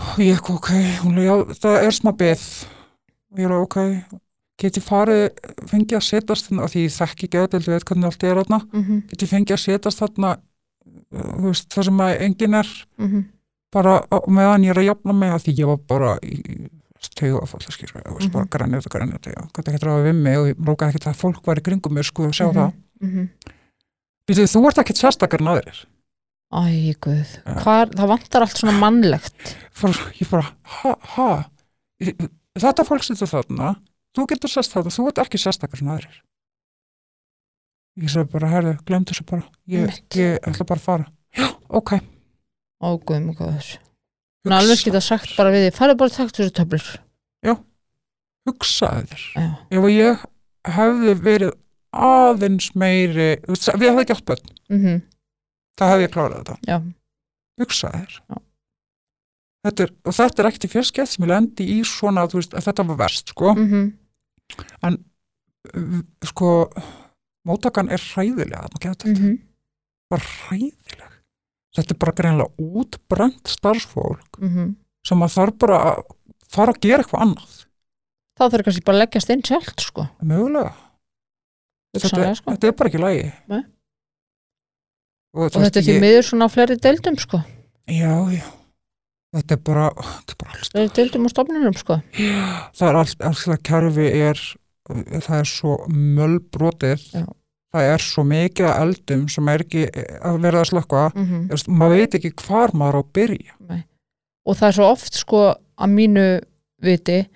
og 0.00 0.18
ég 0.18 0.38
ok 0.50 0.68
hún 1.02 1.18
er, 1.18 1.24
já, 1.24 1.34
það 1.60 1.82
er 1.86 1.90
smá 1.96 2.12
beð 2.16 2.44
og 3.32 3.38
ég 3.38 3.44
er 3.46 3.52
ok 3.56 3.76
geti 4.60 4.80
farið, 4.84 5.30
fengið 5.70 5.96
að 5.96 6.04
setjast 6.04 6.48
þarna 6.50 6.66
því 6.68 6.80
ég 6.84 6.92
þekki 6.92 7.26
ekki 7.28 7.38
auðvitað, 7.40 7.68
veit 7.72 7.84
hvernig 7.88 8.04
allt 8.10 8.24
er 8.24 8.40
þarna 8.42 8.58
Mhm. 8.72 8.98
geti 9.08 9.26
fengið 9.26 9.56
að 9.56 9.64
setjast 9.64 9.98
þarna 10.02 10.32
þú 11.10 11.46
veist, 11.48 11.68
það 11.72 11.84
sem 11.84 11.98
að 12.04 12.20
enginn 12.26 12.54
er 12.54 12.68
Mhm. 12.98 13.24
bara 13.72 14.00
á 14.10 14.16
meðan 14.28 14.64
ég 14.64 14.70
er 14.70 14.80
að 14.82 14.88
jafna 14.90 15.12
mig 15.14 15.30
að 15.32 15.42
því 15.44 15.56
ég 15.58 15.66
var 15.66 15.76
bara 15.76 16.18
í 16.22 16.68
stegu 17.00 17.40
að 17.40 17.48
falla 17.48 17.70
skýra 17.72 18.02
og 18.10 18.18
veist, 18.18 18.28
Mhm. 18.28 18.32
bara 18.32 18.44
grænið 18.44 18.86
og 18.86 18.92
grænið 18.92 19.36
og 19.40 19.52
þetta 19.52 19.72
ekki 19.72 19.86
ráða 19.86 20.04
við 20.04 20.14
mig 20.22 20.36
og 20.38 20.46
ég 20.48 20.56
lókaði 20.60 20.94
ekki 20.94 21.08
að 21.08 21.16
fólk 21.16 21.46
var 21.46 21.56
í 21.56 21.62
kringum 21.62 21.92
mér 21.94 22.04
sko 22.04 22.22
að 22.26 22.36
sjá 22.36 22.52
Mhm. 22.52 22.54
það 22.54 22.72
Mhm. 23.00 23.28
Býtu, 24.28 24.42
þú 24.44 24.66
ert 24.68 24.76
ekkit 24.78 24.98
sérstakar 25.00 25.40
aðrir 25.40 25.84
Æ, 26.52 26.94
guð. 27.00 27.28
Það 27.46 28.08
vantar 28.08 28.42
allt 28.42 28.56
svona 28.58 28.72
mannlegt. 28.76 29.54
Ég 30.18 30.28
bara, 30.30 30.52
ha, 30.64 30.96
ha 31.00 31.44
Ég- 32.00 32.28
þetta 32.58 32.84
fólk 32.88 33.04
setur 33.06 33.30
þarna 33.30 33.74
þú 34.16 34.26
getur 34.32 34.50
sérst 34.50 34.72
þarna, 34.74 34.90
þú 34.90 35.06
ert 35.08 35.18
ekki 35.22 35.38
sérstakar 35.38 35.82
en 35.84 35.92
aðrir 35.94 36.18
ég 38.00 38.10
sagði 38.10 38.30
bara, 38.32 38.48
herðu, 38.48 38.74
glemt 38.86 39.10
þessu 39.10 39.26
bara 39.28 39.44
ég, 39.70 40.00
ég 40.16 40.38
ætla 40.46 40.66
bara 40.66 40.80
að 40.80 40.86
fara 40.88 41.06
já, 41.36 41.48
ok 41.68 42.00
Ó, 42.80 42.96
guð, 42.96 43.18
mjög 43.20 43.36
góður. 43.42 43.66
Ná, 44.48 44.54
alveg 44.56 44.80
geta 44.86 45.00
sagt 45.04 45.34
bara 45.36 45.50
við 45.52 45.66
því, 45.66 45.72
farið 45.76 45.98
bara 46.00 46.08
að 46.08 46.14
taka 46.16 46.32
þessu 46.38 46.54
töflur. 46.56 46.86
hugsaði 48.48 49.04
þér 49.10 49.24
Já. 49.36 49.48
ef 49.76 49.84
að 49.84 49.92
ég 49.92 50.22
hefði 50.76 51.14
verið 51.26 51.50
aðeins 51.92 52.70
meiri 52.78 53.26
við 53.44 53.84
hefði 53.84 54.04
ekki 54.04 54.14
átt 54.16 54.24
börn, 54.30 54.46
Mhm. 54.70 55.02
það 55.76 55.90
hefði 55.92 56.06
ég 56.06 56.14
klárað 56.14 56.38
þetta 56.40 56.56
Já. 56.70 56.78
hugsaði 57.60 58.00
þér 58.00 58.14
Já. 58.16 58.36
Þetta 59.66 59.84
er, 59.86 59.90
og 60.06 60.14
þetta 60.16 60.40
er 60.42 60.48
ekkert 60.50 60.64
í 60.64 60.72
fjöskett 60.72 61.08
sem 61.08 61.24
ég 61.26 61.30
lendi 61.34 61.66
í 61.76 61.80
svona 61.84 62.26
veist, 62.32 62.54
að 62.56 62.64
þetta 62.68 62.86
var 62.88 62.96
verst 63.02 63.28
sko, 63.34 63.54
Mhm. 63.54 63.92
uh, 64.84 66.02
sko 66.24 66.50
móttakan 67.46 67.90
er 67.92 67.98
hræðilega 67.98 68.68
þetta, 68.80 69.06
Mhm. 69.14 69.38
bara 70.10 70.22
hræðileg 70.22 71.12
þetta 71.76 71.90
er 71.94 71.98
bara 71.98 72.12
greinlega 72.12 72.50
útbrent 72.58 73.44
starfsfólk 73.46 74.38
Mhm. 74.40 74.76
sem 75.06 75.18
að 75.18 75.34
þarf 75.36 75.58
bara 75.58 75.78
að 75.84 76.04
fara 76.48 76.72
að 76.72 76.80
gera 76.80 77.02
eitthvað 77.04 77.22
annað 77.22 77.66
Þá 78.40 78.48
þarf 78.50 78.64
kannski 78.64 78.84
bara 78.84 78.96
að 78.96 79.00
leggjast 79.04 79.30
inn 79.30 79.42
sjálft, 79.42 79.80
sko. 79.80 80.08
mögulega 80.24 80.72
þetta, 81.94 82.34
sko. 82.36 82.50
þetta 82.52 82.64
er 82.68 82.72
bara 82.72 82.88
ekki 82.88 82.98
lægi 82.98 83.32
og, 85.34 85.44
Og 85.44 85.50
þetta 85.62 85.76
er 85.78 85.82
því 85.82 86.00
miður 86.00 86.24
svona 86.26 86.44
á 86.48 86.50
fleiri 86.50 86.76
deildum, 86.80 87.16
sko. 87.18 87.38
já, 87.86 88.30
já 88.32 88.59
þetta 89.36 89.56
er 89.56 89.60
bara, 89.66 89.88
þetta 89.94 90.34
er 90.34 90.38
bara 90.42 90.54
alls 90.56 90.70
Fleiri 90.74 90.92
deildum 90.96 91.26
og 91.28 91.30
stofnunum, 91.34 91.76
sko. 91.78 92.00
það 92.16 92.88
er 92.88 92.98
allt, 93.02 93.20
allt 93.28 93.44
það 93.46 93.60
kerfi 93.70 94.08
er 94.30 94.40
það 95.20 95.36
er 95.38 95.50
svo 95.50 95.76
mölbrotið 95.88 97.04
Já. 97.14 97.24
það 97.70 97.90
er 97.94 98.02
svo 98.02 98.24
mikið 98.26 98.66
af 98.66 98.80
eldum 98.82 99.28
sem 99.30 99.48
er 99.52 99.62
ekki 99.62 99.84
að 100.18 100.40
vera 100.42 100.62
að 100.64 101.14
Mhm. 101.14 101.44
Þú 101.46 101.54
veist, 101.54 101.68
maður 101.68 101.98
veit 102.00 102.14
ekki 102.18 102.32
hvar 102.42 102.72
maður 102.74 102.98
á 102.98 103.00
að 103.04 103.12
byrja 103.14 103.52
Nei. 103.68 103.84
Og 104.46 104.56
það 104.56 104.68
er 104.68 104.72
svo 104.72 104.88
oft, 104.90 105.14
sko, 105.14 105.54
að 105.78 105.90
mínu 105.94 106.40
viti, 106.82 107.28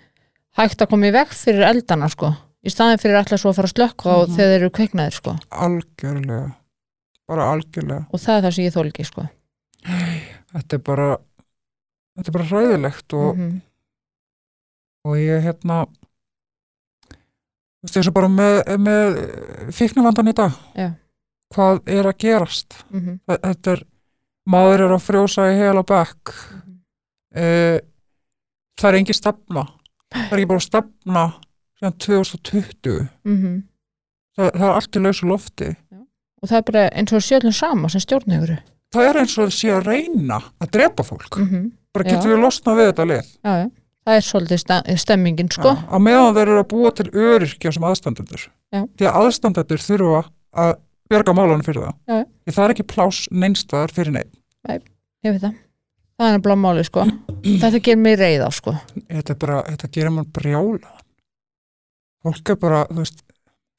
hægt 0.56 0.80
að 0.82 0.88
koma 0.90 1.06
í 1.06 1.12
veg 1.12 1.28
fyrir 1.28 1.62
eldana, 1.68 2.08
sko. 2.08 2.32
Í 2.64 2.70
staðin 2.72 2.98
fyrir 2.98 3.18
alltaf 3.20 3.38
svo 3.40 3.50
að 3.52 3.56
fara 3.60 3.68
að 3.68 3.74
slökka 3.76 4.06
og 4.10 4.28
Mhm. 4.28 4.36
þeir 4.36 4.54
eru 4.58 4.70
kveiknaðir, 4.70 5.12
sko. 5.12 5.38
algjörlega 5.52 6.54
bara 7.28 7.42
algjörlega 7.52 8.06
Og 8.12 8.18
það 8.20 8.36
er 8.38 8.42
það 8.42 8.52
sem 8.54 8.64
ég 8.64 8.72
þól 8.74 8.90
ekki, 8.90 9.04
sko. 9.04 9.28
þetta 10.54 10.72
er 10.74 10.78
bara 10.78 11.16
þetta 12.16 12.30
er 12.30 12.36
bara 12.38 12.48
hræðilegt 12.50 13.14
og, 13.18 13.36
Mhm. 13.38 13.60
og 15.04 15.16
ég 15.20 15.42
hérna 15.44 15.84
þú 17.04 17.88
veist 17.88 17.96
þessu 17.98 18.12
bara 18.16 18.28
með, 18.28 18.60
með 18.80 19.18
fíknuvandan 19.76 20.30
í 20.30 20.34
dag 20.34 20.52
Já. 20.76 20.90
hvað 21.54 21.82
er 21.88 22.04
að 22.04 22.18
gerast 22.18 22.84
Mhm. 22.90 23.18
Þa- 23.28 23.40
þetta 23.42 23.72
er, 23.72 23.82
maður 24.48 24.80
er 24.86 24.94
að 24.96 25.04
frjósa 25.08 25.48
í 25.52 25.56
hel 25.58 25.76
og 25.78 25.86
bekk 25.86 26.34
Mhm. 26.34 26.78
uh, 27.36 27.78
það 28.78 28.88
er 28.88 28.94
engin 28.98 29.14
stefna 29.20 29.64
það 30.12 30.32
er 30.32 30.38
ekki 30.38 30.48
bara 30.48 30.60
stefna 30.60 31.34
2020 31.82 33.08
Mhm. 33.24 33.62
það, 34.38 34.50
það 34.52 34.68
er 34.68 34.74
allt 34.74 34.96
í 34.96 35.00
lausu 35.02 35.26
lofti 35.26 35.76
Og 36.44 36.50
það 36.50 36.56
er 36.58 36.62
bara 36.62 36.90
eins 36.90 37.12
og 37.12 37.22
sjöldum 37.24 37.52
sama 37.54 37.88
sem 37.88 38.00
stjórnheguru. 38.00 38.58
það 38.92 39.08
er 39.08 39.14
eins 39.20 39.38
og 39.38 39.48
sé 39.48 39.68
að 39.72 39.84
reyna 39.86 40.42
að 40.60 40.70
drepa 40.70 41.02
fólk 41.02 41.38
Bara 41.94 42.04
Já. 42.08 42.14
getur 42.16 42.32
við 42.34 42.40
losnað 42.44 42.78
við 42.80 42.88
þetta 42.92 43.06
lið 43.10 43.24
Já, 43.44 43.52
já. 43.64 43.66
Það 44.04 44.16
er 44.18 44.24
svolítið 44.26 44.58
ste- 44.60 44.96
stemmingin, 45.00 45.48
sko. 45.54 45.70
Já, 45.72 45.84
á 45.88 45.96
meðan 46.02 46.34
þeir 46.36 46.48
eru 46.52 46.60
að 46.60 46.68
búa 46.74 46.90
til 46.92 47.06
öryrkja 47.10 47.72
sem 47.72 47.86
aðstandendur 47.88 48.42
Já. 48.74 48.80
því 48.98 49.06
að 49.08 49.18
aðstandendur 49.22 49.80
þurfa 49.84 50.24
að 50.64 50.72
bjarga 51.08 51.34
málunum 51.38 51.62
fyrir 51.64 51.86
það 51.86 51.94
Já. 52.10 52.18
því 52.44 52.56
það 52.58 52.64
er 52.66 52.74
ekki 52.74 52.86
plás 52.94 53.20
neinstaðar 53.30 53.94
fyrir 53.96 54.12
neitt 54.18 54.34
Ég 55.24 55.32
veit 55.32 55.40
það. 55.40 55.54
Það 56.20 56.26
er 56.28 56.34
nefnilega 56.36 56.60
máli, 56.60 56.82
sko. 56.90 57.04
Þetta 57.64 57.78
ger 57.86 57.96
mig 57.96 58.18
reyða, 58.20 58.50
sko. 58.52 58.74
þetta, 59.08 59.34
bara, 59.40 59.62
þetta 59.70 59.88
gerir 59.96 60.12
mann 60.12 60.28
brjála 60.36 60.92
fólk 62.24 62.52
er 62.54 62.58
bara 62.60 62.82
veist, 62.96 63.22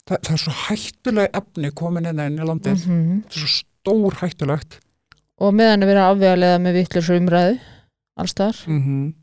það, 0.09 0.19
það 0.25 0.33
er 0.35 0.41
svo 0.43 0.55
hættuleg 0.65 1.37
efni 1.39 1.71
komin 1.77 2.09
inn 2.09 2.19
inn 2.25 2.41
í 2.41 2.45
landið 2.49 2.83
Mm 2.89 3.21
þetta 3.25 3.37
er 3.37 3.45
svo 3.45 3.53
stór 3.59 4.17
hættulegt 4.23 4.79
Og 5.43 5.51
meðan 5.53 5.83
að 5.83 5.89
afvegalega 6.15 6.59
með 6.63 6.77
vittlisur 6.79 7.17
allstaðar. 8.15 8.61
mm 8.67 8.81
-hmm. 8.81 9.13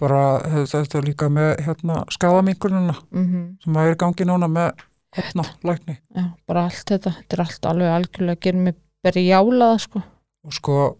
bara 0.00 0.22
þetta, 0.66 0.98
er 0.98 1.04
líka 1.04 1.28
með 1.28 1.50
hérna, 1.66 2.04
skadaminkununa 2.10 2.96
Mm 3.10 3.56
sem 3.64 3.76
að 3.76 3.90
er 3.90 3.96
gangi 3.96 4.24
núna 4.24 4.48
með 4.48 4.70
hérna, 5.16 5.44
lækni 5.62 5.98
Já, 6.16 6.24
bara 6.46 6.64
allt 6.64 6.86
þetta. 6.90 7.10
Þetta 7.10 7.36
er 7.36 7.40
allt 7.40 7.66
alveg 7.66 7.88
algjörlega 7.88 8.38
að 8.38 8.40
gera 8.44 8.58
mig 8.58 8.74
berjálaða, 9.02 9.78
sko. 9.78 10.02
og 10.44 10.52
sko 10.52 10.96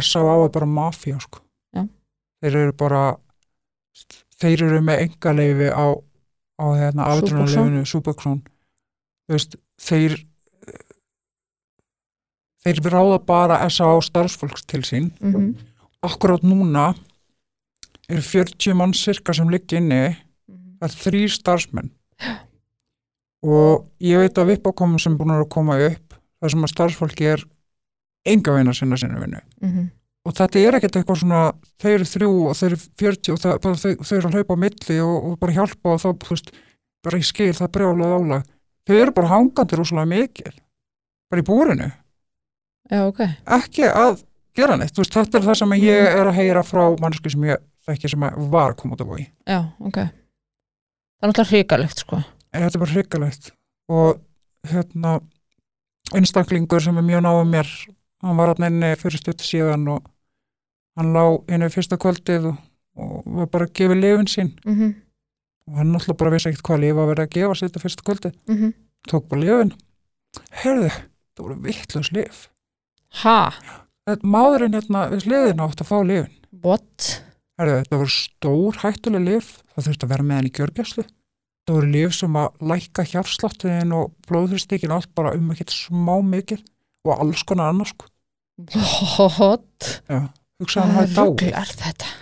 S.A.A. 0.00 0.44
er 0.44 0.50
bara 0.50 0.66
mafía 0.66 1.20
sko. 1.20 1.40
Þeir 2.42 2.56
eru 2.56 2.72
bara 2.72 3.16
þeir 4.40 4.62
eru 4.66 4.80
með 4.84 5.04
engaleifi 5.06 5.70
á, 5.70 5.86
á 6.60 6.66
hérna 6.74 7.06
afdrunarleifinu 7.12 7.84
Súböksson 7.86 8.42
þeir 9.80 10.18
þeir 12.64 12.80
ráða 12.90 13.20
bara 13.24 13.60
S.A.A. 13.68 14.00
starfsfólks 14.02 14.66
til 14.66 14.82
sín 14.82 15.12
Mm 15.20 15.54
akkurát 16.04 16.44
núna 16.46 16.92
eru 18.08 18.20
40 18.20 18.76
mann 18.76 18.94
cirka 18.94 19.34
sem 19.34 19.50
liggi 19.50 19.80
inni. 19.80 20.14
Það 20.80 20.88
er 20.88 20.96
þrý 21.00 21.22
starfsmenn. 21.32 21.90
Og 23.44 23.84
ég 24.04 24.20
veit 24.20 24.38
að 24.40 24.54
vippákomum 24.54 25.00
sem 25.00 25.16
búin 25.16 25.34
að 25.34 25.48
koma 25.52 25.76
upp 25.88 26.16
þar 26.40 26.52
sem 26.52 26.64
að 26.64 26.72
starfsfólki 26.72 27.28
er 27.34 27.44
enga 28.28 28.54
veina 28.56 28.72
sinna 28.76 28.96
sinna 28.96 29.20
vinnu. 29.20 29.40
-hmm. 29.60 29.88
og 30.24 30.32
þetta 30.32 30.58
er 30.58 30.74
ekkert 30.74 30.96
eitthvað 30.96 31.20
svona 31.20 31.52
þeir 31.80 31.94
eru 31.94 32.04
þrjú 32.04 32.30
og 32.48 32.56
þeir 32.56 32.70
eru 32.70 32.80
40 33.02 33.32
og 33.32 33.40
það, 33.40 33.58
bara, 33.60 33.74
þau, 33.74 33.92
þau 34.04 34.16
eru 34.16 34.28
að 34.28 34.34
hlaupa 34.34 34.54
á 34.54 34.62
milli 34.64 35.00
og, 35.00 35.16
og 35.24 35.38
bara 35.38 35.52
hjálpa 35.52 35.88
og 35.92 36.00
þá, 36.00 36.08
þú 36.24 36.30
veist, 36.30 36.52
bara 37.04 37.18
í 37.18 37.22
skil 37.24 37.52
það 37.52 37.66
er 37.66 37.74
brjálað 37.76 38.14
álag, 38.16 38.46
þau 38.88 38.96
eru 38.96 39.12
bara 39.12 39.32
hangandi 39.32 39.76
rosalega 39.76 40.12
mikið, 40.14 40.54
bara 41.30 41.44
í 41.44 41.44
búrinu. 41.44 41.90
Já, 42.90 43.00
ok. 43.08 43.20
Ekki 43.58 43.88
að 43.88 44.24
gera 44.56 44.76
neitt, 44.76 44.96
veist, 44.98 45.12
þetta 45.14 45.38
er 45.40 45.46
það 45.48 45.58
sem 45.60 45.70
ég 45.78 46.02
Mhm. 46.04 46.18
er 46.20 46.26
að 46.30 46.34
heyra 46.38 46.62
frá 46.62 46.84
mannsku 47.00 47.30
sem 47.30 47.42
ég 47.42 47.56
þekki 47.88 48.10
sem 48.10 48.20
var 48.50 48.74
koma 48.74 48.94
út 48.94 49.00
af 49.00 49.06
bói 49.08 49.26
já, 49.46 49.60
ok. 49.80 49.94
Það 49.94 51.22
er 51.22 51.28
náttúrulega 51.28 51.50
hrikalegt 51.50 51.98
sko. 51.98 52.16
Þetta 52.52 52.74
er 52.74 52.78
bara 52.78 52.92
hrikalegt. 52.92 53.50
Og 53.88 54.20
hérna 54.68 55.20
einstaklingur 56.14 56.80
sem 56.82 56.96
er 56.98 57.02
mjög 57.02 57.22
náðu 57.24 57.44
mér 57.48 57.70
hann 58.22 58.36
var 58.36 58.54
hann 58.54 58.66
inni 58.72 58.94
fyrir 59.00 59.18
stutt 59.20 59.40
síðan 59.44 59.88
og 59.88 60.04
hann 60.98 61.12
lá 61.12 61.24
inni 61.48 61.68
fyrsta 61.72 61.96
kvöldið 62.00 62.50
og, 62.52 62.58
og 62.96 63.22
var 63.40 63.46
bara 63.46 63.66
að 63.66 63.72
gefa 63.80 63.94
lifin 63.98 64.26
sín. 64.30 64.52
Mm 64.64 64.94
og 65.64 65.78
hann 65.78 65.92
náttúrulega 65.94 66.18
bara 66.20 66.30
vissi 66.34 66.50
ekkert 66.50 66.66
hvað 66.68 66.80
lifa 66.82 67.00
að 67.00 67.06
vera 67.08 67.24
að 67.24 67.30
gefa 67.32 67.54
sér 67.56 67.68
þetta 67.70 67.80
fyrsta 67.80 68.02
kvöldið, 68.04 68.32
-hmm. 68.48 68.72
tók 69.08 69.28
bara 69.28 69.40
lifin. 69.40 69.72
Herðu, 70.50 70.90
það 70.90 71.44
voru 71.46 71.56
vittlust 71.64 72.12
lif. 72.12 72.48
Ha, 73.22 73.50
þetta 73.50 73.83
maðurinn 74.24 74.76
hérna 74.76 75.06
við 75.12 75.28
hliðin 75.28 75.62
átt 75.64 75.82
að 75.82 75.90
fá 75.90 75.98
lifin 76.04 76.32
what? 76.64 77.10
Herðu, 77.60 77.76
þetta 77.80 78.00
voru 78.00 78.14
stór 78.14 78.80
hættuleg 78.82 79.28
lif 79.28 79.50
það 79.74 79.88
þurfti 79.88 80.06
að 80.06 80.14
vera 80.14 80.26
með 80.26 80.40
hann 80.40 80.48
í 80.48 80.54
gjörgjæslu 80.58 81.04
það 81.64 81.76
voru 81.78 81.90
lif 81.94 82.16
sem 82.16 82.38
að 82.40 82.66
lækka 82.72 83.06
hjarsláttiðin 83.12 83.96
og 83.96 84.12
blóðhristíkin 84.28 84.94
allt 84.94 85.10
bara 85.16 85.32
um 85.38 85.52
ekkert 85.54 85.72
smá 85.72 86.14
mikið 86.20 86.64
og 87.04 87.16
alls 87.16 87.44
konar 87.48 87.72
annars 87.72 87.94
sko. 87.94 88.08
what? 89.38 89.90
Hvað 90.08 90.94
hafi 90.94 91.16
dáið. 91.16 91.24
rugl 91.24 91.50
er 91.50 91.72
þetta? 91.80 92.12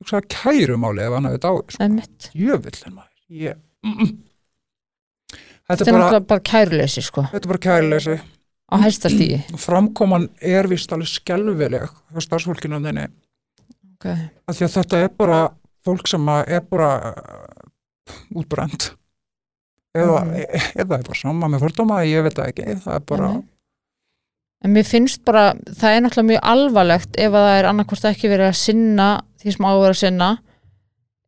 Hugsaði 0.00 0.30
kærumáli 0.36 1.04
ef 1.06 1.16
hann 1.16 1.28
hafi 1.30 1.42
dáið 1.42 1.74
sko. 1.74 1.88
Jöfillin 2.36 2.96
maður. 2.96 3.12
Ég... 3.32 3.62
þetta 5.66 5.88
er 5.88 5.98
bara 5.98 6.22
bara 6.34 6.46
kæruleysi 6.52 7.04
sko. 7.04 7.26
Þetta 7.32 7.44
er 7.48 7.54
bara 7.54 7.64
kærleysi 7.66 8.18
á 8.72 8.74
hæsta 8.82 9.10
stíi 9.12 9.40
framkoman 9.66 10.28
er 10.42 10.66
vist 10.70 10.92
alveg 10.92 11.08
skelvileg 11.12 11.86
hjá 12.12 12.20
starfsfólkinu 12.24 12.80
þinni. 12.84 13.06
Ok, 13.96 14.06
af 14.48 14.56
því 14.58 14.66
að 14.68 14.74
þetta 14.78 15.02
er 15.06 15.12
bara 15.16 15.40
fólk 15.86 16.08
sem 16.10 16.28
er 16.34 16.62
bara 16.70 16.90
uh, 17.14 18.40
útbrend 18.40 18.90
eða, 19.96 20.18
Mhm. 20.26 20.34
e 20.36 20.58
eða 20.82 20.98
er 20.98 21.06
bara 21.06 21.14
sama 21.16 21.48
með 21.48 21.62
fordóma 21.64 22.02
ég 22.04 22.22
veit 22.26 22.34
það 22.36 22.50
ekki, 22.52 22.74
það 22.84 22.94
er 22.98 23.04
bara 23.08 23.28
Nei. 23.32 23.44
en 24.64 24.74
mér 24.74 24.84
finnst 24.88 25.22
bara 25.24 25.44
það 25.70 25.94
er 25.96 26.02
náttúrulega 26.04 26.30
mjög 26.32 26.42
alvarlegt 26.52 27.16
ef 27.22 27.32
að 27.32 27.46
það 27.46 27.58
er 27.60 27.68
annarkvort 27.70 28.04
ekki 28.10 28.28
verið 28.32 28.50
að 28.50 28.58
sinna 28.60 29.08
því 29.40 29.54
sem 29.56 29.64
á 29.64 29.70
að 29.72 29.80
vera 29.86 29.94
að 29.96 30.02
sinna 30.02 30.28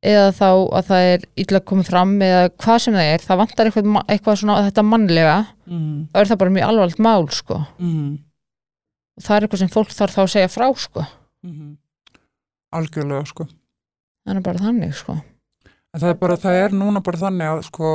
eða 0.06 0.28
þá 0.36 0.46
að 0.78 0.84
það 0.88 1.06
er 1.12 1.24
illa 1.42 1.60
komið 1.66 1.88
fram 1.90 2.12
eða 2.22 2.42
hvað 2.62 2.78
sem 2.84 2.94
það 2.94 3.08
er, 3.14 3.24
það 3.26 3.40
vantar 3.40 3.66
eitthvað, 3.70 3.88
eitthvað 4.14 4.36
svona 4.38 4.58
þetta 4.68 4.84
mannlega 4.86 5.36
mm, 5.66 5.96
þá 6.12 6.20
er 6.22 6.30
það 6.30 6.40
bara 6.42 6.54
mjög 6.54 6.68
alvarlegt 6.68 7.02
mál 7.08 7.26
sko. 7.34 7.58
Mm, 7.82 8.12
og 9.18 9.24
það 9.26 9.36
er 9.36 9.46
eitthvað 9.48 9.62
sem 9.64 9.72
fólk 9.74 9.94
þarf 9.96 10.14
þá 10.14 10.22
að 10.22 10.30
segja 10.36 10.52
frá 10.52 10.68
sko. 10.78 11.04
Mm, 11.46 11.72
algjörlega 12.78 13.26
sko. 13.32 13.48
Þannig 14.28 14.46
bara 14.46 14.62
þannig 14.62 14.94
sko. 14.94 15.18
En 15.96 16.00
það 16.02 16.12
er 16.12 16.16
bara, 16.20 16.36
það 16.36 16.60
er 16.62 16.76
núna 16.76 17.00
bara 17.02 17.18
þannig 17.24 17.48
að 17.50 17.62
sko 17.70 17.92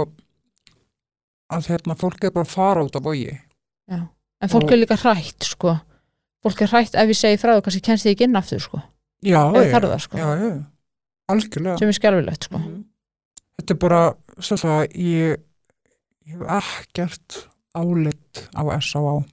að 1.54 1.68
hérna 1.70 1.96
fólk 2.00 2.24
er 2.26 2.34
bara 2.34 2.48
að 2.48 2.54
fara 2.56 2.84
út 2.84 2.96
af 2.98 3.04
bogi. 3.06 3.34
En 3.94 4.50
fólk 4.52 4.66
Og- 4.66 4.72
er 4.74 4.82
líka 4.82 4.98
hrætt 5.00 5.46
sko. 5.46 5.78
Fólk 6.44 6.62
er 6.66 6.72
hrætt 6.74 6.96
ef 7.00 7.08
ég 7.08 7.16
segi 7.16 7.38
frá 7.40 7.54
það 7.54 7.62
kannski 7.68 7.84
kennst 7.86 8.04
þið 8.08 8.12
ekki 8.16 8.26
inn 8.28 8.36
aftur 8.36 8.60
sko. 8.60 8.82
Já, 9.24 9.40
þarf 9.54 9.88
það 9.94 10.02
sko, 10.04 10.18
já, 10.18 10.30
já, 10.42 10.64
algjörlega 11.32 11.78
sem 11.80 11.88
er 11.94 11.98
skelfilegt 12.00 12.44
sko 12.50 12.58
Mhm. 12.60 12.84
þetta 13.60 13.74
er 13.76 13.80
bara 13.86 14.02
svo 14.40 14.56
það 14.58 14.82
ég, 14.96 15.38
ég 16.28 16.34
hef 16.34 16.44
ekkert 16.60 17.48
álit 17.76 18.44
á 18.56 18.62
S.A.A. 18.80 19.24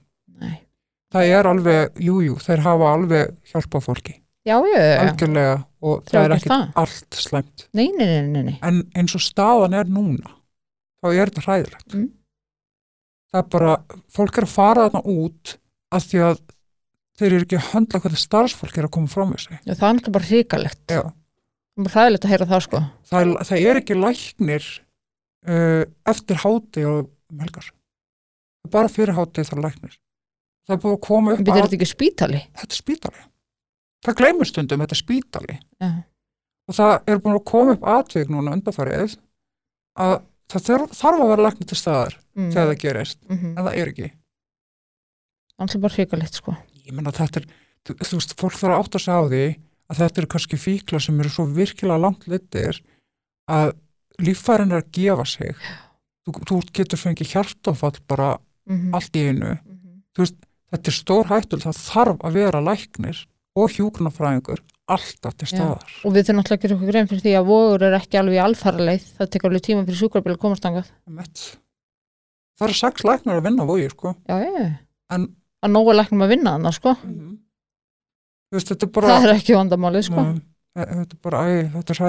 Það 1.11 1.27
er 1.27 1.43
alveg, 1.49 1.97
jújú, 1.99 2.21
jú, 2.29 2.35
þeir 2.39 2.61
hafa 2.63 2.91
alveg 2.95 3.33
hjálpað 3.51 3.83
fólki, 3.83 4.13
já, 4.47 4.55
já, 4.63 4.77
já, 4.79 4.93
algjörlega 5.03 5.55
og 5.83 6.05
það 6.07 6.23
er 6.23 6.33
ekkert 6.37 6.53
það. 6.53 6.69
allt 6.79 7.17
slæmt 7.19 7.65
Nei, 7.75 7.89
nei, 7.97 8.21
nei, 8.31 8.53
en 8.63 8.77
eins 8.95 9.15
og 9.19 9.21
staðan 9.25 9.75
er 9.75 9.91
núna 9.91 10.31
þá 11.03 11.07
er 11.11 11.27
þetta 11.33 11.43
hræðilegt 11.49 11.93
Mm. 11.97 12.07
það 13.33 13.39
er 13.43 13.49
bara, 13.51 13.75
fólk 14.07 14.37
er 14.39 14.47
að 14.47 14.53
fara 14.55 14.87
þarna 14.89 15.03
út 15.17 15.57
af 15.91 16.03
því 16.07 16.23
að 16.29 16.39
þeir 17.19 17.31
eru 17.35 17.43
ekki 17.45 17.59
að 17.59 17.69
höndla 17.73 17.99
hvernig 18.05 18.23
starfsfólk 18.23 18.77
er 18.77 18.87
að 18.87 18.91
koma 18.95 19.07
frá 19.11 19.25
með 19.27 19.39
sig 19.43 19.59
það 19.67 20.05
er 20.07 20.11
bara 20.15 20.29
hrikalegt 20.31 20.87
Já. 20.95 21.03
Það 21.85 21.91
er 21.91 21.95
hræðilegt 21.97 22.27
að 22.27 22.33
heyra 22.33 22.47
það 22.51 22.63
sko. 22.67 22.81
Það, 23.09 23.23
er- 23.25 23.49
það 23.49 23.65
er 23.69 23.79
ekki 23.81 23.97
læknir 23.97 24.69
uh, 25.47 25.83
eftir 26.13 26.41
háti 26.43 26.85
og 26.87 27.01
um 27.31 27.43
helgar. 27.43 27.67
Bara 28.71 28.91
fyrir 28.91 29.17
háti 29.17 29.45
það 29.47 29.57
er 29.57 29.63
læknir. 29.65 29.97
Það 30.67 30.75
er 30.75 30.81
búið 30.85 30.95
að 30.95 31.03
koma 31.07 31.35
upp 31.35 31.41
að 31.41 31.59
þetta 31.59 31.77
ekki 31.79 31.89
spítali? 31.89 32.41
þetta 32.59 32.75
er 32.75 32.81
spítali. 32.81 33.27
Það 34.01 34.17
gleymur 34.21 34.49
stundum 34.49 34.83
þetta 34.83 34.97
er 34.97 35.01
spítali. 35.01 35.57
Já, 35.81 35.91
og 36.71 36.77
það 36.77 36.93
er 37.09 37.21
búin 37.21 37.37
að 37.37 37.47
koma 37.51 37.75
upp 37.75 37.87
atvik 37.97 38.31
núna 38.31 38.55
undarfarið 38.55 39.17
að 40.01 40.13
það 40.51 40.67
þarf, 40.67 40.93
þarf 40.97 41.23
að 41.23 41.31
vera 41.31 41.45
læknir 41.47 41.69
til 41.69 41.79
staðar 41.79 42.15
mm. 42.17 42.51
þegar 42.53 42.69
það 42.69 42.79
gerist, 42.83 43.19
mm 43.27 43.49
en 43.51 43.65
það 43.65 43.79
er 43.81 43.91
ekki. 43.91 44.11
Það 45.61 45.75
er 45.75 45.83
bara 45.83 45.97
hrikalegt 45.97 46.39
sko. 46.39 46.55
Ég 46.81 46.95
menna 46.97 47.13
þetta 47.15 47.41
er, 47.41 47.49
þú, 47.87 47.97
veist, 48.01 48.35
fólk 48.39 48.57
þarf 48.57 48.75
að 48.75 48.83
átta 48.83 49.01
sig 49.01 49.13
á 49.13 49.21
því 49.27 49.43
að 49.91 50.03
þetta 50.03 50.21
eru 50.21 50.31
kannski 50.31 50.59
fíkla 50.59 51.01
sem 51.03 51.19
eru 51.19 51.31
svo 51.31 51.47
virkilega 51.51 51.99
langt 51.99 52.27
litir 52.31 52.79
að 53.51 53.73
líffærin 54.21 54.71
er 54.71 54.83
að 54.83 54.91
gefa 54.95 55.25
sig. 55.27 55.55
Þú, 56.25 56.35
þú 56.47 56.59
getur 56.77 57.01
fengið 57.01 57.33
hjartofall 57.35 57.97
bara 58.07 58.31
mm 58.69 58.93
allt 58.95 59.15
í 59.17 59.27
einu. 59.27 59.57
-hmm. 59.57 60.35
þetta 60.71 60.87
er 60.87 60.95
stór 60.95 61.25
hættul, 61.27 61.59
það 61.59 61.77
þarf 61.77 62.19
að 62.23 62.33
vera 62.33 62.61
læknir 62.61 63.25
og 63.55 63.71
hjúknarfræðingur 63.75 64.61
alltaf 64.87 65.33
til 65.35 65.47
Já. 65.47 65.55
staðar. 65.55 65.91
Og 66.05 66.13
við 66.13 66.23
þurfum 66.25 66.37
náttúrulega 66.39 66.59
að 66.59 66.61
gera 66.61 66.75
okkur 66.75 66.91
grein 66.91 67.09
fyrir 67.09 67.23
því 67.25 67.33
að 67.39 67.49
vogur 67.49 67.83
er 67.83 67.97
ekki 67.97 68.19
alveg 68.19 68.35
í 68.35 68.43
alfaraleið. 68.45 69.03
Það 69.17 69.31
tekur 69.31 69.49
alveg 69.49 69.65
tíma 69.67 69.85
fyrir 69.85 69.99
sjúkrabíl 70.01 70.33
að 70.35 70.41
komast 70.41 70.65
angað 70.65 70.87
Einmitt. 71.07 71.57
það 72.57 72.67
eru 72.67 72.77
sex 72.79 73.03
læknar 73.03 73.39
að 73.39 73.45
vinna 73.49 73.65
vogi 73.65 73.89
sko. 73.89 74.15
Já, 74.29 74.35
já, 74.39 74.77
en 75.11 75.35
að 75.61 75.71
nógu 75.71 75.95
læknum 75.95 76.25
að 76.25 76.33
vinna 76.35 76.55
þannig 76.57 76.77
sko. 76.77 76.95
Þú 77.01 77.37
veist, 78.51 78.71
bara 78.91 79.07
Það 79.15 79.27
er 79.29 79.33
ekki 79.35 79.55
vandamálið 79.57 80.07
sko. 80.09 80.23
Nei, 80.71 80.85
þetta 80.87 81.15
er 81.17 81.19
bara, 81.27 81.41
æ, 81.43 81.55
þetta 81.75 81.91
er 81.91 81.99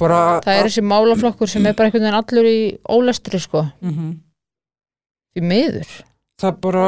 bara 0.00 0.18
það 0.44 0.58
er 0.58 0.64
þessi 0.70 0.84
málaflokkur 0.88 1.50
sem 1.52 1.66
er 1.68 1.74
bara 1.76 1.90
einhvern 1.90 2.06
veginn 2.06 2.18
allur 2.20 2.48
í 2.48 2.58
ólestri 2.88 3.40
sko. 3.40 3.66
Mm 3.84 3.92
Því 5.34 5.42
miður, 5.50 5.88
það 6.40 6.58
bara, 6.62 6.82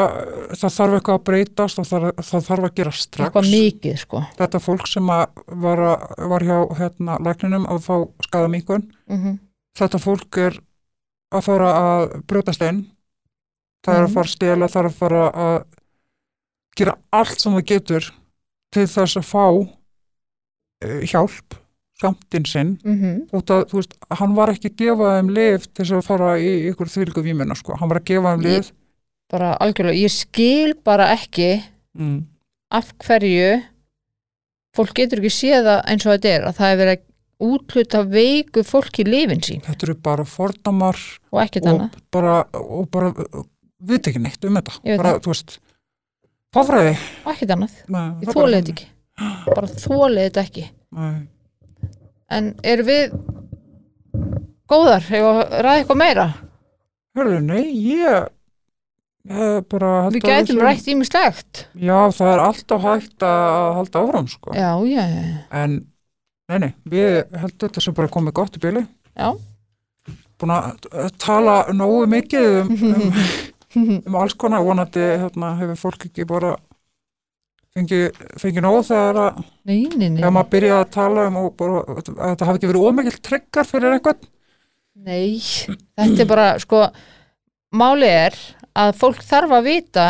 það 0.55 0.75
þarf 0.77 0.93
eitthvað 0.97 1.17
að 1.19 1.25
breytast 1.27 1.79
og 1.83 1.87
það, 1.89 2.05
það 2.29 2.45
þarf 2.47 2.67
að 2.69 2.75
gera 2.79 2.93
strax. 2.95 3.49
Mikið 3.51 3.97
sko. 3.99 4.21
Þetta 4.39 4.61
fólk 4.63 4.87
sem 4.87 5.07
var, 5.11 5.83
að, 5.91 6.05
var 6.31 6.45
hjá 6.47 6.59
hérna, 6.79 7.17
lækninum 7.27 7.67
að 7.67 7.81
fá 7.89 7.95
skadamíkun 8.29 8.87
mm 9.11 9.39
þetta 9.77 9.99
fólk 10.01 10.39
er 10.41 10.55
að 11.37 11.43
fara 11.45 11.71
að 11.77 12.05
brjótast 12.31 12.63
inn 12.65 12.79
það 13.85 13.95
er 13.99 14.05
að 14.05 14.07
Mhm. 14.07 14.15
fara 14.15 14.25
að 14.25 14.33
stela, 14.33 14.69
það 14.73 14.81
er 14.81 14.89
að 14.89 14.95
fara 15.03 15.25
að 15.33 15.65
gera 16.79 16.95
allt 17.13 17.41
sem 17.41 17.53
það 17.53 17.67
getur 17.67 18.07
til 18.75 18.87
þess 18.91 19.21
að 19.21 19.29
fá 19.29 19.45
uh, 19.53 21.01
hjálp 21.07 21.61
skamtinn 21.97 22.45
sinn. 22.45 22.75
-hmm. 22.85 23.21
út 23.33 23.51
að, 23.51 23.63
þú 23.71 23.79
veist, 23.79 23.95
hann 24.19 24.35
var 24.37 24.53
ekki 24.53 24.69
að 24.69 24.81
gefa 24.83 25.13
þeim 25.17 25.31
lif 25.33 25.69
til 25.71 25.85
þess 25.85 25.95
að 25.97 26.09
fara 26.11 26.33
í 26.39 26.51
ykkur 26.71 26.91
þvílgu 26.93 27.23
vímina, 27.25 27.57
sko, 27.57 27.77
hann 27.81 27.89
var 27.89 28.03
að 28.03 28.11
gefa 28.11 28.35
þeim 28.35 28.45
lif 28.45 28.73
bara 29.33 29.55
algjörlega, 29.63 29.99
ég 29.99 30.13
skil 30.15 30.77
bara 30.87 31.11
ekki 31.15 31.57
mm. 31.99 32.21
af 32.77 32.93
hverju 33.03 33.59
fólk 34.77 34.95
getur 35.01 35.23
ekki 35.23 35.35
séð 35.35 35.69
það 35.71 35.83
eins 35.91 36.07
og 36.07 36.15
þetta 36.15 36.33
er 36.33 36.47
að 36.47 36.59
það 36.61 36.73
er 36.73 36.81
verið 36.83 36.97
að 36.97 37.05
útluta 37.47 38.01
veiku 38.09 38.63
fólki 38.65 39.05
lifin 39.05 39.43
sín. 39.45 39.61
Þetta 39.67 39.89
eru 39.89 39.97
bara 40.07 40.25
fordamar 40.29 41.01
og 41.33 41.41
ekkert 41.43 41.67
og 41.67 41.73
annað. 41.75 41.99
bara, 42.15 42.37
og 42.57 42.89
bara 42.93 43.11
við 43.85 44.11
ekki 44.13 44.23
neitt 44.25 44.47
um 44.49 44.57
þetta. 44.57 44.79
Bara, 44.97 45.17
veist 45.27 45.59
fáfræði 46.57 46.93
og 46.97 47.33
ekkert 47.33 47.55
annað, 47.57 47.79
ég 47.87 48.29
er 48.29 48.37
þólið 48.37 48.59
þetta 48.59 48.75
ekki. 48.75 48.89
Bara 49.47 49.73
þólið 49.73 50.23
þetta 50.27 50.45
ekki. 50.47 50.69
Nei. 50.97 51.17
en 52.37 52.55
erum 52.67 52.89
við 52.89 53.17
góðar, 54.71 55.05
hefur 55.07 55.43
ræða 55.63 55.77
eitthvað 55.81 56.01
meira? 56.01 56.27
Hörðu, 57.17 57.43
nei, 57.45 57.63
ég 57.87 58.33
við 59.27 60.23
gætum 60.23 60.61
rætt 60.63 60.87
ímislegt 60.87 61.67
Já, 61.75 62.11
það 62.15 62.31
er 62.31 62.43
alltaf 62.45 62.85
hægt 62.85 63.27
að 63.27 63.75
halda 63.81 64.03
áfram, 64.05 64.29
sko. 64.31 64.55
Já, 64.55 64.71
já, 64.87 65.03
já, 65.11 65.23
en, 65.63 65.81
nei, 66.51 66.59
nei, 66.63 66.73
við 66.87 67.25
heldum 67.35 67.67
þetta 67.67 67.83
sem 67.83 67.97
bara 67.97 68.13
komið 68.13 68.37
gott 68.39 68.59
í 68.59 68.63
bíli 68.63 68.85
já. 69.17 69.33
búin 70.39 70.55
að 70.55 71.11
tala 71.19 71.65
nógu 71.75 72.07
mikið 72.13 72.61
um, 72.63 72.73
um, 72.93 73.21
um 73.77 74.17
alls 74.21 74.37
konar 74.39 74.65
vonandi 74.65 75.03
hérna, 75.03 75.55
hefur 75.61 75.81
fólk 75.83 76.07
ekki 76.09 76.27
bara 76.29 76.55
fengið 77.77 78.17
fengi 78.41 78.63
nógu 78.65 78.87
þegar, 78.89 79.19
að, 79.21 79.43
nei, 79.69 79.83
nei, 79.93 80.09
nei, 80.09 80.21
þegar 80.23 80.33
maður 80.33 80.53
byrjaði 80.55 80.81
að 80.81 80.95
tala 80.97 81.27
um 81.29 81.39
og 81.43 81.51
bara, 81.61 81.83
að 81.85 82.07
þetta 82.07 82.49
hafi 82.49 82.61
ekki 82.61 82.71
verið 82.73 82.89
ómikið 82.89 83.21
tryggar 83.29 83.69
fyrir 83.69 83.97
eitthvað 83.99 84.27
nei 85.07 85.37
þetta 85.45 86.25
er 86.25 86.31
bara, 86.31 86.49
sko 86.63 86.87
máli 87.77 88.09
er 88.09 88.39
að 88.77 88.97
fólk 88.97 89.21
þarf 89.25 89.57
að 89.59 89.69
vita 89.69 90.07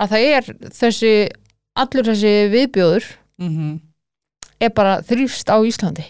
að 0.00 0.14
það 0.14 0.26
er 0.30 0.50
þessi 0.78 1.14
allur 1.80 2.10
þessi 2.12 2.34
viðbjóður 2.54 3.14
mm 3.42 3.78
er 4.60 4.72
bara 4.76 4.98
þrýfst 5.06 5.48
á 5.48 5.56
Íslandi. 5.64 6.04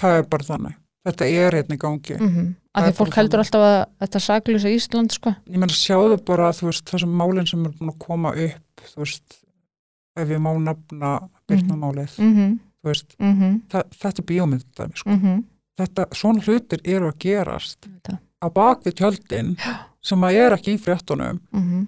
Það 0.00 0.16
er 0.18 0.24
bara 0.30 0.46
þannig 0.48 0.74
þetta 1.04 1.30
er 1.30 1.58
einn 1.60 1.74
í 1.76 1.80
gangi 1.80 2.18
mm 2.18 2.28
-hmm. 2.28 2.52
Að 2.74 2.88
því 2.88 2.92
fólk 2.98 3.14
heldur 3.14 3.38
alltaf 3.38 3.62
að 3.62 3.80
þetta 4.02 4.20
saglýsa 4.20 4.70
Ísland 4.74 5.12
sko 5.14 5.30
ég 5.46 5.58
meina 5.58 5.74
sjáðu 5.74 6.18
bara 6.26 6.50
þú 6.50 6.70
veist 6.70 6.90
þessum 6.90 7.14
málinn 7.14 7.46
sem 7.46 7.64
er 7.64 7.72
búin 7.78 7.92
að 7.92 7.98
koma 7.98 8.34
upp 8.34 8.86
þú 8.90 8.98
veist 9.04 9.40
ef 10.16 10.28
ég 10.28 10.38
má 10.42 10.52
nafna 10.58 11.28
byrnamálið 11.48 12.18
mm 12.18 12.34
-hmm. 12.34 12.58
þú 12.82 12.88
veist 12.90 13.14
Mm 13.18 13.34
-hmm. 13.40 13.60
þetta 13.70 14.18
er 14.18 14.24
bíómynd 14.24 14.64
dæmi, 14.76 14.96
sko. 14.96 15.10
Mm 15.10 15.44
þetta, 15.78 16.06
svona 16.16 16.44
hlutir 16.44 16.82
eru 16.84 17.10
að 17.10 17.18
gerast 17.24 17.80
Þetta. 17.86 18.18
á 18.44 18.46
bak 18.54 18.84
við 18.86 18.96
tjöldin 19.00 19.54
sem 20.04 20.26
að 20.26 20.40
er 20.44 20.56
ekki 20.58 20.76
í 20.76 20.80
fréttunum 20.80 21.40
-hmm. 21.52 21.86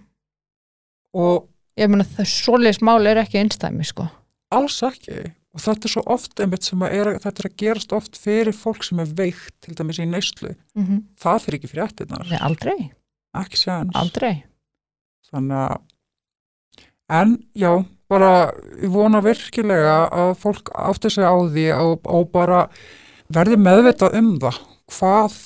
og 1.14 1.48
ég 1.78 1.90
meina 1.90 2.04
það 2.04 2.30
svoleiðis 2.32 2.82
mál 2.82 3.06
er 3.06 3.22
ekki 3.22 3.38
einstæmi 3.42 3.84
sko 3.84 4.08
alls 4.50 4.82
ekki 4.82 5.32
og 5.56 5.62
þetta 5.64 5.88
er 5.88 5.92
svo 5.94 6.02
oft 6.12 6.40
einmitt 6.42 6.66
sem 6.68 6.82
að 6.84 6.94
er, 6.98 7.10
þetta 7.24 7.42
er 7.42 7.48
að 7.48 7.58
gerast 7.62 7.96
oft 7.96 8.18
fyrir 8.20 8.56
fólk 8.56 8.84
sem 8.84 9.00
er 9.00 9.12
veikt 9.16 9.54
til 9.64 9.76
dæmis 9.78 10.00
í 10.02 10.06
neyslu. 10.08 10.52
Mm 10.76 10.84
-hmm. 10.84 11.02
það 11.16 11.42
fyrir 11.44 11.58
ekki 11.58 11.72
fréttinar, 11.72 12.26
Nei, 12.28 12.38
aldrei, 12.44 12.90
aldrei. 13.96 14.44
Þannig 15.30 15.56
að 15.56 15.76
en 17.08 17.36
já, 17.54 17.72
bara 18.10 18.52
ég 18.82 18.90
vona 18.92 19.22
virkilega 19.24 19.98
að 20.12 20.36
fólk 20.42 20.70
átti 20.74 21.10
sig 21.10 21.24
á 21.24 21.34
því 21.34 21.66
og, 21.80 22.00
og 22.04 22.30
bara 22.30 22.68
verði 23.32 23.56
meðvitað 23.56 24.18
um 24.20 24.32
það 24.42 24.60
hvað 24.92 25.36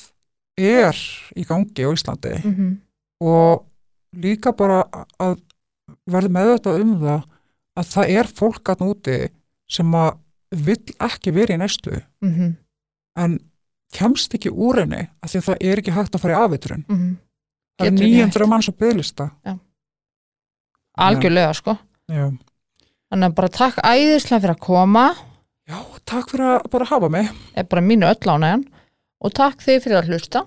er 0.61 0.97
í 1.37 1.45
gangi 1.49 1.87
á 1.87 1.91
Íslandi. 1.95 2.35
Mm 2.45 2.55
-hmm. 2.55 2.77
og 3.23 3.67
líka 4.13 4.53
bara 4.53 4.85
að 5.19 5.39
verði 6.11 6.31
meðvitað 6.35 6.81
um 6.81 6.97
það 7.01 7.23
að 7.79 7.87
það 7.95 8.11
er 8.19 8.27
fólk 8.27 8.69
að 8.69 8.83
núti 8.85 9.19
sem 9.71 9.95
að 9.95 10.11
vill 10.67 10.95
ekki 10.99 11.33
vera 11.35 11.55
í 11.55 11.61
næstu 11.61 12.03
Mm 12.21 12.35
-hmm. 12.35 12.55
en 13.17 13.39
kemst 13.95 14.35
ekki 14.35 14.51
úr 14.51 14.81
henni 14.83 15.09
af 15.23 15.31
því 15.31 15.39
að 15.39 15.47
það 15.49 15.67
er 15.71 15.79
ekki 15.79 15.97
hægt 15.97 16.15
að 16.15 16.21
fara 16.21 16.35
í 16.35 16.45
afviturinn 16.45 16.85
Mm 16.89 17.17
það 17.81 17.87
er 17.87 17.91
Getur 17.91 18.05
ekki 18.05 18.17
900 18.17 18.47
manns 18.47 18.69
á 18.69 18.73
bygglista 18.73 19.31
algjörlega 21.01 21.55
sko. 21.55 21.77
Já. 22.11 22.31
þannig 23.11 23.29
að 23.29 23.35
bara 23.35 23.49
takk 23.49 23.77
æðislega 23.85 24.41
fyrir 24.41 24.55
að 24.55 24.65
koma. 24.67 25.05
Já, 25.71 25.79
takk 26.05 26.31
fyrir 26.31 26.47
að 26.51 26.71
bara 26.71 26.85
hafa 26.91 27.09
mig. 27.09 27.31
Er 27.55 27.65
bara 27.71 27.81
mínu 27.81 28.09
öll 28.11 28.33
ánægjan. 28.35 28.65
Og 29.21 29.35
takk 29.37 29.63
þið 29.63 29.83
fyrir 29.85 29.99
að 30.01 30.11
hlusta 30.11 30.45